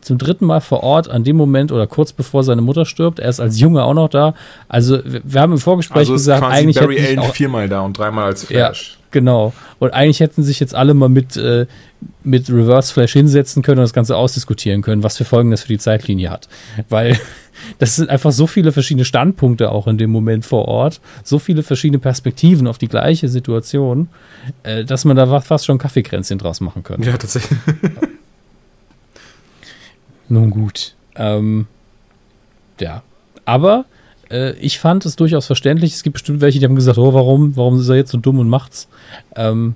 Zum 0.00 0.18
dritten 0.18 0.46
Mal 0.46 0.60
vor 0.60 0.82
Ort, 0.82 1.08
an 1.08 1.24
dem 1.24 1.36
Moment 1.36 1.72
oder 1.72 1.86
kurz 1.86 2.12
bevor 2.12 2.44
seine 2.44 2.62
Mutter 2.62 2.84
stirbt. 2.84 3.18
Er 3.18 3.28
ist 3.28 3.40
als 3.40 3.58
Junge 3.60 3.84
auch 3.84 3.94
noch 3.94 4.08
da. 4.08 4.34
Also, 4.68 4.98
wir, 5.04 5.40
haben 5.40 5.52
im 5.52 5.58
Vorgespräch 5.58 6.00
Also 6.00 6.14
gesagt, 6.14 6.42
eigentlich 6.44 6.78
Barry 6.78 6.96
hätten 6.96 7.18
Allen 7.20 7.30
auch, 7.30 7.34
viermal 7.34 7.68
da 7.68 7.80
und 7.80 7.98
dreimal 7.98 8.26
als 8.26 8.48
ja, 8.48 8.66
Flash. 8.66 8.98
genau. 9.10 9.52
Und 9.78 9.92
eigentlich 9.92 10.20
hätten 10.20 10.42
sich 10.42 10.60
jetzt 10.60 10.74
alle 10.74 10.94
mal 10.94 11.08
mit, 11.08 11.36
äh, 11.36 11.66
mit 12.22 12.48
Reverse 12.48 12.92
Flash 12.92 13.12
hinsetzen 13.12 13.62
können 13.62 13.78
und 13.78 13.84
das 13.84 13.92
Ganze 13.92 14.16
ausdiskutieren 14.16 14.82
können, 14.82 15.02
was 15.02 15.16
für 15.16 15.24
Folgen 15.24 15.50
das 15.50 15.62
für 15.62 15.68
die 15.68 15.78
Zeitlinie 15.78 16.30
hat. 16.30 16.48
Weil 16.88 17.18
das 17.78 17.96
sind 17.96 18.10
einfach 18.10 18.32
so 18.32 18.46
viele 18.46 18.72
verschiedene 18.72 19.04
Standpunkte 19.04 19.70
auch 19.70 19.86
in 19.86 19.98
dem 19.98 20.10
Moment 20.10 20.44
vor 20.44 20.68
Ort, 20.68 21.00
so 21.24 21.38
viele 21.38 21.62
verschiedene 21.62 21.98
Perspektiven 21.98 22.66
auf 22.66 22.78
die 22.78 22.88
gleiche 22.88 23.28
Situation, 23.28 24.08
äh, 24.62 24.84
dass 24.84 25.04
man 25.04 25.16
da 25.16 25.40
fast 25.40 25.66
schon 25.66 25.78
Kaffeekränzchen 25.78 26.38
draus 26.38 26.60
machen 26.60 26.82
könnte. 26.82 27.08
Ja, 27.08 27.16
tatsächlich. 27.16 27.58
Nun 30.32 30.48
gut. 30.48 30.94
Ähm, 31.14 31.66
ja. 32.80 33.02
Aber 33.44 33.84
äh, 34.30 34.52
ich 34.54 34.78
fand 34.78 35.04
es 35.04 35.14
durchaus 35.14 35.46
verständlich. 35.46 35.92
Es 35.92 36.02
gibt 36.02 36.14
bestimmt 36.14 36.40
welche, 36.40 36.58
die 36.58 36.64
haben 36.64 36.74
gesagt, 36.74 36.96
oh, 36.96 37.12
warum? 37.12 37.54
Warum 37.54 37.78
ist 37.78 37.88
er 37.90 37.96
jetzt 37.96 38.12
so 38.12 38.18
dumm 38.18 38.38
und 38.38 38.48
macht's? 38.48 38.88
Ähm, 39.36 39.74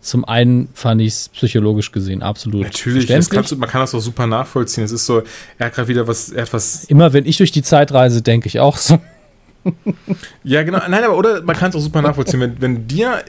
zum 0.00 0.24
einen 0.24 0.70
fand 0.72 1.02
ich 1.02 1.08
es 1.08 1.28
psychologisch 1.28 1.92
gesehen 1.92 2.22
absolut 2.22 2.62
Natürlich, 2.62 3.06
kannst 3.06 3.54
man 3.58 3.68
kann 3.68 3.82
das 3.82 3.94
auch 3.94 4.00
super 4.00 4.26
nachvollziehen. 4.26 4.84
Es 4.84 4.92
ist 4.92 5.04
so, 5.04 5.22
er 5.58 5.66
hat 5.66 5.74
gerade 5.74 5.88
wieder 5.88 6.08
was, 6.08 6.30
er 6.30 6.42
hat 6.42 6.52
was 6.54 6.84
Immer 6.84 7.12
wenn 7.12 7.26
ich 7.26 7.36
durch 7.36 7.52
die 7.52 7.62
Zeit 7.62 7.92
reise, 7.92 8.22
denke 8.22 8.46
ich 8.46 8.58
auch 8.58 8.78
so. 8.78 8.98
Ja, 10.42 10.62
genau. 10.62 10.78
Nein, 10.88 11.04
aber 11.04 11.18
oder 11.18 11.42
man 11.42 11.54
kann 11.54 11.68
es 11.68 11.76
auch 11.76 11.80
super 11.80 12.00
nachvollziehen, 12.00 12.40
wenn, 12.40 12.62
wenn 12.62 12.88
dir 12.88 13.22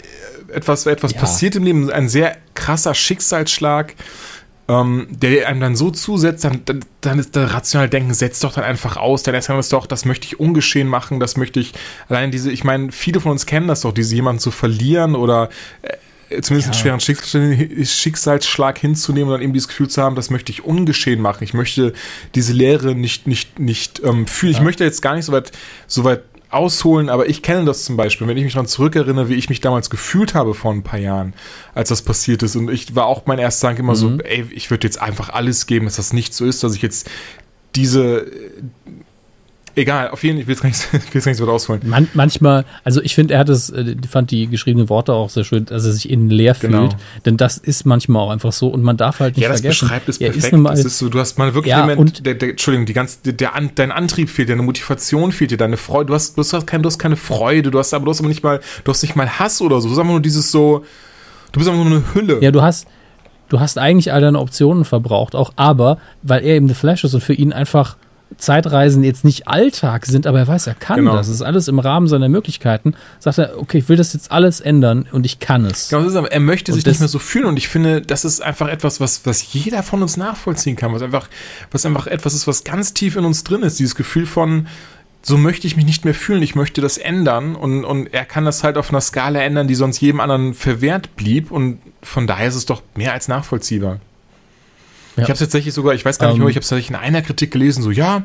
etwas, 0.48 0.86
etwas 0.86 1.12
Ja. 1.12 1.20
passiert 1.20 1.58
im 1.58 1.64
Leben, 1.66 1.90
ein 1.90 2.08
sehr 2.08 2.38
krasser 2.54 2.94
Schicksalsschlag, 2.94 3.96
ähm, 4.72 5.08
der 5.10 5.50
einem 5.50 5.60
dann 5.60 5.76
so 5.76 5.92
zusetzt, 5.92 6.46
dann, 6.46 6.62
dann, 6.64 6.80
dann 7.02 7.20
ist 7.20 7.36
der 7.36 7.54
rational 7.54 7.90
Denken, 7.90 8.14
setzt 8.14 8.42
doch 8.46 8.54
dann 8.54 8.64
einfach 8.64 8.96
aus, 8.96 9.22
dann 9.24 9.36
erstmal 9.36 9.60
ist 9.60 9.74
doch, 9.74 9.86
das 9.86 10.06
möchte 10.06 10.28
ich 10.28 10.40
ungeschehen 10.40 10.88
machen, 10.88 11.20
das 11.20 11.36
möchte 11.36 11.60
ich, 11.60 11.74
allein 12.08 12.32
diese, 12.32 12.52
ich 12.52 12.64
meine, 12.64 12.94
viele 12.94 13.20
von 13.20 13.32
uns 13.34 13.46
kennen 13.46 13.68
das 13.68 13.82
doch, 13.82 13.94
diese 13.94 14.16
jemanden 14.16 14.40
zu 14.40 14.50
verlieren 14.50 15.16
oder 15.16 15.50
äh, 15.82 16.42
zumindest 16.42 16.70
einen 16.70 16.74
Ja. 16.74 16.80
schweren 16.80 17.00
Schicksal, 17.02 17.86
Schicksalsschlag 17.86 18.80
hinzunehmen 18.80 19.28
und 19.28 19.34
dann 19.34 19.42
eben 19.42 19.52
dieses 19.52 19.68
Gefühl 19.68 19.90
zu 19.90 20.02
haben, 20.02 20.16
das 20.16 20.30
möchte 20.30 20.54
ich 20.54 20.64
ungeschehen 20.64 21.20
machen. 21.20 21.44
Ich 21.44 21.54
möchte 21.54 21.92
diese 22.34 22.54
Leere 22.54 22.96
nicht, 22.96 23.28
nicht, 23.28 23.60
nicht 23.60 24.02
ähm, 24.06 24.26
fühlen. 24.28 24.54
Ich 24.54 24.62
möchte 24.62 24.86
jetzt 24.86 25.02
gar 25.02 25.16
nicht 25.16 25.26
so 25.26 25.34
weit, 25.34 25.52
so 25.88 26.06
weit 26.06 26.24
ausholen, 26.52 27.10
aber 27.10 27.28
ich 27.28 27.42
kenne 27.42 27.66
das 27.66 27.86
zum 27.86 27.98
Beispiel, 27.98 28.28
wenn 28.28 28.38
ich 28.38 28.44
mich 28.44 28.54
daran 28.54 28.68
zurückerinnere, 28.68 29.30
wie 29.30 29.36
ich 29.36 29.50
mich 29.50 29.62
damals 29.62 29.90
gefühlt 29.90 30.34
habe 30.34 30.54
vor 30.54 30.72
ein 30.72 30.84
paar 30.84 31.00
Jahren, 31.00 31.34
als 31.74 31.90
das 31.90 32.02
passiert 32.02 32.44
ist. 32.44 32.56
Und 32.56 32.70
ich 32.70 32.96
war 32.96 33.06
auch 33.06 33.26
mein 33.26 33.40
erster 33.40 33.68
Gedanke 33.68 33.84
immer 33.84 33.96
so, 33.96 34.18
ey, 34.20 34.46
ich 34.52 34.70
würde 34.70 34.88
jetzt 34.88 35.02
einfach 35.02 35.30
alles 35.30 35.66
geben, 35.66 35.86
dass 35.86 35.96
das 35.96 36.14
nicht 36.14 36.34
so 36.34 36.46
ist, 36.46 36.64
dass 36.64 36.76
ich 36.76 36.82
jetzt 36.82 37.10
diese 37.76 38.32
Egal, 39.76 40.10
auf 40.10 40.24
jeden 40.24 40.36
Fall, 40.36 40.42
ich 40.42 40.48
will 40.48 40.54
jetzt 40.70 40.84
gar 40.84 41.00
nicht, 41.02 41.14
gar 41.26 41.34
so 41.34 41.44
weit 41.48 41.54
ausholen. 41.54 41.82
Man, 41.86 42.08
manchmal, 42.14 42.66
also 42.84 43.02
ich 43.02 43.16
finde, 43.16 43.34
er 43.36 43.40
hat 43.40 43.50
es, 43.50 43.70
äh, 43.70 43.96
fand 44.10 44.32
die 44.32 44.48
geschriebenen 44.48 44.90
Worte 44.90 45.14
auch 45.14 45.30
sehr 45.30 45.44
schön, 45.44 45.66
dass 45.66 45.86
er 45.86 45.94
sich 45.94 46.10
innen 46.10 46.30
leer 46.30 46.56
fühlt. 46.56 46.72
Genau. 46.74 46.90
Denn 47.26 47.38
das 47.38 47.58
ist 47.58 47.86
manchmal 47.86 48.22
auch 48.24 48.32
einfach 48.32 48.52
so 48.52 48.68
und 48.68 48.84
man 48.84 48.98
darf 48.98 49.20
halt 49.20 49.38
nicht 49.38 49.44
Ja, 49.44 49.50
das 49.50 49.62
vergessen. 49.62 49.86
beschreibt 49.86 50.10
es 50.10 50.18
er 50.18 50.32
perfekt. 50.32 50.54
Ist 50.54 50.60
mal, 50.60 50.70
das 50.72 50.86
ist 50.86 50.98
so, 50.98 51.10
du 51.10 51.20
hast 51.20 51.38
mal 51.38 51.54
wirklich 51.54 51.72
Ja, 51.72 51.86
den 51.88 51.98
und- 51.98 52.26
der, 52.26 52.36
der, 52.36 52.50
Entschuldigung, 52.52 52.86
die 52.86 52.94
ganze, 52.94 53.20
der, 53.24 53.34
der, 53.34 53.52
dein 53.76 53.92
Antrieb 53.92 54.30
fehlt 54.30 54.50
dir, 54.50 54.54
deine 54.54 54.64
Motivation 54.66 55.32
fehlt 55.32 55.52
dir, 55.52 55.58
deine 55.58 55.78
Freude, 55.78 56.08
du 56.08 56.14
hast, 56.16 56.38
du 56.38 56.42
hast 56.42 56.68
keine, 56.68 56.82
du 56.84 56.88
hast 56.88 57.00
keine 57.00 57.16
Freude, 57.16 57.72
du 57.72 57.80
hast 57.80 57.94
aber, 57.94 58.06
du 58.06 58.12
hast 58.12 58.20
aber 58.20 58.30
nicht 58.30 58.44
mal, 58.44 58.60
du 58.84 58.92
hast 58.92 59.02
nicht 59.02 59.16
mal 59.16 59.30
Hass 59.40 59.62
oder 59.62 59.80
so, 59.82 59.88
du 59.88 59.94
hast 59.94 60.00
einfach 60.00 60.12
nur 60.12 60.22
dieses 60.22 60.52
so, 60.52 60.84
du 61.54 61.60
bist 61.60 61.70
einfach 61.70 61.84
nur 61.86 61.96
eine 61.98 62.14
Hülle. 62.14 62.40
ja, 62.42 62.52
du 62.52 62.62
hast, 62.62 62.88
du 63.50 63.60
hast 63.60 63.78
eigentlich 63.78 64.12
all 64.12 64.22
deine 64.22 64.40
Optionen 64.40 64.86
verbraucht, 64.86 65.36
auch 65.36 65.54
aber, 65.56 65.98
weil 66.24 66.44
er 66.44 66.56
eben 66.56 66.68
The 66.68 66.74
Flash 66.74 67.04
ist 67.04 67.14
und 67.14 67.22
für 67.22 67.34
ihn 67.34 67.54
einfach 67.54 67.98
Zeitreisen 68.38 69.04
jetzt 69.04 69.24
nicht 69.24 69.48
Alltag 69.48 70.06
sind, 70.06 70.26
aber 70.28 70.40
er 70.40 70.48
weiß, 70.48 70.68
er 70.68 70.74
kann 70.76 70.98
Genau. 70.98 71.16
das. 71.16 71.28
Es 71.28 71.36
ist 71.36 71.42
alles 71.42 71.68
im 71.68 71.80
Rahmen 71.80 72.08
seiner 72.08 72.30
Möglichkeiten. 72.30 72.96
Sagt 73.20 73.38
er, 73.38 73.58
okay, 73.60 73.80
ich 73.80 73.90
will 73.90 73.98
das 73.98 74.14
jetzt 74.14 74.32
alles 74.32 74.60
ändern 74.62 75.08
und 75.12 75.26
ich 75.26 75.40
kann 75.40 75.66
es. 75.66 75.90
Genau, 75.90 76.02
das 76.04 76.12
ist 76.12 76.18
aber, 76.18 76.32
er 76.32 76.40
möchte 76.40 76.72
Und 76.72 76.76
sich 76.76 76.84
das- 76.84 76.94
nicht 76.94 77.00
mehr 77.02 77.08
so 77.10 77.20
fühlen 77.20 77.46
und 77.46 77.58
ich 77.58 77.68
finde, 77.68 78.02
das 78.02 78.26
ist 78.26 78.42
einfach 78.42 78.68
etwas, 78.68 79.00
was, 79.00 79.26
was 79.26 79.54
jeder 79.54 79.84
von 79.84 80.02
uns 80.02 80.18
nachvollziehen 80.18 80.76
kann, 80.76 80.94
was 80.94 81.02
einfach, 81.02 81.28
was 81.72 81.86
einfach 81.86 82.08
etwas 82.08 82.34
ist, 82.34 82.48
was 82.48 82.64
ganz 82.64 82.94
tief 82.94 83.16
in 83.16 83.26
uns 83.26 83.44
drin 83.44 83.64
ist, 83.64 83.80
dieses 83.80 83.96
Gefühl 83.96 84.26
von, 84.26 84.68
so 85.24 85.38
möchte 85.38 85.68
ich 85.68 85.76
mich 85.76 85.86
nicht 85.86 86.04
mehr 86.04 86.16
fühlen, 86.16 86.42
ich 86.42 86.56
möchte 86.56 86.82
das 86.82 86.98
ändern 86.98 87.56
und, 87.56 87.86
und 87.86 88.12
er 88.12 88.26
kann 88.26 88.44
das 88.44 88.64
halt 88.64 88.78
auf 88.78 88.90
einer 88.90 89.02
Skala 89.02 89.40
ändern, 89.42 89.68
die 89.68 89.76
sonst 89.76 90.02
jedem 90.02 90.20
anderen 90.20 90.56
verwehrt 90.56 91.16
blieb 91.16 91.52
und 91.52 91.80
von 92.02 92.26
daher 92.26 92.48
ist 92.48 92.56
es 92.56 92.66
doch 92.66 92.82
mehr 92.96 93.14
als 93.14 93.28
nachvollziehbar. 93.28 94.00
Ja. 95.22 95.26
Ich 95.26 95.30
habe 95.30 95.34
es 95.34 95.40
tatsächlich 95.40 95.74
sogar, 95.74 95.94
ich 95.94 96.04
weiß 96.04 96.20
gar 96.20 96.28
nicht 96.28 96.36
Ähm. 96.36 96.42
mehr, 96.42 96.50
ich 96.50 96.56
habe 96.56 96.64
es 96.64 96.70
tatsächlich 96.70 96.90
in 96.90 96.96
einer 96.96 97.22
Kritik 97.22 97.52
gelesen, 97.52 97.82
so 97.82 97.92
ja, 97.92 98.24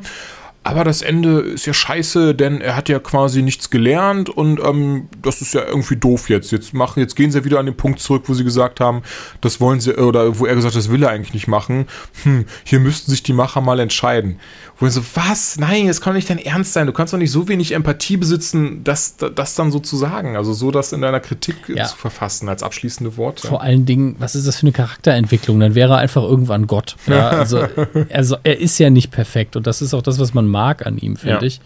aber 0.63 0.83
das 0.83 1.01
Ende 1.01 1.39
ist 1.39 1.65
ja 1.65 1.73
scheiße, 1.73 2.35
denn 2.35 2.59
er 2.59 2.75
hat 2.75 2.89
ja 2.89 2.99
quasi 2.99 3.41
nichts 3.41 3.69
gelernt 3.69 4.29
und 4.29 4.59
ähm, 4.59 5.07
das 5.21 5.41
ist 5.41 5.53
ja 5.53 5.63
irgendwie 5.65 5.95
doof 5.95 6.29
jetzt. 6.29 6.51
Jetzt 6.51 6.73
machen, 6.73 6.99
jetzt 6.99 7.15
gehen 7.15 7.31
sie 7.31 7.45
wieder 7.45 7.59
an 7.59 7.67
den 7.67 7.77
Punkt 7.77 8.01
zurück, 8.01 8.23
wo 8.25 8.33
sie 8.33 8.43
gesagt 8.43 8.81
haben, 8.81 9.01
das 9.39 9.61
wollen 9.61 9.79
sie, 9.79 9.95
oder 9.95 10.39
wo 10.39 10.45
er 10.45 10.55
gesagt 10.55 10.75
hat, 10.75 10.79
das 10.79 10.91
will 10.91 11.03
er 11.03 11.09
eigentlich 11.11 11.33
nicht 11.33 11.47
machen. 11.47 11.85
Hm, 12.23 12.45
hier 12.65 12.81
müssten 12.81 13.11
sich 13.11 13.23
die 13.23 13.31
Macher 13.31 13.61
mal 13.61 13.79
entscheiden. 13.79 14.39
Wo 14.79 14.85
ich 14.85 14.93
so, 14.93 15.01
was? 15.15 15.57
Nein, 15.57 15.87
das 15.87 16.01
kann 16.01 16.11
doch 16.13 16.17
nicht 16.17 16.29
dein 16.29 16.37
Ernst 16.37 16.73
sein. 16.73 16.85
Du 16.85 16.93
kannst 16.93 17.11
doch 17.11 17.17
nicht 17.17 17.31
so 17.31 17.47
wenig 17.47 17.71
Empathie 17.71 18.15
besitzen, 18.15 18.83
das, 18.83 19.15
das 19.17 19.55
dann 19.55 19.71
so 19.71 19.79
zu 19.79 19.97
sagen. 19.97 20.35
Also 20.37 20.53
so 20.53 20.69
das 20.69 20.93
in 20.93 21.01
deiner 21.01 21.19
Kritik 21.19 21.55
Ja. 21.67 21.85
zu 21.85 21.95
verfassen 21.97 22.47
als 22.47 22.61
abschließende 22.61 23.17
Worte. 23.17 23.47
Vor 23.47 23.61
allen 23.61 23.85
Dingen, 23.87 24.15
was 24.19 24.35
ist 24.35 24.47
das 24.47 24.57
für 24.57 24.63
eine 24.67 24.73
Charakterentwicklung? 24.73 25.59
Dann 25.59 25.73
wäre 25.73 25.93
er 25.93 25.97
einfach 25.97 26.21
irgendwann 26.21 26.67
Gott. 26.67 26.95
Ja, 27.07 27.29
also, 27.29 27.67
also 28.13 28.37
er 28.43 28.59
ist 28.59 28.77
ja 28.77 28.91
nicht 28.91 29.09
perfekt 29.11 29.55
und 29.55 29.65
das 29.65 29.81
ist 29.81 29.95
auch 29.95 30.03
das, 30.03 30.19
was 30.19 30.35
man 30.35 30.47
mag 30.47 30.85
an 30.85 30.97
ihm, 30.99 31.15
finde 31.15 31.37
Ja. 31.37 31.41
ich. 31.43 31.59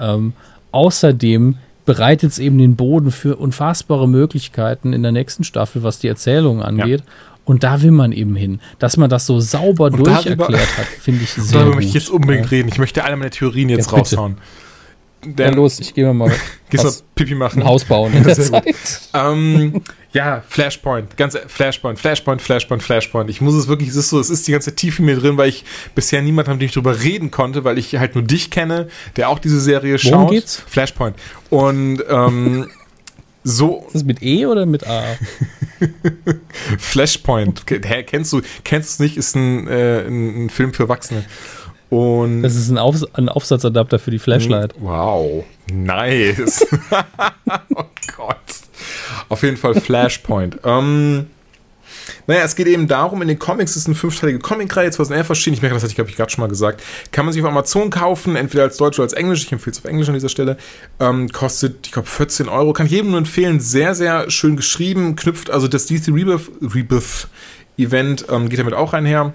Ähm, 0.00 0.32
außerdem 0.72 1.58
bereitet 1.84 2.32
es 2.32 2.38
eben 2.38 2.58
den 2.58 2.76
Boden 2.76 3.10
für 3.10 3.36
unfassbare 3.36 4.06
Möglichkeiten 4.08 4.92
in 4.92 5.02
der 5.02 5.12
nächsten 5.12 5.42
Staffel, 5.44 5.82
was 5.82 5.98
die 6.00 6.08
Erzählung 6.08 6.62
angeht. 6.62 7.02
Und 7.48 7.64
da 7.64 7.80
will 7.80 7.92
man 7.92 8.12
eben 8.12 8.36
hin. 8.36 8.60
Dass 8.78 8.98
man 8.98 9.08
das 9.08 9.24
so 9.24 9.40
sauber 9.40 9.86
Und 9.86 10.06
durcherklärt 10.06 10.76
hat, 10.76 10.84
finde 11.00 11.24
ich 11.24 11.30
sehr 11.36 11.44
Darüber 11.60 11.64
gut. 11.70 11.74
möchte 11.76 11.88
ich 11.88 11.94
jetzt 11.94 12.10
unbedingt 12.10 12.44
ja. 12.44 12.50
reden. 12.50 12.68
Ich 12.68 12.78
möchte 12.78 13.02
alle 13.04 13.16
meine 13.16 13.30
Theorien 13.30 13.70
jetzt 13.70 13.90
Ja, 13.90 13.96
bitte. 13.96 14.16
raushauen. 14.16 14.36
Ja, 15.24 15.32
Denn, 15.32 15.54
los, 15.54 15.80
ich 15.80 15.94
gehe 15.94 16.04
mir 16.04 16.12
mal 16.12 16.30
gehst 16.70 16.84
was, 16.84 17.04
Pipi 17.14 17.34
machen? 17.34 17.62
ein 17.62 17.66
Haus 17.66 17.84
bauen 17.86 18.12
in 18.14 18.22
der. 18.22 18.36
Zeit. 18.38 18.64
Ähm, 19.14 19.80
ja, 20.12 20.42
Flashpoint, 20.46 21.16
ganz 21.16 21.36
Flashpoint, 21.48 21.98
Flashpoint, 21.98 22.42
Flashpoint, 22.42 22.82
Flashpoint. 22.82 23.30
Ich 23.30 23.40
muss 23.40 23.54
es 23.54 23.66
wirklich, 23.66 23.88
es 23.88 23.96
ist 23.96 24.10
so, 24.10 24.20
es 24.20 24.28
ist 24.28 24.46
die 24.46 24.52
ganze 24.52 24.70
Zeit 24.70 24.76
tief 24.76 24.98
in 24.98 25.06
mir 25.06 25.16
drin, 25.16 25.38
weil 25.38 25.48
ich 25.48 25.64
bisher 25.94 26.20
niemanden 26.20 26.50
habe, 26.50 26.56
mit 26.56 26.62
dem 26.62 26.66
ich 26.66 26.72
drüber 26.74 27.02
reden 27.02 27.30
konnte, 27.30 27.64
weil 27.64 27.78
ich 27.78 27.96
halt 27.96 28.14
nur 28.14 28.24
dich 28.24 28.50
kenne, 28.50 28.88
der 29.16 29.30
auch 29.30 29.38
diese 29.38 29.58
Serie 29.60 29.98
schaut. 29.98 30.12
Worum 30.12 30.30
geht's? 30.30 30.62
Flashpoint. 30.66 31.16
Und 31.50 32.04
ähm, 32.10 32.68
so 33.48 33.84
Ist 33.86 33.94
das 33.94 34.04
mit 34.04 34.22
E 34.22 34.46
oder 34.46 34.66
mit 34.66 34.86
A? 34.86 35.02
Flashpoint. 36.78 37.62
Hä, 37.68 38.02
kennst 38.02 38.32
du, 38.32 38.42
kennst 38.64 38.90
du 38.90 38.92
es 38.92 38.98
nicht? 38.98 39.16
Ist 39.16 39.36
ein, 39.36 39.66
äh, 39.68 40.06
ein, 40.06 40.50
Film 40.50 40.72
für 40.72 40.84
Erwachsene. 40.84 41.24
Und 41.88 42.42
Das 42.42 42.54
ist 42.54 42.68
ein, 42.68 42.78
Auf, 42.78 43.02
ein 43.14 43.28
Aufsatzadapter 43.28 43.98
für 43.98 44.10
die 44.10 44.18
Flashlight. 44.18 44.74
Wow, 44.78 45.44
nice. 45.72 46.66
oh 47.74 47.84
Gott. 48.16 48.36
Auf 49.30 49.42
jeden 49.42 49.56
Fall 49.56 49.80
Flashpoint. 49.80 50.58
ähm, 50.64 51.26
naja, 52.28 52.42
es 52.42 52.54
geht 52.56 52.66
eben 52.66 52.88
darum, 52.88 53.22
in 53.22 53.28
den 53.28 53.38
Comics 53.38 53.74
ist 53.74 53.86
eine 53.86 53.94
fünfteilige 53.94 54.38
Comicreihe, 54.38 54.90
2011 54.90 55.30
erschienen. 55.30 55.54
Ich 55.54 55.62
merke, 55.62 55.74
das 55.74 55.82
hatte 55.82 55.92
ich, 55.92 55.96
glaube 55.96 56.10
ich, 56.10 56.16
gerade 56.16 56.30
schon 56.30 56.42
mal 56.42 56.48
gesagt. 56.48 56.82
Kann 57.10 57.24
man 57.24 57.32
sich 57.32 57.42
auf 57.42 57.48
Amazon 57.48 57.88
kaufen, 57.88 58.36
entweder 58.36 58.64
als 58.64 58.76
Deutsch 58.76 58.98
oder 58.98 59.04
als 59.04 59.14
Englisch. 59.14 59.44
Ich 59.44 59.50
empfehle 59.50 59.72
es 59.72 59.78
auf 59.78 59.86
Englisch 59.86 60.08
an 60.08 60.14
dieser 60.14 60.28
Stelle. 60.28 60.58
Ähm, 61.00 61.30
kostet, 61.30 61.86
ich 61.86 61.92
glaube, 61.92 62.06
14 62.06 62.50
Euro. 62.50 62.74
Kann 62.74 62.84
ich 62.84 62.92
jedem 62.92 63.12
nur 63.12 63.18
empfehlen. 63.18 63.60
Sehr, 63.60 63.94
sehr 63.94 64.30
schön 64.30 64.56
geschrieben. 64.56 65.16
Knüpft, 65.16 65.48
also 65.48 65.68
das 65.68 65.86
DC 65.86 66.08
Rebirth, 66.08 66.50
Rebirth 66.60 67.28
Event 67.78 68.26
ähm, 68.30 68.50
geht 68.50 68.58
damit 68.58 68.74
auch 68.74 68.92
einher. 68.92 69.32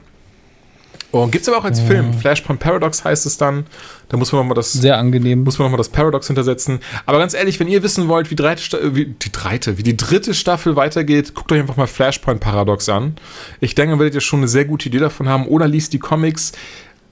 Und 1.13 1.29
gibt 1.29 1.43
es 1.43 1.47
aber 1.47 1.59
auch 1.59 1.63
als 1.63 1.79
Film. 1.79 2.11
Flashpoint 2.11 2.59
Paradox 2.59 3.05
heißt 3.05 3.27
es 3.27 3.37
dann. 3.37 3.67
Da 4.09 4.17
muss 4.17 4.31
man 4.31 4.41
nochmal 4.41 4.55
das 4.55 4.73
Sehr 4.73 4.97
angenehm. 4.97 5.43
muss 5.43 5.59
man 5.59 5.67
nochmal 5.67 5.77
das 5.77 5.89
Paradox 5.89 6.25
hintersetzen. 6.25 6.79
Aber 7.05 7.19
ganz 7.19 7.35
ehrlich, 7.35 7.59
wenn 7.59 7.67
ihr 7.67 7.83
wissen 7.83 8.07
wollt, 8.07 8.31
wie, 8.31 8.35
dreite, 8.35 8.95
wie 8.95 9.05
die 9.05 9.31
dreite, 9.31 9.77
wie 9.77 9.83
die 9.83 9.95
dritte 9.95 10.33
Staffel 10.33 10.75
weitergeht, 10.75 11.35
guckt 11.35 11.51
euch 11.51 11.59
einfach 11.59 11.77
mal 11.77 11.85
Flashpoint 11.85 12.39
Paradox 12.39 12.89
an. 12.89 13.13
Ich 13.59 13.75
denke, 13.75 13.91
dann 13.91 13.99
werdet 13.99 14.15
ihr 14.15 14.21
schon 14.21 14.39
eine 14.39 14.47
sehr 14.47 14.65
gute 14.65 14.89
Idee 14.89 14.97
davon 14.97 15.29
haben. 15.29 15.45
Oder 15.45 15.67
liest 15.67 15.93
die 15.93 15.99
Comics. 15.99 16.53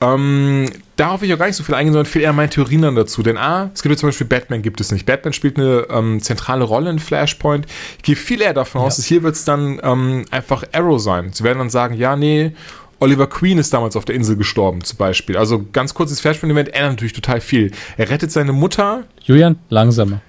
Ähm, 0.01 0.65
darauf 0.95 1.21
will 1.21 1.29
ich 1.29 1.35
auch 1.35 1.39
gar 1.39 1.45
nicht 1.45 1.55
so 1.55 1.63
viel 1.63 1.75
eingehen, 1.75 1.93
sondern 1.93 2.11
viel 2.11 2.23
eher 2.23 2.33
meine 2.33 2.49
Theorien 2.49 2.81
dann 2.81 2.95
dazu. 2.95 3.21
Denn 3.21 3.37
A, 3.37 3.69
es 3.71 3.83
gibt 3.83 3.93
ja 3.93 3.99
zum 3.99 4.09
Beispiel 4.09 4.25
Batman 4.25 4.63
gibt 4.63 4.81
es 4.81 4.91
nicht. 4.91 5.05
Batman 5.05 5.31
spielt 5.31 5.57
eine 5.57 5.85
ähm, 5.91 6.19
zentrale 6.23 6.63
Rolle 6.63 6.89
in 6.89 6.97
Flashpoint. 6.97 7.67
Ich 7.97 8.03
gehe 8.03 8.15
viel 8.15 8.41
eher 8.41 8.55
davon 8.55 8.81
aus, 8.81 8.95
dass 8.95 9.05
hier 9.05 9.21
wird 9.21 9.35
es 9.35 9.45
dann 9.45 9.79
ähm, 9.83 10.25
einfach 10.31 10.63
Arrow 10.73 10.99
sein. 10.99 11.31
Sie 11.33 11.43
werden 11.43 11.59
dann 11.59 11.69
sagen, 11.69 11.93
ja, 11.93 12.15
nee, 12.15 12.53
Oliver 13.01 13.27
Queen 13.27 13.57
ist 13.57 13.73
damals 13.73 13.95
auf 13.95 14.05
der 14.05 14.13
Insel 14.13 14.37
gestorben, 14.37 14.83
zum 14.83 14.97
Beispiel. 14.97 15.35
Also 15.35 15.65
ganz 15.73 15.95
kurzes 15.95 16.21
Flashpoint-Event 16.21 16.69
ändert 16.69 16.91
natürlich 16.91 17.13
total 17.13 17.41
viel. 17.41 17.71
Er 17.97 18.09
rettet 18.11 18.31
seine 18.31 18.53
Mutter, 18.53 19.05
Julian, 19.23 19.57
langsamer. 19.69 20.21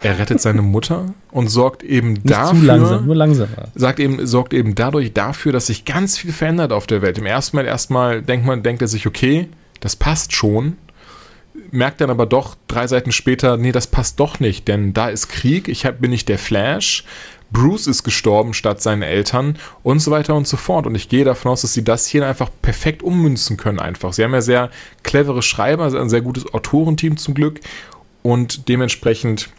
er 0.00 0.18
rettet 0.18 0.42
seine 0.42 0.60
Mutter 0.60 1.14
und 1.30 1.48
sorgt 1.48 1.82
eben 1.82 2.12
Nicht 2.12 2.30
dafür, 2.30 2.60
zu 2.60 2.66
langsam, 2.66 3.06
nur 3.06 3.16
langsamer. 3.16 3.68
sagt 3.74 3.98
eben, 3.98 4.26
sorgt 4.26 4.52
eben 4.52 4.74
dadurch 4.74 5.14
dafür, 5.14 5.52
dass 5.52 5.68
sich 5.68 5.86
ganz 5.86 6.18
viel 6.18 6.32
verändert 6.32 6.70
auf 6.70 6.86
der 6.86 7.00
Welt. 7.00 7.16
Im 7.16 7.24
ersten 7.24 7.56
Mal 7.56 7.64
erstmal 7.64 8.20
denkt 8.20 8.44
man, 8.44 8.62
denkt 8.62 8.82
er 8.82 8.88
sich, 8.88 9.06
okay, 9.06 9.48
das 9.80 9.96
passt 9.96 10.34
schon. 10.34 10.76
Merkt 11.70 12.02
dann 12.02 12.10
aber 12.10 12.26
doch 12.26 12.56
drei 12.68 12.86
Seiten 12.86 13.10
später, 13.10 13.56
nee, 13.56 13.72
das 13.72 13.86
passt 13.86 14.20
doch 14.20 14.38
nicht, 14.38 14.68
denn 14.68 14.92
da 14.92 15.08
ist 15.08 15.28
Krieg, 15.28 15.66
ich 15.68 15.86
hab, 15.86 16.00
bin 16.00 16.10
nicht 16.10 16.28
der 16.28 16.38
Flash, 16.38 17.04
Bruce 17.50 17.86
ist 17.86 18.02
gestorben 18.02 18.54
statt 18.54 18.82
seinen 18.82 19.02
Eltern 19.02 19.56
und 19.82 20.00
so 20.00 20.10
weiter 20.10 20.34
und 20.34 20.46
so 20.46 20.56
fort. 20.56 20.86
Und 20.86 20.94
ich 20.94 21.08
gehe 21.08 21.24
davon 21.24 21.52
aus, 21.52 21.62
dass 21.62 21.72
sie 21.72 21.84
das 21.84 22.06
hier 22.06 22.26
einfach 22.26 22.50
perfekt 22.62 23.02
ummünzen 23.02 23.56
können 23.56 23.78
einfach. 23.78 24.12
Sie 24.12 24.24
haben 24.24 24.34
ja 24.34 24.40
sehr 24.40 24.70
clevere 25.02 25.42
Schreiber, 25.42 25.84
ein 25.86 26.08
sehr 26.08 26.22
gutes 26.22 26.52
Autorenteam 26.52 27.16
zum 27.16 27.34
Glück 27.34 27.60
und 28.22 28.68
dementsprechend 28.68 29.50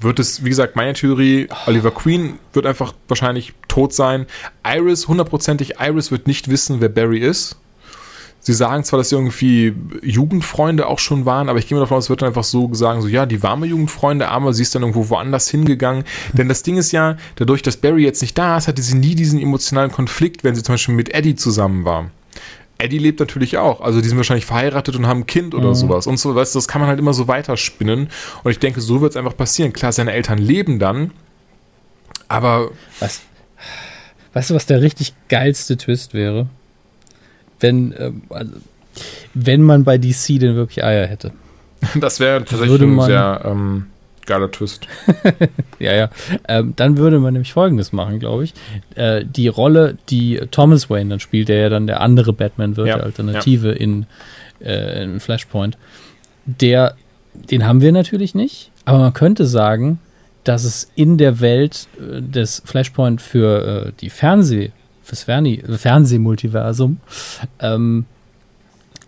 wird 0.00 0.18
es, 0.18 0.44
wie 0.44 0.48
gesagt, 0.48 0.74
meine 0.76 0.94
Theorie, 0.94 1.48
Oliver 1.66 1.92
Queen 1.92 2.38
wird 2.52 2.66
einfach 2.66 2.94
wahrscheinlich 3.08 3.54
tot 3.68 3.92
sein. 3.92 4.26
Iris, 4.66 5.06
hundertprozentig, 5.06 5.74
Iris 5.78 6.10
wird 6.10 6.26
nicht 6.26 6.50
wissen, 6.50 6.80
wer 6.80 6.88
Barry 6.88 7.18
ist. 7.18 7.56
Sie 8.44 8.52
sagen 8.52 8.84
zwar, 8.84 8.98
dass 8.98 9.08
sie 9.08 9.16
irgendwie 9.16 9.74
Jugendfreunde 10.02 10.86
auch 10.86 10.98
schon 10.98 11.24
waren, 11.24 11.48
aber 11.48 11.58
ich 11.58 11.66
gehe 11.66 11.76
mir 11.76 11.80
davon 11.80 11.96
aus, 11.96 12.04
es 12.04 12.10
wird 12.10 12.22
dann 12.22 12.28
einfach 12.28 12.44
so 12.44 12.72
sagen, 12.74 13.00
so 13.00 13.08
ja, 13.08 13.24
die 13.26 13.42
warme 13.42 13.66
Jugendfreunde, 13.66 14.28
aber 14.28 14.52
sie 14.52 14.62
ist 14.62 14.74
dann 14.74 14.82
irgendwo 14.82 15.08
woanders 15.08 15.48
hingegangen. 15.48 16.04
Denn 16.34 16.48
das 16.48 16.62
Ding 16.62 16.76
ist 16.76 16.92
ja, 16.92 17.16
dadurch, 17.36 17.62
dass 17.62 17.78
Barry 17.78 18.04
jetzt 18.04 18.20
nicht 18.20 18.36
da 18.36 18.58
ist, 18.58 18.68
hatte 18.68 18.82
sie 18.82 18.96
nie 18.96 19.14
diesen 19.14 19.40
emotionalen 19.40 19.90
Konflikt, 19.90 20.44
wenn 20.44 20.54
sie 20.54 20.62
zum 20.62 20.74
Beispiel 20.74 20.94
mit 20.94 21.14
Eddie 21.14 21.34
zusammen 21.34 21.84
war. 21.84 22.10
Eddie 22.76 22.98
lebt 22.98 23.18
natürlich 23.20 23.56
auch, 23.56 23.80
also 23.80 24.00
die 24.00 24.08
sind 24.08 24.18
wahrscheinlich 24.18 24.46
verheiratet 24.46 24.94
und 24.96 25.06
haben 25.06 25.20
ein 25.20 25.26
Kind 25.26 25.54
oder 25.54 25.74
sowas. 25.74 26.06
Und 26.06 26.18
so, 26.18 26.34
weißt 26.34 26.54
du, 26.54 26.58
das 26.58 26.68
kann 26.68 26.80
man 26.80 26.88
halt 26.90 26.98
immer 26.98 27.14
so 27.14 27.28
weiterspinnen. 27.28 28.08
Und 28.42 28.50
ich 28.50 28.58
denke, 28.58 28.80
so 28.80 29.00
wird 29.00 29.12
es 29.12 29.16
einfach 29.16 29.36
passieren. 29.36 29.72
Klar, 29.72 29.92
seine 29.92 30.12
Eltern 30.12 30.38
leben 30.38 30.78
dann, 30.78 31.12
aber 32.28 32.70
Was, 33.00 33.22
weißt 34.32 34.50
du, 34.50 34.54
was 34.54 34.66
der 34.66 34.82
richtig 34.82 35.14
geilste 35.28 35.76
Twist 35.76 36.14
wäre? 36.14 36.48
Wenn, 37.60 37.94
ähm, 37.98 38.22
also, 38.30 38.52
wenn 39.34 39.62
man 39.62 39.84
bei 39.84 39.98
DC 39.98 40.38
denn 40.40 40.54
wirklich 40.56 40.84
Eier 40.84 41.06
hätte. 41.06 41.32
das 42.00 42.20
wäre 42.20 42.40
tatsächlich 42.40 42.70
Würde 42.70 42.84
ein 42.84 42.94
man- 42.94 43.06
sehr 43.06 43.40
ähm, 43.44 43.86
geiler 44.26 44.50
Twist. 44.50 44.86
Ja, 45.80 45.92
ja. 45.92 46.08
Ähm, 46.48 46.72
dann 46.76 46.96
würde 46.96 47.18
man 47.18 47.34
nämlich 47.34 47.52
Folgendes 47.52 47.92
machen, 47.92 48.20
glaube 48.20 48.44
ich. 48.44 48.54
Äh, 48.94 49.24
die 49.24 49.48
Rolle, 49.48 49.98
die 50.08 50.40
Thomas 50.50 50.88
Wayne 50.88 51.10
dann 51.10 51.20
spielt, 51.20 51.48
der 51.48 51.58
ja 51.58 51.68
dann 51.68 51.86
der 51.86 52.00
andere 52.00 52.32
Batman 52.32 52.76
wird, 52.76 52.88
Ja, 52.88 52.96
der 52.96 53.04
Alternative 53.04 53.72
in, 53.72 54.06
äh, 54.60 55.02
in 55.02 55.20
Flashpoint, 55.20 55.76
der, 56.46 56.94
den 57.34 57.66
haben 57.66 57.80
wir 57.82 57.92
natürlich 57.92 58.34
nicht, 58.34 58.70
aber 58.86 58.98
man 58.98 59.12
könnte 59.12 59.44
sagen, 59.46 59.98
dass 60.44 60.64
es 60.64 60.90
in 60.94 61.18
der 61.18 61.40
Welt 61.40 61.88
äh, 61.98 62.22
des 62.22 62.62
Flashpoint 62.64 63.20
für 63.20 63.86
äh, 63.88 63.92
die 64.00 64.10
Fernseh, 64.10 64.70
fürs 65.04 65.24
Ferni 65.24 65.62
Fernsehmultiversum, 65.76 66.98
ähm, 67.60 68.06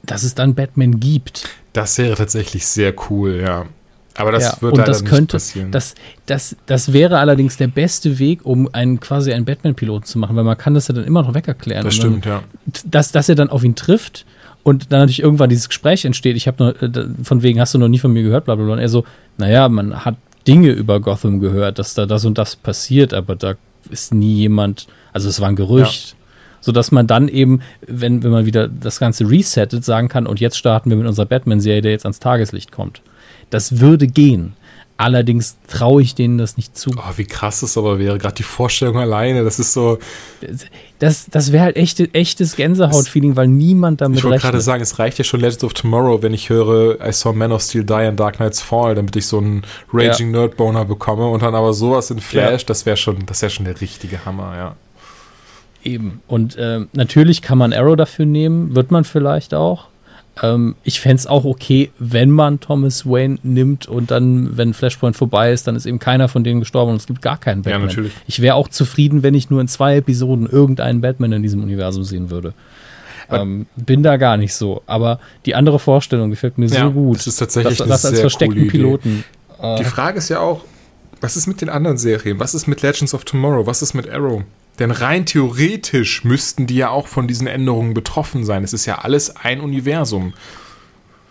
dass 0.04 0.22
es 0.22 0.34
dann 0.34 0.54
Batman 0.54 1.00
gibt. 1.00 1.48
Das 1.72 1.98
wäre 1.98 2.14
tatsächlich 2.14 2.66
sehr 2.66 2.94
cool, 3.10 3.40
ja. 3.42 3.66
Aber 4.18 4.32
das 4.32 4.44
ja, 4.44 4.62
wird 4.62 4.72
und 4.72 4.78
leider 4.78 4.92
das 4.92 5.02
nicht 5.02 5.10
könnte, 5.10 5.36
passieren. 5.36 5.70
Das, 5.72 5.94
das, 6.24 6.56
das 6.64 6.92
wäre 6.92 7.18
allerdings 7.18 7.58
der 7.58 7.68
beste 7.68 8.18
Weg, 8.18 8.46
um 8.46 8.72
einen 8.72 8.98
quasi 8.98 9.32
einen 9.32 9.44
Batman-Piloten 9.44 10.06
zu 10.06 10.18
machen, 10.18 10.36
weil 10.36 10.44
man 10.44 10.56
kann 10.56 10.72
das 10.72 10.88
ja 10.88 10.94
dann 10.94 11.04
immer 11.04 11.22
noch 11.22 11.34
wegerklären. 11.34 11.84
das 11.84 11.96
stimmt, 11.96 12.24
ja. 12.24 12.42
Dann, 12.64 12.90
dass, 12.90 13.12
dass 13.12 13.28
er 13.28 13.34
dann 13.34 13.50
auf 13.50 13.62
ihn 13.62 13.74
trifft 13.74 14.24
und 14.62 14.90
dann 14.90 15.00
natürlich 15.00 15.22
irgendwann 15.22 15.50
dieses 15.50 15.68
Gespräch 15.68 16.04
entsteht. 16.04 16.36
Ich 16.36 16.46
habe 16.46 16.62
nur, 16.62 16.82
äh, 16.82 17.08
von 17.22 17.42
wegen, 17.42 17.60
hast 17.60 17.74
du 17.74 17.78
noch 17.78 17.88
nie 17.88 17.98
von 17.98 18.12
mir 18.12 18.22
gehört, 18.22 18.46
bla 18.46 18.54
bla 18.54 18.64
bla. 18.64 18.74
Und 18.74 18.80
er 18.80 18.88
so, 18.88 19.04
naja, 19.36 19.68
man 19.68 20.04
hat 20.04 20.16
Dinge 20.48 20.70
über 20.70 20.98
Gotham 21.00 21.40
gehört, 21.40 21.78
dass 21.78 21.94
da 21.94 22.06
das 22.06 22.24
und 22.24 22.38
das 22.38 22.56
passiert, 22.56 23.12
aber 23.12 23.36
da 23.36 23.54
ist 23.90 24.14
nie 24.14 24.34
jemand, 24.34 24.86
also 25.12 25.28
es 25.28 25.40
war 25.40 25.48
ein 25.48 25.56
Gerücht. 25.56 26.16
Sodass 26.60 26.90
man 26.90 27.06
dann 27.06 27.28
eben, 27.28 27.60
wenn, 27.86 28.24
wenn 28.24 28.32
man 28.32 28.44
wieder 28.44 28.66
das 28.66 28.98
Ganze 28.98 29.30
resettet, 29.30 29.84
sagen 29.84 30.08
kann, 30.08 30.26
und 30.26 30.40
jetzt 30.40 30.58
starten 30.58 30.90
wir 30.90 30.96
mit 30.96 31.06
unserer 31.06 31.26
Batman-Serie, 31.26 31.80
der 31.80 31.92
jetzt 31.92 32.04
ans 32.04 32.18
Tageslicht 32.18 32.72
kommt. 32.72 33.02
Das 33.50 33.78
würde 33.78 34.08
gehen. 34.08 34.54
Allerdings 34.98 35.58
traue 35.68 36.00
ich 36.00 36.14
denen 36.14 36.38
das 36.38 36.56
nicht 36.56 36.76
zu. 36.76 36.90
Oh, 36.96 37.12
wie 37.16 37.26
krass 37.26 37.60
das 37.60 37.76
aber 37.76 37.98
wäre, 37.98 38.16
gerade 38.16 38.36
die 38.36 38.42
Vorstellung 38.42 38.96
alleine, 38.96 39.44
das 39.44 39.58
ist 39.58 39.74
so, 39.74 39.98
Das, 40.98 41.26
das 41.28 41.52
wäre 41.52 41.64
halt 41.64 41.76
echte, 41.76 42.12
echtes 42.14 42.56
Gänsehaut-Feeling, 42.56 43.36
weil 43.36 43.48
niemand 43.48 44.00
damit 44.00 44.18
ich 44.18 44.24
wollte 44.24 44.38
gerade 44.38 44.62
sagen, 44.62 44.82
es 44.82 44.98
reicht 44.98 45.18
ja 45.18 45.24
schon 45.24 45.40
Legends 45.40 45.64
of 45.64 45.74
Tomorrow, 45.74 46.22
wenn 46.22 46.32
ich 46.32 46.48
höre, 46.48 46.98
I 47.06 47.12
saw 47.12 47.34
Man 47.34 47.52
of 47.52 47.60
Steel 47.60 47.84
die 47.84 48.06
in 48.08 48.16
Dark 48.16 48.36
Knight's 48.36 48.62
Fall, 48.62 48.94
damit 48.94 49.14
ich 49.16 49.26
so 49.26 49.36
einen 49.36 49.64
Raging 49.92 50.30
Nerd 50.30 50.56
Boner 50.56 50.86
bekomme 50.86 51.28
und 51.28 51.42
dann 51.42 51.54
aber 51.54 51.74
sowas 51.74 52.10
in 52.10 52.20
Flash, 52.20 52.64
das 52.64 52.86
wäre 52.86 52.96
schon, 52.96 53.26
das 53.26 53.42
wäre 53.42 53.50
schon 53.50 53.66
der 53.66 53.78
richtige 53.80 54.24
Hammer, 54.24 54.56
ja. 54.56 54.76
Eben. 55.84 56.20
Und 56.26 56.56
ähm, 56.58 56.88
natürlich 56.94 57.42
kann 57.42 57.58
man 57.58 57.72
Arrow 57.72 57.96
dafür 57.96 58.24
nehmen, 58.24 58.74
wird 58.74 58.90
man 58.90 59.04
vielleicht 59.04 59.52
auch. 59.52 59.88
Ähm, 60.42 60.76
ich 60.84 61.00
fände 61.00 61.16
es 61.16 61.26
auch 61.26 61.44
okay, 61.44 61.90
wenn 61.98 62.30
man 62.30 62.60
Thomas 62.60 63.06
Wayne 63.06 63.38
nimmt 63.42 63.86
und 63.86 64.10
dann, 64.10 64.56
wenn 64.56 64.74
Flashpoint 64.74 65.16
vorbei 65.16 65.50
ist, 65.52 65.66
dann 65.66 65.76
ist 65.76 65.86
eben 65.86 65.98
keiner 65.98 66.28
von 66.28 66.44
denen 66.44 66.60
gestorben 66.60 66.90
und 66.92 66.96
es 66.98 67.06
gibt 67.06 67.22
gar 67.22 67.38
keinen 67.38 67.62
Batman. 67.62 67.86
natürlich. 67.86 68.12
Ich 68.26 68.42
wäre 68.42 68.54
auch 68.56 68.68
zufrieden, 68.68 69.22
wenn 69.22 69.34
ich 69.34 69.48
nur 69.48 69.60
in 69.62 69.68
zwei 69.68 69.96
Episoden 69.96 70.46
irgendeinen 70.46 71.00
Batman 71.00 71.32
in 71.32 71.42
diesem 71.42 71.62
Universum 71.62 72.04
sehen 72.04 72.30
würde. 72.30 72.52
Ähm, 73.30 73.66
bin 73.76 74.02
da 74.02 74.18
gar 74.18 74.36
nicht 74.36 74.54
so. 74.54 74.82
Aber 74.86 75.18
die 75.46 75.54
andere 75.54 75.78
Vorstellung 75.78 76.30
gefällt 76.30 76.58
mir 76.58 76.66
Ja, 76.66 76.84
so 76.84 76.90
gut. 76.92 77.16
das 77.18 77.26
ist 77.26 77.36
tatsächlich 77.36 77.78
das, 77.78 77.88
das 77.88 78.04
als 78.04 78.20
versteckten. 78.20 78.68
Piloten. 78.68 79.24
Äh, 79.60 79.78
Die 79.78 79.84
Frage 79.84 80.18
ist 80.18 80.28
ja 80.28 80.40
auch, 80.40 80.62
was 81.20 81.36
ist 81.36 81.46
mit 81.46 81.60
den 81.60 81.68
anderen 81.70 81.96
Serien? 81.96 82.38
Was 82.38 82.54
ist 82.54 82.66
mit 82.68 82.82
Legends 82.82 83.14
of 83.14 83.24
Tomorrow? 83.24 83.66
Was 83.66 83.82
ist 83.82 83.94
mit 83.94 84.08
Arrow? 84.08 84.42
Denn 84.78 84.90
rein 84.90 85.26
theoretisch 85.26 86.24
müssten 86.24 86.66
die 86.66 86.76
ja 86.76 86.90
auch 86.90 87.06
von 87.06 87.26
diesen 87.26 87.46
Änderungen 87.46 87.94
betroffen 87.94 88.44
sein. 88.44 88.62
Es 88.62 88.72
ist 88.72 88.86
ja 88.86 88.98
alles 88.98 89.34
ein 89.36 89.60
Universum. 89.60 90.34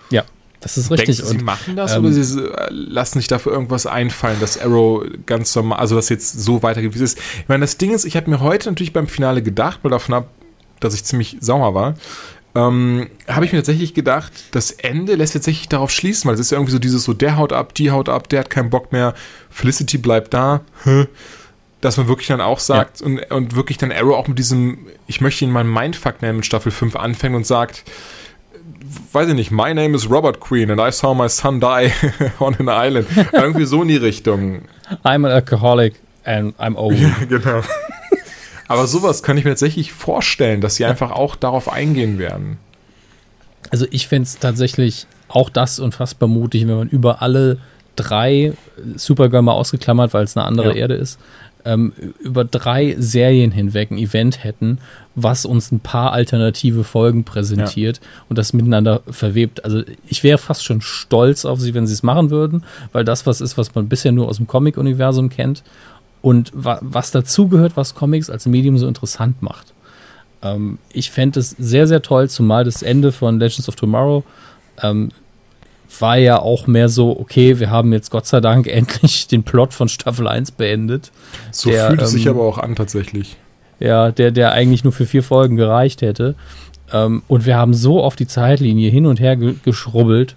Ja, 0.09 0.23
das 0.61 0.77
ist 0.77 0.89
richtig. 0.89 1.17
Denkst 1.17 1.31
du, 1.31 1.37
sie 1.37 1.43
machen 1.43 1.75
das 1.75 1.95
ähm, 1.95 2.05
oder 2.05 2.13
sie 2.13 2.49
lassen 2.69 3.19
sich 3.19 3.27
dafür 3.27 3.51
irgendwas 3.51 3.85
einfallen, 3.85 4.39
dass 4.39 4.59
Arrow 4.59 5.03
ganz 5.25 5.55
normal, 5.55 5.79
also 5.79 5.95
das 5.95 6.09
jetzt 6.09 6.41
so 6.41 6.63
weitergeht, 6.63 6.93
wie 6.93 7.03
es 7.03 7.13
ist? 7.13 7.19
Ich 7.19 7.47
meine, 7.47 7.61
das 7.61 7.77
Ding 7.77 7.93
ist, 7.93 8.05
ich 8.05 8.15
habe 8.17 8.29
mir 8.29 8.39
heute 8.39 8.69
natürlich 8.69 8.93
beim 8.93 9.07
Finale 9.07 9.43
gedacht, 9.43 9.79
weil 9.83 9.91
davon 9.91 10.15
ab, 10.15 10.29
dass 10.79 10.95
ich 10.95 11.03
ziemlich 11.03 11.37
sauer 11.39 11.75
war, 11.75 11.95
ähm, 12.55 13.09
habe 13.27 13.45
ich 13.45 13.51
mir 13.51 13.59
tatsächlich 13.59 13.93
gedacht, 13.93 14.31
das 14.51 14.71
Ende 14.71 15.15
lässt 15.15 15.33
tatsächlich 15.33 15.67
darauf 15.67 15.91
schließen, 15.91 16.27
weil 16.27 16.35
es 16.35 16.39
ist 16.39 16.51
irgendwie 16.51 16.71
so 16.71 16.79
dieses 16.79 17.03
so, 17.03 17.13
der 17.13 17.37
haut 17.37 17.51
ab, 17.53 17.75
die 17.75 17.91
haut 17.91 18.07
ab, 18.07 18.29
der 18.29 18.39
hat 18.39 18.49
keinen 18.49 18.69
Bock 18.69 18.91
mehr, 18.91 19.13
Felicity 19.49 19.97
bleibt 19.97 20.33
da, 20.33 20.61
dass 21.81 21.97
man 21.97 22.07
wirklich 22.07 22.27
dann 22.27 22.41
auch 22.41 22.59
sagt 22.59 23.01
ja. 23.01 23.05
und, 23.05 23.31
und 23.31 23.55
wirklich 23.55 23.77
dann 23.77 23.91
Arrow 23.91 24.15
auch 24.15 24.27
mit 24.27 24.39
diesem, 24.39 24.87
ich 25.07 25.21
möchte 25.21 25.45
ihn 25.45 25.51
mal 25.51 25.63
Mindfuck 25.63 26.21
nennen, 26.21 26.37
mit 26.37 26.45
Staffel 26.45 26.71
5 26.71 26.95
anfängt 26.95 27.35
und 27.35 27.45
sagt, 27.45 27.83
weiß 29.13 29.29
ich 29.29 29.35
nicht, 29.35 29.51
my 29.51 29.73
name 29.73 29.95
is 29.95 30.09
Robert 30.09 30.39
Queen 30.39 30.71
and 30.71 30.79
I 30.79 30.91
saw 30.91 31.13
my 31.13 31.29
son 31.29 31.59
die 31.59 31.91
on 32.39 32.55
an 32.55 32.67
island. 32.69 33.07
Irgendwie 33.31 33.65
so 33.65 33.81
in 33.81 33.87
die 33.89 33.97
Richtung. 33.97 34.63
I'm 35.03 35.25
an 35.25 35.31
alcoholic 35.31 35.95
and 36.23 36.57
I'm 36.59 36.75
old. 36.75 36.97
Ja, 36.97 37.13
genau. 37.27 37.61
Aber 38.67 38.87
sowas 38.87 39.21
kann 39.21 39.37
ich 39.37 39.43
mir 39.43 39.51
tatsächlich 39.51 39.93
vorstellen, 39.93 40.61
dass 40.61 40.75
sie 40.75 40.85
einfach 40.85 41.11
auch 41.11 41.35
darauf 41.35 41.71
eingehen 41.71 42.17
werden. 42.17 42.57
Also 43.69 43.85
ich 43.91 44.07
fände 44.07 44.23
es 44.23 44.39
tatsächlich 44.39 45.05
auch 45.27 45.49
das 45.49 45.79
unfassbar 45.79 46.27
mutig, 46.27 46.67
wenn 46.67 46.77
man 46.77 46.89
über 46.89 47.21
alle 47.21 47.59
drei 47.95 48.53
Supergirl 48.95 49.41
mal 49.41 49.53
ausgeklammert, 49.53 50.13
weil 50.13 50.23
es 50.23 50.35
eine 50.35 50.45
andere 50.45 50.69
ja. 50.69 50.75
Erde 50.75 50.95
ist, 50.95 51.19
ähm, 51.65 51.93
über 52.19 52.45
drei 52.45 52.95
Serien 52.97 53.51
hinweg 53.51 53.91
ein 53.91 53.97
Event 53.97 54.43
hätten, 54.43 54.77
was 55.15 55.45
uns 55.45 55.71
ein 55.71 55.79
paar 55.79 56.13
alternative 56.13 56.83
Folgen 56.83 57.23
präsentiert 57.23 57.97
ja. 58.01 58.09
und 58.29 58.37
das 58.37 58.53
miteinander 58.53 59.01
verwebt. 59.09 59.65
Also 59.65 59.81
ich 60.07 60.23
wäre 60.23 60.37
fast 60.37 60.63
schon 60.63 60.81
stolz 60.81 61.43
auf 61.43 61.59
sie, 61.59 61.73
wenn 61.73 61.87
sie 61.87 61.93
es 61.93 62.03
machen 62.03 62.29
würden, 62.29 62.63
weil 62.91 63.03
das 63.03 63.25
was 63.25 63.41
ist, 63.41 63.57
was 63.57 63.73
man 63.73 63.89
bisher 63.89 64.11
nur 64.11 64.27
aus 64.27 64.37
dem 64.37 64.47
Comic-Universum 64.47 65.29
kennt 65.29 65.63
und 66.21 66.51
wa 66.53 66.79
was 66.81 67.11
dazugehört, 67.11 67.75
was 67.75 67.95
Comics 67.95 68.29
als 68.29 68.45
Medium 68.45 68.77
so 68.77 68.87
interessant 68.87 69.41
macht. 69.41 69.73
Ähm, 70.41 70.77
ich 70.93 71.09
fände 71.09 71.39
es 71.39 71.51
sehr, 71.51 71.87
sehr 71.87 72.01
toll, 72.01 72.29
zumal 72.29 72.63
das 72.63 72.83
Ende 72.83 73.11
von 73.11 73.39
Legends 73.39 73.67
of 73.67 73.75
Tomorrow 73.75 74.23
ähm, 74.81 75.09
war 75.99 76.17
ja 76.17 76.39
auch 76.39 76.67
mehr 76.67 76.89
so, 76.89 77.17
okay, 77.19 77.59
wir 77.59 77.69
haben 77.69 77.93
jetzt 77.93 78.09
Gott 78.09 78.25
sei 78.25 78.41
Dank 78.41 78.67
endlich 78.71 79.27
den 79.27 79.43
Plot 79.43 79.73
von 79.73 79.89
Staffel 79.89 80.27
1 80.27 80.51
beendet. 80.51 81.11
So 81.51 81.69
der, 81.69 81.87
fühlt 81.87 82.01
es 82.01 82.11
ähm, 82.11 82.17
sich 82.17 82.29
aber 82.29 82.43
auch 82.43 82.57
an 82.57 82.75
tatsächlich. 82.75 83.37
Ja, 83.79 84.11
der, 84.11 84.31
der 84.31 84.53
eigentlich 84.53 84.83
nur 84.83 84.93
für 84.93 85.05
vier 85.05 85.23
Folgen 85.23 85.57
gereicht 85.57 86.01
hätte. 86.01 86.35
Ähm, 86.93 87.23
und 87.27 87.45
wir 87.45 87.57
haben 87.57 87.73
so 87.73 88.01
auf 88.01 88.15
die 88.15 88.27
Zeitlinie 88.27 88.89
hin 88.89 89.05
und 89.05 89.19
her 89.19 89.35
ge 89.35 89.55
geschrubbelt. 89.63 90.35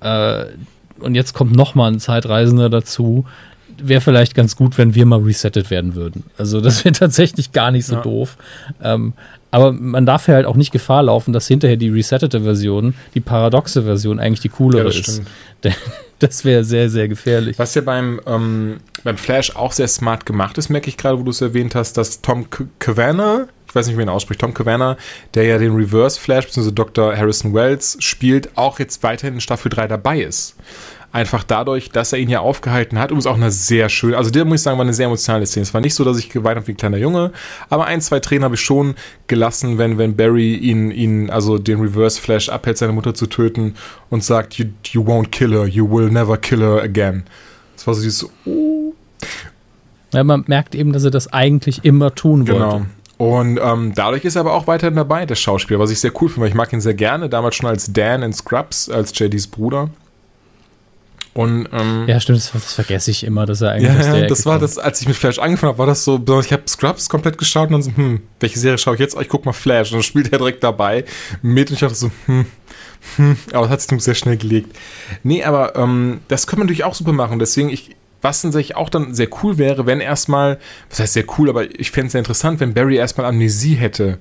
Äh, 0.00 0.46
und 0.98 1.14
jetzt 1.14 1.34
kommt 1.34 1.54
noch 1.54 1.74
mal 1.74 1.90
ein 1.90 2.00
Zeitreisender 2.00 2.68
dazu, 2.68 3.24
wäre 3.82 4.00
vielleicht 4.00 4.34
ganz 4.34 4.56
gut, 4.56 4.76
wenn 4.78 4.94
wir 4.94 5.06
mal 5.06 5.20
resettet 5.20 5.70
werden 5.70 5.94
würden. 5.94 6.24
Also 6.36 6.60
das 6.60 6.84
wäre 6.84 6.92
tatsächlich 6.92 7.52
gar 7.52 7.70
nicht 7.70 7.86
so 7.86 7.96
ja. 7.96 8.02
doof. 8.02 8.36
Ähm, 8.82 9.14
aber 9.50 9.72
man 9.72 10.06
darf 10.06 10.28
ja 10.28 10.34
halt 10.34 10.46
auch 10.46 10.56
nicht 10.56 10.72
Gefahr 10.72 11.02
laufen, 11.02 11.32
dass 11.32 11.48
hinterher 11.48 11.76
die 11.76 11.88
resettete 11.88 12.42
Version, 12.42 12.94
die 13.14 13.20
paradoxe 13.20 13.82
Version 13.82 14.20
eigentlich 14.20 14.40
die 14.40 14.48
coolere 14.48 14.84
ja, 14.84 15.00
ist. 15.00 15.22
Das 16.20 16.44
wäre 16.44 16.64
sehr, 16.64 16.90
sehr 16.90 17.08
gefährlich. 17.08 17.58
Was 17.58 17.74
ja 17.74 17.80
beim, 17.80 18.20
ähm, 18.26 18.80
beim 19.04 19.16
Flash 19.16 19.56
auch 19.56 19.72
sehr 19.72 19.88
smart 19.88 20.26
gemacht 20.26 20.58
ist, 20.58 20.68
merke 20.68 20.90
ich 20.90 20.98
gerade, 20.98 21.18
wo 21.18 21.22
du 21.22 21.30
es 21.30 21.40
erwähnt 21.40 21.74
hast, 21.74 21.94
dass 21.96 22.20
Tom 22.20 22.46
Cavanagh, 22.78 23.48
ich 23.66 23.74
weiß 23.74 23.86
nicht, 23.86 23.94
wie 23.94 24.00
man 24.00 24.08
ihn 24.08 24.14
ausspricht, 24.14 24.38
Tom 24.38 24.52
Cavanagh, 24.52 24.98
der 25.32 25.44
ja 25.44 25.56
den 25.56 25.74
Reverse 25.74 26.20
Flash 26.20 26.44
bzw. 26.44 26.72
Dr. 26.72 27.16
Harrison 27.16 27.54
Wells 27.54 27.96
spielt, 28.00 28.50
auch 28.58 28.78
jetzt 28.78 29.02
weiterhin 29.02 29.36
in 29.36 29.40
Staffel 29.40 29.70
3 29.70 29.88
dabei 29.88 30.20
ist 30.20 30.56
einfach 31.12 31.42
dadurch, 31.42 31.90
dass 31.90 32.12
er 32.12 32.18
ihn 32.18 32.28
ja 32.28 32.40
aufgehalten 32.40 32.98
hat. 32.98 33.12
Und 33.12 33.18
es 33.18 33.26
auch 33.26 33.36
eine 33.36 33.50
sehr 33.50 33.88
schöne, 33.88 34.16
also 34.16 34.30
der 34.30 34.44
muss 34.44 34.60
ich 34.60 34.62
sagen, 34.62 34.78
war 34.78 34.84
eine 34.84 34.94
sehr 34.94 35.06
emotionale 35.06 35.46
Szene. 35.46 35.62
Es 35.62 35.74
war 35.74 35.80
nicht 35.80 35.94
so, 35.94 36.04
dass 36.04 36.18
ich 36.18 36.28
geweint 36.28 36.56
habe 36.56 36.66
wie 36.66 36.72
ein 36.72 36.76
kleiner 36.76 36.98
Junge, 36.98 37.32
aber 37.68 37.86
ein, 37.86 38.00
zwei 38.00 38.20
Tränen 38.20 38.44
habe 38.44 38.54
ich 38.54 38.60
schon 38.60 38.94
gelassen, 39.26 39.78
wenn, 39.78 39.98
wenn 39.98 40.16
Barry 40.16 40.54
ihn, 40.54 40.90
ihn, 40.90 41.30
also 41.30 41.58
den 41.58 41.80
Reverse 41.80 42.20
Flash 42.20 42.48
abhält, 42.48 42.78
seine 42.78 42.92
Mutter 42.92 43.14
zu 43.14 43.26
töten 43.26 43.74
und 44.08 44.24
sagt, 44.24 44.54
you, 44.54 44.66
you 44.90 45.02
won't 45.02 45.30
kill 45.30 45.52
her, 45.52 45.66
you 45.66 45.90
will 45.90 46.10
never 46.10 46.36
kill 46.36 46.60
her 46.60 46.82
again. 46.82 47.24
Das 47.76 47.86
war 47.86 47.94
so 47.94 48.02
dieses, 48.02 48.28
oh. 48.44 48.94
Ja, 50.12 50.24
man 50.24 50.44
merkt 50.46 50.74
eben, 50.74 50.92
dass 50.92 51.04
er 51.04 51.10
das 51.10 51.32
eigentlich 51.32 51.84
immer 51.84 52.14
tun 52.14 52.48
wollte. 52.48 52.60
Genau. 52.60 52.86
Und 53.16 53.60
ähm, 53.62 53.92
dadurch 53.94 54.24
ist 54.24 54.36
er 54.36 54.40
aber 54.40 54.54
auch 54.54 54.66
weiterhin 54.66 54.96
dabei, 54.96 55.26
der 55.26 55.34
Schauspieler, 55.34 55.78
was 55.78 55.90
ich 55.90 56.00
sehr 56.00 56.10
cool 56.20 56.28
finde, 56.28 56.40
weil 56.40 56.48
ich 56.48 56.54
mag 56.54 56.72
ihn 56.72 56.80
sehr 56.80 56.94
gerne, 56.94 57.28
damals 57.28 57.54
schon 57.54 57.68
als 57.68 57.92
Dan 57.92 58.22
in 58.22 58.32
Scrubs, 58.32 58.88
als 58.88 59.16
JDs 59.16 59.46
Bruder. 59.46 59.90
Und, 61.32 61.68
ähm, 61.72 62.06
ja, 62.08 62.18
stimmt, 62.18 62.38
das, 62.38 62.50
das, 62.52 62.72
vergesse 62.72 63.10
ich 63.12 63.22
immer, 63.22 63.46
dass 63.46 63.60
er 63.60 63.72
eigentlich 63.72 64.04
ja, 64.04 64.12
der 64.12 64.26
das 64.26 64.46
war 64.46 64.58
das, 64.58 64.78
als 64.78 65.00
ich 65.00 65.06
mit 65.06 65.16
Flash 65.16 65.38
angefangen 65.38 65.70
habe, 65.70 65.78
war 65.78 65.86
das 65.86 66.04
so, 66.04 66.18
besonders 66.18 66.46
ich 66.46 66.52
habe 66.52 66.64
Scrubs 66.66 67.08
komplett 67.08 67.38
geschaut 67.38 67.68
und 67.68 67.74
dann 67.74 67.82
so, 67.82 67.92
hm, 67.94 68.22
welche 68.40 68.58
Serie 68.58 68.78
schaue 68.78 68.94
ich 68.94 69.00
jetzt? 69.00 69.16
Oh, 69.16 69.20
ich 69.20 69.28
guck 69.28 69.44
mal 69.46 69.52
Flash 69.52 69.92
und 69.92 69.98
dann 69.98 70.02
spielt 70.02 70.32
er 70.32 70.38
direkt 70.38 70.64
dabei 70.64 71.04
mit 71.40 71.70
und 71.70 71.74
ich 71.74 71.80
dachte 71.80 71.94
so, 71.94 72.10
hm, 72.26 72.46
hm, 73.16 73.36
aber 73.52 73.68
das 73.68 73.70
hat 73.70 73.80
sich 73.80 74.02
sehr 74.02 74.14
schnell 74.14 74.38
gelegt. 74.38 74.76
Nee, 75.22 75.44
aber 75.44 75.76
ähm, 75.76 76.20
das 76.26 76.48
könnte 76.48 76.60
man 76.60 76.66
natürlich 76.66 76.84
auch 76.84 76.94
super 76.94 77.12
machen, 77.12 77.38
deswegen 77.38 77.70
ich, 77.70 77.94
was 78.22 78.42
tatsächlich 78.42 78.76
auch 78.76 78.88
dann 78.88 79.14
sehr 79.14 79.28
cool 79.42 79.56
wäre, 79.56 79.86
wenn 79.86 80.00
erstmal, 80.00 80.58
was 80.88 80.98
heißt 80.98 81.12
sehr 81.12 81.24
cool, 81.38 81.48
aber 81.48 81.70
ich 81.78 81.92
fände 81.92 82.06
es 82.06 82.12
sehr 82.12 82.18
interessant, 82.18 82.58
wenn 82.58 82.74
Barry 82.74 82.96
erstmal 82.96 83.26
Amnesie 83.26 83.74
hätte 83.74 84.18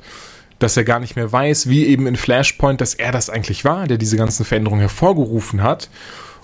dass 0.62 0.76
er 0.76 0.84
gar 0.84 0.99
nicht 0.99 1.16
mehr 1.16 1.32
weiß, 1.32 1.70
wie 1.70 1.86
eben 1.86 2.05
in 2.05 2.18
Flashpoint, 2.18 2.82
dass 2.82 2.93
er 2.93 3.14
das 3.14 3.30
eigentlich 3.30 3.64
war, 3.64 3.88
der 3.88 3.97
diese 3.97 4.18
ganzen 4.18 4.43
Veränderungen 4.43 4.82
hervorgerufen 4.82 5.64
hat 5.64 5.89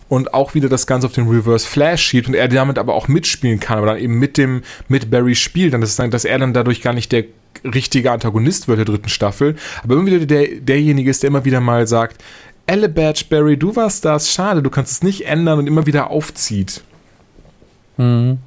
und 0.08 0.34
auch 0.34 0.53
wieder 0.53 0.70
das 0.70 0.88
Ganze 0.88 1.08
auf 1.08 1.14
den 1.14 1.28
Reverse 1.28 1.68
Flash 1.68 2.03
schiebt 2.03 2.28
und 2.28 2.36
er 2.36 2.47
damit 2.47 2.78
aber 2.78 2.93
auch 2.93 3.08
mitspielen 3.08 3.60
kann, 3.60 3.80
aber 3.80 3.88
dann 3.88 3.97
eben 3.97 4.20
mit 4.20 4.38
dem, 4.38 4.62
mit 4.88 5.10
Barry 5.10 5.36
spielt, 5.36 5.74
dann 5.74 5.82
ist 5.82 5.97
dann, 5.97 6.12
dass 6.12 6.26
er 6.26 6.38
dann 6.38 6.53
dadurch 6.53 6.82
gar 6.82 6.93
nicht 6.93 7.12
der 7.12 7.26
richtige 7.64 8.12
Antagonist 8.12 8.68
wird 8.68 8.78
der 8.78 8.86
dritten 8.86 9.10
Staffel, 9.10 9.56
aber 9.84 9.95
immer 9.95 10.06
wieder 10.06 10.26
der, 10.26 10.60
derjenige 10.60 11.10
ist, 11.10 11.24
der 11.24 11.30
immer 11.30 11.45
wieder 11.45 11.62
mal 11.62 11.88
sagt, 11.88 12.24
Elle 12.68 12.89
Badge 12.89 13.26
Barry, 13.30 13.58
du 13.58 13.76
warst 13.76 14.06
das, 14.06 14.32
schade, 14.32 14.64
du 14.64 14.70
kannst 14.70 14.91
es 14.91 15.03
nicht 15.03 15.28
ändern 15.28 15.60
und 15.60 15.68
immer 15.68 15.86
wieder 15.86 16.10
aufzieht. 16.10 16.82
Mhm. 17.97 18.39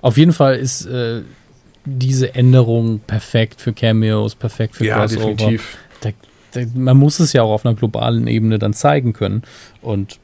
Auf 0.00 0.16
jeden 0.16 0.32
Fall 0.32 0.56
ist 0.56 0.86
äh, 0.86 1.22
diese 1.84 2.34
Änderung 2.34 3.00
perfekt 3.00 3.60
für 3.60 3.72
Cameos, 3.72 4.34
perfekt 4.34 4.76
für 4.76 4.86
ja, 4.86 4.98
Crossover. 4.98 5.34
Definitiv. 5.34 5.78
Da, 6.00 6.10
da, 6.52 6.60
man 6.74 6.96
muss 6.96 7.18
es 7.18 7.32
ja 7.32 7.42
auch 7.42 7.52
auf 7.52 7.66
einer 7.66 7.74
globalen 7.74 8.26
Ebene 8.26 8.58
dann 8.58 8.74
zeigen 8.74 9.12
können. 9.12 9.42
Und 9.80 10.18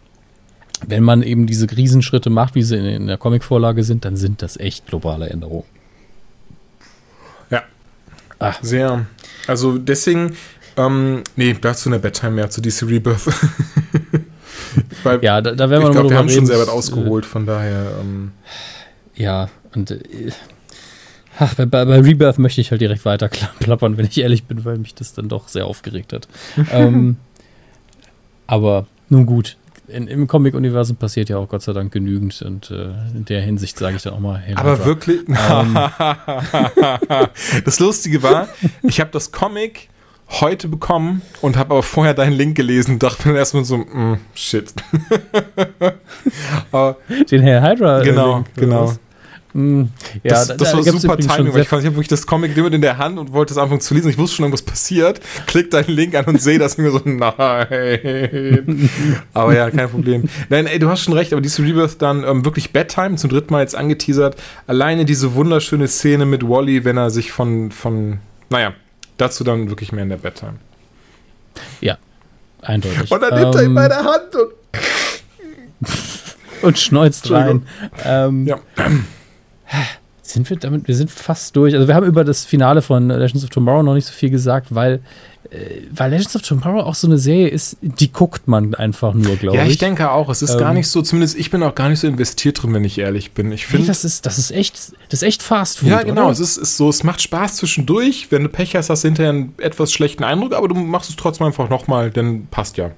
wenn 0.86 1.02
man 1.02 1.22
eben 1.22 1.46
diese 1.46 1.66
Riesenschritte 1.70 2.30
macht, 2.30 2.54
wie 2.54 2.62
sie 2.62 2.76
in, 2.76 2.84
in 2.84 3.06
der 3.06 3.18
Comicvorlage 3.18 3.82
sind, 3.84 4.04
dann 4.04 4.16
sind 4.16 4.42
das 4.42 4.56
echt 4.56 4.86
globale 4.86 5.28
Änderungen. 5.28 5.64
Ja. 7.50 7.62
Ach. 8.38 8.58
Sehr. 8.62 9.06
Also 9.46 9.78
deswegen, 9.78 10.36
ähm, 10.76 11.22
nee, 11.36 11.56
dazu 11.60 11.88
eine 11.88 11.98
Bedtime 11.98 12.32
mehr, 12.32 12.50
zu 12.50 12.60
DC 12.60 12.82
Rebirth. 12.82 13.26
Weil, 15.02 15.24
ja, 15.24 15.40
da, 15.40 15.52
da 15.52 15.70
werden 15.70 15.82
wir 15.82 15.88
Ich 15.88 15.92
glaube, 15.94 16.10
wir 16.10 16.18
haben 16.18 16.28
schon 16.28 16.46
sehr 16.46 16.58
weit 16.58 16.68
ausgeholt, 16.68 17.26
von 17.26 17.46
daher. 17.46 17.92
Ähm. 18.00 18.32
Ja, 19.14 19.48
und 19.74 19.90
äh, 19.90 20.30
ach, 21.38 21.54
bei, 21.54 21.66
bei, 21.66 22.00
Rebirth 22.00 22.38
möchte 22.38 22.60
ich 22.60 22.70
halt 22.70 22.80
direkt 22.80 23.04
weiter 23.04 23.28
plappern, 23.60 23.96
wenn 23.96 24.06
ich 24.06 24.18
ehrlich 24.18 24.44
bin, 24.44 24.64
weil 24.64 24.78
mich 24.78 24.94
das 24.94 25.14
dann 25.14 25.28
doch 25.28 25.48
sehr 25.48 25.66
aufgeregt 25.66 26.12
hat. 26.12 26.28
ähm, 26.70 27.16
aber 28.46 28.86
nun 29.08 29.26
gut, 29.26 29.56
in, 29.88 30.06
im 30.06 30.26
Comic-Universum 30.26 30.96
passiert 30.96 31.28
ja 31.28 31.38
auch 31.38 31.48
Gott 31.48 31.62
sei 31.62 31.72
Dank 31.72 31.92
genügend 31.92 32.42
und 32.42 32.70
äh, 32.70 32.90
in 33.14 33.24
der 33.24 33.40
Hinsicht 33.40 33.78
sage 33.78 33.96
ich 33.96 34.02
dann 34.02 34.14
auch 34.14 34.20
mal. 34.20 34.38
Hey, 34.38 34.54
Aber 34.54 34.84
wirklich? 34.84 35.20
Ähm, 35.28 35.78
das 37.64 37.80
Lustige 37.80 38.22
war, 38.22 38.48
ich 38.82 39.00
habe 39.00 39.10
das 39.10 39.32
Comic 39.32 39.88
heute 40.28 40.68
bekommen 40.68 41.22
und 41.40 41.56
habe 41.56 41.72
aber 41.72 41.82
vorher 41.82 42.14
deinen 42.14 42.34
Link 42.34 42.56
gelesen 42.56 42.92
und 42.94 43.02
dachte 43.02 43.28
mir 43.28 43.38
erstmal 43.38 43.64
so, 43.64 43.78
mm, 43.78 44.20
shit. 44.34 44.74
Den 47.30 47.42
Herr 47.42 47.62
Hydra. 47.62 48.02
Genau, 48.02 48.36
Link, 48.36 48.54
genau. 48.54 48.92
Mm, 49.54 49.84
ja, 50.22 50.30
das, 50.30 50.48
das 50.48 50.56
da, 50.72 50.76
war 50.76 50.82
super 50.82 51.16
Timing, 51.16 51.54
weil 51.54 51.62
ich, 51.62 51.68
fand, 51.68 51.82
ich 51.82 51.86
habe 51.86 51.96
wirklich 51.96 52.08
das 52.08 52.26
Comic 52.26 52.56
immer 52.56 52.72
in 52.72 52.82
der 52.82 52.98
Hand 52.98 53.18
und 53.18 53.32
wollte 53.32 53.52
es 53.52 53.58
anfangen 53.58 53.80
zu 53.80 53.94
lesen. 53.94 54.10
Ich 54.10 54.18
wusste 54.18 54.36
schon, 54.36 54.44
irgendwas 54.44 54.62
passiert. 54.62 55.20
Klick 55.46 55.70
deinen 55.70 55.88
Link 55.88 56.14
an 56.14 56.26
und 56.26 56.40
sehe 56.40 56.58
das 56.58 56.74
und 56.74 56.84
mir 56.84 56.90
so, 56.90 57.00
nein. 57.04 58.90
aber 59.34 59.54
ja, 59.54 59.70
kein 59.70 59.88
Problem. 59.88 60.28
Nein, 60.48 60.66
ey, 60.66 60.78
du 60.78 60.88
hast 60.88 61.02
schon 61.02 61.14
recht, 61.14 61.32
aber 61.32 61.40
diese 61.40 61.62
Rebirth 61.62 62.02
dann 62.02 62.24
ähm, 62.24 62.44
wirklich 62.44 62.72
Bedtime 62.72 63.16
zum 63.16 63.30
dritten 63.30 63.52
Mal 63.52 63.60
jetzt 63.62 63.74
angeteasert. 63.74 64.36
Alleine 64.66 65.04
diese 65.04 65.34
wunderschöne 65.34 65.88
Szene 65.88 66.26
mit 66.26 66.46
Wally, 66.46 66.84
wenn 66.84 66.98
er 66.98 67.10
sich 67.10 67.32
von, 67.32 67.70
von, 67.70 68.18
naja, 68.50 68.74
dazu 69.16 69.44
dann 69.44 69.70
wirklich 69.70 69.92
mehr 69.92 70.02
in 70.02 70.10
der 70.10 70.18
Bedtime. 70.18 70.54
Ja, 71.80 71.96
eindeutig. 72.62 73.10
Und 73.10 73.20
dann 73.22 73.34
nimmt 73.34 73.54
ähm, 73.54 73.60
er 73.60 73.64
ihn 73.64 73.74
bei 73.74 73.88
der 73.88 74.04
Hand 74.04 74.36
und 74.36 74.52
und 76.62 76.78
schneuzt 76.78 77.30
rein. 77.30 77.66
Ähm, 78.04 78.46
ja. 78.46 78.58
Sind 80.22 80.48
wir 80.50 80.56
damit, 80.58 80.88
wir 80.88 80.94
sind 80.94 81.10
fast 81.10 81.56
durch. 81.56 81.74
Also 81.74 81.88
wir 81.88 81.94
haben 81.94 82.06
über 82.06 82.24
das 82.24 82.44
Finale 82.44 82.82
von 82.82 83.08
Legends 83.08 83.44
of 83.44 83.50
Tomorrow 83.50 83.82
noch 83.82 83.94
nicht 83.94 84.06
so 84.06 84.12
viel 84.12 84.30
gesagt, 84.30 84.74
weil, 84.74 85.00
äh, 85.50 85.56
weil 85.90 86.10
Legends 86.10 86.36
of 86.36 86.42
Tomorrow 86.42 86.80
auch 86.80 86.94
so 86.94 87.06
eine 87.06 87.18
Serie 87.18 87.48
ist, 87.48 87.78
die 87.80 88.12
guckt 88.12 88.46
man 88.46 88.74
einfach 88.74 89.14
nur, 89.14 89.36
glaube 89.36 89.56
ich. 89.56 89.62
Ja, 89.62 89.68
ich 89.68 89.78
denke 89.78 90.10
auch. 90.10 90.28
Es 90.28 90.42
ist 90.42 90.52
ähm, 90.52 90.58
gar 90.58 90.74
nicht 90.74 90.88
so, 90.88 91.02
zumindest 91.02 91.38
ich 91.38 91.50
bin 91.50 91.62
auch 91.62 91.74
gar 91.74 91.88
nicht 91.88 92.00
so 92.00 92.06
investiert 92.06 92.62
drin, 92.62 92.74
wenn 92.74 92.84
ich 92.84 92.98
ehrlich 92.98 93.32
bin. 93.32 93.50
Ich 93.52 93.66
finde. 93.66 93.82
Nee, 93.82 93.88
das 93.88 94.04
ist, 94.04 94.26
das 94.26 94.38
ist 94.38 94.50
echt, 94.50 94.92
das 95.08 95.22
ist 95.22 95.22
echt 95.22 95.42
Fast 95.42 95.78
Food. 95.78 95.88
Ja, 95.88 96.02
genau. 96.02 96.30
Es 96.30 96.40
ist, 96.40 96.56
ist 96.58 96.76
so, 96.76 96.90
es 96.90 97.02
macht 97.02 97.22
Spaß 97.22 97.56
zwischendurch. 97.56 98.28
Wenn 98.30 98.42
du 98.42 98.48
Pech 98.48 98.76
hast, 98.76 98.90
hast 98.90 99.04
du 99.04 99.08
hinterher 99.08 99.30
einen 99.30 99.54
etwas 99.58 99.92
schlechten 99.92 100.24
Eindruck, 100.24 100.54
aber 100.54 100.68
du 100.68 100.74
machst 100.74 101.10
es 101.10 101.16
trotzdem 101.16 101.46
einfach 101.46 101.70
nochmal, 101.70 102.10
dann 102.10 102.46
passt 102.50 102.76
ja. 102.76 102.90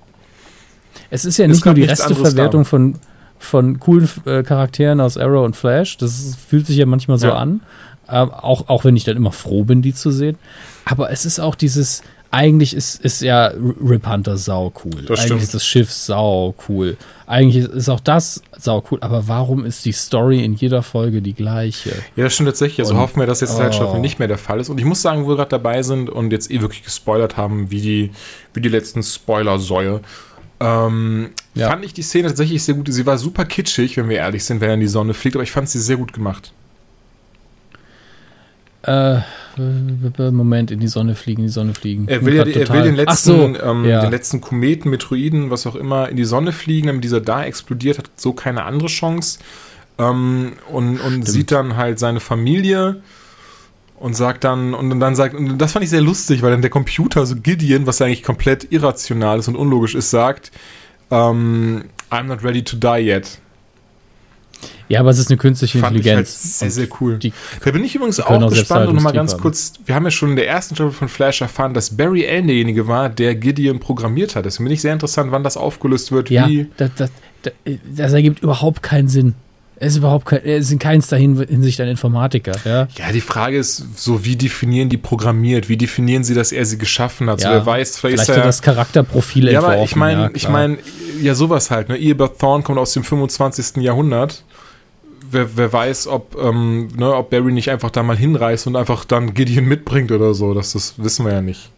Es 1.10 1.24
ist 1.24 1.38
ja 1.38 1.46
nicht 1.46 1.64
nur 1.64 1.74
die 1.74 1.84
Resteverwertung 1.84 2.64
von, 2.64 2.96
von 3.40 3.80
coolen 3.80 4.08
äh, 4.26 4.42
Charakteren 4.42 5.00
aus 5.00 5.16
Arrow 5.16 5.44
und 5.44 5.56
Flash. 5.56 5.96
Das 5.96 6.36
fühlt 6.48 6.66
sich 6.66 6.76
ja 6.76 6.86
manchmal 6.86 7.18
so 7.18 7.28
ja. 7.28 7.34
an. 7.34 7.62
Ähm, 8.08 8.30
auch, 8.30 8.68
auch 8.68 8.84
wenn 8.84 8.96
ich 8.96 9.04
dann 9.04 9.16
immer 9.16 9.32
froh 9.32 9.64
bin, 9.64 9.82
die 9.82 9.94
zu 9.94 10.10
sehen. 10.10 10.36
Aber 10.84 11.10
es 11.10 11.24
ist 11.24 11.40
auch 11.40 11.54
dieses, 11.54 12.02
eigentlich 12.30 12.74
ist, 12.74 13.04
ist 13.04 13.22
ja 13.22 13.52
Rip 13.56 14.06
Hunter 14.06 14.36
sau 14.36 14.72
cool. 14.84 15.02
Das 15.02 15.20
eigentlich 15.20 15.24
stimmt. 15.24 15.42
ist 15.42 15.54
das 15.54 15.66
Schiff 15.66 15.92
sau 15.92 16.54
cool. 16.68 16.96
Eigentlich 17.26 17.64
ist 17.64 17.88
auch 17.88 18.00
das 18.00 18.42
sau 18.56 18.84
cool. 18.90 18.98
Aber 19.00 19.26
warum 19.26 19.64
ist 19.64 19.84
die 19.84 19.92
Story 19.92 20.44
in 20.44 20.54
jeder 20.54 20.82
Folge 20.82 21.22
die 21.22 21.34
gleiche? 21.34 21.90
Ja, 22.14 22.24
das 22.24 22.34
stimmt 22.34 22.48
tatsächlich. 22.48 22.80
Also 22.80 22.94
und, 22.94 23.00
hoffen 23.00 23.20
wir, 23.20 23.26
dass 23.26 23.40
jetzt 23.40 23.58
halt 23.58 23.80
oh. 23.80 23.98
nicht 23.98 24.18
mehr 24.18 24.28
der 24.28 24.38
Fall 24.38 24.60
ist. 24.60 24.68
Und 24.68 24.78
ich 24.78 24.84
muss 24.84 25.02
sagen, 25.02 25.24
wo 25.24 25.28
wir 25.28 25.36
gerade 25.36 25.50
dabei 25.50 25.82
sind 25.82 26.10
und 26.10 26.30
jetzt 26.30 26.50
eh 26.50 26.60
wirklich 26.60 26.84
gespoilert 26.84 27.36
haben, 27.36 27.70
wie 27.70 27.80
die, 27.80 28.10
wie 28.54 28.60
die 28.60 28.68
letzten 28.68 29.02
Spoiler-Säue. 29.02 30.00
Ähm, 30.60 31.30
ja. 31.54 31.68
Fand 31.68 31.84
ich 31.84 31.94
die 31.94 32.02
Szene 32.02 32.28
tatsächlich 32.28 32.62
sehr 32.62 32.74
gut. 32.74 32.92
Sie 32.92 33.06
war 33.06 33.16
super 33.18 33.44
kitschig, 33.46 33.96
wenn 33.96 34.08
wir 34.08 34.18
ehrlich 34.18 34.44
sind, 34.44 34.60
wenn 34.60 34.68
er 34.68 34.74
in 34.74 34.80
die 34.80 34.88
Sonne 34.88 35.14
fliegt, 35.14 35.36
aber 35.36 35.42
ich 35.42 35.52
fand 35.52 35.68
sie 35.68 35.80
sehr 35.80 35.96
gut 35.96 36.12
gemacht. 36.12 36.52
Äh, 38.82 39.20
Moment, 39.56 40.70
in 40.70 40.80
die 40.80 40.88
Sonne 40.88 41.14
fliegen, 41.14 41.42
in 41.42 41.48
die 41.48 41.52
Sonne 41.52 41.74
fliegen. 41.74 42.08
Er 42.08 42.24
will, 42.24 42.34
ja, 42.34 42.44
er 42.44 42.68
will 42.70 42.82
den 42.82 42.94
letzten, 42.94 43.54
so, 43.54 43.62
ähm, 43.62 43.84
ja. 43.84 44.00
den 44.00 44.10
letzten 44.10 44.40
Kometen, 44.40 44.90
Metroiden, 44.90 45.50
was 45.50 45.66
auch 45.66 45.74
immer, 45.74 46.08
in 46.08 46.16
die 46.16 46.24
Sonne 46.24 46.52
fliegen, 46.52 46.86
damit 46.86 47.04
dieser 47.04 47.20
da 47.20 47.44
explodiert, 47.44 47.98
hat 47.98 48.10
so 48.16 48.32
keine 48.32 48.64
andere 48.64 48.88
Chance. 48.88 49.38
Ähm, 49.98 50.52
und 50.70 50.98
und 51.00 51.26
sieht 51.26 51.52
dann 51.52 51.76
halt 51.76 51.98
seine 51.98 52.20
Familie 52.20 53.02
und 54.00 54.14
sagt 54.14 54.44
dann, 54.44 54.74
und 54.74 54.98
dann 54.98 55.14
sagt, 55.14 55.34
und 55.34 55.58
das 55.58 55.72
fand 55.72 55.84
ich 55.84 55.90
sehr 55.90 56.00
lustig, 56.00 56.42
weil 56.42 56.50
dann 56.50 56.62
der 56.62 56.70
Computer, 56.70 57.24
so 57.26 57.36
Gideon, 57.36 57.86
was 57.86 58.00
eigentlich 58.00 58.22
komplett 58.22 58.72
irrational 58.72 59.38
ist 59.38 59.46
und 59.46 59.56
unlogisch 59.56 59.94
ist, 59.94 60.10
sagt, 60.10 60.50
um, 61.10 61.84
I'm 62.10 62.24
not 62.24 62.42
ready 62.42 62.64
to 62.64 62.76
die 62.76 63.06
yet. 63.06 63.38
Ja, 64.88 65.00
aber 65.00 65.10
es 65.10 65.18
ist 65.18 65.30
eine 65.30 65.36
künstliche 65.36 65.78
Fand 65.78 65.96
Intelligenz. 65.96 66.30
Ich 66.30 66.60
halt 66.60 66.72
sehr, 66.72 66.86
sehr 66.86 66.88
cool. 67.00 67.18
Die, 67.18 67.32
da 67.64 67.70
bin 67.70 67.84
ich 67.84 67.94
übrigens 67.94 68.18
auch 68.20 68.50
gespannt 68.50 68.88
und 68.88 68.96
nochmal 68.96 69.12
ganz 69.12 69.34
haben. 69.34 69.40
kurz, 69.40 69.74
wir 69.84 69.94
haben 69.94 70.04
ja 70.04 70.10
schon 70.10 70.30
in 70.30 70.36
der 70.36 70.48
ersten 70.48 70.74
Staffel 70.74 70.92
von 70.92 71.08
Flash 71.08 71.42
erfahren, 71.42 71.74
dass 71.74 71.96
Barry 71.96 72.26
Allen 72.26 72.46
derjenige 72.46 72.88
war, 72.88 73.08
der 73.08 73.34
Gideon 73.36 73.78
programmiert 73.80 74.34
hat. 74.34 74.46
Deswegen 74.46 74.64
bin 74.64 74.72
ich 74.72 74.80
sehr 74.80 74.92
interessant, 74.92 75.30
wann 75.30 75.44
das 75.44 75.56
aufgelöst 75.56 76.10
wird. 76.10 76.30
Ja, 76.30 76.48
wie 76.48 76.68
das, 76.76 76.90
das, 76.96 77.10
das, 77.42 77.52
das 77.94 78.12
ergibt 78.12 78.42
überhaupt 78.42 78.82
keinen 78.82 79.08
Sinn. 79.08 79.34
Er 79.80 79.86
ist 79.86 79.96
überhaupt 79.96 80.26
kein, 80.26 80.44
er 80.44 80.58
ist 80.58 80.70
in 80.70 80.78
keinster 80.78 81.16
Hinsicht 81.16 81.80
ein 81.80 81.88
Informatiker. 81.88 82.52
Ja? 82.66 82.86
ja, 82.98 83.12
die 83.12 83.22
Frage 83.22 83.56
ist 83.56 83.98
so, 83.98 84.26
wie 84.26 84.36
definieren 84.36 84.90
die 84.90 84.98
programmiert? 84.98 85.70
Wie 85.70 85.78
definieren 85.78 86.22
sie, 86.22 86.34
dass 86.34 86.52
er 86.52 86.66
sie 86.66 86.76
geschaffen 86.76 87.30
hat? 87.30 87.40
Ja, 87.40 87.48
so, 87.48 87.54
wer 87.54 87.66
weiß, 87.66 87.98
vielleicht, 87.98 88.16
vielleicht 88.16 88.28
ist 88.28 88.36
er, 88.36 88.44
das 88.44 88.60
Charakterprofil 88.60 89.50
Ja, 89.50 89.62
aber 89.62 89.82
ich 89.82 89.96
meine, 89.96 90.24
ja, 90.24 90.30
ich 90.34 90.50
meine, 90.50 90.76
ja, 91.22 91.34
sowas 91.34 91.70
halt. 91.70 91.88
Ne? 91.88 91.96
Eobert 91.98 92.38
Thorne 92.38 92.62
kommt 92.62 92.78
aus 92.78 92.92
dem 92.92 93.04
25. 93.04 93.82
Jahrhundert. 93.82 94.44
Wer, 95.30 95.56
wer 95.56 95.72
weiß, 95.72 96.08
ob, 96.08 96.36
ähm, 96.38 96.88
ne, 96.98 97.14
ob 97.14 97.30
Barry 97.30 97.50
nicht 97.50 97.70
einfach 97.70 97.90
da 97.90 98.02
mal 98.02 98.18
hinreißt 98.18 98.66
und 98.66 98.76
einfach 98.76 99.06
dann 99.06 99.32
Gideon 99.32 99.64
mitbringt 99.64 100.12
oder 100.12 100.34
so. 100.34 100.52
Das, 100.52 100.74
das 100.74 100.94
wissen 100.98 101.24
wir 101.24 101.32
ja 101.32 101.40
nicht. 101.40 101.70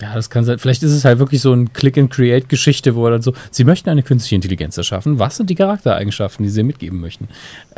Ja, 0.00 0.14
das 0.14 0.30
kann 0.30 0.44
sein. 0.44 0.58
Vielleicht 0.58 0.82
ist 0.82 0.92
es 0.92 1.04
halt 1.04 1.18
wirklich 1.18 1.40
so 1.40 1.52
ein 1.52 1.72
Click-and-Create-Geschichte, 1.72 2.94
wo 2.94 3.06
er 3.06 3.12
dann 3.12 3.22
so, 3.22 3.32
sie 3.50 3.64
möchten 3.64 3.90
eine 3.90 4.02
künstliche 4.02 4.36
Intelligenz 4.36 4.76
erschaffen. 4.76 5.18
Was 5.18 5.36
sind 5.36 5.50
die 5.50 5.56
Charaktereigenschaften, 5.56 6.44
die 6.44 6.50
sie 6.50 6.62
mitgeben 6.62 7.00
möchten? 7.00 7.28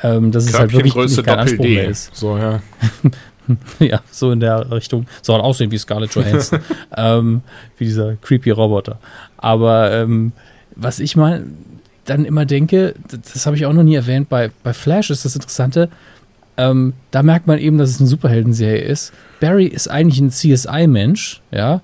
Ähm, 0.03 0.31
dass 0.31 0.45
es 0.45 0.59
halt 0.59 0.73
wirklich 0.73 0.95
nicht 0.95 1.25
kein 1.25 1.39
Anspruch 1.39 1.65
mehr 1.65 1.89
ist. 1.89 2.15
So, 2.15 2.37
ja. 2.37 2.61
ja, 3.79 4.01
so 4.11 4.33
in 4.33 4.41
der 4.41 4.71
Richtung. 4.71 5.07
Soll 5.23 5.41
aussehen 5.41 5.71
wie 5.71 5.79
Scarlett 5.79 6.15
Johansson. 6.15 6.61
ähm, 6.97 7.41
wie 7.79 7.85
dieser 7.85 8.17
creepy 8.17 8.51
Roboter. 8.51 8.99
Aber 9.39 9.91
ähm, 9.93 10.33
was 10.77 11.01
ich 11.01 11.17
mal 11.17 11.45
dann 12.05 12.25
immer 12.25 12.45
denke, 12.45 12.95
das, 13.09 13.33
das 13.33 13.47
habe 13.47 13.57
ich 13.57 13.65
auch 13.65 13.73
noch 13.73 13.83
nie 13.83 13.95
erwähnt, 13.95 14.29
bei, 14.29 14.51
bei 14.63 14.75
Flash 14.75 15.11
ist 15.11 15.25
das 15.25 15.37
Interessante, 15.37 15.89
ähm, 16.57 16.93
da 17.11 17.23
merkt 17.23 17.47
man 17.47 17.59
eben, 17.59 17.79
dass 17.79 17.91
es 17.91 18.01
eine 18.01 18.09
Superheldenserie 18.09 18.83
ist. 18.83 19.13
Barry 19.41 19.67
ist 19.67 19.89
eigentlich 19.89 20.21
ein 20.21 20.31
CSI-Mensch, 20.31 21.41
ja, 21.51 21.81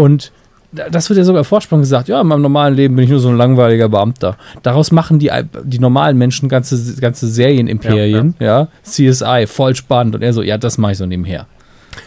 und 0.00 0.32
das 0.72 1.08
wird 1.08 1.18
ja 1.18 1.24
sogar 1.24 1.42
Vorsprung 1.44 1.80
gesagt, 1.80 2.08
ja, 2.08 2.20
in 2.20 2.26
meinem 2.26 2.42
normalen 2.42 2.74
Leben 2.74 2.94
bin 2.94 3.04
ich 3.04 3.10
nur 3.10 3.18
so 3.18 3.28
ein 3.28 3.36
langweiliger 3.36 3.88
Beamter. 3.88 4.36
Daraus 4.62 4.92
machen 4.92 5.18
die, 5.18 5.30
die 5.64 5.80
normalen 5.80 6.16
Menschen 6.16 6.48
ganze, 6.48 6.94
ganze 7.00 7.26
Serienimperien, 7.26 8.34
ja, 8.38 8.46
ja. 8.46 8.60
ja, 8.60 8.68
CSI, 8.84 9.46
voll 9.48 9.74
spannend. 9.74 10.14
Und 10.14 10.22
er 10.22 10.32
so, 10.32 10.42
ja, 10.42 10.58
das 10.58 10.78
mache 10.78 10.92
ich 10.92 10.98
so 10.98 11.06
nebenher. 11.06 11.46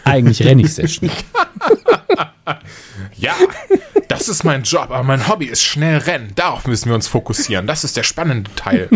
Eigentlich 0.04 0.42
renne 0.42 0.62
ich 0.62 0.72
sehr 0.74 0.88
schnell. 0.88 1.10
ja, 3.16 3.34
das 4.08 4.28
ist 4.28 4.44
mein 4.44 4.62
Job, 4.62 4.84
aber 4.90 5.02
mein 5.02 5.28
Hobby 5.28 5.44
ist 5.46 5.62
schnell 5.62 5.98
rennen. 5.98 6.32
Darauf 6.34 6.66
müssen 6.66 6.88
wir 6.88 6.94
uns 6.94 7.06
fokussieren. 7.06 7.66
Das 7.66 7.84
ist 7.84 7.98
der 7.98 8.02
spannende 8.02 8.50
Teil. 8.56 8.88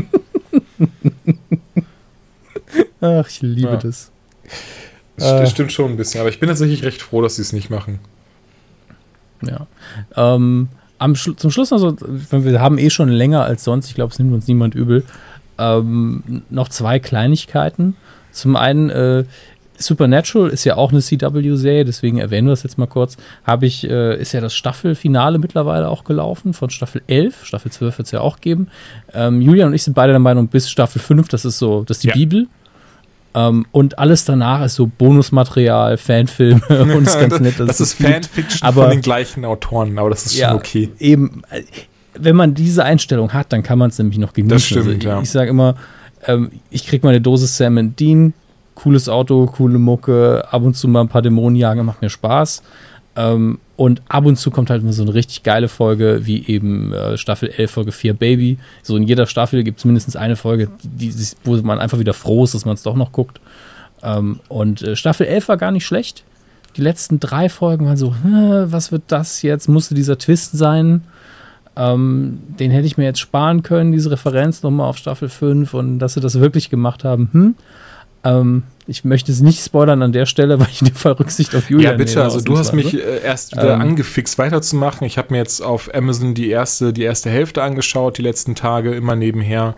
Ach, 3.00 3.28
ich 3.28 3.42
liebe 3.42 3.72
ja. 3.72 3.76
das. 3.76 4.10
Das 5.16 5.42
äh, 5.42 5.46
stimmt 5.46 5.72
schon 5.72 5.90
ein 5.92 5.96
bisschen, 5.96 6.20
aber 6.20 6.30
ich 6.30 6.40
bin 6.40 6.48
tatsächlich 6.48 6.84
recht 6.84 7.02
froh, 7.02 7.20
dass 7.20 7.36
sie 7.36 7.42
es 7.42 7.52
nicht 7.52 7.70
machen. 7.70 7.98
Ja. 9.42 9.66
Ähm, 10.16 10.68
am 10.98 11.14
Schlu 11.14 11.34
zum 11.34 11.50
Schluss 11.50 11.70
noch 11.70 11.78
so, 11.78 11.96
wir 12.30 12.60
haben 12.60 12.78
eh 12.78 12.90
schon 12.90 13.08
länger 13.08 13.44
als 13.44 13.64
sonst, 13.64 13.88
ich 13.88 13.94
glaube, 13.94 14.12
es 14.12 14.18
nimmt 14.18 14.34
uns 14.34 14.48
niemand 14.48 14.74
übel, 14.74 15.04
ähm, 15.58 16.42
noch 16.50 16.68
zwei 16.68 16.98
Kleinigkeiten. 16.98 17.96
Zum 18.32 18.56
einen, 18.56 18.90
äh, 18.90 19.24
Supernatural 19.78 20.50
ist 20.50 20.64
ja 20.64 20.76
auch 20.76 20.90
eine 20.90 21.00
CW-Serie, 21.00 21.84
deswegen 21.84 22.18
erwähnen 22.18 22.48
wir 22.48 22.52
das 22.52 22.64
jetzt 22.64 22.78
mal 22.78 22.86
kurz. 22.86 23.16
Habe 23.44 23.66
ich, 23.66 23.88
äh, 23.88 24.20
ist 24.20 24.32
ja 24.32 24.40
das 24.40 24.54
Staffelfinale 24.54 25.38
mittlerweile 25.38 25.88
auch 25.88 26.04
gelaufen 26.04 26.52
von 26.52 26.70
Staffel 26.70 27.02
11. 27.06 27.44
Staffel 27.44 27.70
12 27.70 27.98
wird 27.98 28.06
es 28.06 28.12
ja 28.12 28.20
auch 28.20 28.40
geben. 28.40 28.68
Ähm, 29.14 29.40
Julian 29.40 29.68
und 29.68 29.74
ich 29.74 29.84
sind 29.84 29.94
beide 29.94 30.12
der 30.12 30.18
Meinung, 30.18 30.48
bis 30.48 30.68
Staffel 30.68 31.00
5, 31.00 31.28
das 31.28 31.44
ist 31.44 31.58
so, 31.58 31.84
das 31.84 31.98
ist 31.98 32.04
die 32.04 32.08
ja. 32.08 32.14
Bibel. 32.14 32.48
Ähm, 33.38 33.66
und 33.70 33.98
alles 33.98 34.24
danach 34.24 34.64
ist 34.64 34.74
so 34.74 34.86
Bonusmaterial, 34.86 35.96
Fanfilme 35.96 36.60
und 36.96 37.06
ist 37.06 37.20
ganz 37.20 37.38
nett. 37.40 37.54
Das, 37.58 37.68
das 37.68 37.80
ist, 37.80 37.94
Fanfiction 37.94 38.66
aber, 38.66 38.82
von 38.82 38.90
den 38.90 39.00
gleichen 39.00 39.44
Autoren, 39.44 39.98
aber 39.98 40.10
das 40.10 40.26
ist 40.26 40.36
ja, 40.36 40.48
schon 40.48 40.58
okay. 40.58 40.90
Eben, 40.98 41.42
äh, 41.50 41.62
wenn 42.14 42.34
man 42.34 42.54
diese 42.54 42.84
Einstellung 42.84 43.32
hat, 43.32 43.52
dann 43.52 43.62
kann 43.62 43.78
man 43.78 43.90
es 43.90 43.98
nämlich 43.98 44.18
noch 44.18 44.32
genießen. 44.32 44.56
Das 44.56 44.64
stimmt, 44.64 44.86
also 44.86 44.98
ich, 44.98 45.04
ja. 45.04 45.20
ich 45.20 45.30
sage 45.30 45.50
immer, 45.50 45.76
ähm, 46.26 46.50
ich 46.70 46.86
kriege 46.86 47.06
meine 47.06 47.20
Dosis 47.20 47.56
Sam 47.56 47.94
Dean, 47.94 48.34
cooles 48.74 49.08
Auto, 49.08 49.46
coole 49.46 49.78
Mucke, 49.78 50.44
ab 50.50 50.62
und 50.62 50.74
zu 50.74 50.88
mal 50.88 51.02
ein 51.02 51.08
paar 51.08 51.22
Dämonen 51.22 51.56
jagen, 51.56 51.84
macht 51.84 52.02
mir 52.02 52.10
Spaß. 52.10 52.62
Ähm, 53.18 53.58
und 53.76 54.00
ab 54.08 54.26
und 54.26 54.36
zu 54.36 54.52
kommt 54.52 54.70
halt 54.70 54.82
so 54.92 55.02
eine 55.02 55.12
richtig 55.12 55.42
geile 55.42 55.66
Folge, 55.66 56.20
wie 56.22 56.46
eben 56.46 56.92
äh, 56.92 57.18
Staffel 57.18 57.48
11, 57.50 57.70
Folge 57.70 57.92
4 57.92 58.14
Baby. 58.14 58.58
So 58.82 58.96
in 58.96 59.02
jeder 59.02 59.26
Staffel 59.26 59.64
gibt 59.64 59.78
es 59.78 59.84
mindestens 59.84 60.14
eine 60.14 60.36
Folge, 60.36 60.68
die, 60.84 61.12
wo 61.42 61.56
man 61.56 61.80
einfach 61.80 61.98
wieder 61.98 62.14
froh 62.14 62.44
ist, 62.44 62.54
dass 62.54 62.64
man 62.64 62.74
es 62.74 62.84
doch 62.84 62.94
noch 62.94 63.10
guckt. 63.10 63.40
Ähm, 64.04 64.38
und 64.48 64.82
äh, 64.82 64.94
Staffel 64.94 65.26
11 65.26 65.48
war 65.48 65.56
gar 65.56 65.72
nicht 65.72 65.84
schlecht. 65.84 66.22
Die 66.76 66.80
letzten 66.80 67.18
drei 67.18 67.48
Folgen 67.48 67.86
waren 67.86 67.96
so, 67.96 68.14
was 68.22 68.92
wird 68.92 69.02
das 69.08 69.42
jetzt? 69.42 69.68
Musste 69.68 69.96
dieser 69.96 70.16
Twist 70.16 70.56
sein? 70.56 71.02
Ähm, 71.74 72.38
den 72.60 72.70
hätte 72.70 72.86
ich 72.86 72.98
mir 72.98 73.04
jetzt 73.04 73.18
sparen 73.18 73.64
können, 73.64 73.90
diese 73.90 74.12
Referenz 74.12 74.62
nochmal 74.62 74.88
auf 74.88 74.96
Staffel 74.96 75.28
5 75.28 75.74
und 75.74 75.98
dass 75.98 76.14
sie 76.14 76.20
das 76.20 76.38
wirklich 76.38 76.70
gemacht 76.70 77.02
haben. 77.02 77.30
Hm? 77.32 77.54
Ähm, 78.28 78.64
ich 78.86 79.04
möchte 79.04 79.30
es 79.30 79.40
nicht 79.40 79.62
spoilern 79.62 80.02
an 80.02 80.12
der 80.12 80.26
Stelle, 80.26 80.58
weil 80.60 80.68
ich 80.70 80.80
in 80.80 80.88
dem 80.88 80.94
Fall 80.94 81.12
Rücksicht 81.12 81.54
auf 81.54 81.70
Julian 81.70 81.92
Ja, 81.92 81.96
bitte, 81.96 82.22
also 82.22 82.40
du 82.40 82.58
hast 82.58 82.72
mich 82.72 82.94
äh, 82.94 83.22
erst 83.22 83.52
wieder 83.52 83.74
ähm, 83.74 83.80
angefixt 83.80 84.38
weiterzumachen. 84.38 85.06
Ich 85.06 85.18
habe 85.18 85.32
mir 85.32 85.38
jetzt 85.38 85.60
auf 85.60 85.94
Amazon 85.94 86.34
die 86.34 86.50
erste, 86.50 86.92
die 86.92 87.02
erste 87.02 87.30
Hälfte 87.30 87.62
angeschaut, 87.62 88.18
die 88.18 88.22
letzten 88.22 88.54
Tage, 88.54 88.94
immer 88.94 89.16
nebenher. 89.16 89.74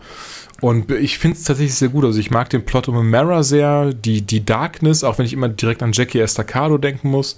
Und 0.60 0.90
ich 0.90 1.18
finde 1.18 1.38
es 1.38 1.44
tatsächlich 1.44 1.74
sehr 1.74 1.88
gut. 1.88 2.04
Also 2.04 2.20
ich 2.20 2.30
mag 2.30 2.50
den 2.50 2.64
Plot 2.64 2.88
um 2.88 3.08
Mara 3.08 3.42
sehr, 3.42 3.94
die, 3.94 4.22
die 4.22 4.44
Darkness, 4.44 5.04
auch 5.04 5.18
wenn 5.18 5.24
ich 5.24 5.32
immer 5.32 5.48
direkt 5.48 5.82
an 5.82 5.92
Jackie 5.92 6.20
Estacado 6.20 6.76
denken 6.76 7.10
muss. 7.10 7.36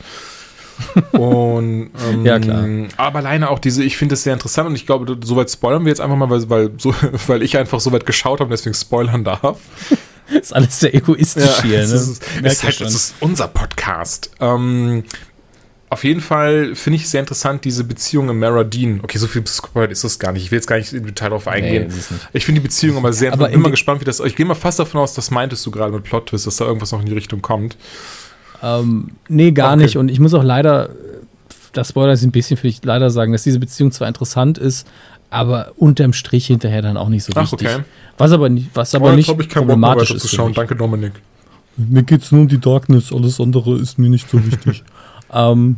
und 1.13 1.91
ähm, 2.11 2.25
ja, 2.25 2.39
klar. 2.39 2.67
Aber 2.97 3.21
alleine 3.21 3.51
auch 3.51 3.61
diese, 3.61 3.85
ich 3.85 3.97
finde 3.97 4.15
es 4.15 4.25
sehr 4.25 4.33
interessant 4.33 4.69
und 4.69 4.75
ich 4.75 4.87
glaube, 4.87 5.17
soweit 5.23 5.51
spoilern 5.51 5.85
wir 5.85 5.91
jetzt 5.91 6.01
einfach 6.01 6.17
mal, 6.17 6.31
weil, 6.31 6.51
weil, 6.51 6.71
so, 6.79 6.95
weil 7.29 7.43
ich 7.43 7.57
einfach 7.57 7.79
so 7.79 7.93
weit 7.93 8.07
geschaut 8.07 8.41
habe 8.41 8.45
und 8.45 8.51
deswegen 8.51 8.75
spoilern 8.75 9.23
darf. 9.23 9.59
Ist 10.29 10.55
alles 10.55 10.81
sehr 10.81 10.95
egoistisch 10.95 11.45
ja, 11.45 11.63
hier. 11.63 11.79
Ne? 11.79 11.95
Ist, 11.95 12.23
ist, 12.43 12.63
halt, 12.65 12.81
das 12.81 12.95
ist 12.95 13.15
unser 13.21 13.49
Podcast. 13.49 14.31
Ähm, 14.41 15.05
auf 15.93 16.05
jeden 16.05 16.23
Fall 16.23 16.75
finde 16.75 16.97
ich 16.97 17.07
sehr 17.07 17.21
interessant, 17.21 17.67
diese 17.67 17.85
Beziehung 17.85 18.31
im 18.31 18.39
Mara 18.39 18.65
Dean. 18.65 19.01
Okay, 19.03 19.19
so 19.19 19.27
viel 19.27 19.47
Spoiler 19.47 19.91
ist 19.91 20.05
das 20.05 20.19
gar 20.19 20.33
nicht. 20.33 20.43
Ich 20.43 20.51
will 20.51 20.57
jetzt 20.57 20.67
gar 20.67 20.77
nicht 20.77 20.91
im 20.95 21.05
Detail 21.05 21.29
darauf 21.29 21.47
eingehen. 21.47 21.89
Nee, 21.89 22.17
ich 22.33 22.47
finde 22.47 22.63
die 22.63 22.67
Beziehung 22.67 22.97
aber 22.97 23.13
sehr 23.13 23.31
aber 23.31 23.49
Ich 23.49 23.53
bin 23.53 23.61
mal 23.61 23.71
gespannt, 23.71 24.01
wie 24.01 24.07
das. 24.07 24.19
Ich 24.21 24.35
gehe 24.35 24.47
mal 24.47 24.55
fast 24.55 24.79
davon 24.79 25.03
aus, 25.03 25.13
das 25.13 25.31
meintest 25.31 25.67
du 25.67 25.71
gerade 25.71 25.93
mit 25.93 26.05
Plot 26.05 26.29
Twist, 26.29 26.47
dass 26.47 26.57
da 26.57 26.65
irgendwas 26.65 26.93
noch 26.93 27.01
in 27.01 27.07
die 27.07 27.13
Richtung 27.13 27.43
kommt. 27.43 27.77
Ähm, 28.63 29.11
nee, 29.29 29.51
gar 29.53 29.75
okay. 29.75 29.83
nicht. 29.83 29.99
Und 29.99 30.09
ich 30.09 30.19
muss 30.19 30.33
auch 30.33 30.43
leider, 30.43 30.89
das 31.75 31.91
Spoiler 31.91 32.15
ist 32.15 32.23
ein 32.23 32.33
bisschen 32.33 32.57
für 32.57 32.69
dich 32.69 32.83
leider 32.83 33.11
sagen, 33.11 33.33
dass 33.33 33.43
diese 33.43 33.59
Beziehung 33.59 33.93
zwar 33.93 34.09
interessant 34.09 34.57
ist, 34.57 34.87
aber 35.33 35.73
unterm 35.77 36.13
Strich 36.13 36.47
hinterher 36.47 36.83
dann 36.83 36.97
auch 36.97 37.09
nicht 37.09 37.25
so 37.25 37.33
Ach, 37.35 37.51
wichtig. 37.51 37.69
Okay. 37.69 37.85
Was 38.19 38.33
aber 38.33 38.49
nicht, 38.49 38.69
was 38.75 38.95
aber 38.95 39.13
oh, 39.13 39.17
nicht 39.17 39.29
ich 39.29 39.49
kein 39.49 39.63
problematisch 39.63 40.09
Bock 40.09 40.17
mehr 40.17 40.17
ist. 40.17 40.23
Zu 40.23 40.37
schauen. 40.37 40.53
Danke, 40.53 40.77
Dominik. 40.77 41.13
Mir 41.77 42.03
geht 42.03 42.23
es 42.23 42.31
nur 42.31 42.43
um 42.43 42.49
die 42.49 42.61
Darkness, 42.61 43.13
alles 43.13 43.41
andere 43.41 43.77
ist 43.77 43.99
mir 43.99 44.11
nicht 44.11 44.29
so 44.29 44.45
wichtig. 44.45 44.85
ähm, 45.33 45.77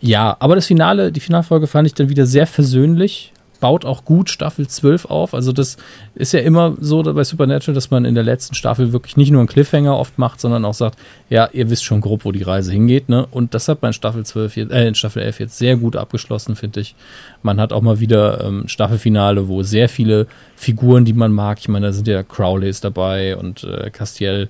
ja, 0.00 0.36
aber 0.40 0.56
das 0.56 0.66
Finale, 0.66 1.12
die 1.12 1.20
Finalfolge 1.20 1.68
fand 1.68 1.86
ich 1.86 1.94
dann 1.94 2.08
wieder 2.08 2.26
sehr 2.26 2.48
versöhnlich. 2.48 3.32
Baut 3.62 3.84
auch 3.84 4.04
gut 4.04 4.28
Staffel 4.28 4.66
12 4.66 5.04
auf. 5.04 5.34
Also, 5.34 5.52
das 5.52 5.76
ist 6.16 6.32
ja 6.32 6.40
immer 6.40 6.74
so 6.80 7.00
bei 7.02 7.22
Supernatural, 7.22 7.74
dass 7.74 7.92
man 7.92 8.04
in 8.04 8.16
der 8.16 8.24
letzten 8.24 8.56
Staffel 8.56 8.92
wirklich 8.92 9.16
nicht 9.16 9.30
nur 9.30 9.40
einen 9.40 9.46
Cliffhanger 9.46 9.96
oft 9.96 10.18
macht, 10.18 10.40
sondern 10.40 10.64
auch 10.64 10.74
sagt, 10.74 10.98
ja, 11.30 11.48
ihr 11.52 11.70
wisst 11.70 11.84
schon 11.84 12.00
grob, 12.00 12.24
wo 12.24 12.32
die 12.32 12.42
Reise 12.42 12.72
hingeht. 12.72 13.08
Ne? 13.08 13.24
Und 13.30 13.54
das 13.54 13.68
hat 13.68 13.80
man 13.82 13.90
in 13.90 13.92
Staffel 13.92 14.26
12, 14.26 14.56
äh, 14.56 14.88
in 14.88 14.96
Staffel 14.96 15.22
11 15.22 15.38
jetzt 15.38 15.58
sehr 15.58 15.76
gut 15.76 15.94
abgeschlossen, 15.94 16.56
finde 16.56 16.80
ich. 16.80 16.96
Man 17.42 17.60
hat 17.60 17.72
auch 17.72 17.82
mal 17.82 18.00
wieder 18.00 18.44
ähm, 18.44 18.66
Staffelfinale, 18.66 19.46
wo 19.46 19.62
sehr 19.62 19.88
viele 19.88 20.26
Figuren, 20.56 21.04
die 21.04 21.12
man 21.12 21.30
mag, 21.30 21.60
ich 21.60 21.68
meine, 21.68 21.86
da 21.86 21.92
sind 21.92 22.08
ja 22.08 22.24
Crowleys 22.24 22.80
dabei 22.80 23.36
und 23.36 23.62
äh, 23.62 23.90
Castiel 23.90 24.48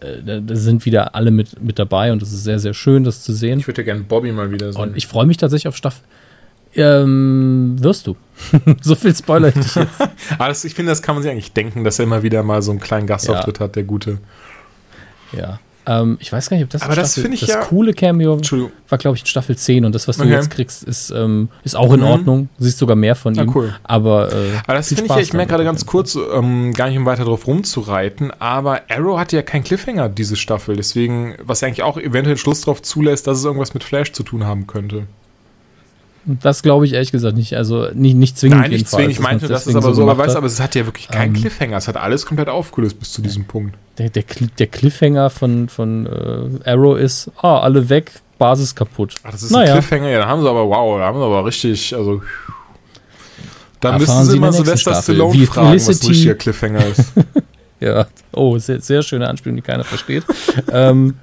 äh, 0.00 0.40
da 0.42 0.56
sind 0.56 0.84
wieder 0.86 1.14
alle 1.14 1.30
mit, 1.30 1.62
mit 1.62 1.78
dabei 1.78 2.12
und 2.12 2.22
es 2.22 2.32
ist 2.32 2.44
sehr, 2.44 2.58
sehr 2.58 2.74
schön, 2.74 3.04
das 3.04 3.22
zu 3.22 3.32
sehen. 3.32 3.58
Ich 3.58 3.66
würde 3.66 3.84
gerne 3.84 4.02
Bobby 4.02 4.32
mal 4.32 4.50
wieder 4.50 4.72
sehen. 4.72 4.80
Und 4.80 4.96
ich 4.96 5.06
freue 5.06 5.26
mich 5.26 5.36
tatsächlich 5.36 5.68
auf 5.68 5.76
Staffel. 5.76 6.02
Ähm, 6.76 7.76
wirst 7.78 8.06
du. 8.06 8.16
so 8.80 8.94
viel 8.94 9.14
Spoiler 9.14 9.48
ich 9.48 9.56
jetzt. 9.56 9.76
Aber 9.76 9.88
das, 10.48 10.64
ich 10.64 10.74
finde, 10.74 10.90
das 10.92 11.02
kann 11.02 11.14
man 11.14 11.22
sich 11.22 11.30
eigentlich 11.30 11.52
denken, 11.52 11.84
dass 11.84 11.98
er 11.98 12.04
immer 12.04 12.22
wieder 12.22 12.42
mal 12.42 12.62
so 12.62 12.70
einen 12.70 12.80
kleinen 12.80 13.06
Gastauftritt 13.06 13.58
ja. 13.58 13.64
hat, 13.64 13.76
der 13.76 13.84
gute. 13.84 14.18
Ja. 15.32 15.60
Ähm, 15.86 16.16
ich 16.20 16.32
weiß 16.32 16.48
gar 16.48 16.56
nicht, 16.56 16.64
ob 16.64 16.70
das 16.70 16.82
Aber 16.82 16.94
das 16.94 17.14
finde 17.14 17.34
ich 17.34 17.40
das 17.40 17.50
ja 17.50 17.60
coole 17.60 17.92
Cameo 17.92 18.40
war, 18.88 18.98
glaube 18.98 19.16
ich, 19.16 19.22
in 19.22 19.26
Staffel 19.26 19.56
10 19.56 19.84
und 19.84 19.94
das, 19.94 20.08
was 20.08 20.16
du 20.16 20.22
okay. 20.22 20.32
jetzt 20.32 20.50
kriegst, 20.50 20.82
ist, 20.82 21.10
ähm, 21.10 21.48
ist 21.62 21.76
auch 21.76 21.92
in 21.92 22.00
mhm. 22.00 22.06
Ordnung. 22.06 22.48
Du 22.56 22.64
siehst 22.64 22.78
sogar 22.78 22.96
mehr 22.96 23.14
von 23.14 23.34
ihm. 23.34 23.46
Ja, 23.46 23.54
cool. 23.54 23.74
Aber, 23.82 24.32
äh, 24.32 24.56
aber 24.66 24.74
das 24.74 24.88
finde 24.88 25.04
ich 25.04 25.10
ja, 25.10 25.18
ich 25.18 25.32
merke 25.34 25.50
gerade 25.50 25.64
ganz 25.64 25.84
kurz, 25.84 26.16
ähm, 26.16 26.72
gar 26.72 26.88
nicht 26.88 26.96
um 26.96 27.04
weiter 27.04 27.24
drauf 27.24 27.46
rumzureiten, 27.46 28.30
aber 28.38 28.82
Arrow 28.88 29.18
hatte 29.18 29.36
ja 29.36 29.42
keinen 29.42 29.64
Cliffhanger 29.64 30.08
diese 30.08 30.36
Staffel, 30.36 30.76
deswegen, 30.76 31.34
was 31.42 31.60
ja 31.60 31.68
eigentlich 31.68 31.82
auch 31.82 31.98
eventuell 31.98 32.38
Schluss 32.38 32.62
drauf 32.62 32.80
zulässt, 32.80 33.26
dass 33.26 33.38
es 33.38 33.44
irgendwas 33.44 33.74
mit 33.74 33.84
Flash 33.84 34.12
zu 34.12 34.22
tun 34.22 34.44
haben 34.44 34.66
könnte. 34.66 35.06
Das 36.26 36.62
glaube 36.62 36.86
ich 36.86 36.94
ehrlich 36.94 37.12
gesagt 37.12 37.36
nicht. 37.36 37.54
Also 37.54 37.88
nicht, 37.92 38.16
nicht 38.16 38.38
zwingend. 38.38 38.60
Nein, 38.60 38.70
nicht 38.70 38.88
zwingend. 38.88 39.12
Ich 39.12 39.20
meinte, 39.20 39.46
das 39.46 39.66
ist 39.66 39.76
aber 39.76 39.94
so, 39.94 40.02
aber, 40.02 40.16
weißt, 40.16 40.36
aber 40.36 40.46
es 40.46 40.58
hat 40.58 40.74
ja 40.74 40.86
wirklich 40.86 41.08
keinen 41.08 41.34
ähm, 41.34 41.40
Cliffhanger. 41.40 41.76
Es 41.76 41.86
hat 41.86 41.96
alles 41.96 42.24
komplett 42.24 42.48
aufgelöst 42.48 42.98
bis 42.98 43.12
zu 43.12 43.20
diesem 43.20 43.44
Punkt. 43.44 43.76
Der, 43.98 44.08
der, 44.08 44.24
der 44.58 44.66
Cliffhanger 44.66 45.28
von, 45.28 45.68
von 45.68 46.06
äh, 46.06 46.70
Arrow 46.70 46.98
ist, 46.98 47.30
ah, 47.42 47.60
alle 47.60 47.88
weg, 47.90 48.12
Basis 48.38 48.74
kaputt. 48.74 49.14
Ach, 49.22 49.32
das 49.32 49.42
ist 49.42 49.50
naja. 49.50 49.74
ein 49.74 49.80
Cliffhanger, 49.80 50.08
ja, 50.08 50.18
da 50.20 50.26
haben 50.26 50.40
sie 50.40 50.48
aber, 50.48 50.66
wow, 50.68 50.98
da 50.98 51.04
haben 51.04 51.18
sie 51.18 51.24
aber 51.24 51.44
richtig, 51.44 51.94
also. 51.94 52.22
Dann 53.80 53.98
müssen 53.98 54.24
sie 54.24 54.36
immer 54.38 54.52
Sylvester 54.52 54.94
Stallone 54.94 55.34
Wie 55.34 55.46
fragen, 55.46 55.68
Felicity. 55.68 55.90
was 55.90 56.02
ein 56.02 56.08
richtiger 56.08 56.34
Cliffhanger 56.36 56.86
ist. 56.86 57.12
ja, 57.80 58.06
oh, 58.32 58.56
sehr, 58.58 58.80
sehr 58.80 59.02
schöne 59.02 59.28
Anspielung, 59.28 59.56
die 59.56 59.62
keiner 59.62 59.84
versteht. 59.84 60.24
ähm, 60.72 61.16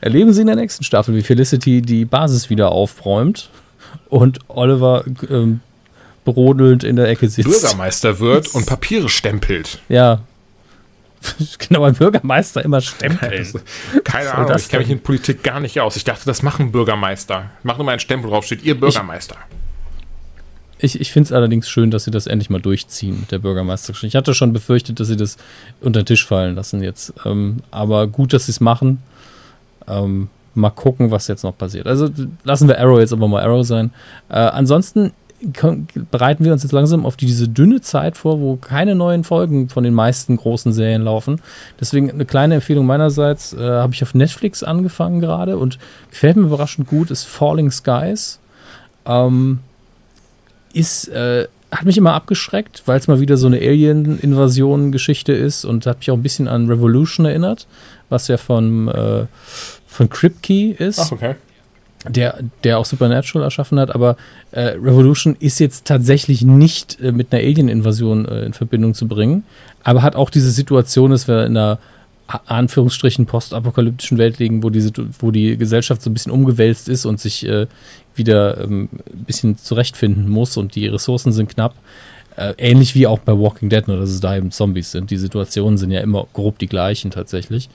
erleben 0.00 0.32
Sie 0.32 0.42
in 0.42 0.46
der 0.46 0.56
nächsten 0.56 0.84
Staffel, 0.84 1.16
wie 1.16 1.22
Felicity 1.22 1.82
die 1.82 2.04
Basis 2.04 2.48
wieder 2.48 2.70
aufräumt 2.70 3.50
und 4.10 4.40
Oliver 4.48 5.04
ähm, 5.28 5.60
brodelnd 6.24 6.84
in 6.84 6.96
der 6.96 7.08
Ecke 7.08 7.28
sitzt. 7.28 7.48
Bürgermeister 7.48 8.20
wird 8.20 8.48
und 8.54 8.66
Papiere 8.66 9.08
stempelt. 9.08 9.80
Ja. 9.88 10.20
genau, 11.58 11.84
ein 11.84 11.94
Bürgermeister 11.94 12.64
immer 12.64 12.80
stempelt. 12.80 13.54
Keine 14.04 14.34
Ahnung, 14.34 14.56
ich 14.56 14.68
kenne 14.68 14.82
mich 14.82 14.90
in 14.90 15.00
Politik 15.00 15.42
gar 15.42 15.60
nicht 15.60 15.78
aus. 15.80 15.96
Ich 15.96 16.04
dachte, 16.04 16.24
das 16.24 16.42
machen 16.42 16.72
Bürgermeister. 16.72 17.50
Machen 17.62 17.82
immer 17.82 17.92
einen 17.92 18.00
Stempel 18.00 18.30
drauf, 18.30 18.44
steht 18.44 18.62
ihr 18.62 18.78
Bürgermeister. 18.78 19.36
Ich, 20.78 20.94
ich, 20.94 21.00
ich 21.02 21.12
finde 21.12 21.26
es 21.26 21.32
allerdings 21.32 21.68
schön, 21.68 21.90
dass 21.90 22.04
sie 22.04 22.10
das 22.10 22.26
endlich 22.26 22.48
mal 22.48 22.60
durchziehen 22.60 23.20
mit 23.20 23.32
der 23.32 23.38
Bürgermeisterschaft. 23.38 24.04
Ich 24.04 24.16
hatte 24.16 24.32
schon 24.32 24.54
befürchtet, 24.54 24.98
dass 24.98 25.08
sie 25.08 25.16
das 25.16 25.36
unter 25.82 26.02
den 26.02 26.06
Tisch 26.06 26.26
fallen 26.26 26.54
lassen 26.54 26.82
jetzt. 26.82 27.12
Ähm, 27.26 27.58
aber 27.70 28.06
gut, 28.06 28.32
dass 28.32 28.46
sie 28.46 28.52
es 28.52 28.60
machen. 28.60 29.02
Ähm, 29.86 30.30
mal 30.54 30.70
gucken, 30.70 31.10
was 31.10 31.28
jetzt 31.28 31.44
noch 31.44 31.56
passiert. 31.56 31.86
Also 31.86 32.08
lassen 32.44 32.68
wir 32.68 32.78
Arrow 32.78 32.98
jetzt 32.98 33.12
aber 33.12 33.28
mal 33.28 33.42
Arrow 33.42 33.64
sein. 33.64 33.90
Äh, 34.28 34.38
ansonsten 34.38 35.12
bereiten 36.10 36.44
wir 36.44 36.52
uns 36.52 36.62
jetzt 36.62 36.72
langsam 36.72 37.06
auf 37.06 37.16
diese 37.16 37.48
dünne 37.48 37.80
Zeit 37.80 38.16
vor, 38.16 38.40
wo 38.40 38.56
keine 38.56 38.94
neuen 38.94 39.24
Folgen 39.24 39.70
von 39.70 39.84
den 39.84 39.94
meisten 39.94 40.36
großen 40.36 40.72
Serien 40.72 41.02
laufen. 41.02 41.40
Deswegen 41.80 42.10
eine 42.10 42.26
kleine 42.26 42.56
Empfehlung 42.56 42.84
meinerseits, 42.84 43.54
äh, 43.54 43.58
habe 43.58 43.94
ich 43.94 44.02
auf 44.02 44.14
Netflix 44.14 44.62
angefangen 44.62 45.20
gerade 45.20 45.56
und 45.56 45.78
gefällt 46.10 46.36
mir 46.36 46.42
überraschend 46.42 46.88
gut, 46.88 47.10
ist 47.10 47.24
Falling 47.24 47.70
Skies. 47.70 48.38
Ähm, 49.06 49.60
ist, 50.74 51.08
äh, 51.08 51.48
hat 51.72 51.84
mich 51.84 51.96
immer 51.96 52.14
abgeschreckt, 52.14 52.82
weil 52.86 52.98
es 52.98 53.08
mal 53.08 53.20
wieder 53.20 53.36
so 53.36 53.46
eine 53.46 53.58
Alien-Invasion-Geschichte 53.58 55.32
ist 55.32 55.64
und 55.64 55.86
hat 55.86 55.98
mich 55.98 56.10
auch 56.10 56.16
ein 56.16 56.22
bisschen 56.22 56.48
an 56.48 56.68
Revolution 56.68 57.24
erinnert, 57.26 57.66
was 58.08 58.28
ja 58.28 58.36
von 58.36 58.88
äh, 58.88 59.26
von 59.90 60.08
Kripke 60.08 60.72
ist. 60.72 60.98
Ach, 61.00 61.12
okay. 61.12 61.34
Der, 62.08 62.38
der 62.64 62.78
auch 62.78 62.86
Supernatural 62.86 63.44
erschaffen 63.44 63.78
hat, 63.78 63.94
aber 63.94 64.16
äh, 64.52 64.68
Revolution 64.68 65.36
ist 65.38 65.60
jetzt 65.60 65.84
tatsächlich 65.84 66.40
nicht 66.40 66.98
äh, 66.98 67.12
mit 67.12 67.30
einer 67.30 67.42
Alien-Invasion 67.42 68.24
äh, 68.24 68.46
in 68.46 68.54
Verbindung 68.54 68.94
zu 68.94 69.06
bringen, 69.06 69.44
aber 69.84 70.02
hat 70.02 70.16
auch 70.16 70.30
diese 70.30 70.50
Situation, 70.50 71.10
dass 71.10 71.28
wir 71.28 71.44
in 71.44 71.58
einer 71.58 71.78
Anführungsstrichen 72.46 73.26
postapokalyptischen 73.26 74.16
Welt 74.16 74.38
liegen, 74.38 74.62
wo 74.62 74.70
die, 74.70 74.90
wo 75.18 75.30
die 75.30 75.58
Gesellschaft 75.58 76.00
so 76.00 76.08
ein 76.08 76.14
bisschen 76.14 76.32
umgewälzt 76.32 76.88
ist 76.88 77.04
und 77.04 77.20
sich 77.20 77.46
äh, 77.46 77.66
wieder 78.14 78.62
ähm, 78.62 78.88
ein 78.92 79.24
bisschen 79.24 79.58
zurechtfinden 79.58 80.28
muss 80.28 80.56
und 80.56 80.74
die 80.76 80.86
Ressourcen 80.86 81.32
sind 81.32 81.50
knapp. 81.50 81.74
Äh, 82.36 82.54
ähnlich 82.58 82.94
wie 82.94 83.06
auch 83.06 83.18
bei 83.18 83.32
Walking 83.32 83.68
Dead, 83.68 83.86
nur 83.88 83.98
dass 83.98 84.10
es 84.10 84.20
da 84.20 84.36
eben 84.36 84.52
Zombies 84.52 84.92
sind. 84.92 85.10
Die 85.10 85.16
Situationen 85.16 85.76
sind 85.76 85.90
ja 85.90 86.00
immer 86.00 86.26
grob 86.32 86.58
die 86.58 86.68
gleichen 86.68 87.10
tatsächlich. 87.10 87.68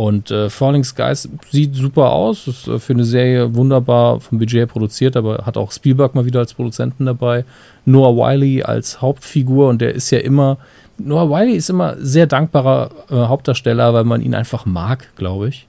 Und 0.00 0.30
äh, 0.30 0.48
Falling 0.48 0.82
Skies 0.82 1.28
sieht 1.50 1.74
super 1.74 2.12
aus, 2.12 2.46
ist 2.46 2.66
äh, 2.66 2.78
für 2.78 2.94
eine 2.94 3.04
Serie 3.04 3.54
wunderbar 3.54 4.18
vom 4.18 4.38
Budget 4.38 4.66
produziert, 4.66 5.14
aber 5.14 5.44
hat 5.44 5.58
auch 5.58 5.72
Spielberg 5.72 6.14
mal 6.14 6.24
wieder 6.24 6.40
als 6.40 6.54
Produzenten 6.54 7.04
dabei. 7.04 7.44
Noah 7.84 8.16
Wiley 8.16 8.62
als 8.62 9.02
Hauptfigur 9.02 9.68
und 9.68 9.82
der 9.82 9.94
ist 9.94 10.10
ja 10.10 10.20
immer, 10.20 10.56
Noah 10.96 11.28
Wiley 11.28 11.54
ist 11.54 11.68
immer 11.68 11.96
sehr 11.98 12.26
dankbarer 12.26 12.88
äh, 13.10 13.14
Hauptdarsteller, 13.14 13.92
weil 13.92 14.04
man 14.04 14.22
ihn 14.22 14.34
einfach 14.34 14.64
mag, 14.64 15.14
glaube 15.16 15.48
ich. 15.48 15.66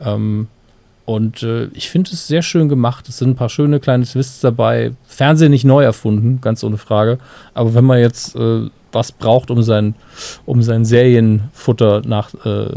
Ähm, 0.00 0.48
und 1.04 1.42
äh, 1.42 1.66
ich 1.74 1.90
finde 1.90 2.12
es 2.12 2.26
sehr 2.26 2.40
schön 2.40 2.70
gemacht. 2.70 3.10
Es 3.10 3.18
sind 3.18 3.28
ein 3.28 3.36
paar 3.36 3.50
schöne 3.50 3.78
kleine 3.78 4.06
Twists 4.06 4.40
dabei. 4.40 4.92
Fernsehen 5.06 5.50
nicht 5.50 5.66
neu 5.66 5.84
erfunden, 5.84 6.40
ganz 6.40 6.64
ohne 6.64 6.78
Frage. 6.78 7.18
Aber 7.52 7.74
wenn 7.74 7.84
man 7.84 7.98
jetzt 7.98 8.36
äh, 8.36 8.70
was 8.90 9.12
braucht, 9.12 9.50
um 9.50 9.62
sein, 9.62 9.96
um 10.46 10.62
sein 10.62 10.86
Serienfutter 10.86 12.00
nach, 12.06 12.32
äh, 12.46 12.70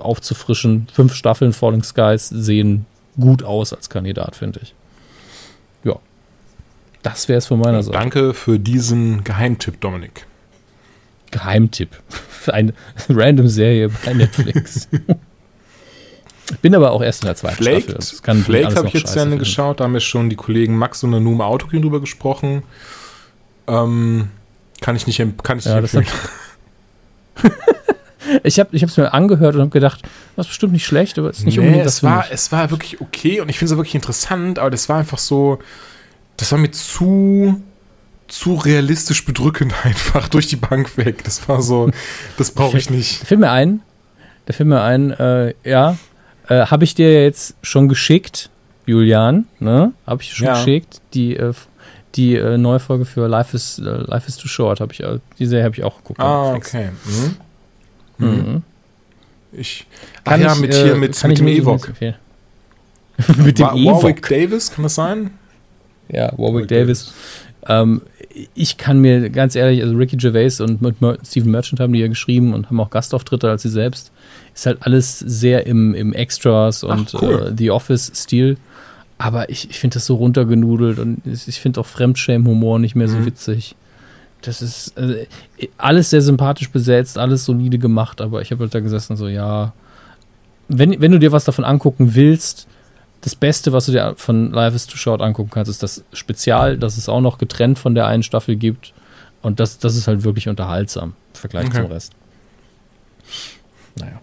aufzufrischen. 0.00 0.88
Fünf 0.92 1.14
Staffeln 1.14 1.52
Falling 1.52 1.82
Skies 1.82 2.28
sehen 2.28 2.86
gut 3.18 3.42
aus 3.42 3.72
als 3.72 3.90
Kandidat, 3.90 4.36
finde 4.36 4.60
ich. 4.62 4.74
Ja. 5.84 5.96
Das 7.02 7.28
wäre 7.28 7.38
es 7.38 7.46
von 7.46 7.60
meiner 7.60 7.82
Seite. 7.82 7.98
Danke 7.98 8.34
für 8.34 8.58
diesen 8.58 9.24
Geheimtipp, 9.24 9.80
Dominik. 9.80 10.26
Geheimtipp. 11.30 11.90
Für 12.38 12.54
eine 12.54 12.72
random 13.10 13.48
Serie 13.48 13.90
bei 14.04 14.14
Netflix. 14.14 14.88
ich 16.50 16.58
bin 16.62 16.74
aber 16.74 16.92
auch 16.92 17.02
erst 17.02 17.22
in 17.22 17.26
der 17.26 17.36
zweiten 17.36 17.56
Flaked, 17.56 18.02
Staffel. 18.02 18.42
Flaked 18.42 18.76
habe 18.76 18.88
ich 18.88 18.94
jetzt 18.94 19.14
Ende 19.16 19.36
geschaut. 19.36 19.80
Da 19.80 19.84
haben 19.84 19.92
wir 19.92 20.00
schon 20.00 20.30
die 20.30 20.36
Kollegen 20.36 20.78
Max 20.78 21.04
und 21.04 21.10
Numa 21.10 21.44
Autokin 21.44 21.82
drüber 21.82 22.00
gesprochen. 22.00 22.62
Ähm, 23.66 24.30
kann 24.80 24.96
ich 24.96 25.06
nicht, 25.06 25.18
kann 25.42 25.58
ich 25.58 25.66
ja, 25.66 25.80
nicht 25.80 25.92
empfehlen. 25.92 26.22
ich 28.42 28.58
habe 28.58 28.70
es 28.72 28.96
mir 28.96 29.12
angehört 29.14 29.54
und 29.54 29.60
habe 29.60 29.70
gedacht, 29.70 30.02
das 30.36 30.46
ist 30.46 30.50
bestimmt 30.50 30.72
nicht 30.72 30.86
schlecht, 30.86 31.18
aber 31.18 31.30
es 31.30 31.38
ist 31.38 31.44
nicht 31.44 31.56
nee, 31.56 31.60
unbedingt 31.60 31.86
das 31.86 31.96
es 31.96 32.02
war, 32.02 32.24
es 32.30 32.52
war 32.52 32.70
wirklich 32.70 33.00
okay 33.00 33.40
und 33.40 33.48
ich 33.48 33.58
finde 33.58 33.72
es 33.72 33.76
wirklich 33.76 33.94
interessant, 33.94 34.58
aber 34.58 34.70
das 34.70 34.88
war 34.88 34.98
einfach 34.98 35.18
so, 35.18 35.58
das 36.36 36.52
war 36.52 36.58
mir 36.58 36.70
zu 36.70 37.62
zu 38.28 38.56
realistisch 38.56 39.24
bedrückend 39.24 39.74
einfach 39.84 40.28
durch 40.28 40.46
die 40.46 40.56
Bank 40.56 40.98
weg. 40.98 41.24
Das 41.24 41.48
war 41.48 41.62
so, 41.62 41.90
das 42.36 42.50
brauche 42.50 42.76
ich 42.76 42.90
nicht. 42.90 43.22
Der 43.22 43.26
Film 43.26 43.40
mir 43.40 43.50
ein, 43.50 43.80
der 44.46 44.54
Film 44.54 44.68
mir 44.68 44.82
ein, 44.82 45.10
äh, 45.12 45.54
ja, 45.64 45.96
äh, 46.48 46.66
habe 46.66 46.84
ich 46.84 46.94
dir 46.94 47.24
jetzt 47.24 47.56
schon 47.62 47.88
geschickt, 47.88 48.50
Julian, 48.84 49.46
ne? 49.60 49.92
Habe 50.06 50.22
ich 50.22 50.34
schon 50.34 50.46
ja. 50.46 50.54
geschickt, 50.54 51.00
die 51.14 51.36
äh, 51.36 51.54
die 52.14 52.34
äh, 52.36 52.58
neue 52.58 52.80
Folge 52.80 53.04
für 53.04 53.28
Life 53.28 53.56
is, 53.56 53.78
äh, 53.78 53.82
Life 53.82 54.28
is 54.28 54.36
Too 54.36 54.48
Short 54.48 54.80
habe 54.80 54.92
ich, 54.92 55.00
äh, 55.00 55.18
die 55.38 55.46
Serie 55.46 55.64
habe 55.64 55.74
ich 55.76 55.84
auch 55.84 55.98
geguckt. 55.98 56.20
Ah, 56.20 56.54
okay. 56.54 56.90
Mhm. 57.04 57.36
Mhm. 58.18 58.62
Ich, 59.52 59.86
kann 60.24 60.40
ah 60.40 60.44
ja, 60.44 60.52
ich, 60.54 60.60
mit 60.60 60.74
hier, 60.74 60.92
äh, 60.92 60.98
mit, 60.98 61.24
mit 61.24 61.38
dem 61.38 61.48
Ewok. 61.48 61.88
mit 63.38 63.58
dem 63.58 63.66
Wa- 63.66 63.74
Ewok. 63.74 64.02
Warwick 64.02 64.28
Davis, 64.28 64.70
kann 64.70 64.82
das 64.82 64.94
sein? 64.94 65.30
Ja, 66.10 66.26
Warwick 66.32 66.38
Warwick 66.38 66.68
Davis. 66.68 67.12
Ähm, 67.66 68.02
ich 68.54 68.76
kann 68.76 69.00
mir 69.00 69.30
ganz 69.30 69.56
ehrlich, 69.56 69.82
also 69.82 69.96
Ricky 69.96 70.16
Gervais 70.16 70.60
und 70.60 70.78
Stephen 71.26 71.50
Merchant 71.50 71.80
haben 71.80 71.92
die 71.92 71.98
ja 72.00 72.06
geschrieben 72.08 72.54
und 72.54 72.66
haben 72.66 72.78
auch 72.80 72.90
Gastauftritte 72.90 73.50
als 73.50 73.62
sie 73.62 73.68
selbst. 73.68 74.12
Ist 74.54 74.66
halt 74.66 74.78
alles 74.82 75.18
sehr 75.18 75.66
im, 75.66 75.94
im 75.94 76.12
Extras 76.12 76.84
und 76.84 77.14
cool. 77.14 77.48
äh, 77.48 77.54
The 77.56 77.70
Office-Stil. 77.70 78.56
Aber 79.18 79.50
ich, 79.50 79.68
ich 79.70 79.78
finde 79.80 79.94
das 79.94 80.06
so 80.06 80.14
runtergenudelt 80.14 81.00
und 81.00 81.22
ich 81.26 81.48
ich 81.48 81.58
finde 81.60 81.80
auch 81.80 81.86
Fremdschämen-Humor 81.86 82.78
nicht 82.78 82.94
mehr 82.94 83.08
so 83.08 83.16
Mhm. 83.16 83.26
witzig. 83.26 83.74
Das 84.42 84.62
ist 84.62 84.96
also, 84.96 85.14
alles 85.76 86.10
sehr 86.10 86.22
sympathisch 86.22 86.70
besetzt, 86.70 87.18
alles 87.18 87.44
solide 87.44 87.78
gemacht, 87.78 88.20
aber 88.20 88.40
ich 88.40 88.50
habe 88.52 88.62
halt 88.62 88.74
da 88.74 88.80
gesessen, 88.80 89.16
so, 89.16 89.28
ja. 89.28 89.72
Wenn, 90.68 91.00
wenn 91.00 91.12
du 91.12 91.18
dir 91.18 91.32
was 91.32 91.44
davon 91.44 91.64
angucken 91.64 92.14
willst, 92.14 92.66
das 93.22 93.34
Beste, 93.34 93.72
was 93.72 93.86
du 93.86 93.92
dir 93.92 94.14
von 94.16 94.52
Life 94.52 94.76
is 94.76 94.86
Too 94.86 94.96
Short 94.96 95.22
angucken 95.22 95.50
kannst, 95.50 95.70
ist 95.70 95.82
das 95.82 96.04
Spezial, 96.12 96.78
das 96.78 96.96
es 96.96 97.08
auch 97.08 97.20
noch 97.20 97.38
getrennt 97.38 97.78
von 97.78 97.94
der 97.94 98.06
einen 98.06 98.22
Staffel 98.22 98.56
gibt. 98.56 98.92
Und 99.42 99.60
das, 99.60 99.78
das 99.78 99.96
ist 99.96 100.06
halt 100.06 100.24
wirklich 100.24 100.48
unterhaltsam 100.48 101.14
im 101.34 101.40
Vergleich 101.40 101.66
Okay. 101.66 101.82
zum 101.82 101.86
Rest. 101.86 102.12
Naja. 103.96 104.20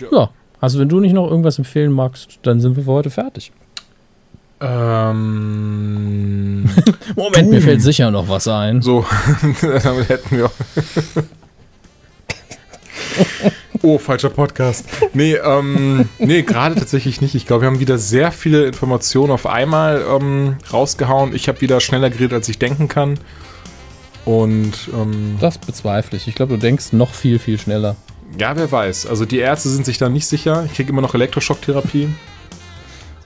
Ja. 0.00 0.08
Ja. 0.12 0.30
Also, 0.60 0.78
wenn 0.78 0.88
du 0.88 1.00
nicht 1.00 1.12
noch 1.12 1.28
irgendwas 1.28 1.58
empfehlen 1.58 1.92
magst, 1.92 2.38
dann 2.42 2.60
sind 2.60 2.76
wir 2.76 2.84
für 2.84 2.92
heute 2.92 3.10
fertig. 3.10 3.52
Ähm, 4.60 6.64
Moment, 7.16 7.50
mir 7.50 7.60
fällt 7.60 7.82
sicher 7.82 8.10
noch 8.10 8.28
was 8.28 8.48
ein. 8.48 8.82
so, 8.82 9.04
damit 9.60 10.08
hätten 10.08 10.38
wir. 10.38 10.50
oh, 13.82 13.98
falscher 13.98 14.30
Podcast. 14.30 14.86
Nee, 15.12 15.34
ähm, 15.34 16.08
nee, 16.18 16.42
gerade 16.42 16.74
tatsächlich 16.76 17.20
nicht. 17.20 17.34
Ich 17.34 17.46
glaube, 17.46 17.62
wir 17.62 17.66
haben 17.68 17.80
wieder 17.80 17.98
sehr 17.98 18.32
viele 18.32 18.64
Informationen 18.66 19.32
auf 19.32 19.46
einmal 19.46 20.04
ähm, 20.08 20.56
rausgehauen. 20.72 21.34
Ich 21.34 21.48
habe 21.48 21.60
wieder 21.60 21.80
schneller 21.80 22.10
geredet, 22.10 22.32
als 22.32 22.48
ich 22.48 22.58
denken 22.58 22.88
kann. 22.88 23.18
Und 24.24 24.72
ähm, 24.94 25.36
Das 25.40 25.58
bezweifle 25.58 26.16
ich. 26.16 26.26
Ich 26.28 26.34
glaube, 26.34 26.54
du 26.54 26.60
denkst 26.60 26.92
noch 26.92 27.12
viel, 27.12 27.38
viel 27.38 27.58
schneller. 27.58 27.96
ja, 28.38 28.56
wer 28.56 28.70
weiß. 28.72 29.06
Also 29.06 29.26
die 29.26 29.38
Ärzte 29.38 29.68
sind 29.68 29.84
sich 29.84 29.98
da 29.98 30.08
nicht 30.08 30.26
sicher. 30.26 30.64
Ich 30.66 30.74
kriege 30.74 30.90
immer 30.90 31.02
noch 31.02 31.14
Elektroschocktherapie. 31.14 32.08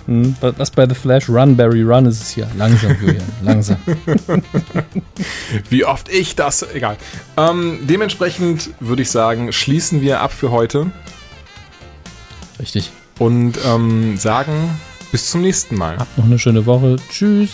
Hm, 0.09 0.35
was 0.41 0.71
bei 0.71 0.89
The 0.89 0.95
Flash 0.95 1.29
Run, 1.29 1.55
Barry 1.55 1.83
Run 1.83 2.07
ist 2.07 2.23
es 2.23 2.31
hier. 2.31 2.49
Langsam, 2.57 2.97
Julian, 2.99 3.27
langsam. 3.43 3.77
Wie 5.69 5.85
oft 5.85 6.09
ich 6.09 6.35
das. 6.35 6.63
Egal. 6.73 6.97
Ähm, 7.37 7.81
dementsprechend 7.83 8.71
würde 8.81 9.03
ich 9.03 9.11
sagen, 9.11 9.53
schließen 9.53 10.01
wir 10.01 10.23
ab 10.23 10.33
für 10.33 10.51
heute 10.51 10.91
Richtig. 12.59 12.91
und 13.19 13.59
ähm, 13.67 14.17
sagen 14.17 14.81
bis 15.13 15.31
zum 15.31 15.43
nächsten 15.43 15.77
Mal. 15.77 15.99
Habt 15.99 16.17
noch 16.17 16.25
eine 16.25 16.39
schöne 16.39 16.65
Woche. 16.65 16.97
Tschüss. 17.11 17.51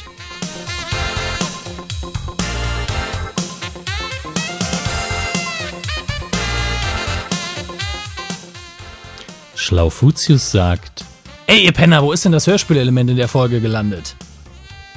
Schlaufutius 9.56 10.52
sagt: 10.52 11.04
Ey, 11.46 11.64
ihr 11.66 11.72
Penner, 11.72 12.02
wo 12.02 12.12
ist 12.12 12.24
denn 12.24 12.32
das 12.32 12.46
Hörspielelement 12.46 13.10
in 13.10 13.16
der 13.16 13.28
Folge 13.28 13.60
gelandet? 13.60 14.16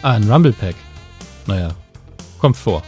Ah, 0.01 0.13
ein 0.13 0.31
Rumble 0.31 0.53
Pack. 0.53 0.75
Naja, 1.45 1.71
kommt 2.39 2.55
vor. 2.55 2.83